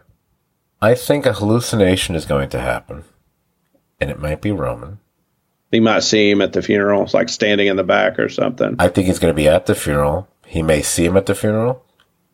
I 0.81 0.95
think 0.95 1.25
a 1.25 1.33
hallucination 1.33 2.15
is 2.15 2.25
going 2.25 2.49
to 2.49 2.59
happen, 2.59 3.03
and 3.99 4.09
it 4.09 4.19
might 4.19 4.41
be 4.41 4.51
Roman. 4.51 4.99
He 5.73 5.79
might 5.79 6.03
see 6.03 6.29
him 6.29 6.43
at 6.43 6.53
the 6.53 6.61
funeral, 6.61 7.01
It's 7.01 7.15
like 7.15 7.29
standing 7.29 7.65
in 7.65 7.77
the 7.77 7.83
back 7.83 8.19
or 8.19 8.29
something. 8.29 8.75
I 8.77 8.89
think 8.89 9.07
he's 9.07 9.17
going 9.17 9.33
to 9.33 9.35
be 9.35 9.47
at 9.47 9.65
the 9.65 9.73
funeral. 9.73 10.27
He 10.45 10.61
may 10.61 10.83
see 10.83 11.03
him 11.03 11.17
at 11.17 11.25
the 11.25 11.33
funeral. 11.33 11.83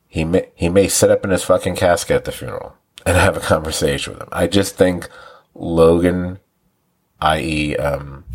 He 0.09 0.25
may 0.25 0.49
he 0.55 0.67
may 0.67 0.89
sit 0.89 1.09
up 1.09 1.23
in 1.23 1.29
his 1.29 1.45
fucking 1.45 1.77
casket 1.77 2.17
at 2.17 2.25
the 2.25 2.33
funeral 2.33 2.75
and 3.05 3.15
have 3.15 3.37
a 3.37 3.39
conversation 3.39 4.11
with 4.11 4.23
him. 4.23 4.29
I 4.33 4.47
just 4.47 4.75
think 4.75 5.07
Logan, 5.55 6.39
i.e., 7.21 7.77
um, 7.77 8.25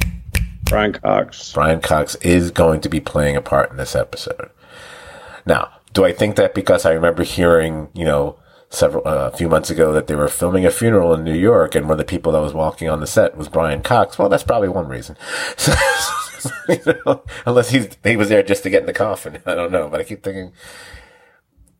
Brian 0.62 0.94
Cox, 0.94 1.52
Brian 1.52 1.82
Cox 1.82 2.14
is 2.16 2.50
going 2.50 2.80
to 2.80 2.88
be 2.88 3.00
playing 3.00 3.36
a 3.36 3.42
part 3.42 3.70
in 3.70 3.76
this 3.76 3.94
episode. 3.94 4.48
Now, 5.44 5.70
do 5.92 6.06
I 6.06 6.14
think 6.14 6.36
that 6.36 6.54
because 6.54 6.86
I 6.86 6.92
remember 6.92 7.24
hearing, 7.24 7.88
you 7.92 8.06
know, 8.06 8.36
several 8.74 9.06
uh, 9.06 9.30
a 9.32 9.36
few 9.36 9.48
months 9.48 9.70
ago 9.70 9.92
that 9.92 10.06
they 10.06 10.14
were 10.14 10.28
filming 10.28 10.66
a 10.66 10.70
funeral 10.70 11.14
in 11.14 11.24
New 11.24 11.34
York, 11.34 11.74
and 11.74 11.86
one 11.86 11.92
of 11.92 11.98
the 11.98 12.04
people 12.04 12.32
that 12.32 12.40
was 12.40 12.54
walking 12.54 12.88
on 12.88 13.00
the 13.00 13.06
set 13.06 13.36
was 13.36 13.48
Brian 13.48 13.82
Cox. 13.82 14.18
Well, 14.18 14.28
that's 14.28 14.42
probably 14.42 14.68
one 14.68 14.88
reason. 14.88 15.16
So, 15.56 16.50
you 16.68 17.00
know, 17.06 17.22
unless 17.46 17.70
he's 17.70 17.96
he 18.02 18.16
was 18.16 18.28
there 18.28 18.42
just 18.42 18.62
to 18.64 18.70
get 18.70 18.80
in 18.80 18.86
the 18.86 18.92
coffin. 18.92 19.38
I 19.46 19.54
don't 19.54 19.72
know, 19.72 19.88
but 19.88 20.00
I 20.00 20.04
keep 20.04 20.22
thinking 20.22 20.52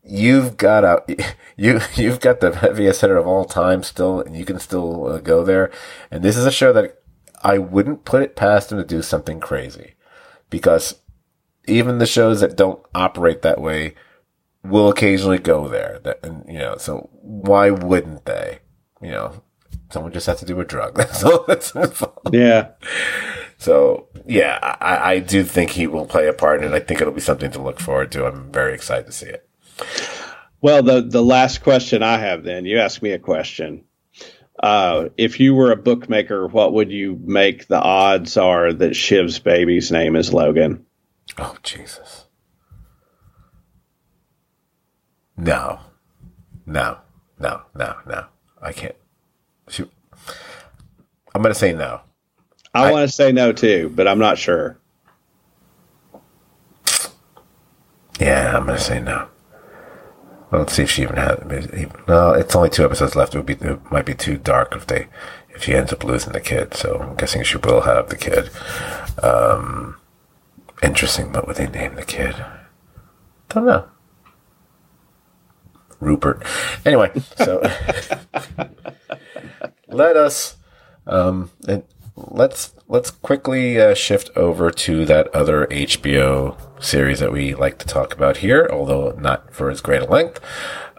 you've 0.03 0.57
got 0.57 0.85
a 0.85 1.03
you 1.57 1.81
you've 1.95 2.21
got 2.21 2.41
the 2.41 2.55
heaviest 2.55 3.01
hitter 3.01 3.17
of 3.17 3.27
all 3.27 3.45
time 3.45 3.83
still, 3.83 4.21
and 4.21 4.37
you 4.37 4.45
can 4.45 4.59
still 4.59 5.07
uh, 5.07 5.19
go 5.19 5.45
there. 5.45 5.71
And 6.11 6.23
this 6.23 6.37
is 6.37 6.47
a 6.47 6.53
show 6.53 6.73
that 6.73 7.03
I 7.43 7.59
wouldn't 7.59 8.05
put 8.05 8.23
it 8.23 8.37
past 8.37 8.73
him 8.73 8.79
to 8.79 8.85
do 8.85 9.03
something 9.03 9.41
crazy, 9.41 9.95
because 10.51 10.97
even 11.67 11.99
the 11.99 12.07
shows 12.07 12.41
that 12.41 12.57
don't 12.57 12.81
operate 12.95 13.43
that 13.43 13.61
way 13.61 13.95
will 14.65 14.89
occasionally 14.89 15.39
go 15.39 15.69
there. 15.69 16.01
That, 16.05 16.21
and, 16.25 16.45
you 16.49 16.59
know, 16.59 16.77
so 16.77 17.09
why 17.23 17.71
wouldn't 17.71 18.25
they? 18.25 18.61
You 19.01 19.11
know, 19.11 19.43
someone 19.91 20.12
just 20.12 20.27
has 20.27 20.41
to 20.41 20.47
do 20.47 20.61
a 20.61 20.65
drug. 20.65 20.95
That's 20.97 21.23
all 21.23 21.45
that's 21.47 21.75
involved. 21.75 22.35
Yeah. 22.35 22.71
So 23.59 24.09
yeah, 24.27 24.59
I, 24.81 25.12
I 25.12 25.19
do 25.21 25.45
think 25.45 25.71
he 25.71 25.87
will 25.87 26.07
play 26.07 26.27
a 26.29 26.33
part, 26.33 26.65
and 26.65 26.75
I 26.75 26.81
think 26.81 27.01
it'll 27.01 27.12
be 27.12 27.21
something 27.21 27.51
to 27.53 27.62
look 27.62 27.81
forward 27.81 28.11
to. 28.12 28.27
I'm 28.27 28.51
very 28.51 28.75
excited 28.75 29.07
to 29.07 29.12
see 29.12 29.27
it. 29.27 29.49
Well, 30.61 30.83
the 30.83 31.03
the 31.03 31.23
last 31.23 31.62
question 31.62 32.03
I 32.03 32.19
have 32.19 32.43
then, 32.43 32.65
you 32.65 32.79
asked 32.79 33.03
me 33.03 33.12
a 33.12 33.19
question. 33.19 33.85
Uh, 34.62 35.09
if 35.19 35.41
you 35.41 35.55
were 35.55 35.73
a 35.73 35.77
bookmaker, 35.77 36.47
what 36.47 36.73
would 36.73 36.91
you 36.91 37.19
make 37.23 37.67
the 37.67 37.81
odds 37.81 38.37
are 38.37 38.73
that 38.73 38.93
Shiv's 38.93 39.39
baby's 39.39 39.91
name 39.91 40.17
is 40.17 40.33
Logan? 40.33 40.87
Oh 41.39 41.57
Jesus. 41.62 42.24
No, 45.37 45.80
no, 46.66 46.99
no, 47.39 47.62
no, 47.74 47.97
no. 48.07 48.26
I 48.62 48.72
can't. 48.72 48.95
She, 49.68 49.85
I'm 51.35 51.43
going 51.43 51.53
to 51.53 51.59
say 51.59 51.72
no. 51.72 52.01
I, 52.72 52.89
I 52.89 52.93
want 52.93 53.09
to 53.09 53.14
say 53.14 53.32
no 53.32 53.53
too, 53.53 53.93
but 53.95 54.09
I'm 54.09 54.18
not 54.18 54.39
sure. 54.39 54.78
Yeah, 58.20 58.57
I'm 58.57 58.66
going 58.66 58.78
to 58.78 58.85
say 58.85 59.01
no. 59.01 59.28
Well, 60.51 60.62
let's 60.62 60.74
see 60.74 60.85
if 60.85 60.91
she 60.91 61.03
even 61.03 61.16
has. 61.16 61.41
No, 62.07 62.32
it's 62.32 62.55
only 62.55 62.70
two 62.70 62.85
episodes 62.85 63.16
left. 63.16 63.35
It 63.35 63.39
would 63.39 63.47
be. 63.47 63.55
It 63.55 63.91
might 63.91 64.07
be 64.07 64.14
too 64.14 64.37
dark 64.37 64.74
if 64.76 64.87
they, 64.87 65.09
if 65.51 65.64
she 65.64 65.74
ends 65.74 65.93
up 65.93 66.05
losing 66.05 66.32
the 66.32 66.41
kid. 66.41 66.74
So 66.74 67.01
I'm 67.01 67.16
guessing 67.16 67.43
she 67.43 67.59
will 67.59 67.80
have 67.82 68.09
the 68.09 68.16
kid. 68.16 68.51
Um, 69.22 69.97
interesting. 70.82 71.32
What 71.32 71.49
would 71.49 71.57
they 71.57 71.66
name 71.66 71.97
the 71.97 72.05
kid? 72.05 72.37
Don't 73.49 73.66
know. 73.66 73.89
Rupert. 76.05 76.45
Anyway, 76.85 77.11
so 77.37 77.61
let 79.89 80.17
us 80.17 80.57
um, 81.07 81.51
let's 82.17 82.75
let's 82.89 83.11
quickly 83.11 83.81
uh, 83.81 83.95
shift 83.95 84.31
over 84.37 84.71
to 84.71 85.05
that 85.07 85.35
other 85.35 85.67
HBO 85.67 86.57
series 86.83 87.21
that 87.21 87.33
we 87.33 87.55
like 87.55 87.79
to 87.79 87.87
talk 87.87 88.15
about 88.15 88.39
here, 88.39 88.69
although 88.73 89.13
not 89.19 89.53
for 89.53 89.71
as 89.71 89.81
great 89.81 90.03
a 90.03 90.07
length, 90.07 90.41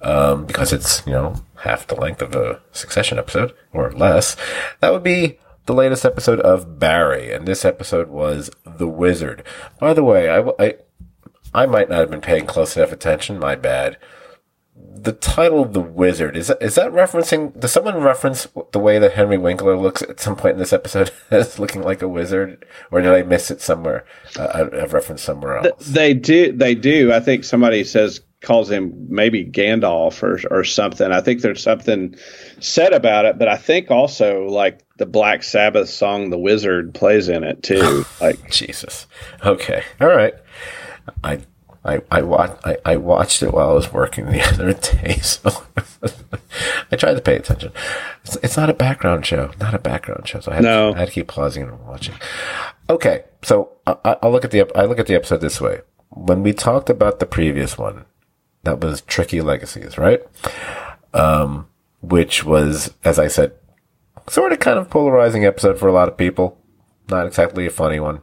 um, 0.02 0.46
because 0.46 0.74
it's 0.74 1.06
you 1.06 1.14
know 1.14 1.36
half 1.64 1.88
the 1.88 1.96
length 1.96 2.22
of 2.22 2.36
a 2.36 2.62
Succession 2.72 3.18
episode 3.18 3.54
or 3.74 3.92
less. 3.92 4.36
That 4.82 4.92
would 4.92 5.04
be 5.04 5.40
the 5.66 5.74
latest 5.74 6.06
episode 6.06 6.40
of 6.42 6.80
Barry, 6.80 7.32
and 7.32 7.48
this 7.48 7.66
episode 7.66 8.10
was 8.10 8.52
The 8.66 8.88
Wizard. 8.88 9.44
By 9.80 9.94
the 9.94 10.04
way, 10.04 10.30
I, 10.30 10.44
I, 10.60 10.76
I 11.54 11.66
might 11.66 11.90
not 11.90 12.00
have 12.00 12.12
been 12.12 12.22
paying 12.22 12.46
close 12.46 12.78
enough 12.78 12.92
attention. 12.92 13.40
My 13.40 13.56
bad 13.56 13.98
the 14.76 15.14
title 15.14 15.62
of 15.62 15.74
the 15.74 15.82
wizard 15.82 16.36
is 16.36 16.48
that, 16.48 16.62
is 16.62 16.76
that 16.76 16.92
referencing 16.92 17.58
does 17.60 17.72
someone 17.72 18.02
reference 18.02 18.48
the 18.72 18.80
way 18.80 19.00
that 19.00 19.14
henry 19.14 19.38
winkler 19.38 19.78
looks 19.78 20.02
at 20.02 20.20
some 20.20 20.36
point 20.36 20.54
in 20.54 20.60
this 20.60 20.74
episode 20.74 21.12
as 21.32 21.60
looking 21.60 21.82
like 21.82 22.02
a 22.02 22.08
wizard? 22.08 22.66
Or 22.92 23.02
did 23.02 23.14
i 23.14 23.24
miss 23.24 23.52
it 23.52 23.62
somewhere 23.62 24.06
uh, 24.38 24.68
i've 24.74 24.94
referenced 24.94 25.24
somewhere 25.24 25.58
else? 25.58 25.86
they 25.88 26.14
do 26.14 26.52
they 26.52 26.76
do. 26.76 27.14
I 27.14 27.20
think 27.20 27.44
somebody 27.44 27.84
says 27.84 28.22
calls 28.42 28.70
him 28.70 29.08
maybe 29.10 29.46
gandalf 29.46 30.22
or, 30.22 30.40
or 30.56 30.64
something. 30.64 31.12
I 31.12 31.22
think 31.22 31.42
there's 31.42 31.64
something 31.64 32.16
said 32.60 32.94
about 32.94 33.26
it 33.26 33.38
but 33.40 33.48
i 33.48 33.58
think 33.58 33.92
also 33.92 34.46
like 34.46 34.82
the 34.98 35.06
black 35.06 35.44
sabbath 35.44 35.90
song 35.90 36.30
the 36.30 36.38
wizard 36.38 36.94
plays 36.94 37.30
in 37.30 37.44
it 37.44 37.64
too. 37.64 38.06
Like 38.20 38.50
jesus. 38.50 39.08
Okay. 39.46 39.84
All 40.02 40.08
right. 40.08 40.34
I 41.24 41.40
I, 41.86 42.02
I, 42.10 42.24
watched, 42.24 42.66
I, 42.66 42.78
I 42.84 42.98
watched 42.98 43.44
it 43.44 43.54
while 43.54 43.70
I 43.70 43.74
was 43.74 43.94
working 43.94 44.26
the 44.26 44.42
other 44.54 44.74
day, 44.74 45.18
so 45.18 45.50
I 46.92 46.96
tried 46.96 47.14
to 47.14 47.22
pay 47.22 47.36
attention. 47.36 47.72
It's, 48.24 48.36
it's, 48.38 48.58
not 48.58 48.72
a 48.72 48.74
background 48.74 49.26
show, 49.26 49.52
not 49.60 49.76
a 49.76 49.80
background 49.80 50.28
show, 50.28 50.40
so 50.40 50.52
I 50.52 50.56
had, 50.56 50.64
no. 50.64 50.92
to, 50.92 50.98
I 50.98 51.00
had 51.02 51.10
to 51.10 51.14
keep 51.14 51.28
pausing 51.28 51.64
and 51.64 51.86
watching. 51.86 52.16
Okay, 52.90 53.26
so 53.44 53.72
I, 53.86 54.18
will 54.24 54.32
look 54.32 54.44
at 54.44 54.52
the 54.52 54.66
I 54.76 54.86
look 54.86 55.00
at 55.00 55.06
the 55.06 55.16
episode 55.16 55.42
this 55.42 55.62
way. 55.62 55.82
When 56.10 56.42
we 56.42 56.54
talked 56.54 56.90
about 56.90 57.20
the 57.20 57.26
previous 57.26 57.78
one, 57.78 58.06
that 58.64 58.80
was 58.80 59.02
Tricky 59.02 59.42
Legacies, 59.42 59.98
right? 59.98 60.22
Um, 61.14 61.68
which 62.02 62.44
was, 62.44 62.94
as 63.04 63.20
I 63.20 63.28
said, 63.28 63.54
sort 64.28 64.52
of 64.52 64.60
kind 64.60 64.80
of 64.80 64.90
polarizing 64.90 65.46
episode 65.46 65.78
for 65.78 65.88
a 65.88 65.94
lot 65.94 66.08
of 66.08 66.18
people. 66.18 66.58
Not 67.10 67.28
exactly 67.28 67.68
a 67.68 67.72
funny 67.72 68.00
one. 68.00 68.22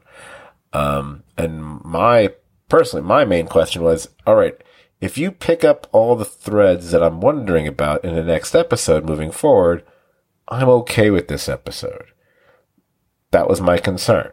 Um, 0.73 1.23
and 1.37 1.83
my 1.85 2.33
personally, 2.73 3.07
my 3.07 3.23
main 3.23 3.47
question 3.47 3.83
was, 3.83 4.09
all 4.27 4.35
right, 4.35 4.55
if 4.99 5.19
you 5.19 5.31
pick 5.31 5.63
up 5.63 5.87
all 5.93 6.17
the 6.17 6.25
threads 6.25 6.91
that 6.91 7.03
I'm 7.03 7.21
wondering 7.21 7.69
about 7.69 8.03
in 8.03 8.15
the 8.15 8.25
next 8.25 8.55
episode 8.55 9.05
moving 9.05 9.31
forward, 9.31 9.85
I'm 10.49 10.71
okay 10.71 11.11
with 11.11 11.29
this 11.29 11.51
episode. 11.51 12.07
That 13.31 13.47
was 13.47 13.61
my 13.61 13.77
concern. 13.77 14.31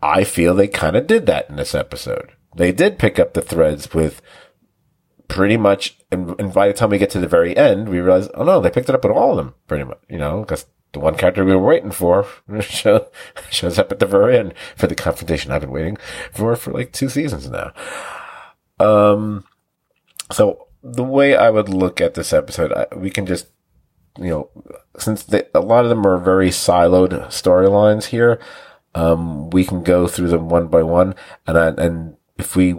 I 0.00 0.22
feel 0.22 0.54
they 0.54 0.68
kind 0.68 0.94
of 0.94 1.08
did 1.08 1.26
that 1.26 1.50
in 1.50 1.56
this 1.56 1.74
episode. 1.74 2.30
They 2.54 2.70
did 2.70 2.96
pick 2.96 3.18
up 3.18 3.34
the 3.34 3.42
threads 3.42 3.92
with 3.92 4.22
pretty 5.26 5.56
much, 5.56 5.98
and, 6.12 6.54
by 6.54 6.68
the 6.68 6.74
time 6.74 6.90
we 6.90 6.98
get 6.98 7.10
to 7.10 7.18
the 7.18 7.26
very 7.26 7.56
end, 7.56 7.88
we 7.88 7.98
realize, 7.98 8.28
oh 8.34 8.44
no, 8.44 8.60
they 8.60 8.70
picked 8.70 8.88
it 8.88 8.94
up 8.94 9.02
with 9.02 9.12
all 9.12 9.32
of 9.32 9.36
them, 9.36 9.56
pretty 9.66 9.82
much, 9.82 9.98
you 10.08 10.18
know, 10.18 10.42
because 10.42 10.66
the 10.96 11.00
one 11.04 11.14
character 11.14 11.44
we 11.44 11.54
were 11.54 11.62
waiting 11.62 11.90
for 11.90 12.26
show, 12.60 13.06
shows 13.50 13.78
up 13.78 13.92
at 13.92 13.98
the 13.98 14.06
very 14.06 14.38
end 14.38 14.54
for 14.74 14.86
the 14.86 14.94
confrontation 14.94 15.52
I've 15.52 15.60
been 15.60 15.70
waiting 15.70 15.98
for 16.32 16.56
for 16.56 16.72
like 16.72 16.92
two 16.92 17.10
seasons 17.10 17.50
now. 17.50 17.72
Um, 18.80 19.44
so 20.32 20.68
the 20.82 21.04
way 21.04 21.36
I 21.36 21.50
would 21.50 21.68
look 21.68 22.00
at 22.00 22.14
this 22.14 22.32
episode, 22.32 22.72
I, 22.72 22.86
we 22.96 23.10
can 23.10 23.26
just, 23.26 23.48
you 24.18 24.30
know, 24.30 24.50
since 24.98 25.22
they, 25.22 25.42
a 25.54 25.60
lot 25.60 25.84
of 25.84 25.90
them 25.90 26.06
are 26.06 26.16
very 26.16 26.48
siloed 26.48 27.26
storylines 27.26 28.06
here, 28.06 28.40
um, 28.94 29.50
we 29.50 29.62
can 29.62 29.82
go 29.82 30.08
through 30.08 30.28
them 30.28 30.48
one 30.48 30.68
by 30.68 30.82
one, 30.82 31.14
and 31.46 31.58
I, 31.58 31.68
and 31.68 32.16
if 32.38 32.56
we 32.56 32.74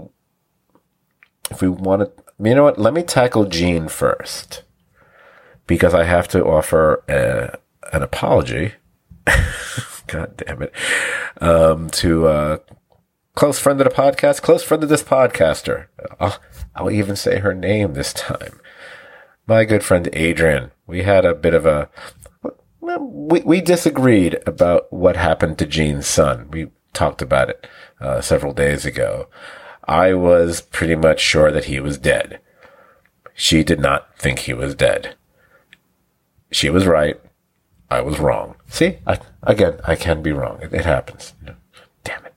if 1.52 1.62
we 1.62 1.70
want 1.70 2.02
to, 2.02 2.24
you 2.44 2.56
know 2.56 2.64
what? 2.64 2.80
Let 2.80 2.96
me 2.96 3.04
tackle 3.04 3.46
Gene 3.46 3.88
first 3.88 4.64
because 5.68 5.94
I 5.94 6.06
have 6.06 6.28
to 6.30 6.44
offer 6.44 7.04
a, 7.08 7.60
an 7.94 8.04
apology. 8.04 8.74
God 10.08 10.38
damn 10.38 10.62
it. 10.62 10.74
Um, 11.40 11.90
to 11.92 12.28
a 12.28 12.60
close 13.36 13.60
friend 13.60 13.80
of 13.80 13.88
the 13.88 13.94
podcast, 13.94 14.42
close 14.42 14.64
friend 14.64 14.84
of 14.84 14.90
this 14.90 15.04
podcaster. 15.04 15.88
I'll, 16.20 16.38
I'll 16.76 16.92
even 16.92 17.16
say 17.16 17.40
her 17.40 17.54
name 17.54 17.94
this 17.94 18.14
time. 18.14 18.60
My 19.46 19.64
good 19.66 19.84
friend 19.84 20.10
Adrian. 20.14 20.72
We 20.86 21.04
had 21.04 21.26
a 21.26 21.36
bit 21.36 21.54
of 21.54 21.66
a, 21.66 21.90
we, 22.82 23.42
we 23.42 23.62
disagreed 23.62 24.40
about 24.46 24.92
what 24.92 25.18
happened 25.18 25.58
to 25.60 25.66
Gene's 25.66 26.08
son. 26.08 26.50
We 26.52 26.68
talked 26.94 27.22
about 27.22 27.50
it 27.50 27.68
uh, 28.00 28.22
several 28.22 28.54
days 28.54 28.86
ago. 28.86 29.28
I 29.88 30.14
was 30.14 30.62
pretty 30.62 30.96
much 30.96 31.20
sure 31.20 31.52
that 31.52 31.66
he 31.66 31.80
was 31.80 31.98
dead. 31.98 32.40
She 33.34 33.64
did 33.64 33.80
not 33.80 34.18
think 34.18 34.40
he 34.40 34.54
was 34.54 34.76
dead. 34.76 35.16
She 36.52 36.70
was 36.70 36.88
right. 36.88 37.20
I 37.90 38.02
was 38.02 38.20
wrong. 38.20 38.56
See, 38.70 38.98
I, 39.06 39.20
again, 39.44 39.80
I 39.86 39.96
can 39.96 40.22
be 40.22 40.32
wrong. 40.32 40.60
It, 40.62 40.74
it 40.74 40.86
happens. 40.86 41.34
Damn 42.04 42.26
it. 42.26 42.34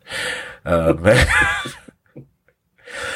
Um, 0.64 1.02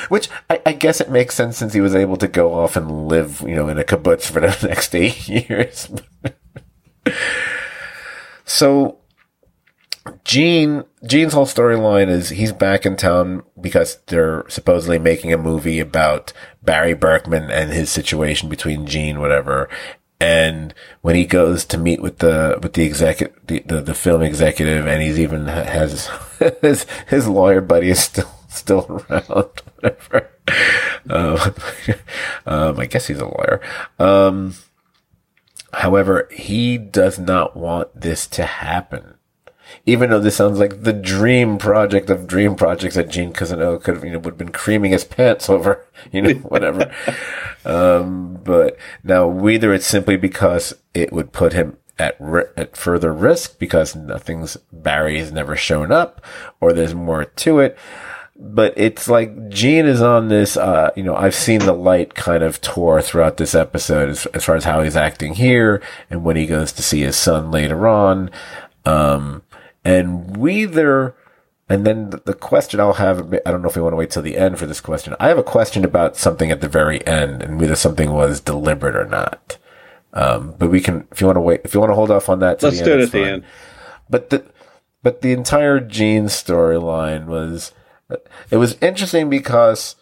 which 0.08 0.28
I, 0.50 0.60
I, 0.66 0.72
guess 0.72 1.00
it 1.00 1.10
makes 1.10 1.34
sense 1.34 1.58
since 1.58 1.72
he 1.72 1.80
was 1.80 1.94
able 1.94 2.16
to 2.16 2.28
go 2.28 2.54
off 2.54 2.76
and 2.76 3.08
live, 3.08 3.42
you 3.42 3.54
know, 3.54 3.68
in 3.68 3.78
a 3.78 3.84
kibbutz 3.84 4.30
for 4.30 4.40
the 4.40 4.56
next 4.68 4.94
eight 4.94 5.28
years. 5.28 5.88
so 8.44 8.98
Gene, 10.24 10.84
Gene's 11.06 11.32
whole 11.32 11.46
storyline 11.46 12.08
is 12.08 12.30
he's 12.30 12.52
back 12.52 12.84
in 12.84 12.96
town 12.96 13.42
because 13.60 13.98
they're 14.06 14.44
supposedly 14.48 14.98
making 14.98 15.32
a 15.32 15.38
movie 15.38 15.80
about 15.80 16.32
Barry 16.62 16.94
Berkman 16.94 17.50
and 17.50 17.70
his 17.70 17.90
situation 17.90 18.48
between 18.48 18.86
Gene, 18.86 19.20
whatever. 19.20 19.68
And 20.20 20.72
when 21.02 21.16
he 21.16 21.26
goes 21.26 21.64
to 21.66 21.78
meet 21.78 22.00
with 22.00 22.18
the, 22.18 22.58
with 22.62 22.74
the 22.74 22.84
executive, 22.84 23.38
the, 23.46 23.60
the, 23.60 23.80
the, 23.80 23.94
film 23.94 24.22
executive, 24.22 24.86
and 24.86 25.02
he's 25.02 25.18
even 25.18 25.46
has 25.46 26.08
his, 26.62 26.86
his 27.08 27.28
lawyer 27.28 27.60
buddy 27.60 27.90
is 27.90 28.00
still, 28.00 28.30
still 28.48 29.04
around, 29.10 29.24
whatever. 29.80 30.30
Um, 31.10 31.54
um, 32.46 32.80
I 32.80 32.86
guess 32.86 33.06
he's 33.06 33.18
a 33.18 33.26
lawyer. 33.26 33.60
Um, 33.98 34.54
however, 35.72 36.28
he 36.32 36.78
does 36.78 37.18
not 37.18 37.56
want 37.56 37.88
this 38.00 38.26
to 38.28 38.44
happen 38.44 39.13
even 39.86 40.10
though 40.10 40.20
this 40.20 40.36
sounds 40.36 40.58
like 40.58 40.82
the 40.82 40.92
dream 40.92 41.58
project 41.58 42.10
of 42.10 42.26
dream 42.26 42.54
projects 42.54 42.94
that 42.94 43.08
Gene 43.08 43.32
Cousineau 43.32 43.82
could 43.82 43.96
have, 43.96 44.04
you 44.04 44.12
know, 44.12 44.18
would 44.18 44.32
have 44.32 44.38
been 44.38 44.52
creaming 44.52 44.92
his 44.92 45.04
pants 45.04 45.48
over, 45.50 45.84
you 46.12 46.22
know, 46.22 46.34
whatever. 46.34 46.92
um, 47.64 48.40
but 48.44 48.76
now 49.02 49.26
whether 49.26 49.72
it's 49.72 49.86
simply 49.86 50.16
because 50.16 50.74
it 50.92 51.12
would 51.12 51.32
put 51.32 51.52
him 51.52 51.76
at, 51.98 52.16
ri- 52.18 52.44
at 52.56 52.76
further 52.76 53.12
risk 53.12 53.58
because 53.58 53.94
nothing's, 53.94 54.56
Barry 54.72 55.18
has 55.18 55.32
never 55.32 55.56
shown 55.56 55.92
up 55.92 56.24
or 56.60 56.72
there's 56.72 56.94
more 56.94 57.24
to 57.24 57.60
it. 57.60 57.78
But 58.36 58.74
it's 58.76 59.08
like 59.08 59.48
Gene 59.48 59.86
is 59.86 60.02
on 60.02 60.26
this, 60.26 60.56
uh, 60.56 60.90
you 60.96 61.04
know, 61.04 61.14
I've 61.14 61.36
seen 61.36 61.60
the 61.60 61.72
light 61.72 62.16
kind 62.16 62.42
of 62.42 62.60
tour 62.60 63.00
throughout 63.00 63.36
this 63.36 63.54
episode 63.54 64.08
as, 64.08 64.26
as 64.26 64.44
far 64.44 64.56
as 64.56 64.64
how 64.64 64.82
he's 64.82 64.96
acting 64.96 65.34
here 65.34 65.80
and 66.10 66.24
when 66.24 66.34
he 66.34 66.46
goes 66.46 66.72
to 66.72 66.82
see 66.82 67.02
his 67.02 67.16
son 67.16 67.52
later 67.52 67.86
on. 67.86 68.30
Um, 68.84 69.42
and 69.84 70.36
whether, 70.36 71.14
and 71.68 71.86
then 71.86 72.10
the 72.24 72.34
question 72.34 72.80
I'll 72.80 72.94
have, 72.94 73.32
I 73.46 73.50
don't 73.50 73.62
know 73.62 73.68
if 73.68 73.76
we 73.76 73.82
want 73.82 73.92
to 73.92 73.96
wait 73.96 74.10
till 74.10 74.22
the 74.22 74.36
end 74.36 74.58
for 74.58 74.66
this 74.66 74.80
question. 74.80 75.14
I 75.20 75.28
have 75.28 75.38
a 75.38 75.42
question 75.42 75.84
about 75.84 76.16
something 76.16 76.50
at 76.50 76.60
the 76.60 76.68
very 76.68 77.06
end 77.06 77.42
and 77.42 77.60
whether 77.60 77.76
something 77.76 78.12
was 78.12 78.40
deliberate 78.40 78.96
or 78.96 79.06
not. 79.06 79.58
Um, 80.12 80.54
but 80.58 80.70
we 80.70 80.80
can, 80.80 81.08
if 81.10 81.20
you 81.20 81.26
want 81.26 81.36
to 81.36 81.40
wait, 81.40 81.62
if 81.64 81.74
you 81.74 81.80
want 81.80 81.90
to 81.90 81.94
hold 81.96 82.10
off 82.10 82.28
on 82.28 82.38
that, 82.38 82.62
let's 82.62 82.80
do 82.80 82.94
it 82.94 83.00
at 83.00 83.08
fine. 83.10 83.20
the 83.20 83.28
end. 83.28 83.44
But 84.08 84.30
the, 84.30 84.44
but 85.02 85.20
the 85.20 85.32
entire 85.32 85.80
Gene 85.80 86.26
storyline 86.26 87.26
was, 87.26 87.72
it 88.50 88.56
was 88.58 88.76
interesting 88.80 89.28
because 89.28 89.96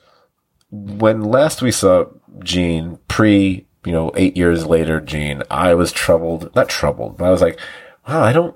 when 0.70 1.22
last 1.22 1.62
we 1.62 1.70
saw 1.70 2.06
Gene 2.40 2.98
pre, 3.08 3.66
you 3.84 3.92
know, 3.92 4.10
eight 4.16 4.36
years 4.36 4.66
later, 4.66 5.00
Gene, 5.00 5.42
I 5.50 5.74
was 5.74 5.92
troubled, 5.92 6.54
not 6.54 6.68
troubled, 6.68 7.16
but 7.16 7.24
I 7.24 7.30
was 7.30 7.40
like, 7.40 7.58
wow, 8.06 8.22
I 8.22 8.32
don't, 8.32 8.54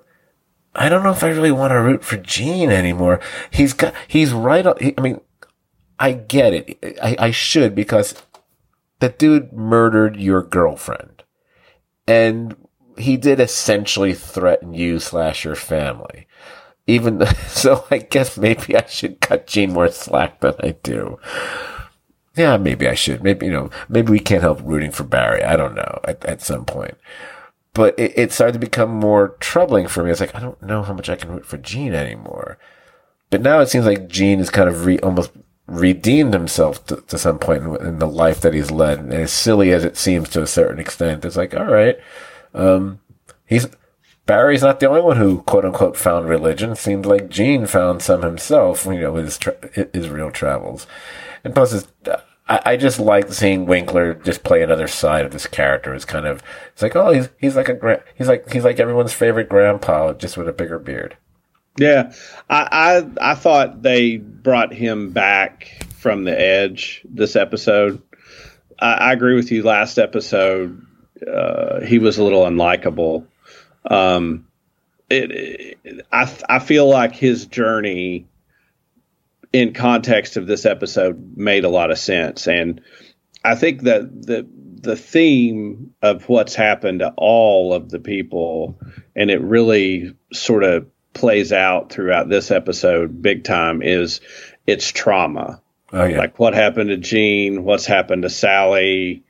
I 0.76 0.88
don't 0.88 1.02
know 1.02 1.10
if 1.10 1.24
I 1.24 1.28
really 1.28 1.52
want 1.52 1.72
to 1.72 1.80
root 1.80 2.04
for 2.04 2.16
Gene 2.16 2.70
anymore. 2.70 3.20
He's 3.50 3.72
got, 3.72 3.94
he's 4.06 4.32
right. 4.32 4.66
I 4.66 5.00
mean, 5.00 5.20
I 5.98 6.12
get 6.12 6.52
it. 6.52 6.98
I, 7.02 7.16
I 7.18 7.30
should 7.30 7.74
because 7.74 8.14
that 9.00 9.18
dude 9.18 9.52
murdered 9.52 10.16
your 10.16 10.42
girlfriend 10.42 11.24
and 12.06 12.56
he 12.98 13.16
did 13.16 13.40
essentially 13.40 14.14
threaten 14.14 14.74
you 14.74 14.98
slash 14.98 15.44
your 15.44 15.56
family. 15.56 16.26
Even 16.86 17.26
so 17.48 17.86
I 17.90 17.98
guess 17.98 18.36
maybe 18.36 18.76
I 18.76 18.86
should 18.86 19.20
cut 19.20 19.46
Gene 19.46 19.72
more 19.72 19.88
slack 19.88 20.40
than 20.40 20.54
I 20.60 20.76
do. 20.82 21.18
Yeah, 22.36 22.58
maybe 22.58 22.86
I 22.86 22.94
should. 22.94 23.22
Maybe, 23.22 23.46
you 23.46 23.52
know, 23.52 23.70
maybe 23.88 24.12
we 24.12 24.20
can't 24.20 24.42
help 24.42 24.60
rooting 24.62 24.90
for 24.90 25.04
Barry. 25.04 25.42
I 25.42 25.56
don't 25.56 25.74
know 25.74 26.00
at, 26.04 26.22
at 26.26 26.42
some 26.42 26.66
point 26.66 26.98
but 27.76 27.98
it, 27.98 28.12
it, 28.16 28.32
started 28.32 28.54
to 28.54 28.58
become 28.58 28.88
more 28.88 29.36
troubling 29.38 29.86
for 29.86 30.02
me. 30.02 30.10
It's 30.10 30.18
like, 30.18 30.34
I 30.34 30.40
don't 30.40 30.62
know 30.62 30.82
how 30.82 30.94
much 30.94 31.10
I 31.10 31.16
can 31.16 31.30
root 31.30 31.44
for 31.44 31.58
Gene 31.58 31.94
anymore. 31.94 32.56
But 33.28 33.42
now 33.42 33.60
it 33.60 33.68
seems 33.68 33.84
like 33.84 34.08
Gene 34.08 34.38
has 34.38 34.48
kind 34.48 34.66
of 34.66 34.86
re, 34.86 34.98
almost 35.00 35.30
redeemed 35.66 36.32
himself 36.32 36.86
to, 36.86 37.02
to 37.02 37.18
some 37.18 37.38
point 37.38 37.64
in, 37.64 37.86
in, 37.86 37.98
the 37.98 38.08
life 38.08 38.40
that 38.40 38.54
he's 38.54 38.70
led. 38.70 39.00
And 39.00 39.12
as 39.12 39.30
silly 39.30 39.72
as 39.72 39.84
it 39.84 39.98
seems 39.98 40.30
to 40.30 40.42
a 40.42 40.46
certain 40.46 40.78
extent, 40.78 41.26
it's 41.26 41.36
like, 41.36 41.54
all 41.54 41.66
right, 41.66 41.98
um, 42.54 43.00
he's, 43.44 43.68
Barry's 44.24 44.62
not 44.62 44.80
the 44.80 44.88
only 44.88 45.02
one 45.02 45.18
who 45.18 45.42
quote 45.42 45.66
unquote 45.66 45.98
found 45.98 46.30
religion. 46.30 46.76
Seems 46.76 47.04
like 47.04 47.28
Gene 47.28 47.66
found 47.66 48.00
some 48.00 48.22
himself, 48.22 48.86
you 48.86 49.00
know, 49.02 49.16
his, 49.16 49.36
tra- 49.36 49.88
his 49.92 50.08
real 50.08 50.30
travels. 50.30 50.86
And 51.44 51.54
plus, 51.54 51.72
his, 51.72 51.88
I, 52.48 52.60
I 52.64 52.76
just 52.76 52.98
like 52.98 53.32
seeing 53.32 53.66
Winkler 53.66 54.14
just 54.14 54.44
play 54.44 54.62
another 54.62 54.88
side 54.88 55.24
of 55.24 55.32
this 55.32 55.46
character. 55.46 55.94
It's 55.94 56.04
kind 56.04 56.26
of 56.26 56.42
it's 56.72 56.82
like 56.82 56.96
oh 56.96 57.12
he's 57.12 57.28
he's 57.40 57.56
like 57.56 57.68
a 57.68 57.74
gra- 57.74 58.04
he's 58.16 58.28
like 58.28 58.50
he's 58.52 58.64
like 58.64 58.78
everyone's 58.78 59.12
favorite 59.12 59.48
grandpa 59.48 60.12
just 60.12 60.36
with 60.36 60.48
a 60.48 60.52
bigger 60.52 60.78
beard. 60.78 61.16
Yeah, 61.78 62.12
I 62.48 63.04
I, 63.20 63.30
I 63.32 63.34
thought 63.34 63.82
they 63.82 64.16
brought 64.16 64.72
him 64.72 65.10
back 65.10 65.84
from 65.96 66.24
the 66.24 66.38
edge 66.38 67.02
this 67.04 67.36
episode. 67.36 68.00
I, 68.78 68.92
I 68.92 69.12
agree 69.12 69.34
with 69.34 69.50
you. 69.50 69.62
Last 69.62 69.98
episode, 69.98 70.86
uh, 71.26 71.80
he 71.80 71.98
was 71.98 72.18
a 72.18 72.24
little 72.24 72.44
unlikable. 72.44 73.26
Um, 73.90 74.46
it, 75.10 75.30
it 75.30 76.06
I 76.12 76.32
I 76.48 76.58
feel 76.60 76.88
like 76.88 77.14
his 77.14 77.46
journey 77.46 78.26
in 79.56 79.72
context 79.72 80.36
of 80.36 80.46
this 80.46 80.66
episode 80.66 81.34
made 81.34 81.64
a 81.64 81.70
lot 81.70 81.90
of 81.90 81.98
sense. 81.98 82.46
And 82.46 82.82
I 83.42 83.54
think 83.54 83.82
that 83.82 84.22
the 84.22 84.46
the 84.82 84.96
theme 84.96 85.94
of 86.02 86.28
what's 86.28 86.54
happened 86.54 86.98
to 86.98 87.14
all 87.16 87.72
of 87.72 87.88
the 87.88 87.98
people, 87.98 88.78
and 89.16 89.30
it 89.30 89.40
really 89.40 90.14
sort 90.30 90.62
of 90.62 90.86
plays 91.14 91.52
out 91.52 91.90
throughout 91.90 92.28
this 92.28 92.50
episode 92.50 93.22
big 93.22 93.44
time, 93.44 93.80
is 93.80 94.20
it's 94.66 94.92
trauma. 94.92 95.62
Oh, 95.90 96.04
yeah. 96.04 96.18
Like 96.18 96.38
what 96.38 96.52
happened 96.52 96.90
to 96.90 96.98
Gene, 96.98 97.64
what's 97.64 97.86
happened 97.86 98.24
to 98.24 98.30
Sally, 98.30 99.24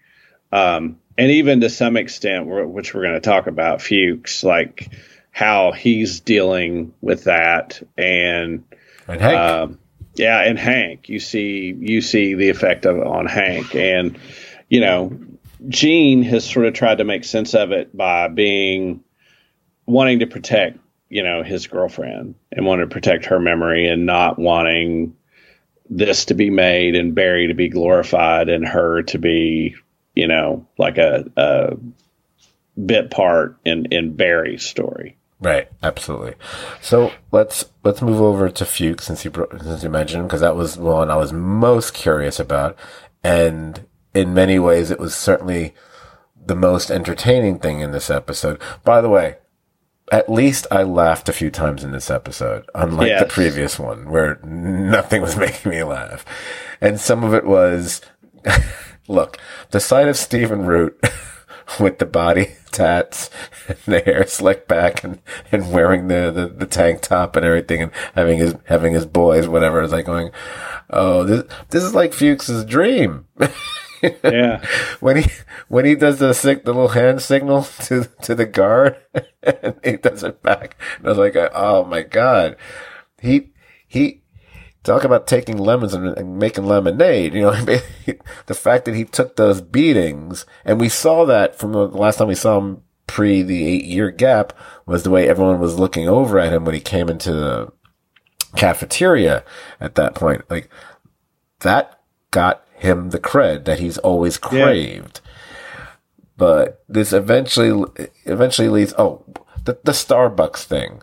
um, 0.50 0.98
and 1.16 1.30
even 1.30 1.60
to 1.60 1.70
some 1.70 1.96
extent, 1.96 2.48
which 2.48 2.92
we're 2.92 3.02
going 3.02 3.14
to 3.14 3.20
talk 3.20 3.46
about, 3.46 3.80
Fuchs, 3.80 4.42
like 4.42 4.92
how 5.30 5.70
he's 5.70 6.18
dealing 6.18 6.94
with 7.00 7.24
that, 7.24 7.80
and, 7.96 8.64
and 9.06 9.20
Hank. 9.20 9.38
Um, 9.38 9.78
yeah, 10.16 10.40
and 10.40 10.58
Hank, 10.58 11.08
you 11.08 11.20
see 11.20 11.74
you 11.78 12.00
see 12.00 12.34
the 12.34 12.48
effect 12.48 12.86
of 12.86 13.00
on 13.00 13.26
Hank, 13.26 13.74
and 13.74 14.18
you 14.68 14.80
know, 14.80 15.16
Gene 15.68 16.22
has 16.22 16.48
sort 16.48 16.66
of 16.66 16.74
tried 16.74 16.98
to 16.98 17.04
make 17.04 17.24
sense 17.24 17.54
of 17.54 17.72
it 17.72 17.96
by 17.96 18.28
being 18.28 19.02
wanting 19.86 20.20
to 20.20 20.26
protect 20.26 20.78
you 21.08 21.22
know 21.22 21.42
his 21.42 21.66
girlfriend 21.66 22.34
and 22.50 22.66
wanting 22.66 22.88
to 22.88 22.92
protect 22.92 23.26
her 23.26 23.38
memory 23.38 23.88
and 23.88 24.06
not 24.06 24.38
wanting 24.38 25.16
this 25.88 26.26
to 26.26 26.34
be 26.34 26.50
made 26.50 26.96
and 26.96 27.14
Barry 27.14 27.48
to 27.48 27.54
be 27.54 27.68
glorified 27.68 28.48
and 28.48 28.66
her 28.66 29.02
to 29.04 29.18
be 29.18 29.76
you 30.14 30.26
know 30.26 30.66
like 30.78 30.98
a, 30.98 31.24
a 31.36 31.76
bit 32.80 33.10
part 33.10 33.58
in 33.64 33.86
in 33.86 34.16
Barry's 34.16 34.64
story. 34.64 35.16
Right, 35.40 35.68
absolutely. 35.82 36.34
So 36.80 37.12
let's 37.30 37.66
let's 37.84 38.00
move 38.00 38.20
over 38.20 38.48
to 38.48 38.64
Fuchs 38.64 39.04
since 39.04 39.24
you 39.24 39.48
since 39.62 39.82
you 39.82 39.90
mentioned 39.90 40.24
because 40.24 40.40
that 40.40 40.56
was 40.56 40.78
one 40.78 41.10
I 41.10 41.16
was 41.16 41.32
most 41.32 41.92
curious 41.92 42.40
about, 42.40 42.76
and 43.22 43.86
in 44.14 44.32
many 44.32 44.58
ways 44.58 44.90
it 44.90 44.98
was 44.98 45.14
certainly 45.14 45.74
the 46.34 46.56
most 46.56 46.90
entertaining 46.90 47.58
thing 47.58 47.80
in 47.80 47.90
this 47.90 48.08
episode. 48.08 48.60
By 48.82 49.02
the 49.02 49.10
way, 49.10 49.36
at 50.10 50.30
least 50.30 50.66
I 50.70 50.84
laughed 50.84 51.28
a 51.28 51.34
few 51.34 51.50
times 51.50 51.84
in 51.84 51.92
this 51.92 52.10
episode, 52.10 52.64
unlike 52.74 53.08
yes. 53.08 53.22
the 53.22 53.28
previous 53.28 53.78
one 53.78 54.08
where 54.08 54.40
nothing 54.42 55.20
was 55.20 55.36
making 55.36 55.70
me 55.70 55.82
laugh, 55.82 56.24
and 56.80 56.98
some 56.98 57.24
of 57.24 57.34
it 57.34 57.44
was, 57.44 58.00
look, 59.08 59.36
the 59.70 59.80
sight 59.80 60.08
of 60.08 60.16
Stephen 60.16 60.64
Root. 60.64 60.98
with 61.80 61.98
the 61.98 62.06
body 62.06 62.54
tats 62.76 63.30
and 63.68 63.78
the 63.86 64.00
hair 64.00 64.26
slicked 64.26 64.68
back 64.68 65.02
and, 65.02 65.20
and 65.50 65.72
wearing 65.72 66.08
the, 66.08 66.30
the, 66.30 66.46
the 66.48 66.66
tank 66.66 67.00
top 67.00 67.34
and 67.36 67.44
everything 67.44 67.82
and 67.82 67.92
having 68.14 68.38
his, 68.38 68.54
having 68.64 68.92
his 68.92 69.06
boys, 69.06 69.48
whatever. 69.48 69.82
It's 69.82 69.92
like 69.92 70.06
going, 70.06 70.30
Oh, 70.90 71.24
this, 71.24 71.44
this 71.70 71.82
is 71.82 71.94
like 71.94 72.12
Fuchs's 72.12 72.64
dream. 72.64 73.26
yeah. 74.22 74.64
when 75.00 75.16
he, 75.16 75.30
when 75.68 75.84
he 75.84 75.94
does 75.94 76.18
the 76.18 76.32
sig- 76.32 76.64
the 76.64 76.72
little 76.72 76.88
hand 76.88 77.22
signal 77.22 77.64
to, 77.84 78.04
to 78.22 78.34
the 78.34 78.46
guard 78.46 78.96
and 79.42 79.74
he 79.82 79.96
does 79.96 80.22
it 80.22 80.42
back. 80.42 80.76
And 80.98 81.06
I 81.06 81.08
was 81.10 81.18
like, 81.18 81.36
Oh 81.54 81.84
my 81.84 82.02
God. 82.02 82.56
He, 83.20 83.50
he, 83.88 84.22
talk 84.86 85.04
about 85.04 85.26
taking 85.26 85.58
lemons 85.58 85.92
and, 85.92 86.38
making 86.38 86.64
lemonade. 86.64 87.34
You 87.34 87.42
know, 87.42 87.52
the 88.46 88.54
fact 88.54 88.84
that 88.86 88.94
he 88.94 89.04
took 89.04 89.36
those 89.36 89.60
beatings, 89.60 90.46
and 90.64 90.80
we 90.80 90.88
saw 90.88 91.26
that 91.26 91.58
from 91.58 91.72
the 91.72 91.86
last 91.88 92.16
time 92.16 92.28
we 92.28 92.34
saw 92.34 92.58
him 92.58 92.82
pre 93.06 93.42
the 93.42 93.66
eight 93.66 93.84
year 93.84 94.10
gap, 94.10 94.52
was 94.86 95.02
the 95.02 95.10
way 95.10 95.28
everyone 95.28 95.60
was 95.60 95.78
looking 95.78 96.08
over 96.08 96.38
at 96.38 96.52
him 96.52 96.64
when 96.64 96.74
he 96.74 96.80
came 96.80 97.08
into 97.08 97.32
the 97.32 97.72
cafeteria 98.56 99.44
at 99.80 99.96
that 99.96 100.14
point. 100.14 100.42
Like 100.48 100.70
that 101.60 102.00
got 102.30 102.64
him 102.74 103.10
the 103.10 103.18
cred 103.18 103.64
that 103.64 103.80
he's 103.80 103.98
always 103.98 104.38
craved. 104.38 105.20
Yeah. 105.24 105.86
But 106.38 106.84
this 106.88 107.12
eventually, 107.12 108.08
eventually 108.24 108.68
leads. 108.68 108.94
Oh, 108.98 109.24
the 109.64 109.78
the 109.82 109.92
Starbucks 109.92 110.64
thing 110.64 111.02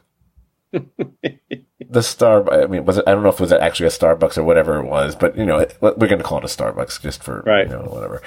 the 1.94 2.04
Star. 2.04 2.52
I 2.52 2.68
mean, 2.68 2.86
was 2.86 2.98
it? 2.98 3.06
I 3.08 3.12
don't 3.12 3.24
know 3.24 3.30
if 3.30 3.36
it 3.36 3.42
was 3.42 3.54
actually 3.54 3.88
a 3.88 3.90
Starbucks 3.90 4.38
or 4.38 4.44
whatever 4.44 4.78
it 4.80 4.86
was, 4.86 5.16
but 5.16 5.38
you 5.38 5.46
know, 5.46 5.60
it, 5.60 5.78
we're 5.82 5.96
going 5.96 6.18
to 6.18 6.24
call 6.24 6.40
it 6.40 6.44
a 6.44 6.48
Starbucks 6.48 7.02
just 7.02 7.24
for 7.24 7.42
right. 7.46 7.68
you 7.68 7.74
know 7.74 7.84
whatever. 7.84 8.22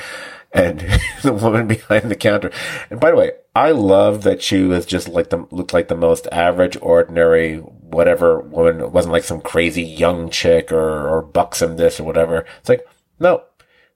And 0.53 0.81
the 1.23 1.33
woman 1.33 1.67
behind 1.67 2.11
the 2.11 2.17
counter. 2.17 2.51
And 2.89 2.99
by 3.01 3.11
the 3.11 3.17
way, 3.17 3.33
I 3.55 3.73
love 3.73 4.23
that 4.23 4.43
she 4.43 4.63
was 4.63 4.87
just 4.87 5.09
like 5.09 5.31
the 5.31 5.47
looked 5.51 5.75
like 5.75 5.89
the 5.89 5.97
most 5.97 6.27
average, 6.33 6.79
ordinary, 6.81 7.59
whatever 7.59 8.41
woman. 8.41 8.81
It 8.81 8.93
wasn't 8.93 9.13
like 9.13 9.25
some 9.25 9.41
crazy 9.41 9.83
young 9.83 10.31
chick 10.31 10.73
or 10.73 11.09
or 11.09 11.23
buxom 11.23 11.77
this 11.77 12.01
or 12.01 12.05
whatever. 12.05 12.47
It's 12.61 12.69
like 12.69 12.87
no, 13.19 13.45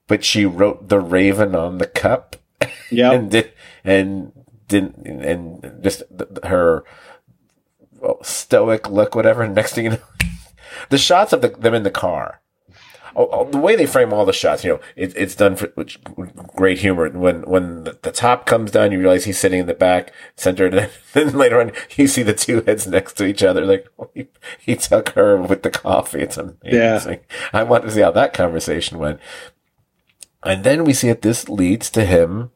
but 0.06 0.24
she 0.24 0.44
wrote 0.44 0.88
the 0.88 1.00
Raven 1.00 1.54
on 1.54 1.78
the 1.78 1.86
cup. 1.86 2.36
Yeah, 2.92 3.12
and 3.12 3.30
did 3.30 3.52
and 3.84 4.32
didn't 4.66 5.06
and 5.06 5.80
just 5.80 6.02
her 6.42 6.82
stoic 8.22 8.88
look, 8.88 9.14
whatever. 9.14 9.42
And 9.42 9.54
next 9.54 9.74
thing 9.74 9.84
you 9.84 9.90
know, 9.90 9.98
the 10.88 10.98
shots 10.98 11.32
of 11.32 11.42
the, 11.42 11.48
them 11.48 11.74
in 11.74 11.82
the 11.82 11.90
car. 11.90 12.40
Oh, 13.16 13.28
oh, 13.32 13.50
the 13.50 13.58
way 13.58 13.74
they 13.74 13.86
frame 13.86 14.12
all 14.12 14.24
the 14.24 14.32
shots, 14.32 14.62
you 14.64 14.70
know, 14.70 14.80
it, 14.94 15.12
it's 15.16 15.34
done 15.34 15.56
for 15.56 15.66
which, 15.74 15.98
great 16.54 16.78
humor. 16.78 17.10
When 17.10 17.42
when 17.42 17.84
the, 17.84 17.98
the, 18.02 18.12
top 18.12 18.46
comes 18.46 18.70
down, 18.70 18.92
you 18.92 19.00
realize 19.00 19.24
he's 19.24 19.38
sitting 19.38 19.58
in 19.58 19.66
the 19.66 19.74
back, 19.74 20.12
centered. 20.36 20.74
And 21.14 21.30
then 21.30 21.36
later 21.36 21.60
on, 21.60 21.72
you 21.96 22.06
see 22.06 22.22
the 22.22 22.34
two 22.34 22.60
heads 22.62 22.86
next 22.86 23.14
to 23.14 23.24
each 23.24 23.42
other. 23.42 23.64
Like 23.64 23.88
oh, 23.98 24.10
he, 24.14 24.28
he, 24.60 24.76
took 24.76 25.10
her 25.10 25.36
with 25.36 25.64
the 25.64 25.70
coffee. 25.70 26.20
It's 26.20 26.36
amazing. 26.36 26.60
Yeah. 26.62 27.16
I 27.52 27.64
want 27.64 27.84
to 27.84 27.90
see 27.90 28.00
how 28.00 28.12
that 28.12 28.32
conversation 28.32 28.98
went. 28.98 29.18
And 30.44 30.62
then 30.62 30.84
we 30.84 30.92
see 30.92 31.08
that 31.08 31.22
this 31.22 31.48
leads 31.48 31.90
to 31.90 32.04
him 32.04 32.52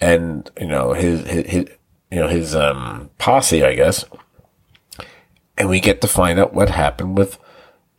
and 0.00 0.50
you 0.60 0.66
know 0.66 0.92
his 0.92 1.26
his, 1.26 1.46
his 1.46 1.64
you 2.10 2.20
know 2.20 2.28
his 2.28 2.54
um 2.54 3.10
posse, 3.18 3.64
I 3.64 3.74
guess 3.74 4.04
and 5.56 5.68
we 5.68 5.80
get 5.80 6.00
to 6.00 6.08
find 6.08 6.38
out 6.38 6.54
what 6.54 6.70
happened 6.70 7.16
with 7.16 7.38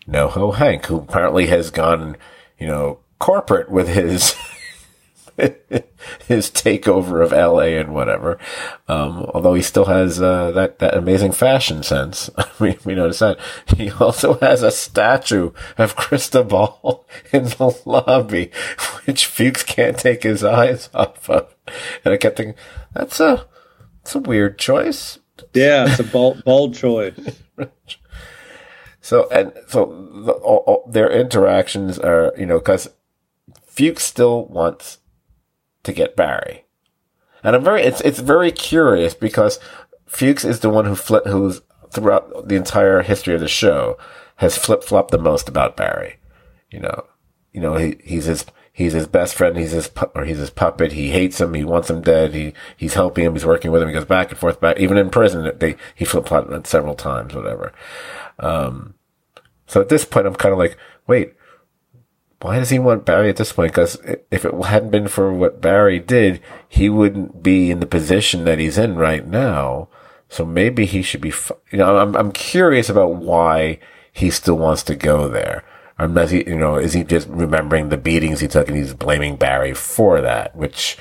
NoHo 0.07 0.55
Hank, 0.55 0.85
who 0.85 0.97
apparently 0.97 1.47
has 1.47 1.71
gone, 1.71 2.17
you 2.59 2.67
know, 2.67 2.99
corporate 3.19 3.69
with 3.69 3.87
his 3.87 4.35
his 6.27 6.49
takeover 6.49 7.23
of 7.23 7.31
LA 7.31 7.79
and 7.79 7.93
whatever. 7.93 8.37
Um, 8.87 9.29
although 9.33 9.53
he 9.53 9.61
still 9.61 9.85
has 9.85 10.21
uh, 10.21 10.51
that 10.51 10.79
that 10.79 10.95
amazing 10.95 11.31
fashion 11.31 11.83
sense. 11.83 12.29
we 12.59 12.77
we 12.85 12.95
notice 12.95 13.19
that 13.19 13.39
he 13.75 13.91
also 13.91 14.35
has 14.39 14.63
a 14.63 14.71
statue 14.71 15.51
of 15.77 15.95
Cristobal 15.95 17.05
in 17.33 17.45
the 17.45 17.77
lobby, 17.85 18.51
which 19.05 19.25
Fuchs 19.25 19.63
can't 19.63 19.97
take 19.97 20.23
his 20.23 20.43
eyes 20.43 20.89
off 20.93 21.29
of. 21.29 21.53
And 22.03 22.13
I 22.13 22.17
kept 22.17 22.37
thinking, 22.37 22.55
that's 22.93 23.19
a 23.19 23.45
that's 24.03 24.15
a 24.15 24.19
weird 24.19 24.57
choice. 24.57 25.19
Yeah, 25.53 25.87
it's 25.89 25.99
a 25.99 26.03
bold 26.03 26.43
bold 26.45 26.75
choice. 26.75 27.41
so 29.01 29.27
and 29.29 29.53
so 29.67 29.85
the, 30.25 30.31
all, 30.33 30.63
all, 30.65 30.89
their 30.89 31.09
interactions 31.09 31.99
are 31.99 32.33
you 32.37 32.45
know 32.45 32.59
because 32.59 32.89
Fuchs 33.65 34.03
still 34.03 34.45
wants 34.45 34.99
to 35.83 35.93
get 35.93 36.15
Barry, 36.15 36.65
and 37.43 37.55
I'm 37.55 37.63
very 37.63 37.83
it's 37.83 38.01
it's 38.01 38.19
very 38.19 38.51
curious 38.51 39.13
because 39.13 39.59
Fuchs 40.05 40.45
is 40.45 40.61
the 40.61 40.69
one 40.69 40.85
who 40.85 40.95
flip 40.95 41.25
who's 41.25 41.61
throughout 41.91 42.47
the 42.47 42.55
entire 42.55 43.01
history 43.01 43.33
of 43.33 43.41
the 43.41 43.47
show 43.47 43.97
has 44.37 44.57
flip 44.57 44.83
flopped 44.83 45.11
the 45.11 45.17
most 45.17 45.47
about 45.47 45.77
Barry. 45.77 46.17
You 46.71 46.79
know, 46.79 47.05
you 47.53 47.61
know 47.61 47.75
he 47.75 47.97
he's 48.03 48.25
his 48.25 48.45
he's 48.75 48.91
his 48.91 49.07
best 49.07 49.35
friend. 49.35 49.57
He's 49.57 49.71
his 49.71 49.87
pu- 49.87 50.11
or 50.13 50.25
he's 50.25 50.37
his 50.37 50.49
puppet. 50.49 50.91
He 50.91 51.09
hates 51.09 51.39
him. 51.39 51.53
He 51.53 51.63
wants 51.63 51.89
him 51.89 52.01
dead. 52.01 52.33
He 52.33 52.53
he's 52.75 52.93
helping 52.93 53.23
him. 53.23 53.33
He's 53.33 53.45
working 53.45 53.71
with 53.71 53.81
him. 53.81 53.87
He 53.87 53.93
goes 53.93 54.05
back 54.05 54.29
and 54.29 54.37
forth. 54.37 54.59
Back 54.59 54.77
even 54.77 54.97
in 54.97 55.09
prison, 55.09 55.49
they 55.57 55.77
he 55.95 56.03
flip 56.03 56.27
flopped 56.27 56.67
several 56.67 56.93
times. 56.93 57.33
Whatever. 57.33 57.71
Um, 58.37 58.93
so 59.65 59.79
at 59.81 59.89
this 59.89 60.03
point, 60.05 60.27
I'm 60.27 60.35
kind 60.35 60.51
of 60.51 60.59
like, 60.59 60.77
wait, 61.07 61.33
why 62.41 62.59
does 62.59 62.69
he 62.69 62.77
want 62.77 63.05
Barry 63.05 63.29
at 63.29 63.37
this 63.37 63.53
point? 63.53 63.71
Because 63.71 63.95
if 64.29 64.43
it 64.43 64.53
hadn't 64.65 64.91
been 64.91 65.07
for 65.07 65.33
what 65.33 65.61
Barry 65.61 65.99
did, 65.99 66.41
he 66.67 66.89
wouldn't 66.89 67.41
be 67.41 67.71
in 67.71 67.79
the 67.79 67.85
position 67.87 68.43
that 68.43 68.59
he's 68.59 68.77
in 68.77 68.95
right 68.95 69.25
now. 69.25 69.87
So 70.27 70.45
maybe 70.45 70.85
he 70.85 71.01
should 71.01 71.21
be. 71.21 71.33
You 71.71 71.77
know, 71.77 71.97
I'm 71.97 72.13
I'm 72.15 72.31
curious 72.33 72.89
about 72.89 73.15
why 73.15 73.79
he 74.11 74.29
still 74.29 74.57
wants 74.57 74.83
to 74.83 74.95
go 74.95 75.29
there. 75.29 75.63
Unless 75.97 76.31
he, 76.31 76.43
you 76.45 76.57
know, 76.57 76.75
is 76.75 76.93
he 76.93 77.03
just 77.03 77.27
remembering 77.29 77.89
the 77.89 77.97
beatings 77.97 78.41
he 78.41 78.47
took 78.47 78.67
and 78.67 78.77
he's 78.77 78.93
blaming 78.93 79.37
Barry 79.37 79.73
for 79.73 80.19
that? 80.21 80.55
Which, 80.55 80.97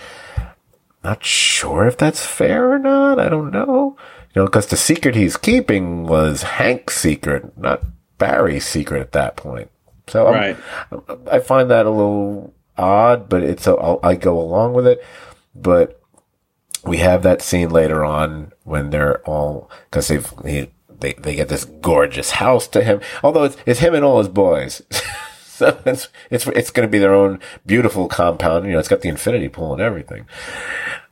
not 1.02 1.24
sure 1.24 1.86
if 1.86 1.98
that's 1.98 2.24
fair 2.24 2.70
or 2.70 2.78
not. 2.78 3.18
I 3.18 3.28
don't 3.28 3.50
know. 3.50 3.96
You 4.34 4.42
know, 4.42 4.46
because 4.46 4.66
the 4.66 4.76
secret 4.76 5.16
he's 5.16 5.36
keeping 5.36 6.04
was 6.04 6.42
Hank's 6.42 6.96
secret, 6.96 7.56
not 7.58 7.82
Barry's 8.18 8.66
secret 8.66 9.00
at 9.00 9.12
that 9.12 9.36
point. 9.36 9.70
So 10.06 10.30
right. 10.30 10.56
i 11.30 11.38
find 11.38 11.70
that 11.70 11.86
a 11.86 11.90
little 11.90 12.54
odd, 12.76 13.28
but 13.28 13.42
it's 13.42 13.66
a, 13.66 13.98
I 14.02 14.14
go 14.16 14.38
along 14.40 14.74
with 14.74 14.86
it. 14.86 15.04
But 15.54 16.00
we 16.84 16.98
have 16.98 17.22
that 17.22 17.42
scene 17.42 17.70
later 17.70 18.04
on 18.04 18.52
when 18.64 18.90
they're 18.90 19.22
all 19.22 19.70
because 19.90 20.08
they've 20.08 20.32
he, 20.44 20.70
they, 21.04 21.12
they 21.14 21.34
get 21.34 21.48
this 21.48 21.66
gorgeous 21.66 22.32
house 22.32 22.66
to 22.68 22.82
him. 22.82 23.00
Although 23.22 23.44
it's, 23.44 23.56
it's 23.66 23.80
him 23.80 23.94
and 23.94 24.04
all 24.04 24.18
his 24.18 24.28
boys. 24.28 24.82
so 25.44 25.78
it's, 25.84 26.08
it's, 26.30 26.46
it's 26.48 26.70
going 26.70 26.86
to 26.86 26.90
be 26.90 26.98
their 26.98 27.14
own 27.14 27.40
beautiful 27.66 28.08
compound. 28.08 28.64
You 28.66 28.72
know, 28.72 28.78
it's 28.78 28.88
got 28.88 29.02
the 29.02 29.08
infinity 29.08 29.48
pool 29.48 29.72
and 29.72 29.82
everything. 29.82 30.26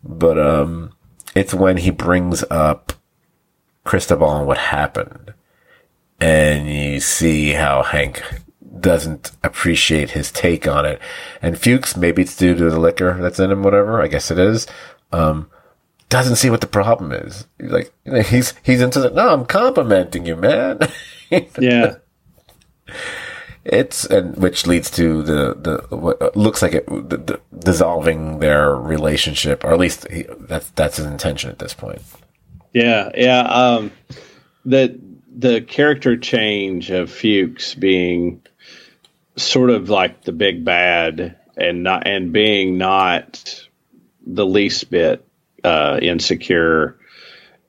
But, 0.02 0.38
um, 0.38 0.94
it's 1.34 1.54
when 1.54 1.78
he 1.78 1.90
brings 1.90 2.44
up 2.50 2.92
Cristobal 3.84 4.36
and 4.36 4.46
what 4.46 4.58
happened. 4.58 5.34
And 6.20 6.68
you 6.68 7.00
see 7.00 7.52
how 7.52 7.82
Hank 7.82 8.22
doesn't 8.80 9.32
appreciate 9.42 10.10
his 10.10 10.30
take 10.30 10.66
on 10.66 10.86
it. 10.86 11.00
And 11.40 11.58
Fuchs, 11.58 11.96
maybe 11.96 12.22
it's 12.22 12.36
due 12.36 12.54
to 12.54 12.70
the 12.70 12.78
liquor 12.78 13.18
that's 13.20 13.40
in 13.40 13.50
him, 13.50 13.62
whatever. 13.62 14.00
I 14.00 14.08
guess 14.08 14.30
it 14.30 14.38
is. 14.38 14.66
Um, 15.10 15.50
doesn't 16.12 16.36
see 16.36 16.50
what 16.50 16.60
the 16.60 16.66
problem 16.66 17.10
is. 17.10 17.46
He's 17.58 17.70
like, 17.70 17.92
he's, 18.26 18.54
he's 18.62 18.82
into 18.82 19.00
the, 19.00 19.10
no, 19.10 19.32
I'm 19.32 19.46
complimenting 19.46 20.26
you, 20.26 20.36
man. 20.36 20.78
yeah. 21.58 21.96
It's, 23.64 24.04
and 24.04 24.36
which 24.36 24.66
leads 24.66 24.90
to 24.92 25.22
the, 25.22 25.54
the, 25.88 25.96
what 25.96 26.36
looks 26.36 26.60
like 26.60 26.74
it, 26.74 26.86
the, 26.86 27.16
the 27.16 27.40
dissolving 27.58 28.40
their 28.40 28.74
relationship, 28.76 29.64
or 29.64 29.72
at 29.72 29.78
least 29.78 30.06
he, 30.10 30.26
that's, 30.40 30.68
that's 30.70 30.98
his 30.98 31.06
intention 31.06 31.50
at 31.50 31.58
this 31.58 31.72
point. 31.72 32.02
Yeah. 32.74 33.10
Yeah. 33.14 33.40
Um, 33.40 33.92
the, 34.66 35.00
the 35.34 35.62
character 35.62 36.18
change 36.18 36.90
of 36.90 37.10
Fuchs 37.10 37.74
being 37.74 38.42
sort 39.36 39.70
of 39.70 39.88
like 39.88 40.24
the 40.24 40.32
big 40.32 40.62
bad 40.62 41.38
and 41.56 41.82
not, 41.82 42.06
and 42.06 42.32
being 42.34 42.76
not 42.76 43.66
the 44.26 44.44
least 44.44 44.90
bit 44.90 45.26
uh, 45.64 45.98
insecure 46.00 46.98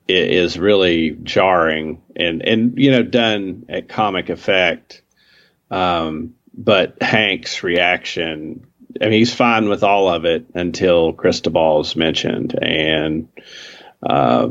is 0.06 0.58
really 0.58 1.12
jarring 1.22 2.02
and 2.14 2.42
and 2.42 2.76
you 2.76 2.90
know 2.90 3.02
done 3.02 3.66
at 3.68 3.88
comic 3.88 4.28
effect. 4.28 5.02
Um, 5.70 6.34
but 6.56 7.02
Hank's 7.02 7.62
reaction, 7.62 8.66
I 9.00 9.04
mean, 9.04 9.12
he's 9.12 9.34
fine 9.34 9.68
with 9.68 9.82
all 9.82 10.08
of 10.08 10.24
it 10.24 10.46
until 10.54 11.12
Cristobal's 11.12 11.96
mentioned, 11.96 12.56
and 12.62 13.28
uh, 14.02 14.50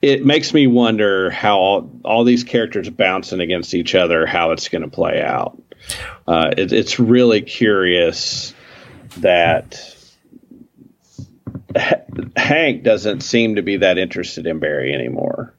it 0.00 0.24
makes 0.24 0.54
me 0.54 0.66
wonder 0.66 1.30
how 1.30 1.58
all, 1.58 2.00
all 2.04 2.24
these 2.24 2.44
characters 2.44 2.88
bouncing 2.90 3.40
against 3.40 3.74
each 3.74 3.94
other, 3.94 4.26
how 4.26 4.52
it's 4.52 4.68
going 4.68 4.82
to 4.82 4.88
play 4.88 5.20
out. 5.20 5.60
Uh, 6.28 6.50
it, 6.56 6.72
it's 6.72 7.00
really 7.00 7.40
curious 7.40 8.54
that 9.18 9.91
Hank 12.36 12.82
doesn't 12.82 13.22
seem 13.22 13.56
to 13.56 13.62
be 13.62 13.78
that 13.78 13.98
interested 13.98 14.46
in 14.46 14.58
Barry 14.58 14.92
anymore. 14.92 15.54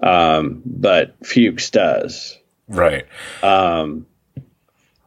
Um, 0.00 0.62
but 0.64 1.14
Fuchs 1.24 1.70
does. 1.70 2.38
Right. 2.68 3.06
Um, 3.42 4.06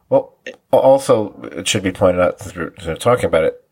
well, 0.08 0.36
also, 0.70 1.40
it 1.52 1.66
should 1.66 1.82
be 1.82 1.92
pointed 1.92 2.20
out 2.20 2.40
since 2.40 2.54
we're 2.54 2.96
talking 2.96 3.26
about 3.26 3.44
it. 3.44 3.62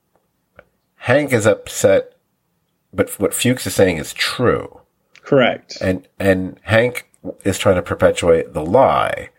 Hank 0.97 1.33
is 1.33 1.47
upset, 1.47 2.15
but 2.93 3.11
what 3.21 3.35
Fuchs 3.35 3.67
is 3.67 3.75
saying 3.75 3.99
is 3.99 4.13
true. 4.13 4.81
Correct. 5.23 5.79
And 5.81 6.07
and 6.19 6.59
Hank 6.63 7.11
is 7.45 7.59
trying 7.59 7.77
to 7.77 7.83
perpetuate 7.83 8.53
the 8.53 8.65
lie 8.65 9.31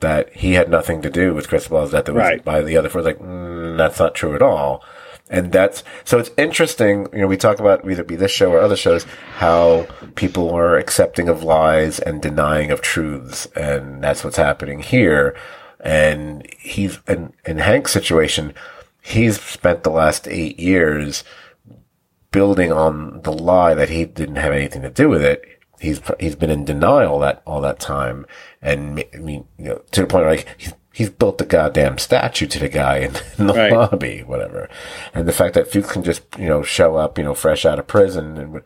that 0.00 0.34
he 0.34 0.54
had 0.54 0.68
nothing 0.68 1.02
to 1.02 1.10
do 1.10 1.34
with 1.34 1.48
Cristobal's 1.48 1.92
death. 1.92 2.08
It 2.08 2.12
was 2.12 2.20
right. 2.20 2.44
by 2.44 2.62
the 2.62 2.76
other 2.76 2.88
four. 2.88 3.02
Like 3.02 3.18
mm, 3.18 3.76
that's 3.76 3.98
not 3.98 4.14
true 4.14 4.34
at 4.34 4.42
all. 4.42 4.82
And 5.30 5.52
that's, 5.52 5.84
so 6.04 6.18
it's 6.18 6.32
interesting, 6.36 7.06
you 7.12 7.20
know, 7.20 7.28
we 7.28 7.36
talk 7.36 7.60
about 7.60 7.88
either 7.88 8.02
be 8.02 8.16
this 8.16 8.32
show 8.32 8.50
or 8.50 8.58
other 8.58 8.76
shows, 8.76 9.04
how 9.36 9.86
people 10.16 10.50
are 10.50 10.76
accepting 10.76 11.28
of 11.28 11.44
lies 11.44 12.00
and 12.00 12.20
denying 12.20 12.72
of 12.72 12.80
truths. 12.80 13.46
And 13.54 14.02
that's 14.02 14.24
what's 14.24 14.36
happening 14.36 14.80
here. 14.80 15.36
And 15.78 16.44
he's, 16.58 16.98
in, 17.06 17.32
in 17.46 17.58
Hank's 17.58 17.92
situation, 17.92 18.54
he's 19.00 19.40
spent 19.40 19.84
the 19.84 19.90
last 19.90 20.26
eight 20.26 20.58
years 20.58 21.22
building 22.32 22.72
on 22.72 23.22
the 23.22 23.32
lie 23.32 23.74
that 23.74 23.88
he 23.88 24.04
didn't 24.04 24.36
have 24.36 24.52
anything 24.52 24.82
to 24.82 24.90
do 24.90 25.08
with 25.08 25.22
it. 25.22 25.44
He's, 25.78 26.00
he's 26.18 26.34
been 26.34 26.50
in 26.50 26.64
denial 26.64 27.20
that, 27.20 27.42
all 27.46 27.60
that 27.60 27.78
time. 27.78 28.26
And 28.60 29.04
I 29.14 29.18
mean, 29.18 29.46
you 29.58 29.66
know, 29.66 29.82
to 29.92 30.00
the 30.00 30.06
point 30.08 30.24
where 30.24 30.34
like, 30.36 30.48
he's 30.58 30.74
he's 30.92 31.10
built 31.10 31.40
a 31.40 31.44
goddamn 31.44 31.98
statue 31.98 32.46
to 32.46 32.58
the 32.58 32.68
guy 32.68 32.98
in, 32.98 33.16
in 33.38 33.46
the 33.46 33.54
right. 33.54 33.72
lobby, 33.72 34.22
whatever. 34.22 34.68
And 35.14 35.26
the 35.26 35.32
fact 35.32 35.54
that 35.54 35.70
Fuchs 35.70 35.92
can 35.92 36.02
just, 36.02 36.22
you 36.38 36.46
know, 36.46 36.62
show 36.62 36.96
up, 36.96 37.18
you 37.18 37.24
know, 37.24 37.34
fresh 37.34 37.64
out 37.64 37.78
of 37.78 37.86
prison 37.86 38.36
and 38.36 38.54
you 38.54 38.62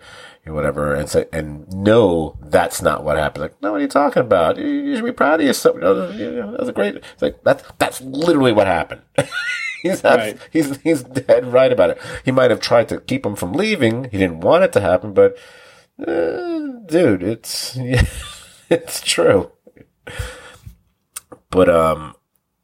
know, 0.46 0.55
whatever 0.55 0.94
and 0.94 1.09
say, 1.09 1.26
and 1.32 1.70
know 1.72 2.36
that's 2.42 2.82
not 2.82 3.05
what 3.05 3.16
happened. 3.16 3.42
Like, 3.42 3.62
no, 3.62 3.72
what 3.72 3.78
are 3.78 3.82
you 3.82 3.88
talking 3.88 4.22
about? 4.22 4.59
You, 4.59 4.66
you 4.66 4.96
should 4.96 5.05
be 5.05 5.12
proud 5.12 5.40
of 5.40 5.46
yourself. 5.46 5.76
You 5.76 5.82
know, 5.82 6.10
you 6.10 6.30
know, 6.32 6.51
that 6.52 6.60
was 6.60 6.68
a 6.68 6.72
great, 6.72 6.96
it's 6.96 7.22
like, 7.22 7.42
that's, 7.44 7.62
that's 7.78 8.01
literally 8.02 8.52
what 8.52 8.66
happened. 8.66 9.02
he's, 9.82 10.05
right. 10.05 10.38
he's, 10.52 10.76
he's 10.78 11.02
dead 11.02 11.52
right 11.52 11.72
about 11.72 11.90
it. 11.90 11.98
He 12.24 12.30
might 12.30 12.51
have 12.51 12.60
tried 12.60 12.88
to 12.90 13.01
keep 13.01 13.24
him 13.24 13.36
from 13.36 13.52
leaving. 13.52 14.05
He 14.05 14.18
didn't 14.18 14.40
want 14.40 14.64
it 14.64 14.72
to 14.74 14.80
happen, 14.80 15.14
but, 15.14 15.36
uh, 15.98 16.80
dude, 16.86 17.22
it's, 17.22 17.76
yeah, 17.80 18.05
it's 18.68 19.01
true. 19.01 19.51
But 21.55 21.68
um, 21.68 22.16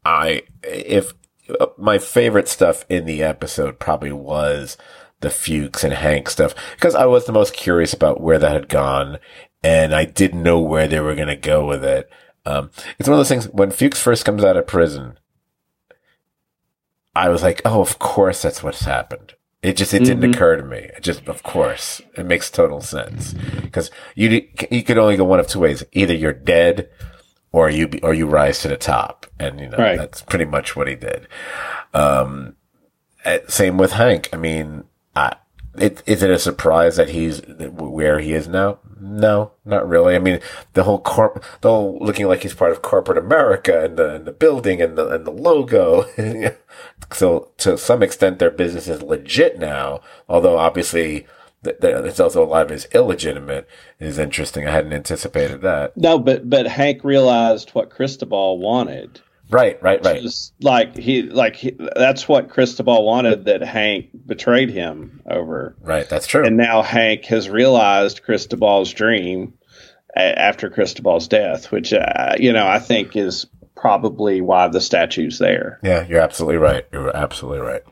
I 0.05 0.43
if 0.65 1.13
uh, 1.61 1.67
my 1.79 1.99
favorite 1.99 2.49
stuff 2.49 2.85
in 2.89 3.05
the 3.05 3.23
episode 3.23 3.79
probably 3.79 4.11
was 4.11 4.77
the 5.21 5.31
Fuchs 5.31 5.85
and 5.85 5.93
Hank 5.93 6.29
stuff 6.29 6.57
because 6.75 6.97
I 6.97 7.05
was 7.05 7.25
the 7.25 7.33
most 7.33 7.55
curious 7.55 7.93
about 7.93 8.21
where 8.21 8.41
that 8.41 8.51
had 8.51 8.69
gone, 8.69 9.19
and 9.63 9.95
I 9.95 10.07
didn't 10.07 10.43
know 10.43 10.59
where 10.59 10.89
they 10.89 10.99
were 10.99 11.15
going 11.15 11.29
to 11.29 11.37
go 11.37 11.65
with 11.69 11.85
it. 11.85 12.11
Um, 12.45 12.73
it's 12.99 13.09
one 13.09 13.15
of 13.15 13.21
those 13.21 13.29
things 13.29 13.49
when 13.51 13.71
Fuchs 13.71 14.03
first 14.03 14.25
comes 14.25 14.43
out 14.43 14.57
of 14.57 14.67
prison. 14.67 15.21
I 17.15 17.29
was 17.29 17.45
like, 17.45 17.63
oh, 17.65 17.81
of 17.81 18.01
course 18.01 18.43
that's 18.43 18.65
what's 18.65 18.81
happened. 18.81 19.35
It 19.63 19.77
just, 19.77 19.95
it 19.95 20.01
didn't 20.01 20.21
mm-hmm. 20.21 20.33
occur 20.33 20.57
to 20.57 20.65
me. 20.65 20.79
It 20.79 21.03
just, 21.03 21.29
of 21.29 21.45
course, 21.45 22.01
it 22.17 22.27
makes 22.27 22.51
total 22.51 22.81
sense 22.81 23.35
because 23.63 23.93
you, 24.17 24.49
you 24.69 24.83
could 24.83 24.99
only 24.99 25.17
go 25.17 25.25
one 25.25 25.39
of 25.39 25.47
two 25.47 25.61
ways. 25.61 25.85
Either 25.93 26.15
you're 26.15 26.33
dead 26.33 26.89
or 27.53 27.71
you 27.71 27.89
be, 27.89 28.01
or 28.03 28.15
you 28.15 28.27
rise 28.27 28.61
to 28.61 28.69
the 28.69 28.77
top, 28.77 29.27
and 29.39 29.61
you 29.61 29.69
know 29.69 29.79
right. 29.79 29.99
that's 29.99 30.23
pretty 30.23 30.45
much 30.45 30.77
what 30.77 30.89
he 30.89 30.95
did. 30.95 31.27
Um, 31.93 32.57
eh, 33.25 33.41
same 33.49 33.77
with 33.79 33.93
Hank. 33.93 34.29
I 34.33 34.37
mean, 34.37 34.85
I, 35.17 35.37
it, 35.77 36.03
is 36.07 36.23
it 36.23 36.31
a 36.31 36.39
surprise 36.39 36.97
that 36.97 37.11
he's 37.11 37.43
where 37.47 38.21
he 38.21 38.35
is 38.35 38.49
now? 38.49 38.79
No, 39.01 39.53
not 39.65 39.89
really. 39.89 40.15
I 40.15 40.19
mean, 40.19 40.41
the 40.75 40.85
whole 40.85 41.01
corp, 41.01 41.43
the 41.61 41.71
whole 41.71 41.99
looking 42.01 42.27
like 42.27 42.43
he's 42.43 42.55
part 42.55 42.73
of 42.73 42.83
corporate 42.83 43.19
America 43.19 43.85
and 43.85 43.97
the, 43.97 44.15
and 44.17 44.25
the 44.27 44.33
building 44.33 44.83
and 44.83 44.99
the, 44.99 45.09
and 45.09 45.25
the 45.25 45.31
logo. 45.31 46.05
so 47.13 47.51
to 47.59 47.79
some 47.79 48.03
extent, 48.03 48.39
their 48.39 48.51
business 48.51 48.89
is 48.89 49.03
legit 49.03 49.59
now, 49.59 50.01
although 50.29 50.59
obviously 50.59 51.27
there's 51.63 52.21
also 52.21 52.43
a 52.43 52.47
lot 52.47 52.63
of 52.63 52.71
his 52.71 52.87
illegitimate 52.93 53.69
is 53.99 54.19
interesting. 54.19 54.67
I 54.67 54.71
hadn't 54.71 54.93
anticipated 54.93 55.61
that. 55.63 55.97
No, 55.97 56.19
but 56.19 56.49
but 56.49 56.67
Hank 56.67 57.05
realized 57.05 57.71
what 57.71 57.91
Cristobal 57.91 58.59
wanted. 58.59 59.21
Right, 59.51 59.83
right, 59.83 60.03
right. 60.05 60.25
Like 60.61 60.97
he, 60.97 61.23
like 61.23 61.57
he, 61.57 61.77
that's 61.97 62.29
what 62.29 62.51
Cristobal 62.51 63.05
wanted. 63.05 63.47
That 63.47 63.63
Hank 63.63 64.11
betrayed 64.27 64.71
him 64.71 65.21
over. 65.29 65.77
Right, 65.81 66.09
that's 66.09 66.27
true. 66.27 66.47
And 66.47 66.57
now 66.57 66.83
Hank 66.83 67.25
has 67.27 67.51
realized 67.51 68.23
Cristobal's 68.23 68.93
dream 68.93 69.55
after 70.15 70.71
Cristobal's 70.71 71.29
death, 71.29 71.73
which 71.73 71.93
uh, 71.93 72.37
you 72.39 72.53
know 72.53 72.67
I 72.67 72.79
think 72.79 73.17
is 73.17 73.47
probably 73.77 74.41
why 74.41 74.69
the 74.69 74.81
statue's 74.81 75.39
there. 75.39 75.81
Yeah, 75.83 76.07
you're 76.07 76.21
absolutely 76.21 76.59
right. 76.59 76.87
You're 76.93 77.15
absolutely 77.15 77.61
right. 77.61 77.83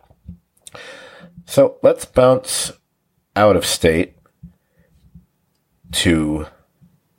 So 1.47 1.79
let's 1.83 2.05
bounce 2.05 2.73
out 3.39 3.55
of 3.55 3.65
state 3.65 4.17
to 5.93 6.47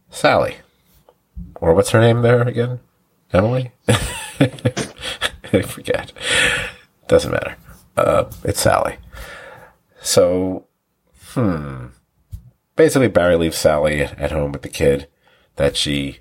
Sally. 0.10 0.58
Or 1.56 1.74
what's 1.74 1.92
her 1.92 2.02
name 2.02 2.24
there 2.24 2.42
again? 2.42 2.82
Emily? 3.32 3.72
I 3.88 5.62
forget. 5.62 6.12
Doesn't 7.08 7.32
matter. 7.32 7.56
Uh, 7.96 8.26
it's 8.44 8.60
Sally. 8.60 8.98
So, 10.02 10.66
hmm. 11.30 11.88
Basically, 12.76 13.08
Barry 13.08 13.38
leaves 13.38 13.58
Sally 13.58 14.02
at 14.02 14.32
home 14.32 14.52
with 14.52 14.64
the 14.64 14.70
kid 14.70 15.08
that 15.56 15.78
she, 15.78 16.20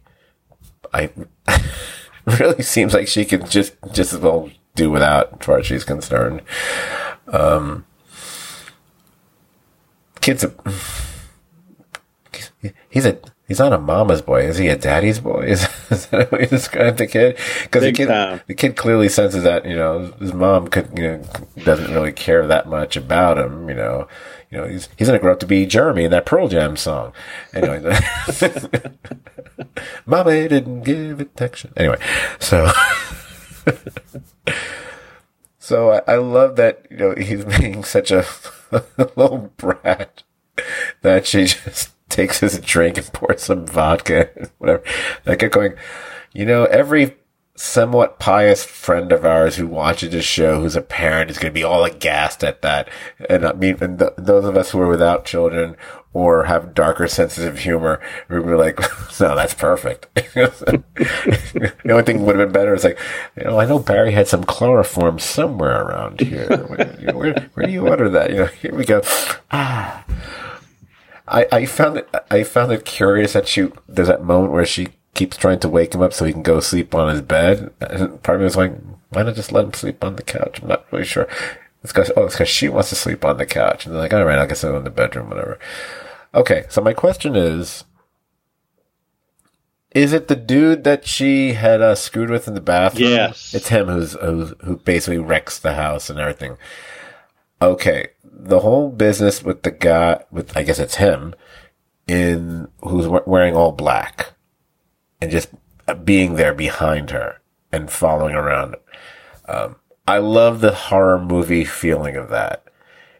I, 0.94 1.10
really 2.24 2.62
seems 2.62 2.94
like 2.94 3.08
she 3.08 3.24
could 3.24 3.50
just, 3.50 3.74
just 3.92 4.12
as 4.12 4.20
well 4.20 4.48
do 4.76 4.92
without, 4.92 5.40
as 5.40 5.44
far 5.46 5.58
as 5.58 5.66
she's 5.66 5.84
concerned. 5.84 6.42
Um, 7.26 7.84
kid's 10.28 10.44
a 10.44 10.52
he's 12.90 13.06
a 13.06 13.18
he's 13.46 13.58
not 13.58 13.72
a 13.72 13.78
mama's 13.78 14.20
boy. 14.20 14.42
Is 14.42 14.58
he 14.58 14.68
a 14.68 14.76
daddy's 14.76 15.20
boy? 15.20 15.46
Is, 15.46 15.62
is 15.90 16.06
that 16.08 16.30
how 16.30 16.38
you 16.38 16.46
describe 16.46 16.98
the 16.98 17.06
kid? 17.06 17.38
Because 17.62 17.82
the 17.82 17.92
kid 17.92 18.08
time. 18.08 18.42
the 18.46 18.54
kid 18.54 18.76
clearly 18.76 19.08
senses 19.08 19.44
that 19.44 19.64
you 19.64 19.74
know 19.74 20.12
his 20.20 20.34
mom 20.34 20.68
could 20.68 20.90
you 20.98 21.02
know 21.02 21.22
doesn't 21.64 21.94
really 21.94 22.12
care 22.12 22.46
that 22.46 22.68
much 22.68 22.94
about 22.96 23.38
him. 23.38 23.70
You 23.70 23.74
know, 23.74 24.06
you 24.50 24.58
know 24.58 24.68
he's 24.68 24.90
he's 24.98 25.08
gonna 25.08 25.18
grow 25.18 25.32
up 25.32 25.40
to 25.40 25.46
be 25.46 25.64
Jeremy 25.64 26.04
in 26.04 26.10
that 26.10 26.26
Pearl 26.26 26.48
Jam 26.48 26.76
song. 26.76 27.14
Anyway, 27.54 27.80
mama 30.06 30.30
didn't 30.30 30.82
give 30.82 31.22
affection. 31.22 31.72
Anyway, 31.76 31.98
so. 32.38 32.70
So 35.60 35.90
I, 35.90 36.14
I 36.14 36.16
love 36.16 36.56
that, 36.56 36.86
you 36.90 36.96
know, 36.96 37.14
he's 37.14 37.44
being 37.44 37.84
such 37.84 38.10
a 38.10 38.24
little 38.98 39.52
brat 39.56 40.22
that 41.02 41.26
she 41.26 41.46
just 41.46 41.90
takes 42.08 42.40
his 42.40 42.58
drink 42.60 42.98
and 42.98 43.12
pours 43.12 43.42
some 43.42 43.66
vodka, 43.66 44.30
whatever. 44.58 44.82
I 45.26 45.36
kept 45.36 45.54
going, 45.54 45.74
you 46.32 46.44
know, 46.44 46.64
every 46.64 47.16
somewhat 47.54 48.20
pious 48.20 48.64
friend 48.64 49.10
of 49.10 49.24
ours 49.24 49.56
who 49.56 49.66
watches 49.66 50.12
this 50.12 50.24
show, 50.24 50.60
who's 50.60 50.76
a 50.76 50.80
parent, 50.82 51.30
is 51.30 51.38
going 51.38 51.50
to 51.50 51.54
be 51.54 51.64
all 51.64 51.84
aghast 51.84 52.44
at 52.44 52.62
that. 52.62 52.88
And 53.28 53.44
I 53.44 53.52
mean, 53.52 53.76
and 53.80 53.98
th- 53.98 54.12
those 54.16 54.44
of 54.44 54.56
us 54.56 54.70
who 54.70 54.80
are 54.80 54.88
without 54.88 55.24
children 55.24 55.76
or 56.12 56.44
have 56.44 56.74
darker 56.74 57.06
senses 57.06 57.44
of 57.44 57.58
humor, 57.58 58.00
we'd 58.28 58.44
be 58.44 58.52
like, 58.52 58.78
no, 59.20 59.34
that's 59.34 59.54
perfect. 59.54 60.12
the 60.14 61.72
only 61.90 62.02
thing 62.02 62.24
would 62.24 62.36
have 62.36 62.48
been 62.48 62.52
better 62.52 62.74
is 62.74 62.84
like, 62.84 62.98
you 63.36 63.44
know, 63.44 63.60
I 63.60 63.66
know 63.66 63.78
Barry 63.78 64.12
had 64.12 64.28
some 64.28 64.44
chloroform 64.44 65.18
somewhere 65.18 65.82
around 65.82 66.20
here. 66.20 66.48
Where, 66.48 67.12
where, 67.14 67.50
where 67.54 67.66
do 67.66 67.72
you 67.72 67.86
order 67.86 68.08
that? 68.10 68.30
You 68.30 68.36
know, 68.36 68.46
here 68.46 68.74
we 68.74 68.84
go. 68.84 69.02
Ah. 69.50 70.04
I, 71.28 71.46
I 71.52 71.66
found 71.66 71.98
it, 71.98 72.08
I 72.30 72.42
found 72.42 72.72
it 72.72 72.86
curious 72.86 73.34
that 73.34 73.46
she, 73.46 73.68
there's 73.86 74.08
that 74.08 74.24
moment 74.24 74.52
where 74.52 74.64
she 74.64 74.88
keeps 75.14 75.36
trying 75.36 75.60
to 75.60 75.68
wake 75.68 75.94
him 75.94 76.00
up 76.00 76.12
so 76.12 76.24
he 76.24 76.32
can 76.32 76.42
go 76.42 76.60
sleep 76.60 76.94
on 76.94 77.10
his 77.10 77.22
bed. 77.22 77.72
And 77.80 78.22
part 78.22 78.36
of 78.36 78.40
me 78.40 78.44
was 78.44 78.56
like, 78.56 78.72
why 79.10 79.22
not 79.22 79.34
just 79.34 79.52
let 79.52 79.64
him 79.64 79.74
sleep 79.74 80.02
on 80.02 80.16
the 80.16 80.22
couch? 80.22 80.62
I'm 80.62 80.68
not 80.68 80.86
really 80.90 81.04
sure. 81.04 81.28
It's 81.82 81.92
because 81.92 82.10
oh, 82.16 82.24
it's 82.24 82.34
because 82.34 82.48
she 82.48 82.68
wants 82.68 82.88
to 82.88 82.96
sleep 82.96 83.24
on 83.24 83.36
the 83.36 83.46
couch, 83.46 83.86
and 83.86 83.94
they're 83.94 84.02
like, 84.02 84.12
all 84.12 84.24
right, 84.24 84.38
I 84.38 84.46
guess 84.46 84.64
I'll 84.64 84.72
go 84.72 84.78
in 84.78 84.84
the 84.84 84.90
bedroom, 84.90 85.30
whatever. 85.30 85.58
Okay, 86.34 86.64
so 86.68 86.80
my 86.80 86.92
question 86.92 87.36
is: 87.36 87.84
Is 89.92 90.12
it 90.12 90.28
the 90.28 90.36
dude 90.36 90.84
that 90.84 91.06
she 91.06 91.52
had 91.52 91.80
uh, 91.80 91.94
screwed 91.94 92.30
with 92.30 92.48
in 92.48 92.54
the 92.54 92.60
bathroom? 92.60 93.10
Yes. 93.10 93.54
it's 93.54 93.68
him 93.68 93.86
who's, 93.86 94.14
who's 94.14 94.54
who 94.64 94.76
basically 94.78 95.18
wrecks 95.18 95.58
the 95.58 95.74
house 95.74 96.10
and 96.10 96.18
everything. 96.18 96.56
Okay, 97.62 98.08
the 98.24 98.60
whole 98.60 98.90
business 98.90 99.42
with 99.42 99.62
the 99.62 99.70
guy 99.70 100.24
with 100.30 100.56
I 100.56 100.64
guess 100.64 100.78
it's 100.78 100.96
him 100.96 101.34
in 102.08 102.68
who's 102.80 103.06
wearing 103.06 103.54
all 103.54 103.72
black 103.72 104.32
and 105.20 105.30
just 105.30 105.50
being 106.04 106.34
there 106.34 106.54
behind 106.54 107.10
her 107.10 107.40
and 107.72 107.90
following 107.90 108.34
around. 108.34 108.76
Um, 109.46 109.76
I 110.08 110.16
love 110.16 110.62
the 110.62 110.72
horror 110.72 111.18
movie 111.18 111.66
feeling 111.66 112.16
of 112.16 112.30
that. 112.30 112.64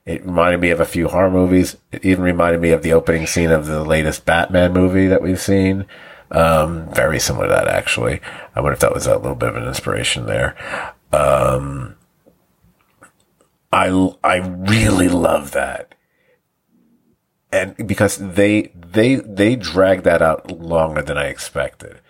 It 0.06 0.24
reminded 0.24 0.62
me 0.62 0.70
of 0.70 0.80
a 0.80 0.86
few 0.86 1.08
horror 1.08 1.30
movies. 1.30 1.76
It 1.92 2.02
even 2.02 2.24
reminded 2.24 2.62
me 2.62 2.70
of 2.70 2.82
the 2.82 2.94
opening 2.94 3.26
scene 3.26 3.50
of 3.50 3.66
the 3.66 3.84
latest 3.84 4.24
Batman 4.24 4.72
movie 4.72 5.06
that 5.06 5.20
we've 5.20 5.38
seen. 5.38 5.84
Um, 6.30 6.90
very 6.94 7.20
similar 7.20 7.46
to 7.46 7.52
that, 7.52 7.68
actually. 7.68 8.22
I 8.56 8.62
wonder 8.62 8.72
if 8.72 8.80
that 8.80 8.94
was 8.94 9.06
a 9.06 9.18
little 9.18 9.34
bit 9.34 9.50
of 9.50 9.56
an 9.56 9.68
inspiration 9.68 10.24
there. 10.24 10.56
Um, 11.12 11.96
I, 13.70 13.88
I 14.24 14.36
really 14.36 15.10
love 15.10 15.50
that. 15.50 15.94
And 17.52 17.86
because 17.86 18.16
they, 18.16 18.72
they, 18.74 19.16
they 19.16 19.56
dragged 19.56 20.04
that 20.04 20.22
out 20.22 20.50
longer 20.50 21.02
than 21.02 21.18
I 21.18 21.26
expected 21.26 22.00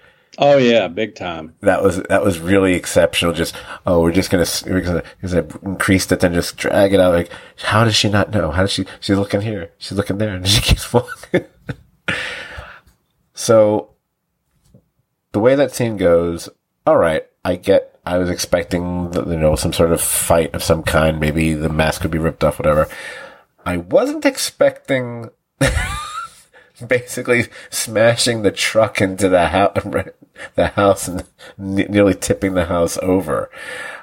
Oh 0.40 0.56
yeah, 0.56 0.86
big 0.86 1.16
time. 1.16 1.56
that 1.62 1.82
was 1.82 2.00
that 2.04 2.22
was 2.22 2.38
really 2.38 2.74
exceptional. 2.74 3.32
Just 3.32 3.56
oh, 3.84 4.00
we're 4.00 4.12
just 4.12 4.30
gonna 4.30 4.46
we're 4.66 4.80
gonna, 4.80 5.02
we're 5.20 5.28
gonna 5.28 5.58
increase 5.62 6.10
it, 6.12 6.20
then 6.20 6.32
just 6.32 6.56
drag 6.56 6.94
it 6.94 7.00
out. 7.00 7.12
Like, 7.12 7.30
how 7.56 7.82
does 7.82 7.96
she 7.96 8.08
not 8.08 8.30
know? 8.30 8.52
How 8.52 8.62
does 8.62 8.70
she? 8.70 8.86
She's 9.00 9.18
looking 9.18 9.40
here. 9.40 9.72
She's 9.78 9.98
looking 9.98 10.18
there, 10.18 10.36
and 10.36 10.46
she 10.48 10.60
keeps 10.60 10.92
walking. 10.92 11.44
so 13.34 13.90
the 15.32 15.40
way 15.40 15.56
that 15.56 15.74
scene 15.74 15.96
goes, 15.96 16.48
all 16.86 16.96
right, 16.96 17.26
I 17.44 17.56
get. 17.56 17.98
I 18.06 18.16
was 18.16 18.30
expecting 18.30 19.12
you 19.12 19.36
know 19.36 19.56
some 19.56 19.72
sort 19.72 19.92
of 19.92 20.00
fight 20.00 20.54
of 20.54 20.62
some 20.62 20.84
kind. 20.84 21.18
Maybe 21.18 21.52
the 21.52 21.68
mask 21.68 22.02
could 22.02 22.12
be 22.12 22.18
ripped 22.18 22.44
off, 22.44 22.60
whatever. 22.60 22.88
I 23.66 23.78
wasn't 23.78 24.24
expecting. 24.24 25.30
basically 26.86 27.46
smashing 27.70 28.42
the 28.42 28.52
truck 28.52 29.00
into 29.00 29.28
the 29.28 29.48
house, 29.48 29.78
the 30.54 30.68
house 30.68 31.08
and 31.08 31.24
nearly 31.56 32.14
tipping 32.14 32.54
the 32.54 32.66
house 32.66 32.98
over. 33.02 33.50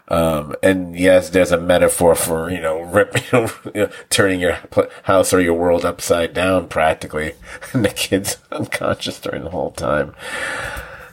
Um, 0.08 0.56
and 0.62 0.98
yes, 0.98 1.30
there's 1.30 1.52
a 1.52 1.60
metaphor 1.60 2.14
for, 2.16 2.52
you 2.52 2.62
know, 2.62 2.82
rip, 2.84 3.16
you 3.32 3.50
know, 3.74 3.90
turning 4.10 4.40
your 4.40 4.60
house 5.04 5.34
or 5.34 5.42
your 5.42 5.56
world 5.56 5.86
upside 5.86 6.34
down 6.34 6.68
practically. 6.68 7.34
And 7.74 7.84
the 7.84 7.90
kid's 7.90 8.38
unconscious 8.52 9.20
during 9.20 9.44
the 9.44 9.50
whole 9.50 9.72
time. 9.72 10.16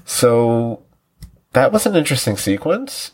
So 0.04 0.82
that 1.52 1.72
was 1.72 1.86
an 1.86 1.96
interesting 1.96 2.36
sequence. 2.36 3.12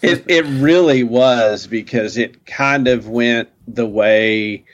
It 0.00 0.24
it 0.28 0.44
really 0.44 1.02
was 1.02 1.66
because 1.66 2.16
it 2.16 2.46
kind 2.46 2.86
of 2.86 3.08
went 3.08 3.48
the 3.66 3.86
way 3.86 4.64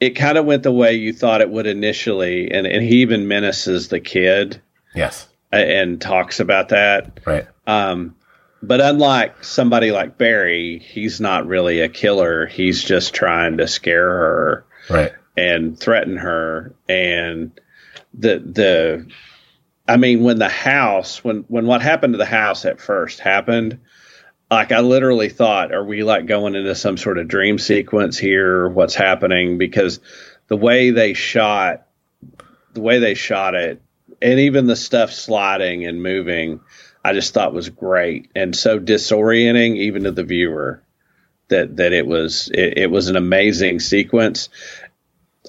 it 0.00 0.10
kind 0.10 0.36
of 0.38 0.44
went 0.44 0.62
the 0.62 0.72
way 0.72 0.94
you 0.94 1.12
thought 1.12 1.40
it 1.40 1.50
would 1.50 1.66
initially, 1.66 2.50
and 2.50 2.66
and 2.66 2.82
he 2.82 2.96
even 3.02 3.28
menaces 3.28 3.88
the 3.88 4.00
kid 4.00 4.60
Yes. 4.94 5.28
a- 5.52 5.56
and 5.80 6.00
talks 6.00 6.40
about 6.40 6.68
that. 6.70 7.20
Right. 7.24 7.46
Um, 7.66 8.14
but 8.62 8.80
unlike 8.80 9.44
somebody 9.44 9.92
like 9.92 10.18
Barry, 10.18 10.78
he's 10.78 11.20
not 11.20 11.46
really 11.46 11.80
a 11.80 11.88
killer. 11.88 12.46
He's 12.46 12.82
just 12.82 13.14
trying 13.14 13.58
to 13.58 13.68
scare 13.68 14.08
her 14.08 14.64
Right. 14.90 15.12
and 15.36 15.78
threaten 15.78 16.16
her. 16.16 16.74
And 16.88 17.52
the 18.14 18.38
the, 18.38 19.06
I 19.88 19.96
mean, 19.98 20.22
when 20.24 20.38
the 20.38 20.48
house, 20.48 21.22
when 21.22 21.44
when 21.48 21.66
what 21.66 21.82
happened 21.82 22.14
to 22.14 22.18
the 22.18 22.24
house 22.24 22.64
at 22.64 22.80
first 22.80 23.20
happened, 23.20 23.78
like 24.50 24.72
I 24.72 24.80
literally 24.80 25.28
thought, 25.28 25.72
are 25.72 25.84
we 25.84 26.02
like 26.02 26.26
going 26.26 26.54
into 26.54 26.74
some 26.74 26.96
sort 26.96 27.18
of 27.18 27.28
dream 27.28 27.58
sequence 27.58 28.16
here? 28.16 28.68
What's 28.68 28.94
happening? 28.94 29.58
Because 29.58 30.00
the 30.48 30.56
way 30.56 30.90
they 30.90 31.14
shot, 31.14 31.86
the 32.72 32.80
way 32.80 32.98
they 32.98 33.14
shot 33.14 33.54
it, 33.54 33.82
and 34.22 34.40
even 34.40 34.66
the 34.66 34.76
stuff 34.76 35.12
sliding 35.12 35.84
and 35.84 36.02
moving, 36.02 36.60
I 37.04 37.12
just 37.12 37.34
thought 37.34 37.52
was 37.54 37.68
great 37.68 38.30
and 38.34 38.54
so 38.54 38.80
disorienting 38.80 39.76
even 39.76 40.04
to 40.04 40.10
the 40.10 40.24
viewer 40.24 40.82
that 41.48 41.76
that 41.76 41.92
it 41.92 42.06
was 42.06 42.50
it, 42.52 42.78
it 42.78 42.90
was 42.90 43.08
an 43.08 43.16
amazing 43.16 43.80
sequence. 43.80 44.48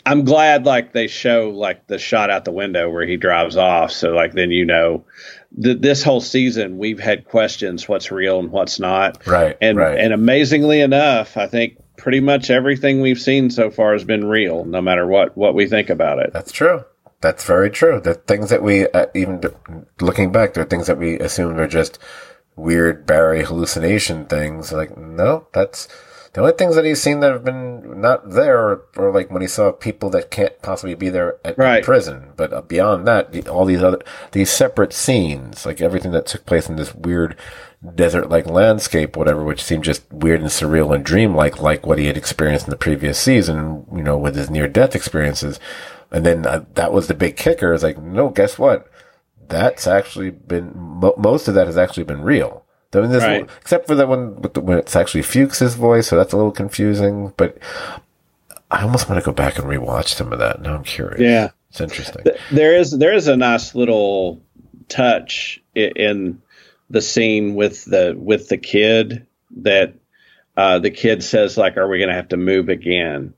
I'm 0.08 0.24
glad 0.24 0.66
like 0.66 0.94
they 0.94 1.08
show 1.08 1.50
like 1.50 1.88
the 1.88 2.00
shot 2.00 2.30
out 2.30 2.46
the 2.46 2.52
window 2.52 2.90
where 2.90 3.06
he 3.06 3.18
drives 3.18 3.58
off, 3.58 3.92
so 3.92 4.12
like 4.12 4.34
then 4.34 4.52
you 4.52 4.66
know 4.66 5.06
th- 5.62 5.80
this 5.80 6.04
whole 6.04 6.22
season 6.22 6.78
we've 6.78 7.00
had 7.00 7.26
questions 7.26 7.88
what's 7.88 8.12
real 8.12 8.40
and 8.40 8.52
what's 8.52 8.80
not. 8.80 9.26
Right. 9.28 9.58
And 9.62 9.78
right. 9.78 10.00
and 10.00 10.14
amazingly 10.14 10.82
enough, 10.82 11.36
I 11.36 11.48
think 11.48 11.78
pretty 11.98 12.22
much 12.22 12.50
everything 12.50 13.02
we've 13.02 13.20
seen 13.20 13.50
so 13.50 13.70
far 13.70 13.94
has 13.94 14.04
been 14.04 14.26
real, 14.26 14.64
no 14.64 14.82
matter 14.82 15.06
what 15.06 15.38
what 15.38 15.54
we 15.54 15.68
think 15.68 15.90
about 15.90 16.20
it. 16.20 16.32
That's 16.32 16.52
true. 16.52 16.86
That's 17.20 17.44
very 17.44 17.70
true. 17.72 18.00
The 18.00 18.14
things 18.14 18.52
that 18.52 18.62
we, 18.62 18.88
uh, 18.88 19.08
even 19.16 19.42
looking 20.00 20.32
back, 20.32 20.54
there 20.54 20.64
are 20.64 20.68
things 20.68 20.86
that 20.86 21.00
we 21.00 21.18
assumed 21.20 21.60
are 21.60 21.68
just 21.68 21.98
weird 22.56 23.08
Barry 23.08 23.44
hallucination 23.44 24.26
things. 24.26 24.72
Like, 24.72 24.96
no, 24.96 25.48
that's 25.52 25.88
the 26.38 26.44
only 26.44 26.54
things 26.54 26.76
that 26.76 26.86
he's 26.86 27.02
seen 27.02 27.20
that 27.22 27.32
have 27.32 27.44
been 27.44 28.00
not 28.00 28.30
there, 28.30 28.60
or, 28.60 28.86
or 28.96 29.12
like 29.12 29.32
when 29.32 29.42
he 29.42 29.48
saw 29.48 29.72
people 29.72 30.12
that 30.12 30.30
can't 30.30 30.62
possibly 30.62 30.94
be 30.94 31.10
there 31.10 31.38
at 31.44 31.58
Right. 31.58 31.84
prison. 31.84 32.34
But 32.38 32.54
uh, 32.54 32.62
beyond 32.62 33.08
that, 33.08 33.48
all 33.48 33.66
these 33.66 33.82
other, 33.82 33.98
these 34.34 34.52
separate 34.52 34.94
scenes, 34.94 35.66
like 35.66 35.82
everything 35.82 36.12
that 36.12 36.28
took 36.28 36.46
place 36.46 36.70
in 36.70 36.76
this 36.76 36.94
weird 36.94 37.36
desert-like 37.96 38.46
landscape, 38.46 39.18
whatever, 39.18 39.44
which 39.44 39.64
seemed 39.64 39.84
just 39.84 40.04
weird 40.14 40.42
and 40.42 40.52
surreal 40.52 40.94
and 40.94 41.04
dreamlike, 41.04 41.60
like 41.60 41.88
what 41.88 41.98
he 41.98 42.06
had 42.06 42.18
experienced 42.18 42.68
in 42.68 42.70
the 42.70 42.78
previous 42.78 43.18
season, 43.18 43.88
you 43.92 44.04
know, 44.04 44.16
with 44.16 44.36
his 44.36 44.52
near-death 44.52 44.94
experiences. 44.96 45.60
And 46.12 46.24
then 46.24 46.46
uh, 46.46 46.66
that 46.76 46.94
was 46.94 47.08
the 47.08 47.16
big 47.16 47.36
kicker. 47.36 47.74
Is 47.74 47.82
like, 47.82 47.98
no, 47.98 48.30
guess 48.30 48.60
what? 48.60 48.88
That's 49.48 49.88
actually 49.88 50.30
been 50.30 50.72
mo- 50.76 51.16
most 51.18 51.48
of 51.48 51.56
that 51.56 51.66
has 51.66 51.78
actually 51.78 52.04
been 52.04 52.22
real. 52.22 52.64
I 52.94 53.02
mean, 53.02 53.12
Right. 53.12 53.50
except 53.62 53.88
for 53.88 53.96
that 53.96 54.08
one 54.08 54.42
with 54.42 54.54
the, 54.54 54.62
when 54.62 54.78
it's 54.78 54.96
actually 54.96 55.22
Fuchs's 55.24 55.76
voice, 55.76 56.08
so 56.08 56.16
that's 56.16 56.34
a 56.34 56.38
little 56.38 56.52
confusing. 56.52 57.34
But 57.38 57.58
I 58.72 58.84
almost 58.84 59.10
want 59.10 59.22
to 59.22 59.26
go 59.26 59.34
back 59.34 59.58
and 59.58 59.68
rewatch 59.68 60.08
some 60.10 60.32
of 60.34 60.40
that. 60.40 60.62
Now 60.62 60.76
I'm 60.76 60.84
curious. 60.84 61.20
Yeah. 61.22 61.50
it's 61.70 61.82
interesting. 61.82 62.26
there 62.52 62.76
is 62.76 62.92
there 62.92 63.14
is 63.14 63.28
a 63.28 63.38
nice 63.38 63.76
little 63.76 64.42
touch 64.90 65.62
in 65.76 66.42
the 66.90 67.02
scene 67.02 67.56
with 67.56 67.84
the 67.86 68.16
with 68.18 68.48
the 68.50 68.58
kid 68.58 69.28
that 69.58 69.94
uh, 70.56 70.80
the 70.80 70.90
kid 70.92 71.24
says 71.24 71.58
like, 71.58 71.78
"Are 71.78 71.88
we 71.88 71.98
going 72.00 72.10
to 72.10 72.16
have 72.16 72.30
to 72.30 72.38
move 72.38 72.70
again?" 72.70 73.34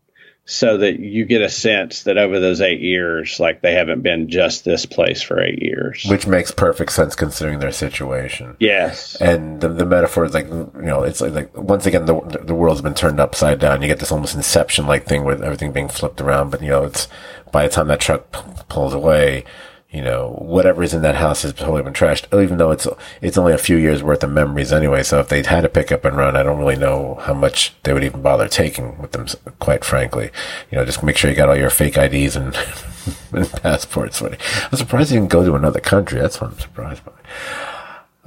So 0.51 0.77
that 0.77 0.99
you 0.99 1.25
get 1.25 1.43
a 1.43 1.49
sense 1.49 2.03
that 2.03 2.17
over 2.17 2.39
those 2.39 2.59
eight 2.59 2.81
years, 2.81 3.39
like 3.39 3.61
they 3.61 3.75
haven't 3.75 4.01
been 4.01 4.29
just 4.29 4.65
this 4.65 4.87
place 4.87 5.21
for 5.21 5.39
eight 5.39 5.61
years. 5.61 6.05
Which 6.09 6.25
makes 6.25 6.49
perfect 6.49 6.91
sense 6.91 7.13
considering 7.13 7.59
their 7.59 7.71
situation. 7.71 8.57
yes, 8.59 9.15
And 9.21 9.61
the, 9.61 9.69
the 9.69 9.85
metaphor 9.85 10.25
is 10.25 10.33
like, 10.33 10.47
you 10.47 10.71
know, 10.73 11.03
it's 11.03 11.21
like, 11.21 11.33
like 11.33 11.55
once 11.55 11.85
again, 11.85 12.05
the, 12.05 12.19
the 12.43 12.55
world's 12.55 12.81
been 12.81 12.95
turned 12.95 13.19
upside 13.19 13.59
down. 13.59 13.83
You 13.83 13.87
get 13.87 13.99
this 13.99 14.11
almost 14.11 14.33
inception 14.33 14.87
like 14.87 15.05
thing 15.05 15.23
with 15.23 15.43
everything 15.43 15.71
being 15.71 15.87
flipped 15.87 16.19
around. 16.19 16.49
But, 16.49 16.63
you 16.63 16.69
know, 16.69 16.83
it's 16.83 17.07
by 17.51 17.67
the 17.67 17.73
time 17.73 17.87
that 17.89 17.99
truck 17.99 18.31
p- 18.31 18.39
pulls 18.69 18.95
away, 18.95 19.43
you 19.91 20.03
know, 20.03 20.35
whatever 20.39 20.83
is 20.83 20.93
in 20.93 21.01
that 21.01 21.15
house 21.15 21.41
has 21.41 21.53
totally 21.53 21.81
been 21.81 21.93
trashed, 21.93 22.25
oh, 22.31 22.41
even 22.41 22.59
though 22.59 22.69
it's, 22.69 22.87
it's 23.21 23.39
only 23.39 23.53
a 23.53 23.57
few 23.57 23.75
years 23.75 24.03
worth 24.03 24.23
of 24.23 24.29
memories 24.29 24.71
anyway. 24.71 25.01
So 25.01 25.19
if 25.19 25.29
they'd 25.29 25.47
had 25.47 25.61
to 25.61 25.69
pick 25.69 25.91
up 25.91 26.05
and 26.05 26.15
run, 26.15 26.35
I 26.35 26.43
don't 26.43 26.59
really 26.59 26.75
know 26.75 27.15
how 27.21 27.33
much 27.33 27.73
they 27.81 27.91
would 27.91 28.03
even 28.03 28.21
bother 28.21 28.47
taking 28.47 28.99
with 28.99 29.13
them, 29.13 29.25
quite 29.59 29.83
frankly. 29.83 30.29
You 30.69 30.77
know, 30.77 30.85
just 30.85 31.01
make 31.01 31.17
sure 31.17 31.31
you 31.31 31.35
got 31.35 31.49
all 31.49 31.57
your 31.57 31.71
fake 31.71 31.97
IDs 31.97 32.35
and, 32.35 32.55
and 33.31 33.51
passports. 33.51 34.21
I'm 34.21 34.37
surprised 34.73 35.11
you 35.11 35.17
didn't 35.19 35.31
go 35.31 35.43
to 35.43 35.55
another 35.55 35.79
country. 35.79 36.19
That's 36.19 36.39
what 36.39 36.51
I'm 36.51 36.59
surprised 36.59 37.03
by. 37.03 37.11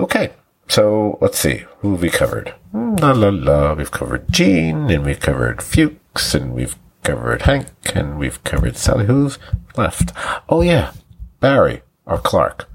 Okay. 0.01 0.33
So 0.67 1.19
let's 1.21 1.39
see. 1.39 1.65
Who 1.79 1.93
have 1.93 2.03
we 2.03 2.11
covered? 2.11 2.55
La 2.73 3.13
la 3.13 3.29
la. 3.29 3.75
We've 3.75 3.91
covered 3.91 4.33
Gene 4.33 4.91
and 4.91 5.05
we've 5.05 5.21
covered 5.21 5.63
Fuchs 5.63 6.35
and 6.35 6.55
we've 6.55 6.77
covered 7.05 7.43
Hank 7.43 7.69
and 7.95 8.19
we've 8.19 8.43
covered 8.43 8.77
Sally. 8.77 9.07
Who's 9.07 9.39
left? 9.77 10.13
Oh 10.49 10.63
yeah. 10.63 10.93
Barry 11.43 11.83
or 12.07 12.19
Clark. 12.19 12.71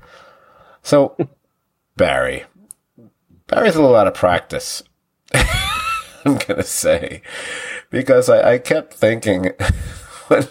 So 0.84 1.18
Barry. 1.95 2.44
Barry's 3.48 3.76
a 3.76 3.81
little 3.81 3.95
out 3.95 4.07
of 4.07 4.14
practice. 4.14 4.84
I'm 5.34 6.38
gonna 6.38 6.64
say. 6.64 7.22
Because 7.89 8.30
I, 8.30 8.53
I 8.53 8.57
kept 8.60 8.94
thinking 8.94 9.45
when 10.27 10.48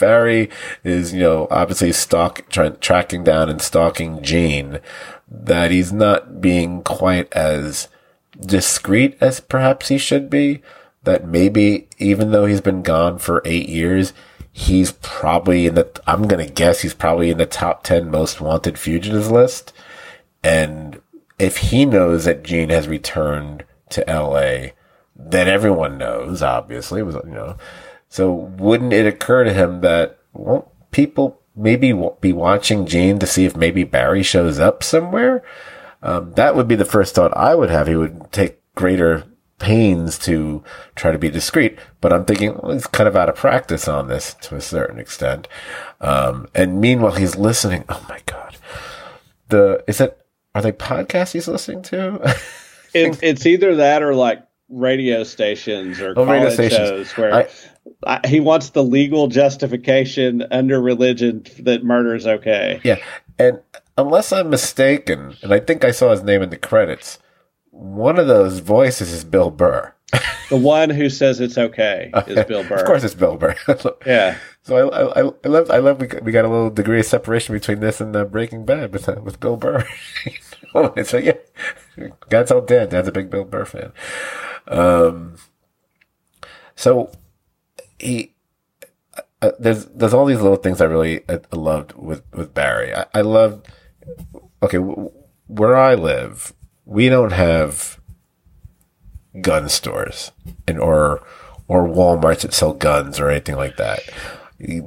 Barry 0.00 0.50
is, 0.82 1.14
you 1.14 1.20
know, 1.20 1.46
obviously 1.48 1.92
stalk, 1.92 2.48
tra- 2.50 2.70
tracking 2.70 3.22
down 3.22 3.48
and 3.48 3.62
stalking 3.62 4.20
Gene, 4.20 4.80
that 5.28 5.70
he's 5.70 5.92
not 5.92 6.40
being 6.40 6.82
quite 6.82 7.32
as 7.32 7.86
discreet 8.40 9.16
as 9.20 9.38
perhaps 9.38 9.88
he 9.88 9.96
should 9.98 10.28
be. 10.28 10.60
That 11.04 11.24
maybe 11.24 11.88
even 11.98 12.32
though 12.32 12.46
he's 12.46 12.60
been 12.60 12.82
gone 12.82 13.18
for 13.18 13.42
eight 13.44 13.68
years, 13.68 14.12
he's 14.60 14.92
probably 15.00 15.66
in 15.66 15.74
the, 15.74 15.90
I'm 16.06 16.28
going 16.28 16.46
to 16.46 16.52
guess 16.52 16.80
he's 16.80 16.92
probably 16.92 17.30
in 17.30 17.38
the 17.38 17.46
top 17.46 17.82
10 17.82 18.10
most 18.10 18.42
wanted 18.42 18.78
fugitives 18.78 19.30
list. 19.30 19.72
And 20.44 21.00
if 21.38 21.56
he 21.58 21.86
knows 21.86 22.26
that 22.26 22.42
Gene 22.42 22.68
has 22.68 22.86
returned 22.86 23.64
to 23.88 24.04
LA, 24.06 24.72
then 25.16 25.48
everyone 25.48 25.96
knows, 25.96 26.42
obviously, 26.42 27.02
was, 27.02 27.14
you 27.14 27.32
know. 27.32 27.56
So 28.10 28.30
wouldn't 28.30 28.92
it 28.92 29.06
occur 29.06 29.44
to 29.44 29.52
him 29.52 29.80
that, 29.80 30.18
well, 30.34 30.70
people 30.90 31.40
maybe 31.56 31.94
be 32.20 32.32
watching 32.34 32.86
Gene 32.86 33.18
to 33.18 33.26
see 33.26 33.46
if 33.46 33.56
maybe 33.56 33.84
Barry 33.84 34.22
shows 34.22 34.58
up 34.58 34.82
somewhere? 34.82 35.42
Um, 36.02 36.34
that 36.34 36.54
would 36.54 36.68
be 36.68 36.76
the 36.76 36.84
first 36.84 37.14
thought 37.14 37.34
I 37.34 37.54
would 37.54 37.70
have. 37.70 37.86
He 37.86 37.96
would 37.96 38.30
take 38.30 38.60
greater 38.74 39.24
pains 39.60 40.18
to 40.18 40.64
try 40.96 41.12
to 41.12 41.18
be 41.18 41.30
discreet, 41.30 41.78
but 42.00 42.12
I'm 42.12 42.24
thinking 42.24 42.56
well, 42.56 42.72
he's 42.72 42.88
kind 42.88 43.06
of 43.06 43.14
out 43.14 43.28
of 43.28 43.36
practice 43.36 43.86
on 43.86 44.08
this 44.08 44.34
to 44.42 44.56
a 44.56 44.60
certain 44.60 44.98
extent. 44.98 45.46
Um, 46.00 46.48
and 46.54 46.80
meanwhile, 46.80 47.12
he's 47.12 47.36
listening. 47.36 47.84
Oh 47.88 48.04
my 48.08 48.18
God. 48.26 48.56
The, 49.48 49.84
is 49.86 50.00
it, 50.00 50.18
are 50.54 50.62
they 50.62 50.72
podcasts 50.72 51.32
he's 51.32 51.46
listening 51.46 51.82
to? 51.82 52.20
it, 52.94 53.18
it's 53.22 53.46
either 53.46 53.76
that 53.76 54.02
or 54.02 54.14
like 54.14 54.44
radio 54.68 55.24
stations 55.24 56.00
or 56.00 56.14
oh, 56.16 56.24
college 56.24 56.72
shows 56.72 57.12
where 57.16 57.34
I, 57.34 57.48
I, 58.06 58.26
he 58.26 58.40
wants 58.40 58.70
the 58.70 58.82
legal 58.82 59.26
justification 59.26 60.44
under 60.50 60.80
religion 60.80 61.44
that 61.60 61.84
murder 61.84 62.14
is 62.14 62.26
okay. 62.26 62.80
Yeah. 62.82 62.98
And 63.38 63.60
unless 63.98 64.32
I'm 64.32 64.50
mistaken, 64.50 65.36
and 65.42 65.52
I 65.52 65.60
think 65.60 65.84
I 65.84 65.90
saw 65.90 66.10
his 66.10 66.22
name 66.22 66.42
in 66.42 66.50
the 66.50 66.56
credits, 66.56 67.18
one 67.70 68.18
of 68.18 68.26
those 68.26 68.58
voices 68.60 69.12
is 69.12 69.24
Bill 69.24 69.50
Burr. 69.50 69.94
the 70.48 70.56
one 70.56 70.90
who 70.90 71.08
says 71.08 71.40
it's 71.40 71.56
okay 71.56 72.10
is 72.26 72.44
Bill 72.46 72.64
Burr. 72.64 72.76
of 72.76 72.84
course, 72.84 73.04
it's 73.04 73.14
Bill 73.14 73.36
Burr. 73.36 73.54
yeah. 74.06 74.38
So 74.62 74.90
I, 74.90 75.20
I, 75.20 75.30
I 75.44 75.48
love 75.48 75.70
I 75.70 75.78
love 75.78 76.00
we 76.00 76.06
got, 76.06 76.22
we 76.24 76.32
got 76.32 76.44
a 76.44 76.48
little 76.48 76.70
degree 76.70 77.00
of 77.00 77.06
separation 77.06 77.54
between 77.54 77.80
this 77.80 78.00
and 78.00 78.14
uh, 78.14 78.24
Breaking 78.24 78.64
Bad 78.64 78.92
with 78.92 79.08
uh, 79.08 79.20
with 79.22 79.40
Bill 79.40 79.56
Burr. 79.56 79.86
so 81.04 81.16
yeah, 81.16 81.34
God 82.28 82.46
told 82.46 82.66
Dad. 82.66 82.90
Dad's 82.90 83.08
a 83.08 83.12
big 83.12 83.30
Bill 83.30 83.44
Burr 83.44 83.64
fan. 83.64 83.92
Um. 84.66 85.36
So 86.74 87.10
he 87.98 88.34
uh, 89.42 89.52
there's 89.58 89.86
there's 89.86 90.14
all 90.14 90.26
these 90.26 90.40
little 90.40 90.56
things 90.56 90.80
I 90.80 90.86
really 90.86 91.26
uh, 91.28 91.38
loved 91.52 91.92
with 91.94 92.22
with 92.32 92.52
Barry. 92.52 92.94
I, 92.94 93.06
I 93.14 93.20
loved 93.20 93.68
okay 94.62 94.78
w- 94.78 95.10
where 95.46 95.76
I 95.76 95.94
live 95.94 96.52
we 96.90 97.08
don't 97.08 97.32
have 97.32 98.00
gun 99.40 99.68
stores 99.68 100.32
and 100.66 100.78
or 100.80 101.24
or 101.68 101.86
Walmarts 101.86 102.40
that 102.40 102.52
sell 102.52 102.74
guns 102.74 103.20
or 103.20 103.30
anything 103.30 103.54
like 103.54 103.76
that. 103.76 104.00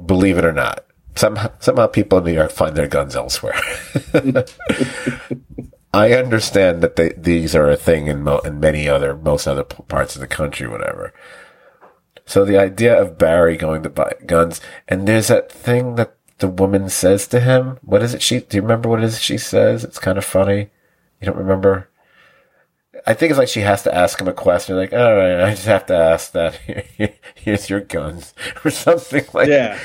Believe 0.04 0.36
it 0.36 0.44
or 0.44 0.52
not, 0.52 0.84
somehow 1.16 1.50
somehow 1.60 1.86
people 1.86 2.18
in 2.18 2.24
New 2.24 2.34
York 2.34 2.50
find 2.50 2.76
their 2.76 2.86
guns 2.86 3.16
elsewhere. 3.16 3.58
I 5.94 6.12
understand 6.12 6.82
that 6.82 6.96
they, 6.96 7.14
these 7.16 7.54
are 7.56 7.70
a 7.70 7.76
thing 7.76 8.08
in, 8.08 8.22
mo- 8.22 8.40
in 8.40 8.60
many 8.60 8.86
other 8.86 9.16
most 9.16 9.46
other 9.46 9.64
parts 9.64 10.14
of 10.14 10.20
the 10.20 10.26
country, 10.26 10.68
whatever. 10.68 11.14
So 12.26 12.44
the 12.44 12.58
idea 12.58 13.00
of 13.00 13.16
Barry 13.16 13.56
going 13.56 13.82
to 13.82 13.88
buy 13.88 14.12
guns, 14.26 14.60
and 14.88 15.08
there's 15.08 15.28
that 15.28 15.50
thing 15.50 15.94
that 15.94 16.16
the 16.38 16.48
woman 16.48 16.90
says 16.90 17.26
to 17.28 17.40
him. 17.40 17.78
What 17.82 18.02
is 18.02 18.12
it? 18.12 18.20
She 18.20 18.40
do 18.40 18.58
you 18.58 18.62
remember 18.62 18.90
what 18.90 18.98
it 19.00 19.06
is 19.06 19.22
she 19.22 19.38
says? 19.38 19.84
It's 19.84 19.98
kind 19.98 20.18
of 20.18 20.24
funny. 20.24 20.70
You 21.20 21.26
don't 21.26 21.38
remember? 21.38 21.88
I 23.06 23.14
think 23.14 23.30
it's 23.30 23.38
like 23.38 23.48
she 23.48 23.60
has 23.60 23.82
to 23.84 23.94
ask 23.94 24.20
him 24.20 24.28
a 24.28 24.32
question, 24.32 24.76
like, 24.76 24.92
all 24.92 25.14
right, 25.14 25.40
I 25.40 25.50
just 25.50 25.66
have 25.66 25.86
to 25.86 25.96
ask 25.96 26.32
that. 26.32 26.54
Here's 27.34 27.68
your 27.68 27.80
guns, 27.80 28.34
or 28.64 28.70
something 28.70 29.24
like. 29.32 29.48
Yeah. 29.48 29.78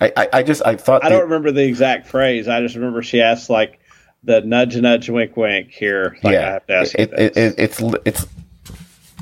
I, 0.00 0.12
I, 0.16 0.28
I 0.34 0.42
just 0.42 0.62
I 0.64 0.76
thought 0.76 1.04
I 1.04 1.08
don't 1.08 1.22
remember 1.22 1.50
the 1.50 1.64
exact 1.64 2.08
phrase. 2.08 2.48
I 2.48 2.60
just 2.60 2.74
remember 2.74 3.02
she 3.02 3.20
asked 3.20 3.50
like 3.50 3.80
the 4.24 4.40
nudge, 4.42 4.76
nudge, 4.76 5.08
wink, 5.08 5.36
wink. 5.36 5.70
Here, 5.70 6.16
like, 6.22 6.34
yeah, 6.34 6.48
I 6.48 6.52
have 6.52 6.66
to 6.66 6.74
ask 6.74 6.94
it, 6.94 7.12
it, 7.12 7.36
it, 7.36 7.54
it's 7.58 7.82
it's 8.04 8.26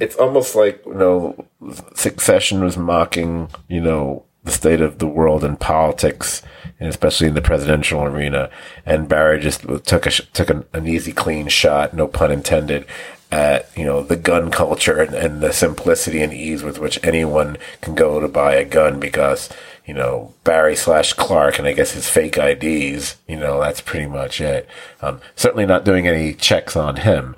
it's 0.00 0.16
almost 0.16 0.54
like 0.54 0.82
you 0.84 0.94
know, 0.94 1.46
Succession 1.94 2.62
was 2.62 2.76
mocking 2.76 3.48
you 3.68 3.80
know 3.80 4.24
the 4.46 4.52
state 4.52 4.80
of 4.80 4.98
the 4.98 5.06
world 5.06 5.44
and 5.44 5.58
politics, 5.58 6.42
and 6.78 6.88
especially 6.88 7.26
in 7.26 7.34
the 7.34 7.42
presidential 7.42 8.02
arena. 8.02 8.48
And 8.86 9.08
Barry 9.08 9.40
just 9.40 9.62
took 9.84 10.06
a 10.06 10.10
took 10.10 10.50
an, 10.50 10.64
an 10.72 10.86
easy, 10.86 11.12
clean 11.12 11.48
shot, 11.48 11.94
no 11.94 12.06
pun 12.06 12.30
intended, 12.30 12.86
at 13.32 13.68
you 13.76 13.84
know 13.84 14.02
the 14.02 14.16
gun 14.16 14.50
culture 14.50 15.00
and, 15.00 15.14
and, 15.14 15.40
the 15.40 15.52
simplicity 15.52 16.22
and 16.22 16.32
ease 16.32 16.62
with 16.62 16.78
which 16.78 17.02
anyone 17.02 17.58
can 17.80 17.94
go 17.94 18.20
to 18.20 18.28
buy 18.28 18.54
a 18.54 18.64
gun 18.64 19.00
because 19.00 19.48
you 19.84 19.92
know 19.92 20.32
Barry 20.44 20.76
slash 20.76 21.12
Clark 21.12 21.58
and 21.58 21.66
I 21.66 21.72
guess 21.72 21.90
his 21.92 22.08
fake 22.08 22.38
IDs 22.38 23.16
you 23.26 23.36
know 23.36 23.60
that's 23.60 23.80
pretty 23.80 24.06
much 24.06 24.40
it. 24.40 24.68
Um, 25.00 25.20
certainly 25.34 25.66
not 25.66 25.84
doing 25.84 26.06
any 26.06 26.34
checks 26.34 26.76
on 26.76 26.96
him 26.96 27.34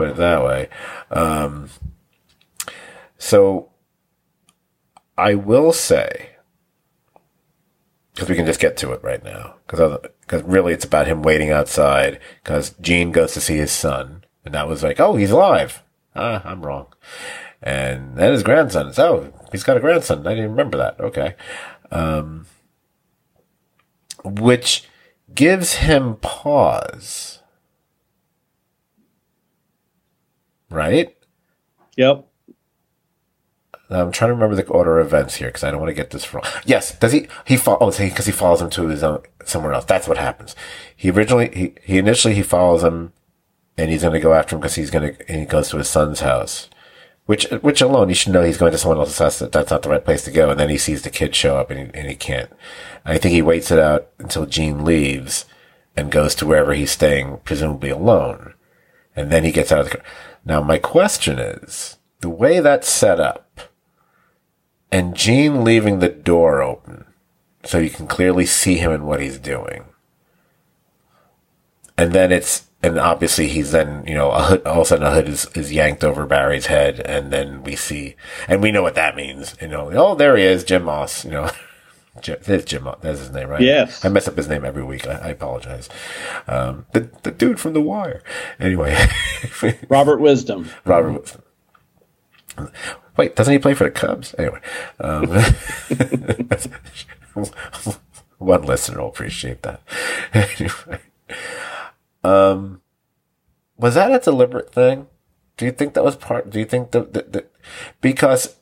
put 0.00 0.08
it 0.08 0.16
that 0.16 0.42
way. 0.42 0.68
Um, 1.10 1.68
so 3.18 3.68
I 5.18 5.34
will 5.34 5.74
say 5.74 6.30
because 8.14 8.30
we 8.30 8.34
can 8.34 8.46
just 8.46 8.60
get 8.60 8.78
to 8.78 8.92
it 8.92 9.02
right 9.02 9.22
now 9.22 9.56
because 9.66 9.98
because 10.22 10.42
really 10.42 10.72
it's 10.72 10.86
about 10.86 11.06
him 11.06 11.22
waiting 11.22 11.50
outside 11.50 12.18
because 12.42 12.70
Gene 12.80 13.12
goes 13.12 13.34
to 13.34 13.40
see 13.42 13.58
his 13.58 13.72
son 13.72 14.24
and 14.44 14.54
that 14.54 14.68
was 14.68 14.82
like, 14.82 15.00
oh, 15.00 15.16
he's 15.16 15.30
alive. 15.30 15.82
Ah, 16.14 16.42
I'm 16.44 16.62
wrong. 16.62 16.86
And 17.62 18.16
then 18.16 18.32
his 18.32 18.42
grandson 18.42 18.88
is, 18.88 18.98
oh, 18.98 19.32
he's 19.52 19.64
got 19.64 19.76
a 19.76 19.80
grandson. 19.80 20.26
I 20.26 20.30
didn't 20.34 20.50
remember 20.50 20.78
that. 20.78 20.98
Okay. 21.00 21.34
Um, 21.90 22.46
which 24.24 24.88
gives 25.34 25.74
him 25.74 26.16
pause. 26.16 27.40
Right? 30.70 31.16
Yep. 31.96 32.26
I'm 33.90 34.12
trying 34.12 34.28
to 34.28 34.34
remember 34.34 34.54
the 34.54 34.66
order 34.68 35.00
of 35.00 35.08
events 35.08 35.34
here 35.34 35.48
because 35.48 35.64
I 35.64 35.70
don't 35.72 35.80
want 35.80 35.90
to 35.90 35.94
get 35.94 36.10
this 36.10 36.32
wrong. 36.32 36.44
Yes, 36.64 36.96
does 36.96 37.12
he? 37.12 37.26
He 37.44 37.56
follows 37.56 37.98
oh, 38.00 38.04
because 38.04 38.26
he 38.26 38.32
follows 38.32 38.62
him 38.62 38.70
to 38.70 38.86
his 38.86 39.02
own 39.02 39.22
somewhere 39.44 39.72
else. 39.72 39.84
That's 39.84 40.06
what 40.06 40.16
happens. 40.16 40.54
He 40.94 41.10
originally 41.10 41.50
he, 41.52 41.74
he 41.82 41.98
initially 41.98 42.34
he 42.34 42.42
follows 42.42 42.84
him 42.84 43.12
and 43.76 43.90
he's 43.90 44.02
going 44.02 44.14
to 44.14 44.20
go 44.20 44.34
after 44.34 44.56
him 44.56 44.60
because 44.60 44.74
he's 44.74 44.90
going 44.90 45.14
to, 45.14 45.32
he 45.32 45.44
goes 45.44 45.70
to 45.70 45.78
his 45.78 45.88
son's 45.88 46.20
house. 46.20 46.68
Which, 47.26 47.44
which 47.62 47.80
alone, 47.80 48.08
you 48.08 48.14
should 48.14 48.32
know 48.32 48.42
he's 48.42 48.58
going 48.58 48.72
to 48.72 48.78
someone 48.78 48.98
else's 48.98 49.18
house 49.18 49.38
that 49.38 49.52
that's 49.52 49.70
not 49.70 49.82
the 49.82 49.88
right 49.88 50.04
place 50.04 50.24
to 50.24 50.32
go. 50.32 50.50
And 50.50 50.58
then 50.58 50.68
he 50.68 50.78
sees 50.78 51.02
the 51.02 51.10
kid 51.10 51.34
show 51.34 51.56
up 51.56 51.70
and 51.70 51.78
he, 51.78 51.98
and 51.98 52.08
he 52.08 52.16
can't. 52.16 52.50
I 53.04 53.18
think 53.18 53.32
he 53.32 53.42
waits 53.42 53.70
it 53.70 53.78
out 53.78 54.08
until 54.18 54.46
Gene 54.46 54.84
leaves 54.84 55.44
and 55.96 56.10
goes 56.10 56.34
to 56.36 56.46
wherever 56.46 56.72
he's 56.72 56.90
staying, 56.90 57.38
presumably 57.44 57.90
alone. 57.90 58.54
And 59.14 59.30
then 59.30 59.44
he 59.44 59.52
gets 59.52 59.70
out 59.70 59.80
of 59.80 59.84
the 59.86 59.98
car. 59.98 60.06
Now, 60.44 60.62
my 60.62 60.78
question 60.78 61.38
is, 61.38 61.98
the 62.20 62.30
way 62.30 62.60
that's 62.60 62.88
set 62.88 63.20
up, 63.20 63.60
and 64.90 65.14
Gene 65.14 65.62
leaving 65.62 65.98
the 65.98 66.08
door 66.08 66.62
open, 66.62 67.04
so 67.64 67.78
you 67.78 67.90
can 67.90 68.06
clearly 68.06 68.46
see 68.46 68.76
him 68.76 68.90
and 68.90 69.06
what 69.06 69.20
he's 69.20 69.38
doing. 69.38 69.84
And 71.96 72.12
then 72.12 72.32
it's 72.32 72.69
and 72.82 72.98
obviously 72.98 73.48
he's 73.48 73.72
then, 73.72 74.04
you 74.06 74.14
know, 74.14 74.30
a 74.30 74.42
hood, 74.42 74.66
all 74.66 74.80
of 74.80 74.80
a 74.80 74.84
sudden 74.86 75.06
a 75.06 75.12
hood 75.12 75.28
is, 75.28 75.46
is 75.54 75.72
yanked 75.72 76.02
over 76.02 76.26
Barry's 76.26 76.66
head. 76.66 77.00
And 77.00 77.32
then 77.32 77.62
we 77.62 77.76
see, 77.76 78.16
and 78.48 78.62
we 78.62 78.72
know 78.72 78.82
what 78.82 78.94
that 78.94 79.16
means, 79.16 79.54
you 79.60 79.68
know, 79.68 79.90
oh, 79.92 80.14
there 80.14 80.36
he 80.36 80.44
is, 80.44 80.64
Jim 80.64 80.84
Moss, 80.84 81.24
you 81.24 81.30
know. 81.30 81.50
There's 82.42 82.64
Jim. 82.64 82.84
Moss, 82.84 82.98
that's 83.00 83.20
his 83.20 83.30
name, 83.30 83.48
right? 83.48 83.60
Yes. 83.60 84.04
I 84.04 84.08
mess 84.08 84.28
up 84.28 84.36
his 84.36 84.48
name 84.48 84.64
every 84.64 84.82
week. 84.82 85.06
I, 85.06 85.12
I 85.12 85.28
apologize. 85.28 85.88
Um, 86.48 86.84
the 86.92 87.08
the 87.22 87.30
dude 87.30 87.60
from 87.60 87.72
The 87.72 87.80
Wire. 87.80 88.22
Anyway, 88.58 88.96
Robert 89.88 90.20
Wisdom. 90.20 90.68
Robert 90.84 91.12
Wisdom. 91.12 91.42
Wait, 93.16 93.36
doesn't 93.36 93.52
he 93.52 93.58
play 93.58 93.74
for 93.74 93.84
the 93.84 93.90
Cubs? 93.90 94.34
Anyway, 94.38 94.60
um, 94.98 95.28
one 98.38 98.62
listener 98.62 99.00
will 99.00 99.08
appreciate 99.08 99.62
that. 99.62 99.80
anyway, 100.34 101.00
um, 102.24 102.82
was 103.76 103.94
that 103.94 104.12
a 104.12 104.18
deliberate 104.18 104.72
thing? 104.72 105.06
Do 105.56 105.64
you 105.64 105.72
think 105.72 105.94
that 105.94 106.04
was 106.04 106.16
part? 106.16 106.50
Do 106.50 106.58
you 106.58 106.64
think 106.64 106.92
that, 106.92 107.50
because 108.00 108.56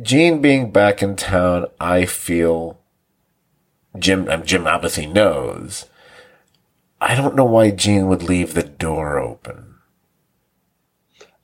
Gene 0.00 0.40
being 0.40 0.70
back 0.70 1.02
in 1.02 1.16
town, 1.16 1.66
I 1.78 2.06
feel 2.06 2.80
Jim. 3.98 4.28
Um, 4.28 4.44
Jim 4.44 4.66
obviously 4.66 5.06
knows. 5.06 5.86
I 7.00 7.14
don't 7.14 7.36
know 7.36 7.44
why 7.44 7.70
Gene 7.70 8.08
would 8.08 8.22
leave 8.22 8.54
the 8.54 8.62
door 8.62 9.18
open. 9.18 9.74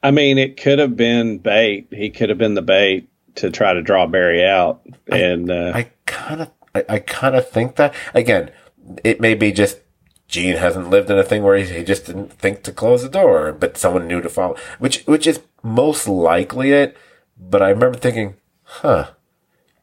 I 0.03 0.11
mean, 0.11 0.39
it 0.39 0.57
could 0.57 0.79
have 0.79 0.97
been 0.97 1.39
bait. 1.39 1.89
He 1.91 2.11
could 2.11 2.31
have 2.31 2.39
been 2.39 2.55
the 2.55 2.63
bait 2.63 3.09
to 3.37 3.51
try 3.51 3.75
to 3.75 3.83
draw 3.83 4.07
Barry 4.07 4.45
out. 4.45 4.81
And 5.07 5.53
I 5.53 5.91
kind 6.07 6.41
of, 6.43 6.51
I 6.75 6.99
kind 7.01 7.37
of 7.37 7.49
think 7.49 7.77
that 7.77 7.95
again. 8.15 8.51
It 9.05 9.21
may 9.21 9.35
be 9.35 9.53
just 9.53 9.79
Gene 10.31 10.57
hasn't 10.57 10.91
lived 10.91 11.11
in 11.11 11.19
a 11.19 11.25
thing 11.25 11.43
where 11.43 11.57
he, 11.57 11.65
he 11.65 11.85
just 11.85 12.07
didn't 12.07 12.33
think 12.33 12.63
to 12.63 12.73
close 12.73 13.03
the 13.03 13.09
door, 13.09 13.53
but 13.53 13.77
someone 13.77 14.07
knew 14.07 14.21
to 14.21 14.29
follow, 14.29 14.57
which 14.79 15.03
which 15.05 15.27
is 15.27 15.41
most 15.63 16.07
likely 16.09 16.73
it. 16.73 16.97
But 17.39 17.63
I 17.63 17.71
remember 17.71 17.99
thinking, 17.99 18.37
huh, 18.63 19.11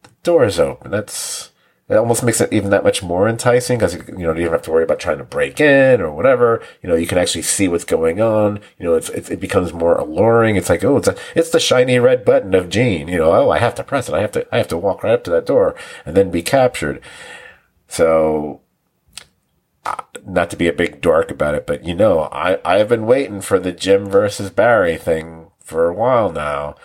the 0.04 0.10
door 0.24 0.46
is 0.46 0.60
open. 0.60 0.92
That's 0.92 1.52
it 1.90 1.96
almost 1.96 2.24
makes 2.24 2.42
it 2.42 2.52
even 2.52 2.70
that 2.72 2.84
much 2.84 3.02
more 3.02 3.30
enticing 3.30 3.78
because 3.78 3.96
you 3.96 4.18
know 4.18 4.34
you 4.34 4.44
don't 4.44 4.52
have 4.52 4.62
to 4.64 4.72
worry 4.72 4.84
about 4.84 5.00
trying 5.00 5.20
to 5.20 5.24
break 5.24 5.62
in 5.62 6.02
or 6.02 6.12
whatever. 6.12 6.62
You 6.82 6.90
know, 6.90 6.96
you 6.96 7.08
can 7.08 7.18
actually 7.18 7.44
see 7.44 7.70
what's 7.70 7.86
going 7.86 8.20
on. 8.20 8.60
You 8.78 8.86
know, 8.86 8.96
it's, 8.96 9.10
it's 9.10 9.30
it 9.30 9.40
becomes 9.40 9.72
more 9.72 9.96
alluring. 9.96 10.58
It's 10.58 10.70
like, 10.70 10.84
oh, 10.84 10.98
it's 10.98 11.08
a, 11.08 11.16
it's 11.34 11.52
the 11.52 11.62
shiny 11.62 11.98
red 11.98 12.26
button 12.26 12.54
of 12.56 12.70
Gene. 12.70 13.08
You 13.08 13.20
know, 13.20 13.32
oh, 13.32 13.50
I 13.50 13.60
have 13.60 13.76
to 13.76 13.86
press 13.86 14.10
it. 14.10 14.16
I 14.16 14.22
have 14.22 14.34
to 14.34 14.46
I 14.54 14.58
have 14.58 14.68
to 14.70 14.78
walk 14.78 15.04
right 15.04 15.14
up 15.14 15.24
to 15.26 15.32
that 15.32 15.46
door 15.46 15.76
and 16.06 16.16
then 16.16 16.32
be 16.32 16.42
captured. 16.42 17.02
So 17.88 18.62
not 20.28 20.50
to 20.50 20.58
be 20.58 20.68
a 20.68 20.74
big 20.74 21.02
dork 21.02 21.32
about 21.32 21.56
it, 21.56 21.66
but 21.66 21.86
you 21.86 21.96
know, 21.96 22.24
I, 22.32 22.60
I've 22.66 22.90
been 22.90 23.06
waiting 23.06 23.40
for 23.40 23.60
the 23.60 23.72
Jim 23.72 24.08
versus 24.08 24.50
Barry 24.50 24.98
thing 24.98 25.52
for 25.60 25.88
a 25.88 25.94
while 25.94 26.32
now. 26.32 26.76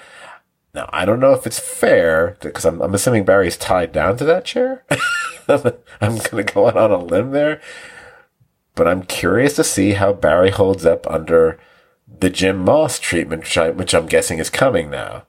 Now, 0.75 0.89
I 0.93 1.05
don't 1.05 1.21
know 1.21 1.33
if 1.33 1.47
it's 1.47 1.59
fair 1.59 2.39
because 2.41 2.65
I'm, 2.65 2.81
I'm 2.81 2.95
assuming 2.95 3.25
Barry's 3.25 3.57
tied 3.57 3.93
down 3.93 4.17
to 4.19 4.25
that 4.25 4.45
chair. 4.45 4.85
I'm 5.49 6.19
going 6.19 6.47
to 6.47 6.53
go 6.55 6.69
out 6.69 6.77
on 6.77 6.93
a 6.93 6.99
limb 6.99 7.33
there, 7.33 7.61
but 8.75 8.87
I'm 8.87 9.03
curious 9.03 9.57
to 9.57 9.65
see 9.65 9.93
how 9.93 10.13
Barry 10.13 10.51
holds 10.51 10.87
up 10.87 11.11
under 11.11 11.59
the 12.21 12.31
Jim 12.31 12.59
Moss 12.59 12.99
treatment, 12.99 13.43
which, 13.43 13.59
I, 13.59 13.71
which 13.71 13.93
I'm 13.93 14.07
guessing 14.07 14.39
is 14.39 14.51
coming 14.51 14.89
now 14.89 15.25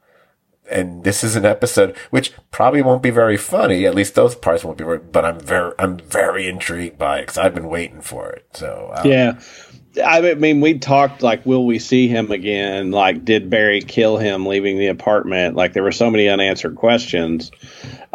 and 0.69 1.03
this 1.03 1.23
is 1.23 1.35
an 1.35 1.45
episode 1.45 1.95
which 2.09 2.33
probably 2.51 2.81
won't 2.81 3.03
be 3.03 3.09
very 3.09 3.37
funny. 3.37 3.85
At 3.85 3.95
least 3.95 4.15
those 4.15 4.35
parts 4.35 4.63
won't 4.63 4.77
be. 4.77 4.83
Very, 4.83 4.99
but 4.99 5.25
I'm 5.25 5.39
very, 5.39 5.73
I'm 5.77 5.97
very 5.97 6.47
intrigued 6.47 6.97
by 6.97 7.19
it 7.19 7.21
because 7.23 7.37
I've 7.37 7.53
been 7.53 7.67
waiting 7.67 8.01
for 8.01 8.31
it. 8.31 8.47
So 8.53 8.91
um, 8.95 9.07
yeah, 9.09 9.39
I 10.03 10.33
mean, 10.33 10.61
we 10.61 10.79
talked 10.79 11.21
like, 11.21 11.45
will 11.45 11.65
we 11.65 11.77
see 11.79 12.07
him 12.07 12.31
again? 12.31 12.91
Like, 12.91 13.23
did 13.23 13.49
Barry 13.49 13.81
kill 13.81 14.17
him 14.17 14.45
leaving 14.45 14.77
the 14.77 14.87
apartment? 14.87 15.55
Like, 15.55 15.73
there 15.73 15.83
were 15.83 15.91
so 15.91 16.09
many 16.09 16.29
unanswered 16.29 16.75
questions. 16.75 17.51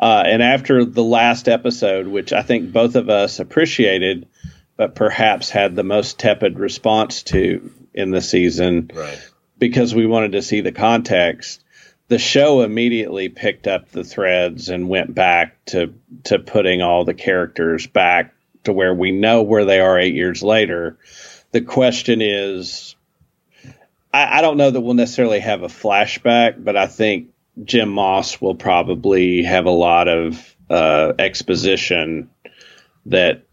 Uh, 0.01 0.25
and 0.27 0.43
after 0.43 0.85
the 0.85 1.05
last 1.05 1.49
episode, 1.49 2.09
which 2.09 2.33
I 2.33 2.43
think 2.43 2.73
both 2.73 2.97
of 2.97 3.09
us 3.11 3.39
appreciated, 3.39 4.27
but 4.77 4.95
perhaps 4.95 5.51
had 5.51 5.77
the 5.77 5.85
most 5.85 6.19
tepid 6.19 6.59
response 6.59 7.23
to 7.25 7.73
in 7.95 8.11
the 8.11 8.21
season, 8.21 8.91
right. 8.95 9.31
because 9.59 9.95
we 9.95 10.07
wanted 10.07 10.33
to 10.33 10.43
see 10.43 10.61
the 10.61 10.73
context 10.73 11.63
the 12.09 12.19
show 12.19 12.63
immediately 12.63 13.29
picked 13.29 13.67
up 13.67 13.91
the 13.91 14.05
threads 14.05 14.69
and 14.71 14.89
went 14.89 15.15
back 15.15 15.65
to 15.67 15.95
to 16.25 16.39
putting 16.39 16.83
all 16.83 17.05
the 17.05 17.15
characters 17.15 17.87
back 17.87 18.35
to 18.65 18.73
where 18.73 18.95
we 18.95 19.13
know 19.13 19.43
where 19.43 19.65
they 19.65 19.81
are 19.81 19.99
eight 19.99 20.15
years 20.15 20.43
later. 20.43 20.99
The 21.53 21.61
question 21.61 22.21
is, 22.21 22.97
I, 24.13 24.39
I 24.39 24.41
don't 24.41 24.57
know 24.57 24.71
that 24.71 24.81
we'll 24.81 24.95
necessarily 24.95 25.41
have 25.41 25.63
a 25.63 25.69
flashback, 25.69 26.63
but 26.63 26.77
I 26.77 26.87
think 26.87 27.29
Jim 27.65 27.91
Moss 27.91 28.41
will 28.41 28.55
probably 28.55 29.43
have 29.43 29.67
a 29.67 29.71
lot 29.71 30.09
of 30.09 30.57
uh, 30.71 31.13
exposition 31.19 32.31
that 33.07 33.45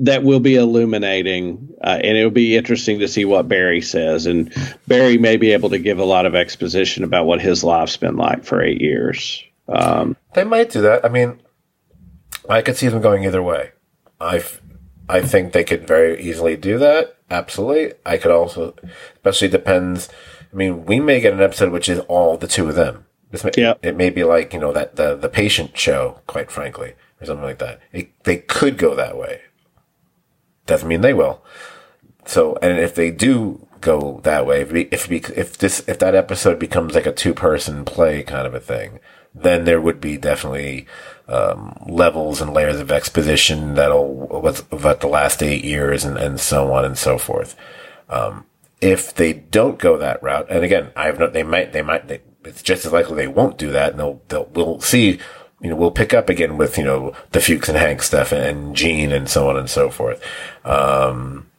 that 0.00 0.22
will 0.22 0.40
be 0.40 0.56
illuminating, 0.56 1.74
uh, 1.82 2.00
and 2.02 2.16
it'll 2.16 2.30
be 2.30 2.56
interesting 2.56 2.98
to 3.00 3.08
see 3.08 3.26
what 3.26 3.48
Barry 3.48 3.82
says. 3.82 4.26
And 4.26 4.52
Barry 4.86 5.18
may 5.18 5.36
be 5.36 5.52
able 5.52 5.70
to 5.70 5.78
give 5.78 5.98
a 5.98 6.04
lot 6.04 6.26
of 6.26 6.34
exposition 6.34 7.04
about 7.04 7.26
what 7.26 7.40
his 7.40 7.62
life's 7.62 7.98
been 7.98 8.16
like 8.16 8.44
for 8.44 8.62
eight 8.62 8.80
years. 8.80 9.44
Um, 9.68 10.16
they 10.32 10.44
might 10.44 10.70
do 10.70 10.80
that. 10.82 11.04
I 11.04 11.08
mean, 11.08 11.40
I 12.48 12.62
could 12.62 12.76
see 12.76 12.88
them 12.88 13.02
going 13.02 13.24
either 13.24 13.42
way. 13.42 13.72
I 14.20 14.42
I 15.08 15.20
think 15.20 15.52
they 15.52 15.64
could 15.64 15.86
very 15.86 16.20
easily 16.22 16.56
do 16.56 16.78
that. 16.78 17.16
Absolutely. 17.30 17.92
I 18.06 18.16
could 18.16 18.32
also, 18.32 18.74
especially 19.16 19.48
depends. 19.48 20.08
I 20.52 20.56
mean, 20.56 20.86
we 20.86 20.98
may 20.98 21.20
get 21.20 21.34
an 21.34 21.42
episode 21.42 21.72
which 21.72 21.88
is 21.88 22.00
all 22.00 22.38
the 22.38 22.48
two 22.48 22.68
of 22.68 22.74
them. 22.74 23.04
May, 23.44 23.50
yeah. 23.56 23.74
It 23.82 23.96
may 23.96 24.10
be 24.10 24.24
like 24.24 24.54
you 24.54 24.58
know 24.58 24.72
that 24.72 24.96
the 24.96 25.14
the 25.14 25.28
patient 25.28 25.76
show, 25.76 26.20
quite 26.26 26.50
frankly, 26.50 26.94
or 27.20 27.26
something 27.26 27.44
like 27.44 27.58
that. 27.58 27.80
It, 27.92 28.24
they 28.24 28.38
could 28.38 28.78
go 28.78 28.94
that 28.94 29.18
way 29.18 29.42
doesn't 30.70 30.88
mean 30.88 31.02
they 31.02 31.12
will. 31.12 31.42
So, 32.24 32.56
and 32.62 32.78
if 32.78 32.94
they 32.94 33.10
do 33.10 33.66
go 33.80 34.20
that 34.24 34.46
way, 34.46 34.62
if 34.62 34.72
we, 34.72 34.82
if, 34.90 35.08
we, 35.08 35.18
if 35.36 35.58
this 35.58 35.86
if 35.88 35.98
that 35.98 36.14
episode 36.14 36.58
becomes 36.58 36.94
like 36.94 37.06
a 37.06 37.12
two 37.12 37.34
person 37.34 37.84
play 37.84 38.22
kind 38.22 38.46
of 38.46 38.54
a 38.54 38.60
thing, 38.60 39.00
then 39.34 39.64
there 39.64 39.80
would 39.80 40.00
be 40.00 40.16
definitely 40.16 40.86
um, 41.28 41.76
levels 41.86 42.40
and 42.40 42.52
layers 42.52 42.80
of 42.80 42.90
exposition 42.90 43.74
that'll 43.74 44.46
about 44.70 45.00
the 45.00 45.06
last 45.06 45.42
eight 45.42 45.64
years 45.64 46.04
and, 46.04 46.16
and 46.16 46.40
so 46.40 46.72
on 46.72 46.84
and 46.84 46.98
so 46.98 47.18
forth. 47.18 47.56
Um, 48.08 48.46
if 48.80 49.14
they 49.14 49.32
don't 49.32 49.78
go 49.78 49.96
that 49.98 50.22
route, 50.22 50.46
and 50.50 50.64
again, 50.64 50.90
I 50.96 51.06
have 51.06 51.18
no, 51.18 51.28
they 51.28 51.42
might, 51.42 51.72
they 51.72 51.82
might, 51.82 52.08
they, 52.08 52.20
it's 52.44 52.62
just 52.62 52.86
as 52.86 52.92
likely 52.92 53.16
they 53.16 53.28
won't 53.28 53.58
do 53.58 53.70
that, 53.72 53.90
and 53.90 54.00
they'll, 54.00 54.22
they'll, 54.28 54.46
we'll 54.46 54.80
see 54.80 55.20
you 55.60 55.70
know, 55.70 55.76
we'll 55.76 55.90
pick 55.90 56.14
up 56.14 56.28
again 56.28 56.56
with, 56.56 56.78
you 56.78 56.84
know, 56.84 57.12
the 57.32 57.40
Fuches 57.40 57.68
and 57.68 57.78
Hank 57.78 58.02
stuff 58.02 58.32
and, 58.32 58.74
Gene 58.74 59.12
and 59.12 59.28
so 59.28 59.48
on 59.50 59.56
and 59.56 59.68
so 59.68 59.90
forth. 59.90 60.22
Um, 60.64 61.50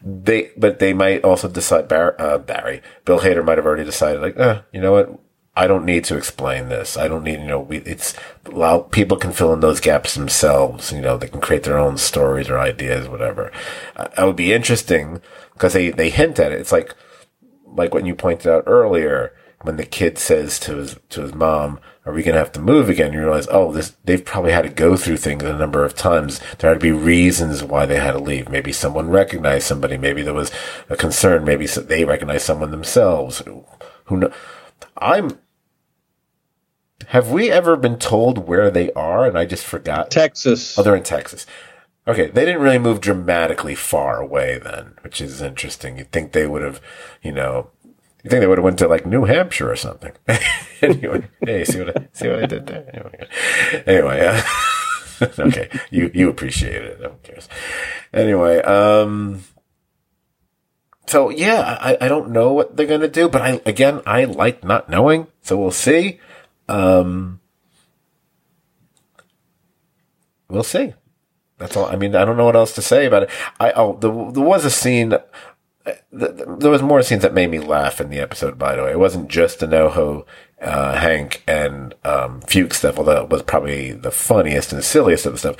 they, 0.00 0.50
but 0.56 0.78
they 0.78 0.92
might 0.92 1.24
also 1.24 1.48
decide, 1.48 1.88
Bar- 1.88 2.16
uh, 2.20 2.38
Barry, 2.38 2.82
Bill 3.04 3.20
Hader 3.20 3.44
might 3.44 3.58
have 3.58 3.66
already 3.66 3.84
decided, 3.84 4.22
like, 4.22 4.38
uh, 4.38 4.62
you 4.72 4.80
know 4.80 4.92
what? 4.92 5.18
I 5.54 5.66
don't 5.66 5.84
need 5.84 6.04
to 6.04 6.16
explain 6.16 6.70
this. 6.70 6.96
I 6.96 7.08
don't 7.08 7.24
need, 7.24 7.40
you 7.40 7.46
know, 7.46 7.60
we, 7.60 7.78
it's 7.78 8.14
allow 8.46 8.78
people 8.78 9.18
can 9.18 9.32
fill 9.32 9.52
in 9.52 9.60
those 9.60 9.80
gaps 9.80 10.14
themselves. 10.14 10.92
You 10.92 11.02
know, 11.02 11.18
they 11.18 11.28
can 11.28 11.42
create 11.42 11.64
their 11.64 11.78
own 11.78 11.98
stories 11.98 12.48
or 12.48 12.58
ideas, 12.58 13.06
whatever. 13.06 13.52
Uh, 13.94 14.08
it 14.16 14.24
would 14.24 14.36
be 14.36 14.54
interesting 14.54 15.20
because 15.52 15.74
they, 15.74 15.90
they 15.90 16.08
hint 16.08 16.38
at 16.38 16.52
it. 16.52 16.60
It's 16.60 16.72
like, 16.72 16.94
like 17.66 17.92
when 17.92 18.06
you 18.06 18.14
pointed 18.14 18.50
out 18.50 18.64
earlier 18.66 19.34
when 19.60 19.76
the 19.76 19.84
kid 19.84 20.16
says 20.16 20.58
to 20.60 20.76
his, 20.76 20.98
to 21.10 21.20
his 21.20 21.34
mom, 21.34 21.80
are 22.04 22.12
we 22.12 22.22
going 22.22 22.34
to 22.34 22.40
have 22.40 22.52
to 22.52 22.60
move 22.60 22.88
again? 22.88 23.12
You 23.12 23.20
realize, 23.20 23.46
oh, 23.50 23.72
this, 23.72 23.94
they've 24.04 24.24
probably 24.24 24.50
had 24.50 24.62
to 24.62 24.68
go 24.68 24.96
through 24.96 25.18
things 25.18 25.44
a 25.44 25.56
number 25.56 25.84
of 25.84 25.94
times. 25.94 26.40
There 26.58 26.68
had 26.68 26.80
to 26.80 26.82
be 26.82 26.90
reasons 26.90 27.62
why 27.62 27.86
they 27.86 28.00
had 28.00 28.12
to 28.12 28.18
leave. 28.18 28.48
Maybe 28.48 28.72
someone 28.72 29.08
recognized 29.08 29.66
somebody. 29.66 29.96
Maybe 29.96 30.22
there 30.22 30.34
was 30.34 30.50
a 30.88 30.96
concern. 30.96 31.44
Maybe 31.44 31.66
they 31.66 32.04
recognized 32.04 32.44
someone 32.44 32.72
themselves. 32.72 33.42
Who 34.06 34.16
know? 34.16 34.32
I'm, 34.98 35.38
have 37.08 37.30
we 37.30 37.50
ever 37.50 37.76
been 37.76 37.98
told 37.98 38.48
where 38.48 38.70
they 38.70 38.92
are? 38.94 39.24
And 39.24 39.38
I 39.38 39.44
just 39.44 39.64
forgot. 39.64 40.10
Texas. 40.10 40.76
Oh, 40.76 40.82
they're 40.82 40.96
in 40.96 41.04
Texas. 41.04 41.46
Okay, 42.08 42.26
they 42.26 42.44
didn't 42.44 42.62
really 42.62 42.78
move 42.78 43.00
dramatically 43.00 43.76
far 43.76 44.20
away 44.20 44.58
then, 44.58 44.94
which 45.02 45.20
is 45.20 45.40
interesting. 45.40 45.98
You'd 45.98 46.10
think 46.10 46.32
they 46.32 46.48
would 46.48 46.62
have, 46.62 46.80
you 47.22 47.30
know, 47.30 47.70
you 48.22 48.30
think 48.30 48.40
they 48.40 48.46
would 48.46 48.58
have 48.58 48.64
went 48.64 48.78
to 48.78 48.88
like 48.88 49.06
New 49.06 49.24
Hampshire 49.24 49.70
or 49.70 49.76
something? 49.76 50.12
anyway, 50.82 51.28
hey, 51.44 51.64
see 51.64 51.80
what 51.80 51.96
I 51.96 52.08
see 52.12 52.28
what 52.28 52.42
I 52.42 52.46
did 52.46 52.66
there? 52.66 53.12
Anyway, 53.86 54.20
uh, 54.26 54.42
okay, 55.38 55.68
you 55.90 56.10
you 56.14 56.28
appreciate 56.28 56.82
it. 56.82 56.98
Who 56.98 57.10
cares? 57.22 57.48
Anyway, 58.12 58.60
um, 58.62 59.42
so 61.06 61.30
yeah, 61.30 61.78
I 61.80 61.96
I 62.00 62.08
don't 62.08 62.30
know 62.30 62.52
what 62.52 62.76
they're 62.76 62.86
gonna 62.86 63.08
do, 63.08 63.28
but 63.28 63.42
I 63.42 63.60
again 63.66 64.02
I 64.06 64.24
like 64.24 64.62
not 64.62 64.88
knowing, 64.88 65.26
so 65.42 65.56
we'll 65.56 65.70
see. 65.70 66.20
Um, 66.68 67.40
we'll 70.48 70.62
see. 70.62 70.94
That's 71.58 71.76
all. 71.76 71.86
I 71.86 71.96
mean, 71.96 72.16
I 72.16 72.24
don't 72.24 72.36
know 72.36 72.44
what 72.44 72.56
else 72.56 72.74
to 72.74 72.82
say 72.82 73.06
about 73.06 73.24
it. 73.24 73.30
I 73.60 73.72
oh, 73.72 73.96
there, 74.00 74.10
there 74.32 74.42
was 74.42 74.64
a 74.64 74.70
scene 74.70 75.14
there 76.12 76.70
was 76.70 76.82
more 76.82 77.02
scenes 77.02 77.22
that 77.22 77.34
made 77.34 77.50
me 77.50 77.58
laugh 77.58 78.00
in 78.00 78.10
the 78.10 78.20
episode. 78.20 78.58
By 78.58 78.76
the 78.76 78.84
way, 78.84 78.92
it 78.92 78.98
wasn't 78.98 79.28
just 79.28 79.58
the 79.60 79.66
NoHo, 79.66 80.24
uh, 80.60 80.94
Hank 80.98 81.42
and 81.46 81.94
um, 82.04 82.40
Fuches 82.42 82.76
stuff, 82.78 82.98
although 82.98 83.22
it 83.22 83.30
was 83.30 83.42
probably 83.42 83.92
the 83.92 84.10
funniest 84.10 84.72
and 84.72 84.84
silliest 84.84 85.26
of 85.26 85.32
the 85.32 85.38
stuff. 85.38 85.56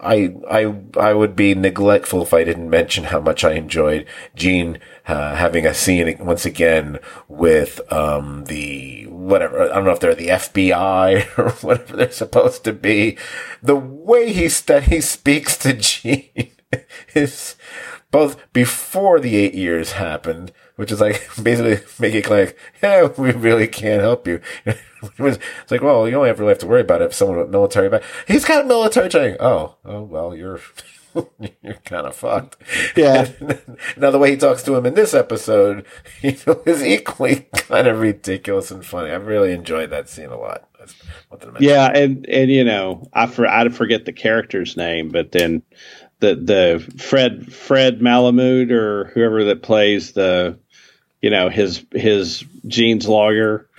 I 0.00 0.34
I 0.50 0.74
I 0.98 1.14
would 1.14 1.36
be 1.36 1.54
neglectful 1.54 2.22
if 2.22 2.34
I 2.34 2.42
didn't 2.42 2.68
mention 2.68 3.04
how 3.04 3.20
much 3.20 3.44
I 3.44 3.52
enjoyed 3.52 4.06
Gene 4.34 4.78
uh, 5.06 5.36
having 5.36 5.64
a 5.64 5.74
scene 5.74 6.16
once 6.18 6.44
again 6.44 6.98
with 7.28 7.80
um, 7.92 8.44
the 8.44 9.06
whatever 9.06 9.70
I 9.70 9.76
don't 9.76 9.84
know 9.84 9.92
if 9.92 10.00
they're 10.00 10.14
the 10.14 10.28
FBI 10.28 11.26
or 11.38 11.50
whatever 11.66 11.96
they're 11.96 12.10
supposed 12.10 12.64
to 12.64 12.72
be. 12.72 13.16
The 13.62 13.76
way 13.76 14.32
he 14.32 14.48
st- 14.48 14.84
he 14.84 15.00
speaks 15.00 15.56
to 15.58 15.72
Gene 15.74 16.50
is 17.14 17.54
both 18.12 18.36
before 18.52 19.18
the 19.18 19.34
eight 19.34 19.54
years 19.54 19.92
happened, 19.92 20.52
which 20.76 20.92
is 20.92 21.00
like 21.00 21.28
basically 21.42 21.84
make 21.98 22.14
it 22.14 22.30
like, 22.30 22.56
yeah, 22.80 23.08
we 23.18 23.32
really 23.32 23.66
can't 23.66 24.02
help 24.02 24.28
you. 24.28 24.40
it's 25.18 25.70
like, 25.70 25.82
well, 25.82 26.08
you 26.08 26.14
only 26.14 26.28
have 26.28 26.38
really 26.38 26.52
have 26.52 26.58
to 26.58 26.66
worry 26.66 26.82
about 26.82 27.02
it 27.02 27.06
if 27.06 27.14
someone 27.14 27.38
with 27.38 27.50
military 27.50 27.88
back. 27.88 28.04
He's 28.28 28.44
got 28.44 28.66
military 28.66 29.08
training. 29.08 29.38
Oh, 29.40 29.76
oh, 29.84 30.02
well, 30.02 30.36
you're, 30.36 30.60
you're 31.62 31.74
kind 31.84 32.06
of 32.06 32.14
fucked. 32.14 32.56
Yeah. 32.94 33.30
now 33.96 34.10
the 34.10 34.18
way 34.18 34.30
he 34.30 34.36
talks 34.36 34.62
to 34.64 34.76
him 34.76 34.86
in 34.86 34.94
this 34.94 35.14
episode, 35.14 35.86
you 36.20 36.36
know, 36.46 36.62
is 36.66 36.84
equally 36.84 37.48
kind 37.54 37.88
of 37.88 37.98
ridiculous 37.98 38.70
and 38.70 38.84
funny. 38.84 39.10
I 39.10 39.16
really 39.16 39.52
enjoyed 39.52 39.90
that 39.90 40.08
scene 40.08 40.30
a 40.30 40.38
lot. 40.38 40.68
Yeah, 41.60 41.86
and 41.94 42.28
and 42.28 42.50
you 42.50 42.64
know, 42.64 43.08
I 43.12 43.26
for 43.26 43.46
I 43.46 43.68
forget 43.68 44.04
the 44.04 44.12
character's 44.12 44.76
name, 44.76 45.10
but 45.10 45.30
then 45.32 45.62
the 46.22 46.36
the 46.36 47.02
Fred 47.02 47.52
Fred 47.52 48.00
Melamed 48.00 48.70
or 48.70 49.06
whoever 49.06 49.44
that 49.44 49.62
plays 49.62 50.12
the 50.12 50.58
you 51.20 51.28
know 51.28 51.50
his 51.50 51.84
his 51.92 52.44
Gene's 52.66 53.06
lawyer. 53.06 53.68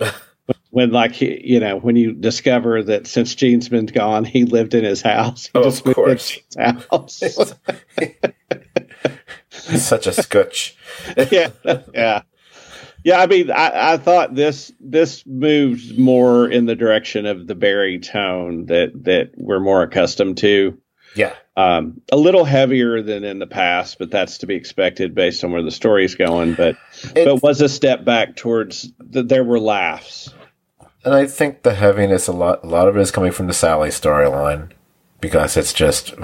When 0.68 0.90
like 0.90 1.12
he, 1.12 1.40
you 1.42 1.60
know 1.60 1.78
when 1.78 1.94
you 1.96 2.12
discover 2.12 2.82
that 2.82 3.06
since 3.06 3.34
Gene's 3.36 3.68
been 3.68 3.86
gone 3.86 4.24
he 4.24 4.44
lived 4.44 4.74
in 4.74 4.84
his 4.84 5.00
house. 5.00 5.44
He 5.46 5.52
Oh, 5.54 5.62
just 5.62 5.86
of 5.86 5.94
course. 5.94 6.36
House. 6.58 7.22
Such 9.50 10.06
a 10.08 10.12
scotch. 10.12 10.76
yeah 11.30 11.50
yeah. 11.94 12.22
Yeah 13.04 13.20
I 13.20 13.26
mean 13.26 13.52
I, 13.52 13.94
I 13.94 13.96
thought 13.98 14.34
this 14.34 14.70
this 14.80 15.24
moves 15.24 15.96
more 15.96 16.46
in 16.50 16.66
the 16.66 16.74
direction 16.74 17.24
of 17.24 17.46
the 17.46 17.54
Barry 17.54 18.00
tone 18.00 18.66
that 18.66 19.04
that 19.04 19.30
we're 19.36 19.60
more 19.60 19.82
accustomed 19.82 20.38
to 20.38 20.76
Yeah. 21.14 21.34
um, 21.56 22.00
a 22.10 22.16
little 22.16 22.44
heavier 22.44 23.02
than 23.02 23.24
in 23.24 23.38
the 23.38 23.46
past, 23.46 23.98
but 23.98 24.10
that's 24.10 24.38
to 24.38 24.46
be 24.46 24.54
expected 24.54 25.14
based 25.14 25.44
on 25.44 25.52
where 25.52 25.62
the 25.62 25.70
story's 25.70 26.14
going. 26.14 26.54
But 26.54 26.76
but 27.14 27.42
was 27.42 27.60
a 27.60 27.68
step 27.68 28.04
back 28.04 28.36
towards 28.36 28.92
the, 28.98 29.22
there 29.22 29.44
were 29.44 29.60
laughs. 29.60 30.32
And 31.04 31.14
I 31.14 31.26
think 31.26 31.62
the 31.62 31.74
heaviness 31.74 32.26
a 32.26 32.32
lot 32.32 32.64
a 32.64 32.66
lot 32.66 32.88
of 32.88 32.96
it 32.96 33.00
is 33.00 33.10
coming 33.10 33.32
from 33.32 33.46
the 33.46 33.52
Sally 33.52 33.90
storyline 33.90 34.70
because 35.20 35.56
it's 35.56 35.72
just 35.72 36.14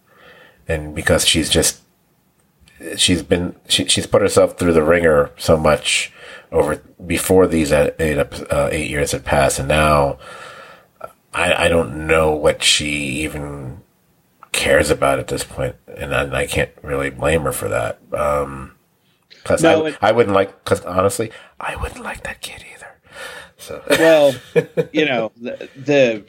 and 0.68 0.94
because 0.94 1.26
she's 1.26 1.48
just 1.48 1.80
she's 2.96 3.22
been 3.22 3.54
she, 3.68 3.86
she's 3.86 4.06
put 4.06 4.22
herself 4.22 4.58
through 4.58 4.72
the 4.72 4.82
ringer 4.82 5.30
so 5.36 5.56
much 5.56 6.12
over 6.52 6.76
before 7.04 7.46
these 7.46 7.72
eight, 7.72 8.18
uh, 8.18 8.68
eight 8.70 8.90
years 8.90 9.12
had 9.12 9.24
passed 9.24 9.58
and 9.58 9.68
now 9.68 10.18
I, 11.32 11.66
I 11.66 11.68
don't 11.68 12.06
know 12.06 12.34
what 12.34 12.62
she 12.62 12.90
even 13.22 13.82
cares 14.54 14.90
about 14.90 15.18
at 15.18 15.28
this 15.28 15.44
point 15.44 15.76
and 15.98 16.14
I, 16.14 16.40
I 16.42 16.46
can't 16.46 16.70
really 16.82 17.10
blame 17.10 17.42
her 17.42 17.52
for 17.52 17.68
that 17.68 17.98
um 18.12 18.74
because 19.28 19.62
No, 19.62 19.84
I, 19.84 19.88
it- 19.90 19.98
I 20.00 20.12
wouldn't 20.12 20.34
like 20.34 20.64
because 20.64 20.80
honestly 20.82 21.30
I 21.60 21.76
wouldn't 21.76 22.02
like 22.02 22.22
that 22.24 22.40
kid 22.40 22.64
either 22.74 22.86
so 23.58 23.82
Well, 23.90 24.34
you 24.92 25.04
know 25.04 25.32
the, 25.40 25.68
the 25.76 26.24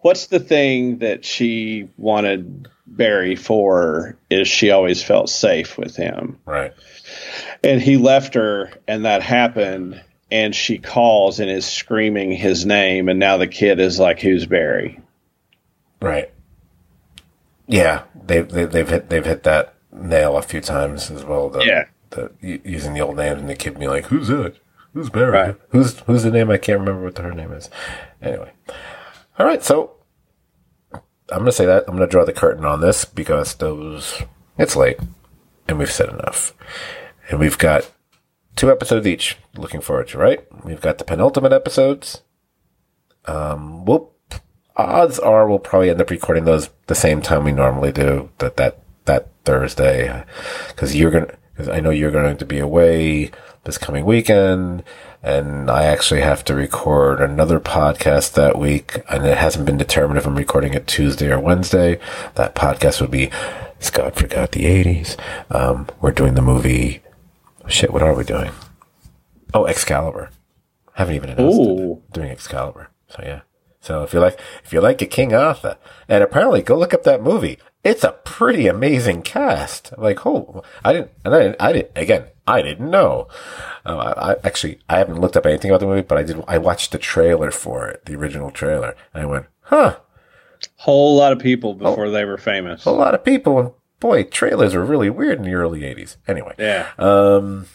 what's 0.00 0.26
the 0.28 0.40
thing 0.40 0.98
that 0.98 1.24
she 1.24 1.88
wanted 1.96 2.68
Barry 2.86 3.34
for 3.34 4.16
is 4.30 4.46
she 4.46 4.70
always 4.70 5.02
felt 5.02 5.28
safe 5.30 5.76
with 5.78 5.96
him, 5.96 6.38
right 6.44 6.72
and 7.64 7.80
he 7.80 7.96
left 7.96 8.34
her, 8.34 8.70
and 8.86 9.04
that 9.06 9.22
happened. 9.22 10.00
And 10.30 10.54
she 10.54 10.78
calls 10.78 11.38
and 11.40 11.48
is 11.50 11.64
screaming 11.64 12.32
his 12.32 12.66
name, 12.66 13.08
and 13.08 13.18
now 13.18 13.36
the 13.36 13.46
kid 13.46 13.78
is 13.80 13.98
like, 14.00 14.20
"Who's 14.20 14.46
Barry?" 14.46 15.00
Right. 16.00 16.30
Yeah, 17.66 18.02
they've 18.14 18.48
they, 18.48 18.64
they've 18.64 18.88
hit 18.88 19.08
they've 19.10 19.24
hit 19.24 19.42
that 19.44 19.74
nail 19.92 20.36
a 20.36 20.42
few 20.42 20.60
times 20.60 21.10
as 21.10 21.24
well. 21.24 21.48
The, 21.48 21.64
Yeah. 21.64 21.84
the 22.10 22.30
using 22.40 22.94
the 22.94 23.00
old 23.00 23.16
names 23.16 23.40
and 23.40 23.48
the 23.48 23.54
kid 23.56 23.78
being 23.78 23.90
like, 23.90 24.06
"Who's 24.06 24.28
it? 24.30 24.58
Who's 24.92 25.10
Barry? 25.10 25.30
Right. 25.30 25.56
Who's 25.70 25.98
who's 26.00 26.22
the 26.24 26.30
name? 26.30 26.50
I 26.50 26.58
can't 26.58 26.78
remember 26.80 27.04
what 27.04 27.18
her 27.18 27.32
name 27.32 27.52
is." 27.52 27.70
Anyway, 28.22 28.52
all 29.38 29.46
right. 29.46 29.62
So 29.62 29.92
I'm 30.92 31.38
gonna 31.38 31.52
say 31.52 31.64
that 31.66 31.84
I'm 31.88 31.94
gonna 31.94 32.06
draw 32.06 32.24
the 32.24 32.32
curtain 32.32 32.64
on 32.64 32.80
this 32.80 33.04
because 33.04 33.54
those 33.54 34.22
it's 34.58 34.76
late 34.76 34.98
and 35.66 35.78
we've 35.78 35.90
said 35.90 36.10
enough, 36.10 36.52
and 37.30 37.40
we've 37.40 37.58
got 37.58 37.90
two 38.56 38.70
episodes 38.70 39.06
each. 39.06 39.38
Looking 39.56 39.80
forward 39.80 40.08
to 40.08 40.18
right. 40.18 40.46
We've 40.64 40.80
got 40.82 40.98
the 40.98 41.04
penultimate 41.04 41.52
episodes. 41.52 42.20
Um, 43.26 43.84
we'll 43.86 44.12
odds 44.76 45.18
are 45.18 45.48
we'll 45.48 45.58
probably 45.58 45.90
end 45.90 46.00
up 46.00 46.10
recording 46.10 46.44
those 46.44 46.70
the 46.86 46.94
same 46.94 47.22
time 47.22 47.44
we 47.44 47.52
normally 47.52 47.92
do 47.92 48.30
that 48.38 48.56
that 48.56 48.78
that 49.04 49.28
Thursday. 49.44 50.24
Because 50.68 50.96
you're 50.96 51.10
gonna 51.10 51.34
because 51.52 51.68
I 51.68 51.80
know 51.80 51.90
you're 51.90 52.10
going 52.10 52.36
to 52.36 52.44
be 52.44 52.58
away 52.58 53.30
this 53.64 53.78
coming 53.78 54.04
weekend 54.04 54.82
and 55.22 55.70
I 55.70 55.84
actually 55.84 56.20
have 56.20 56.44
to 56.44 56.54
record 56.54 57.20
another 57.20 57.58
podcast 57.58 58.34
that 58.34 58.58
week 58.58 59.02
and 59.08 59.24
it 59.24 59.38
hasn't 59.38 59.64
been 59.64 59.78
determined 59.78 60.18
if 60.18 60.26
I'm 60.26 60.34
recording 60.34 60.74
it 60.74 60.86
Tuesday 60.86 61.30
or 61.30 61.38
Wednesday. 61.40 61.98
That 62.34 62.54
podcast 62.54 63.00
would 63.00 63.10
be 63.10 63.30
Scot 63.78 64.16
forgot 64.16 64.52
the 64.52 64.64
80s 64.64 65.16
um, 65.50 65.88
we're 66.00 66.10
doing 66.10 66.34
the 66.34 66.42
movie 66.42 67.00
shit 67.68 67.92
what 67.92 68.02
are 68.02 68.14
we 68.14 68.24
doing? 68.24 68.50
Oh 69.52 69.64
Excalibur. 69.64 70.30
Haven't 70.94 71.14
even 71.16 71.30
announced 71.30 71.60
it. 71.60 72.12
Doing 72.12 72.30
Excalibur. 72.30 72.90
So 73.08 73.22
yeah. 73.22 73.40
So 73.84 74.02
if 74.02 74.14
you 74.14 74.20
like, 74.20 74.40
if 74.64 74.72
you 74.72 74.80
like 74.80 75.02
a 75.02 75.06
King 75.06 75.34
Arthur, 75.34 75.76
and 76.08 76.24
apparently 76.24 76.62
go 76.62 76.78
look 76.78 76.94
up 76.94 77.02
that 77.04 77.22
movie. 77.22 77.58
It's 77.84 78.02
a 78.02 78.12
pretty 78.24 78.66
amazing 78.66 79.20
cast. 79.20 79.92
Like, 79.98 80.24
oh, 80.24 80.62
I 80.82 80.94
didn't, 80.94 81.10
and 81.22 81.34
I 81.34 81.38
didn't, 81.42 81.56
I 81.60 81.72
didn't, 81.74 81.90
again, 81.94 82.24
I 82.46 82.62
didn't 82.62 82.90
know. 82.90 83.28
Uh, 83.84 83.96
I, 83.98 84.30
I 84.32 84.36
actually, 84.42 84.78
I 84.88 84.96
haven't 84.96 85.20
looked 85.20 85.36
up 85.36 85.44
anything 85.44 85.70
about 85.70 85.80
the 85.80 85.86
movie, 85.86 86.00
but 86.00 86.16
I 86.16 86.22
did, 86.22 86.42
I 86.48 86.56
watched 86.56 86.92
the 86.92 86.98
trailer 86.98 87.50
for 87.50 87.86
it, 87.88 88.06
the 88.06 88.14
original 88.14 88.50
trailer, 88.50 88.96
and 89.12 89.22
I 89.22 89.26
went, 89.26 89.46
huh, 89.64 89.98
Whole 90.76 91.14
lot 91.14 91.32
of 91.32 91.40
people 91.40 91.74
before 91.74 92.08
they 92.08 92.24
were 92.24 92.38
famous. 92.38 92.86
a 92.86 92.90
lot 92.90 93.14
of 93.14 93.22
people, 93.22 93.58
and 93.58 93.70
boy, 94.00 94.22
trailers 94.22 94.74
were 94.74 94.82
really 94.84 95.10
weird 95.10 95.36
in 95.40 95.44
the 95.44 95.52
early 95.52 95.80
80s. 95.80 96.16
Anyway. 96.26 96.54
Yeah. 96.58 96.88
Um, 96.98 97.66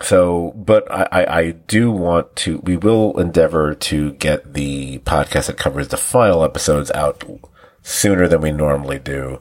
so, 0.00 0.52
but 0.56 0.90
I, 0.90 1.26
I, 1.28 1.50
do 1.50 1.90
want 1.90 2.36
to, 2.36 2.58
we 2.58 2.76
will 2.76 3.18
endeavor 3.18 3.74
to 3.74 4.12
get 4.12 4.54
the 4.54 4.98
podcast 5.00 5.46
that 5.46 5.56
covers 5.56 5.88
the 5.88 5.96
final 5.96 6.44
episodes 6.44 6.92
out 6.92 7.24
sooner 7.82 8.28
than 8.28 8.40
we 8.40 8.52
normally 8.52 9.00
do. 9.00 9.40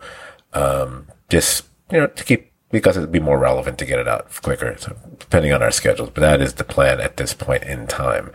Um, 0.53 1.07
just, 1.29 1.65
you 1.91 1.99
know, 1.99 2.07
to 2.07 2.23
keep, 2.23 2.51
because 2.71 2.97
it'd 2.97 3.11
be 3.11 3.19
more 3.19 3.37
relevant 3.37 3.77
to 3.77 3.85
get 3.85 3.99
it 3.99 4.07
out 4.07 4.31
quicker. 4.41 4.75
So 4.79 4.97
depending 5.19 5.53
on 5.53 5.61
our 5.61 5.71
schedules, 5.71 6.09
but 6.09 6.21
that 6.21 6.41
is 6.41 6.53
the 6.53 6.63
plan 6.63 6.99
at 6.99 7.17
this 7.17 7.35
point 7.35 7.63
in 7.63 7.85
time. 7.85 8.31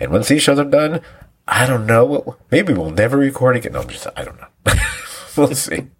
And 0.00 0.10
once 0.10 0.28
these 0.28 0.42
shows 0.42 0.58
are 0.58 0.64
done, 0.64 1.00
I 1.46 1.66
don't 1.66 1.86
know. 1.86 2.36
Maybe 2.50 2.72
we'll 2.72 2.90
never 2.90 3.18
record 3.18 3.56
again. 3.56 3.72
No, 3.72 3.82
I'm 3.82 3.88
just, 3.88 4.08
I 4.16 4.24
don't 4.24 4.40
know. 4.40 4.74
we'll 5.36 5.54
see. 5.54 5.90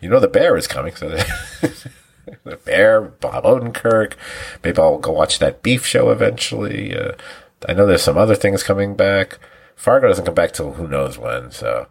You 0.00 0.08
know, 0.08 0.18
the 0.18 0.28
bear 0.28 0.56
is 0.56 0.66
coming, 0.66 0.96
so 0.96 1.16
the 2.44 2.56
Bear, 2.56 3.00
Bob 3.00 3.44
Odenkirk. 3.44 4.14
Maybe 4.62 4.78
I'll 4.78 4.98
go 4.98 5.12
watch 5.12 5.38
that 5.38 5.62
Beef 5.62 5.86
show 5.86 6.10
eventually. 6.10 6.96
Uh, 6.96 7.12
I 7.68 7.74
know 7.74 7.86
there's 7.86 8.02
some 8.02 8.18
other 8.18 8.34
things 8.34 8.62
coming 8.62 8.96
back. 8.96 9.38
Fargo 9.76 10.08
doesn't 10.08 10.24
come 10.24 10.34
back 10.34 10.52
till 10.52 10.74
who 10.74 10.86
knows 10.86 11.18
when. 11.18 11.50
So, 11.50 11.86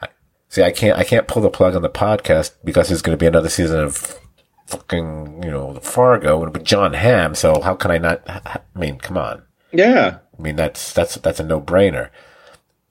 I, 0.00 0.08
see, 0.48 0.62
I 0.62 0.70
can't 0.70 0.98
I 0.98 1.04
can't 1.04 1.28
pull 1.28 1.42
the 1.42 1.50
plug 1.50 1.74
on 1.74 1.82
the 1.82 1.90
podcast 1.90 2.52
because 2.64 2.88
there's 2.88 3.02
going 3.02 3.16
to 3.16 3.20
be 3.20 3.26
another 3.26 3.48
season 3.48 3.80
of 3.80 4.18
fucking 4.66 5.42
you 5.42 5.50
know 5.50 5.74
Fargo 5.80 6.38
with 6.38 6.64
Jon 6.64 6.94
Hamm. 6.94 7.34
So 7.34 7.60
how 7.60 7.74
can 7.74 7.90
I 7.90 7.98
not? 7.98 8.22
I 8.28 8.60
mean, 8.74 8.98
come 8.98 9.16
on. 9.18 9.42
Yeah. 9.72 10.18
I 10.38 10.42
mean, 10.42 10.56
that's 10.56 10.92
that's 10.92 11.16
that's 11.16 11.40
a 11.40 11.44
no 11.44 11.60
brainer. 11.60 12.10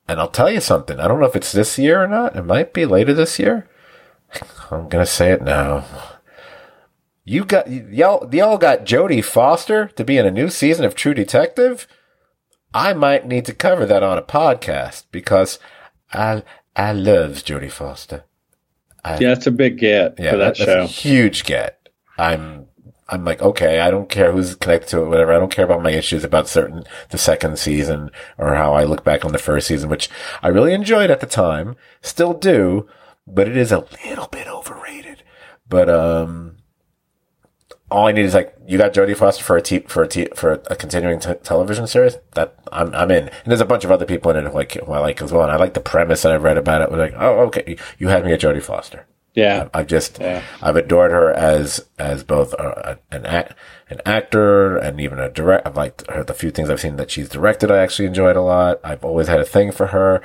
And 0.07 0.19
I'll 0.19 0.29
tell 0.29 0.51
you 0.51 0.59
something. 0.59 0.99
I 0.99 1.07
don't 1.07 1.19
know 1.19 1.27
if 1.27 1.35
it's 1.35 1.51
this 1.51 1.77
year 1.77 2.03
or 2.03 2.07
not. 2.07 2.35
It 2.35 2.43
might 2.43 2.73
be 2.73 2.85
later 2.85 3.13
this 3.13 3.39
year. 3.39 3.69
I'm 4.69 4.89
gonna 4.89 5.05
say 5.05 5.31
it 5.31 5.41
now. 5.41 5.85
You 7.23 7.45
got 7.45 7.69
y'all 7.69 8.27
y'all 8.33 8.57
got 8.57 8.85
Jodie 8.85 9.23
Foster 9.23 9.87
to 9.95 10.03
be 10.03 10.17
in 10.17 10.25
a 10.25 10.31
new 10.31 10.49
season 10.49 10.85
of 10.85 10.95
True 10.95 11.13
Detective. 11.13 11.87
I 12.73 12.93
might 12.93 13.27
need 13.27 13.45
to 13.45 13.53
cover 13.53 13.85
that 13.85 14.01
on 14.03 14.17
a 14.17 14.21
podcast 14.23 15.05
because 15.11 15.59
I 16.13 16.43
I 16.75 16.93
loves 16.93 17.43
Jodie 17.43 17.71
Foster. 17.71 18.23
Yeah, 19.05 19.33
it's 19.33 19.47
a 19.47 19.51
big 19.51 19.77
get 19.79 20.15
Yeah, 20.19 20.31
for 20.31 20.37
that, 20.37 20.57
that- 20.57 20.65
that's 20.65 20.91
show. 20.93 21.09
huge 21.09 21.43
get. 21.43 21.89
I'm 22.17 22.67
I'm 23.07 23.25
like, 23.25 23.41
okay, 23.41 23.81
I 23.81 23.91
don't 23.91 24.07
care 24.09 24.31
who's 24.31 24.55
connected 24.55 24.89
to 24.91 25.03
it, 25.03 25.07
whatever. 25.09 25.33
I 25.33 25.39
don't 25.39 25.51
care 25.51 25.65
about 25.65 25.83
my 25.83 25.91
issues 25.91 26.23
about 26.23 26.47
certain 26.47 26.85
the 27.09 27.17
second 27.17 27.59
season 27.59 28.09
or 28.37 28.55
how 28.55 28.73
I 28.73 28.83
look 28.85 29.03
back 29.03 29.25
on 29.25 29.33
the 29.33 29.37
first 29.37 29.67
season, 29.67 29.89
which 29.89 30.09
I 30.41 30.47
really 30.47 30.73
enjoyed 30.73 31.11
at 31.11 31.19
the 31.19 31.27
time, 31.27 31.75
still 32.01 32.33
do, 32.33 32.87
but 33.27 33.47
it 33.49 33.57
is 33.57 33.71
a 33.71 33.85
little 34.05 34.27
bit 34.27 34.47
overrated. 34.47 35.23
But 35.67 35.89
um, 35.89 36.50
all 37.91 38.07
I 38.07 38.11
need 38.13 38.25
is 38.25 38.33
like, 38.33 38.55
you 38.67 38.77
got 38.77 38.93
Jodie 38.93 39.15
Foster 39.17 39.43
for 39.43 39.55
a 39.57 39.59
a 39.59 39.61
t- 39.61 39.79
for 39.79 40.03
a 40.03 40.05
a 40.05 40.09
t- 40.09 40.27
for 40.35 40.53
a 40.69 40.75
continuing 40.75 41.19
t- 41.19 41.33
television 41.43 41.85
series. 41.87 42.17
That 42.35 42.55
I'm 42.71 42.93
I'm 42.95 43.11
in, 43.11 43.27
and 43.27 43.45
there's 43.45 43.61
a 43.61 43.65
bunch 43.65 43.83
of 43.83 43.91
other 43.91 44.05
people 44.05 44.31
in 44.31 44.37
it 44.37 44.49
who 44.49 44.53
like 44.53 44.71
who 44.73 44.91
I 44.91 44.99
like 44.99 45.21
as 45.21 45.31
well. 45.31 45.43
And 45.43 45.51
I 45.51 45.57
like 45.57 45.73
the 45.73 45.79
premise 45.81 46.21
that 46.23 46.31
I've 46.31 46.43
read 46.43 46.57
about 46.57 46.81
it. 46.81 46.89
Was 46.89 46.99
like, 46.99 47.13
oh, 47.17 47.39
okay, 47.47 47.77
you 47.99 48.07
had 48.07 48.25
me 48.25 48.33
at 48.33 48.39
Jodie 48.41 48.61
Foster. 48.63 49.05
Yeah. 49.33 49.69
I've 49.73 49.87
just 49.87 50.19
Yeah. 50.19 50.41
I've 50.61 50.75
adored 50.75 51.11
her 51.11 51.31
as 51.33 51.85
as 51.99 52.23
both 52.23 52.53
a, 52.53 52.99
an 53.11 53.25
act, 53.25 53.53
an 53.89 54.01
actor 54.05 54.77
and 54.77 54.99
even 54.99 55.19
a 55.19 55.29
direct. 55.29 55.65
I've 55.67 55.77
liked 55.77 56.09
her 56.09 56.23
the 56.23 56.33
few 56.33 56.51
things 56.51 56.69
I've 56.69 56.81
seen 56.81 56.95
that 56.97 57.11
she's 57.11 57.29
directed. 57.29 57.71
I 57.71 57.77
actually 57.77 58.07
enjoyed 58.07 58.35
a 58.35 58.41
lot. 58.41 58.79
I've 58.83 59.03
always 59.05 59.27
had 59.27 59.39
a 59.39 59.45
thing 59.45 59.71
for 59.71 59.87
her. 59.87 60.21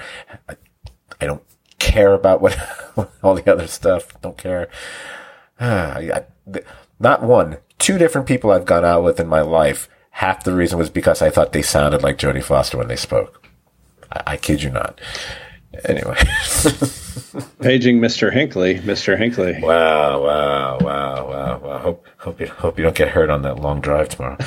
I, 0.48 0.56
I 1.20 1.26
don't 1.26 1.42
care 1.78 2.12
about 2.14 2.40
what 2.40 2.56
all 3.22 3.34
the 3.36 3.52
other 3.52 3.66
stuff. 3.68 4.20
Don't 4.22 4.36
care. 4.38 4.68
I, 5.60 6.10
I- 6.52 6.60
not 6.98 7.22
one, 7.22 7.58
two 7.78 7.98
different 7.98 8.26
people 8.26 8.50
I've 8.50 8.64
gone 8.64 8.84
out 8.84 9.02
with 9.04 9.20
in 9.20 9.28
my 9.28 9.40
life. 9.40 9.88
Half 10.10 10.44
the 10.44 10.54
reason 10.54 10.78
was 10.78 10.90
because 10.90 11.20
I 11.20 11.30
thought 11.30 11.52
they 11.52 11.62
sounded 11.62 12.02
like 12.02 12.18
Jodie 12.18 12.42
Foster 12.42 12.78
when 12.78 12.88
they 12.88 12.96
spoke. 12.96 13.46
I, 14.10 14.22
I 14.26 14.36
kid 14.36 14.62
you 14.62 14.70
not. 14.70 15.00
Anyway. 15.84 16.16
Paging 17.60 18.00
Mr. 18.00 18.32
Hinckley. 18.32 18.78
Mr. 18.78 19.18
Hinckley. 19.18 19.60
Wow, 19.60 20.22
wow, 20.22 20.78
wow, 20.80 21.28
wow, 21.28 21.58
wow. 21.58 21.78
Hope 21.78 22.06
hope 22.18 22.40
you 22.40 22.46
hope 22.46 22.78
you 22.78 22.84
don't 22.84 22.96
get 22.96 23.08
hurt 23.08 23.30
on 23.30 23.42
that 23.42 23.60
long 23.60 23.80
drive 23.80 24.08
tomorrow. 24.08 24.38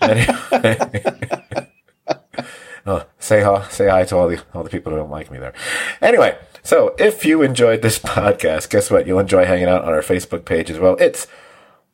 anyway. 0.00 1.66
oh, 2.86 3.04
say 3.18 3.42
hi, 3.42 3.66
say 3.68 3.88
hi 3.88 4.04
to 4.04 4.16
all 4.16 4.28
the 4.28 4.40
all 4.54 4.62
the 4.62 4.70
people 4.70 4.92
who 4.92 4.98
don't 4.98 5.10
like 5.10 5.30
me 5.30 5.38
there. 5.38 5.54
Anyway, 6.00 6.38
so 6.62 6.94
if 6.98 7.24
you 7.24 7.42
enjoyed 7.42 7.82
this 7.82 7.98
podcast, 8.00 8.70
guess 8.70 8.90
what? 8.90 9.06
You'll 9.06 9.18
enjoy 9.18 9.44
hanging 9.44 9.66
out 9.66 9.84
on 9.84 9.92
our 9.92 10.02
Facebook 10.02 10.44
page 10.44 10.70
as 10.70 10.78
well. 10.78 10.96
It's 11.00 11.26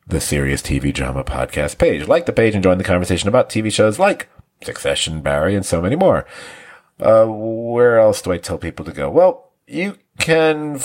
the 0.07 0.19
Serious 0.19 0.61
TV 0.61 0.93
Drama 0.93 1.23
Podcast 1.23 1.77
page. 1.77 2.07
Like 2.07 2.25
the 2.25 2.33
page 2.33 2.55
and 2.55 2.63
join 2.63 2.77
the 2.77 2.83
conversation 2.83 3.29
about 3.29 3.49
TV 3.49 3.71
shows 3.71 3.99
like 3.99 4.29
Succession, 4.61 5.21
Barry, 5.21 5.55
and 5.55 5.65
so 5.65 5.81
many 5.81 5.95
more. 5.95 6.25
Uh, 6.99 7.25
where 7.25 7.99
else 7.99 8.21
do 8.21 8.31
I 8.31 8.37
tell 8.37 8.57
people 8.57 8.85
to 8.85 8.91
go? 8.91 9.09
Well, 9.09 9.51
you 9.67 9.97
can, 10.19 10.79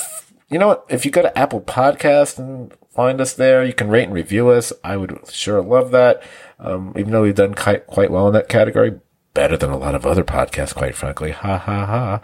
you 0.48 0.58
know 0.58 0.68
what? 0.68 0.86
If 0.88 1.04
you 1.04 1.10
go 1.10 1.22
to 1.22 1.36
Apple 1.38 1.60
Podcast 1.60 2.38
and 2.38 2.72
find 2.90 3.20
us 3.20 3.32
there, 3.34 3.64
you 3.64 3.72
can 3.72 3.88
rate 3.88 4.04
and 4.04 4.14
review 4.14 4.48
us. 4.48 4.72
I 4.82 4.96
would 4.96 5.18
sure 5.30 5.62
love 5.62 5.90
that. 5.90 6.22
Um, 6.58 6.92
even 6.96 7.12
though 7.12 7.22
we've 7.22 7.34
done 7.34 7.54
quite, 7.54 7.86
quite 7.86 8.10
well 8.10 8.26
in 8.26 8.34
that 8.34 8.48
category, 8.48 8.98
better 9.34 9.56
than 9.56 9.70
a 9.70 9.76
lot 9.78 9.94
of 9.94 10.04
other 10.06 10.24
podcasts, 10.24 10.74
quite 10.74 10.94
frankly. 10.94 11.30
Ha 11.30 11.58
ha 11.58 11.86
ha. 11.86 12.20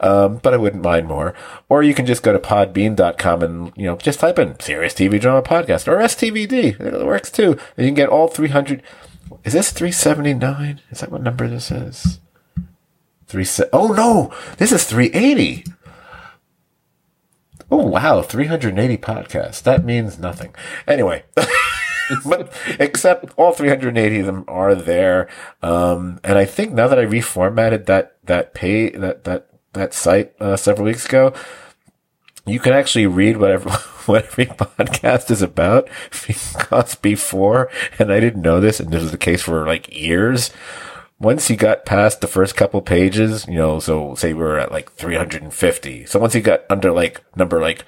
Um, 0.00 0.36
but 0.36 0.54
I 0.54 0.56
wouldn't 0.56 0.82
mind 0.82 1.06
more. 1.06 1.34
Or 1.68 1.82
you 1.82 1.94
can 1.94 2.06
just 2.06 2.22
go 2.22 2.32
to 2.32 2.38
podbean.com 2.38 3.42
and, 3.42 3.72
you 3.76 3.84
know, 3.86 3.96
just 3.96 4.20
type 4.20 4.38
in 4.38 4.58
serious 4.60 4.94
TV 4.94 5.20
drama 5.20 5.42
podcast 5.42 5.86
or 5.88 5.98
STVD. 5.98 6.80
It 6.80 7.06
works 7.06 7.30
too. 7.30 7.52
And 7.76 7.84
you 7.84 7.88
can 7.88 7.94
get 7.94 8.08
all 8.08 8.28
300. 8.28 8.82
Is 9.44 9.52
this 9.52 9.72
379? 9.72 10.80
Is 10.90 11.00
that 11.00 11.10
what 11.10 11.22
number 11.22 11.48
this 11.48 11.70
is? 11.70 12.20
Three 13.26 13.44
se- 13.44 13.68
oh 13.72 13.88
no, 13.88 14.32
this 14.58 14.70
is 14.70 14.84
380. 14.84 15.64
Oh 17.70 17.86
wow, 17.86 18.22
380 18.22 18.96
podcasts. 18.98 19.62
That 19.62 19.84
means 19.84 20.18
nothing. 20.18 20.54
Anyway. 20.86 21.24
but 22.24 22.52
except 22.78 23.32
all 23.36 23.52
380 23.52 24.20
of 24.20 24.26
them 24.26 24.44
are 24.48 24.74
there. 24.74 25.28
Um, 25.62 26.20
and 26.24 26.38
I 26.38 26.44
think 26.44 26.72
now 26.72 26.88
that 26.88 26.98
I 26.98 27.04
reformatted 27.04 27.86
that, 27.86 28.16
that 28.24 28.54
pay, 28.54 28.90
that, 28.90 29.24
that, 29.24 29.48
that 29.72 29.94
site, 29.94 30.34
uh, 30.40 30.56
several 30.56 30.86
weeks 30.86 31.06
ago, 31.06 31.34
you 32.46 32.60
can 32.60 32.72
actually 32.72 33.06
read 33.06 33.38
whatever, 33.38 33.70
what 34.06 34.24
every 34.24 34.46
podcast 34.46 35.30
is 35.30 35.42
about 35.42 35.88
because 36.26 36.94
before, 36.96 37.70
and 37.98 38.12
I 38.12 38.20
didn't 38.20 38.42
know 38.42 38.60
this, 38.60 38.80
and 38.80 38.90
this 38.90 39.02
was 39.02 39.12
the 39.12 39.18
case 39.18 39.42
for 39.42 39.66
like 39.66 39.94
years, 39.94 40.50
once 41.20 41.48
you 41.48 41.56
got 41.56 41.86
past 41.86 42.20
the 42.20 42.26
first 42.26 42.56
couple 42.56 42.82
pages, 42.82 43.46
you 43.46 43.54
know, 43.54 43.78
so 43.78 44.14
say 44.14 44.32
we 44.32 44.42
were 44.42 44.58
at 44.58 44.72
like 44.72 44.92
350. 44.92 46.06
So 46.06 46.18
once 46.18 46.34
you 46.34 46.40
got 46.40 46.64
under 46.68 46.92
like 46.92 47.22
number 47.36 47.60
like 47.60 47.84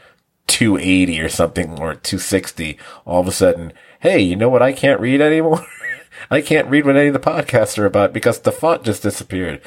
280 0.47 1.21
or 1.21 1.29
something 1.29 1.71
or 1.73 1.95
260, 1.95 2.79
all 3.05 3.21
of 3.21 3.29
a 3.29 3.33
sudden, 3.33 3.73
hey, 4.01 4.21
you 4.21 4.37
know 4.37 4.49
what? 4.49 4.63
I 4.63 4.73
can't 4.73 5.01
read 5.01 5.21
anymore. 5.21 5.67
I 6.31 6.41
can't 6.41 6.69
read 6.69 6.87
what 6.87 6.97
any 6.97 7.09
of 7.09 7.13
the 7.13 7.21
podcasts 7.21 7.79
are 7.79 7.87
about 7.87 8.13
because 8.13 8.41
the 8.41 8.53
font 8.53 8.85
just 8.85 9.03
disappeared. 9.03 9.61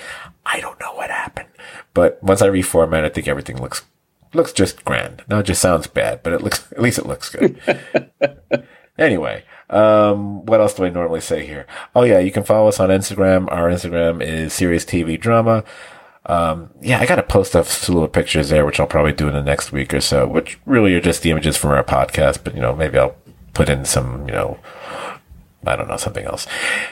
I 0.45 0.59
don't 0.59 0.79
know 0.79 0.93
what 0.93 1.09
happened, 1.09 1.49
but 1.93 2.21
once 2.23 2.41
I 2.41 2.47
reformat, 2.47 3.03
I 3.03 3.09
think 3.09 3.27
everything 3.27 3.61
looks 3.61 3.83
looks 4.33 4.53
just 4.53 4.85
grand. 4.85 5.23
Now 5.27 5.39
it 5.39 5.43
just 5.43 5.61
sounds 5.61 5.87
bad, 5.87 6.21
but 6.23 6.33
it 6.33 6.41
looks 6.41 6.71
at 6.71 6.81
least 6.81 6.99
it 6.99 7.05
looks 7.05 7.29
good. 7.29 7.59
anyway, 8.97 9.43
um, 9.69 10.45
what 10.45 10.59
else 10.59 10.73
do 10.73 10.85
I 10.85 10.89
normally 10.89 11.21
say 11.21 11.45
here? 11.45 11.67
Oh 11.95 12.03
yeah, 12.03 12.19
you 12.19 12.31
can 12.31 12.43
follow 12.43 12.67
us 12.67 12.79
on 12.79 12.89
Instagram. 12.89 13.47
Our 13.51 13.69
Instagram 13.69 14.23
is 14.23 14.53
Serious 14.53 14.85
TV 14.85 15.19
Drama. 15.19 15.63
Um, 16.29 16.69
yeah, 16.79 16.99
I 16.99 17.07
got 17.07 17.15
to 17.15 17.23
post 17.23 17.55
a 17.55 17.63
slew 17.63 18.03
of 18.03 18.11
pictures 18.11 18.49
there, 18.49 18.63
which 18.63 18.79
I'll 18.79 18.85
probably 18.85 19.13
do 19.13 19.27
in 19.27 19.33
the 19.33 19.41
next 19.41 19.71
week 19.71 19.95
or 19.95 19.99
so, 19.99 20.27
which 20.27 20.59
really 20.63 20.93
are 20.93 21.01
just 21.01 21.23
the 21.23 21.31
images 21.31 21.57
from 21.57 21.71
our 21.71 21.83
podcast, 21.83 22.43
but 22.43 22.53
you 22.53 22.61
know, 22.61 22.75
maybe 22.75 22.99
I'll 22.99 23.15
put 23.55 23.67
in 23.67 23.83
some, 23.83 24.27
you 24.27 24.33
know, 24.33 24.59
I 25.65 25.75
don't 25.75 25.87
know, 25.87 25.97
something 25.97 26.25
else. 26.25 26.45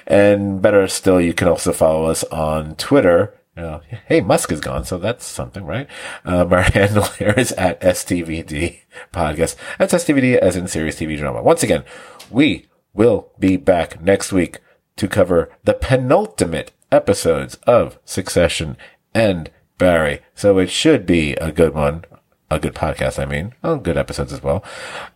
And 0.07 0.59
better 0.59 0.87
still, 0.87 1.21
you 1.21 1.35
can 1.35 1.47
also 1.47 1.71
follow 1.71 2.05
us 2.05 2.23
on 2.25 2.75
Twitter. 2.77 3.35
You 3.55 3.61
know, 3.61 3.81
hey, 4.07 4.21
Musk 4.21 4.51
is 4.51 4.59
gone, 4.59 4.85
so 4.85 4.97
that's 4.97 5.23
something, 5.23 5.63
right? 5.65 5.87
Um, 6.25 6.51
our 6.51 6.61
handle 6.73 7.03
here 7.03 7.35
is 7.37 7.51
at 7.51 7.79
STVD 7.81 8.79
podcast. 9.13 9.55
That's 9.77 9.93
STVD 9.93 10.37
as 10.37 10.55
in 10.55 10.67
Serious 10.67 10.95
TV 10.95 11.15
Drama. 11.15 11.43
Once 11.43 11.61
again, 11.61 11.83
we 12.31 12.65
will 12.95 13.29
be 13.37 13.55
back 13.55 14.01
next 14.01 14.33
week 14.33 14.61
to 14.95 15.07
cover 15.07 15.51
the 15.63 15.75
penultimate 15.75 16.71
episodes 16.91 17.55
of 17.67 17.99
Succession 18.03 18.77
and 19.17 19.49
Barry. 19.79 20.21
So 20.35 20.59
it 20.59 20.69
should 20.69 21.05
be 21.05 21.33
a 21.33 21.51
good 21.51 21.73
one. 21.73 22.05
A 22.49 22.59
good 22.59 22.75
podcast, 22.75 23.21
I 23.21 23.25
mean. 23.25 23.53
Oh, 23.63 23.77
good 23.77 23.97
episodes 23.97 24.31
as 24.31 24.41
well. 24.41 24.63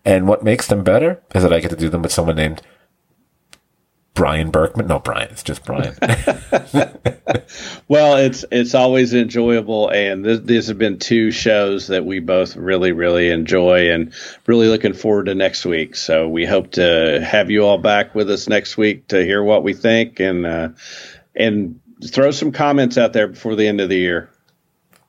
And 0.04 0.28
what 0.28 0.44
makes 0.44 0.68
them 0.68 0.84
better 0.84 1.22
is 1.34 1.44
that 1.44 1.54
I 1.54 1.60
get 1.62 1.70
to 1.70 1.78
do 1.78 1.88
them 1.88 2.02
with 2.02 2.12
someone 2.12 2.36
named 2.36 2.62
Brian 4.14 4.50
Berkman. 4.50 4.88
No, 4.88 5.00
Brian. 5.00 5.30
It's 5.32 5.44
just 5.44 5.64
Brian. 5.64 5.96
well, 7.88 8.18
it's 8.18 8.44
it's 8.52 8.76
always 8.76 9.14
enjoyable, 9.14 9.90
and 9.90 10.26
this, 10.26 10.40
these 10.42 10.68
have 10.68 10.78
been 10.78 11.00
two 11.00 11.32
shows 11.32 11.88
that 11.88 12.06
we 12.06 12.20
both 12.20 12.58
really 12.58 12.92
really 12.92 13.30
enjoy, 13.30 13.92
and 13.92 14.14
really 14.48 14.68
looking 14.68 14.94
forward 14.94 15.28
to 15.28 15.36
next 15.36 15.66
week. 15.66 15.96
So 15.96 16.28
we 16.28 16.46
hope 16.46 16.72
to 16.72 17.26
have 17.26 17.50
you 17.50 17.66
all 17.66 17.78
back 17.78 18.14
with 18.14 18.30
us 18.30 18.50
next 18.50 18.78
week 18.78 19.08
to 19.08 19.24
hear 19.24 19.42
what 19.42 19.64
we 19.64 19.74
think, 19.74 20.20
and 20.20 20.46
uh, 20.46 20.70
and 21.34 21.80
throw 22.08 22.32
some 22.32 22.52
comments 22.52 22.98
out 22.98 23.14
there 23.14 23.28
before 23.28 23.56
the 23.56 23.68
end 23.68 23.82
of 23.82 23.90
the 23.90 23.98
year. 23.98 24.30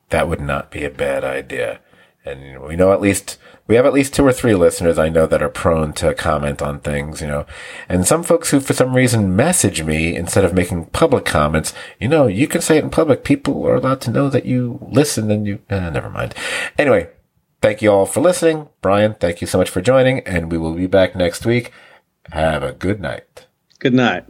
That 0.09 0.27
would 0.27 0.41
not 0.41 0.71
be 0.71 0.83
a 0.83 0.89
bad 0.89 1.23
idea, 1.23 1.79
and 2.25 2.61
we 2.61 2.75
know 2.75 2.93
at 2.93 3.01
least 3.01 3.37
we 3.67 3.75
have 3.75 3.85
at 3.85 3.93
least 3.93 4.13
two 4.13 4.25
or 4.25 4.33
three 4.33 4.55
listeners 4.55 4.99
I 4.99 5.09
know 5.09 5.25
that 5.25 5.41
are 5.41 5.49
prone 5.49 5.93
to 5.93 6.13
comment 6.13 6.61
on 6.61 6.79
things, 6.79 7.21
you 7.21 7.27
know, 7.27 7.45
and 7.87 8.05
some 8.05 8.23
folks 8.23 8.51
who 8.51 8.59
for 8.59 8.73
some 8.73 8.93
reason 8.93 9.35
message 9.35 9.83
me 9.83 10.15
instead 10.15 10.43
of 10.43 10.53
making 10.53 10.87
public 10.87 11.23
comments, 11.23 11.73
you 11.99 12.09
know, 12.09 12.27
you 12.27 12.47
can 12.47 12.61
say 12.61 12.77
it 12.77 12.83
in 12.83 12.89
public. 12.89 13.23
People 13.23 13.65
are 13.65 13.75
allowed 13.75 14.01
to 14.01 14.11
know 14.11 14.29
that 14.29 14.45
you 14.45 14.79
listen 14.81 15.31
and 15.31 15.47
you, 15.47 15.59
uh, 15.69 15.89
never 15.89 16.09
mind. 16.09 16.35
Anyway, 16.77 17.09
thank 17.61 17.81
you 17.81 17.89
all 17.89 18.05
for 18.05 18.19
listening. 18.19 18.67
Brian, 18.81 19.13
thank 19.13 19.39
you 19.39 19.47
so 19.47 19.57
much 19.57 19.69
for 19.69 19.81
joining 19.81 20.19
and 20.21 20.51
we 20.51 20.57
will 20.57 20.73
be 20.73 20.87
back 20.87 21.15
next 21.15 21.45
week. 21.45 21.71
Have 22.31 22.63
a 22.63 22.73
good 22.73 22.99
night. 22.99 23.47
Good 23.79 23.93
night. 23.93 24.25